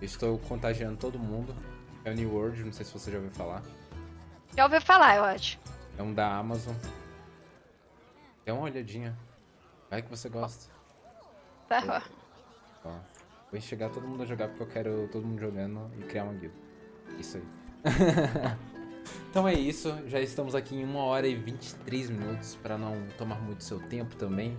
Eu 0.00 0.06
estou 0.06 0.38
contagiando 0.38 0.96
todo 0.96 1.18
mundo. 1.18 1.54
É 2.04 2.10
o 2.10 2.14
New 2.14 2.32
World, 2.32 2.64
não 2.64 2.72
sei 2.72 2.86
se 2.86 2.92
você 2.92 3.10
já 3.10 3.18
ouviu 3.18 3.30
falar. 3.32 3.62
Já 4.56 4.64
ouviu 4.64 4.80
falar, 4.80 5.16
eu 5.16 5.24
acho. 5.24 5.58
É 5.98 6.02
um 6.02 6.14
da 6.14 6.34
Amazon. 6.36 6.74
Dê 8.46 8.52
uma 8.52 8.62
olhadinha. 8.62 9.14
Vai 9.90 10.00
que 10.00 10.08
você 10.08 10.28
gosta. 10.30 10.72
Tá. 11.68 12.02
Ó, 12.82 12.94
vou 13.52 13.60
chegar 13.60 13.90
todo 13.90 14.08
mundo 14.08 14.22
a 14.22 14.26
jogar 14.26 14.48
porque 14.48 14.62
eu 14.62 14.66
quero 14.68 15.08
todo 15.12 15.26
mundo 15.26 15.38
jogando 15.38 15.90
e 15.98 16.02
criar 16.04 16.24
uma 16.24 16.32
guilda. 16.32 16.56
Isso 17.18 17.36
aí. 17.38 17.42
então 19.30 19.46
é 19.46 19.54
isso. 19.54 19.96
Já 20.06 20.20
estamos 20.20 20.54
aqui 20.54 20.74
em 20.76 20.84
1 20.84 20.96
hora 20.96 21.26
e 21.26 21.34
23 21.34 22.10
minutos 22.10 22.56
para 22.62 22.76
não 22.78 23.06
tomar 23.18 23.40
muito 23.40 23.64
seu 23.64 23.78
tempo 23.80 24.16
também. 24.16 24.56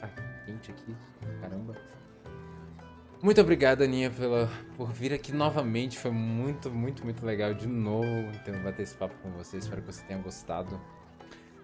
Tá 0.00 0.08
quente 0.46 0.70
aqui. 0.70 0.94
Caramba. 1.40 1.74
Muito 3.22 3.40
obrigado, 3.40 3.82
Aninha, 3.82 4.10
pela, 4.10 4.50
por 4.76 4.92
vir 4.92 5.12
aqui 5.12 5.30
novamente. 5.32 5.96
Foi 5.96 6.10
muito, 6.10 6.68
muito, 6.70 7.04
muito 7.04 7.24
legal 7.24 7.54
de 7.54 7.68
novo 7.68 8.32
ter, 8.44 8.52
bater 8.58 8.82
esse 8.82 8.96
papo 8.96 9.14
com 9.22 9.30
você. 9.30 9.58
Espero 9.58 9.80
que 9.80 9.92
você 9.92 10.04
tenha 10.04 10.18
gostado. 10.18 10.80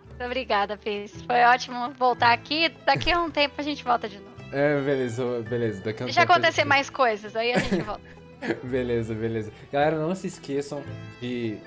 Muito 0.06 0.24
obrigada, 0.24 0.76
Pris. 0.76 1.20
Foi 1.22 1.42
ótimo 1.44 1.90
voltar 1.94 2.32
aqui. 2.32 2.68
Daqui 2.86 3.10
a 3.10 3.20
um 3.20 3.30
tempo 3.30 3.54
a 3.58 3.62
gente 3.62 3.82
volta 3.82 4.08
de 4.08 4.20
novo. 4.20 4.36
É, 4.52 4.80
beleza, 4.80 5.42
beleza. 5.48 5.82
Daqui 5.82 6.02
a 6.02 6.04
um 6.04 6.06
Deixa 6.06 6.20
tempo 6.20 6.32
acontecer 6.32 6.60
gente- 6.60 6.68
mais 6.68 6.88
coisas, 6.88 7.34
aí 7.34 7.52
a 7.52 7.58
gente 7.58 7.82
volta. 7.82 8.02
Beleza, 8.62 9.14
beleza. 9.14 9.52
Galera, 9.72 9.98
não 9.98 10.14
se 10.14 10.26
esqueçam 10.26 10.82
de 11.20 11.58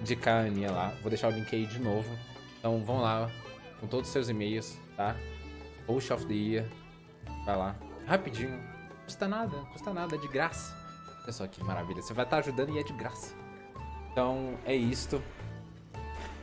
indicar 0.00 0.44
a 0.44 0.46
Aninha 0.46 0.70
lá. 0.70 0.92
Vou 1.02 1.10
deixar 1.10 1.28
o 1.28 1.30
link 1.30 1.54
aí 1.54 1.66
de 1.66 1.78
novo. 1.78 2.08
Então 2.58 2.82
vão 2.84 3.00
lá 3.00 3.30
com 3.80 3.86
todos 3.86 4.08
os 4.08 4.12
seus 4.12 4.28
e-mails, 4.28 4.78
tá? 4.96 5.16
Post 5.86 6.12
of 6.12 6.26
the 6.26 6.34
Year. 6.34 6.66
Vai 7.44 7.56
lá. 7.56 7.76
Rapidinho. 8.06 8.60
Custa 9.04 9.28
nada, 9.28 9.56
custa 9.72 9.92
nada, 9.92 10.16
é 10.16 10.18
de 10.18 10.28
graça. 10.28 10.76
Olha 11.22 11.32
só 11.32 11.46
que 11.46 11.62
maravilha. 11.62 12.02
Você 12.02 12.14
vai 12.14 12.24
estar 12.24 12.38
ajudando 12.38 12.70
e 12.70 12.78
é 12.78 12.82
de 12.82 12.92
graça. 12.92 13.34
Então 14.12 14.58
é 14.64 14.74
isto. 14.74 15.22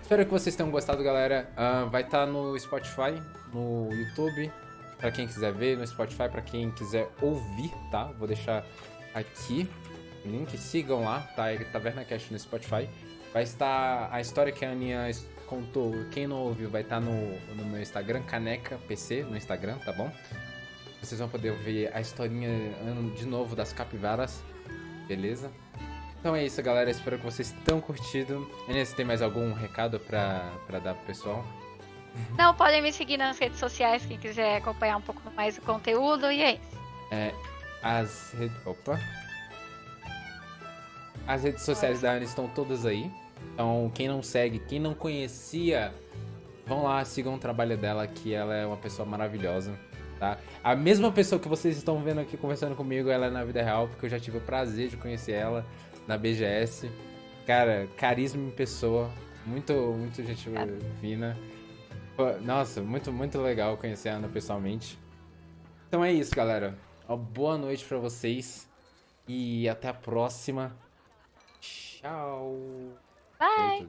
Espero 0.01 0.25
que 0.25 0.31
vocês 0.31 0.55
tenham 0.55 0.71
gostado, 0.71 1.01
galera. 1.03 1.51
Ah, 1.55 1.85
vai 1.85 2.01
estar 2.03 2.25
no 2.25 2.57
Spotify, 2.59 3.21
no 3.53 3.89
YouTube, 3.91 4.51
Pra 5.03 5.11
quem 5.11 5.27
quiser 5.27 5.51
ver, 5.51 5.77
no 5.77 5.85
Spotify, 5.85 6.29
pra 6.29 6.41
quem 6.41 6.71
quiser 6.71 7.09
ouvir, 7.21 7.69
tá? 7.91 8.05
Vou 8.17 8.25
deixar 8.25 8.65
aqui 9.13 9.69
link. 10.25 10.57
Sigam 10.57 11.03
lá, 11.03 11.21
tá? 11.35 11.51
É 11.51 11.57
Taverna 11.57 12.03
Cast 12.03 12.31
no 12.31 12.39
Spotify. 12.39 12.89
Vai 13.33 13.43
estar 13.43 14.09
a 14.11 14.21
história 14.21 14.51
que 14.51 14.63
a 14.63 14.71
Aninha 14.71 15.09
contou. 15.47 15.93
Quem 16.11 16.27
não 16.27 16.37
ouviu, 16.37 16.69
vai 16.69 16.81
estar 16.81 16.99
no, 16.99 17.37
no 17.55 17.65
meu 17.65 17.81
Instagram, 17.81 18.23
Caneca 18.23 18.77
PC, 18.87 19.23
no 19.23 19.35
Instagram, 19.35 19.77
tá 19.79 19.91
bom? 19.91 20.11
Vocês 21.01 21.19
vão 21.19 21.27
poder 21.27 21.53
ver 21.53 21.91
a 21.93 21.99
historinha 21.99 22.49
de 23.15 23.25
novo 23.25 23.55
das 23.55 23.73
capivaras, 23.73 24.41
beleza? 25.07 25.51
Então 26.19 26.33
é 26.35 26.45
isso, 26.45 26.61
galera. 26.63 26.89
Espero 26.89 27.17
que 27.17 27.25
vocês 27.25 27.53
tenham 27.65 27.81
curtido. 27.81 28.49
Inês, 28.69 28.93
tem 28.93 29.03
mais 29.03 29.21
algum 29.21 29.51
recado 29.51 29.99
pra, 29.99 30.53
pra 30.65 30.79
dar 30.79 30.93
pro 30.93 31.05
pessoal? 31.05 31.45
Não, 32.37 32.53
podem 32.53 32.81
me 32.81 32.93
seguir 32.93 33.17
nas 33.17 33.37
redes 33.39 33.59
sociais, 33.59 34.05
quem 34.05 34.17
quiser 34.17 34.57
acompanhar 34.57 34.97
um 34.97 35.01
pouco 35.01 35.19
mais 35.31 35.57
o 35.57 35.61
conteúdo, 35.61 36.31
e 36.31 36.41
é 36.41 36.53
isso. 36.53 36.77
É, 37.11 37.33
as. 37.83 38.33
Opa! 38.65 38.99
As 41.27 41.43
redes 41.43 41.63
sociais 41.63 42.01
da 42.01 42.11
Ana 42.11 42.25
estão 42.25 42.47
todas 42.47 42.85
aí. 42.85 43.11
Então, 43.53 43.91
quem 43.93 44.07
não 44.07 44.23
segue, 44.23 44.59
quem 44.59 44.79
não 44.79 44.93
conhecia, 44.93 45.93
vão 46.65 46.83
lá, 46.83 47.03
sigam 47.05 47.35
o 47.35 47.37
trabalho 47.37 47.77
dela, 47.77 48.07
que 48.07 48.33
ela 48.33 48.55
é 48.55 48.65
uma 48.65 48.77
pessoa 48.77 49.07
maravilhosa, 49.07 49.77
tá? 50.19 50.37
A 50.63 50.75
mesma 50.75 51.11
pessoa 51.11 51.39
que 51.39 51.47
vocês 51.47 51.77
estão 51.77 52.01
vendo 52.01 52.21
aqui 52.21 52.37
conversando 52.37 52.75
comigo, 52.75 53.09
ela 53.09 53.27
é 53.27 53.29
na 53.29 53.43
vida 53.43 53.61
real, 53.61 53.87
porque 53.87 54.05
eu 54.05 54.09
já 54.09 54.19
tive 54.19 54.37
o 54.37 54.41
prazer 54.41 54.89
de 54.89 54.97
conhecer 54.97 55.33
ela 55.33 55.65
na 56.07 56.17
BGS. 56.17 56.89
Cara, 57.45 57.87
carisma 57.97 58.41
em 58.41 58.51
pessoa, 58.51 59.09
muito, 59.45 59.73
muito 59.73 60.23
gente 60.23 60.49
fina. 60.99 61.37
Nossa, 62.41 62.81
muito, 62.81 63.11
muito 63.11 63.41
legal 63.41 63.77
conhecer 63.77 64.09
a 64.09 64.15
Ana 64.15 64.29
pessoalmente. 64.29 64.97
Então 65.87 66.03
é 66.03 66.11
isso, 66.11 66.33
galera. 66.33 66.77
Uma 67.07 67.17
boa 67.17 67.57
noite 67.57 67.83
para 67.85 67.97
vocês 67.97 68.67
e 69.27 69.67
até 69.67 69.89
a 69.89 69.93
próxima. 69.93 70.75
Tchau. 71.59 72.57
Bye. 73.39 73.87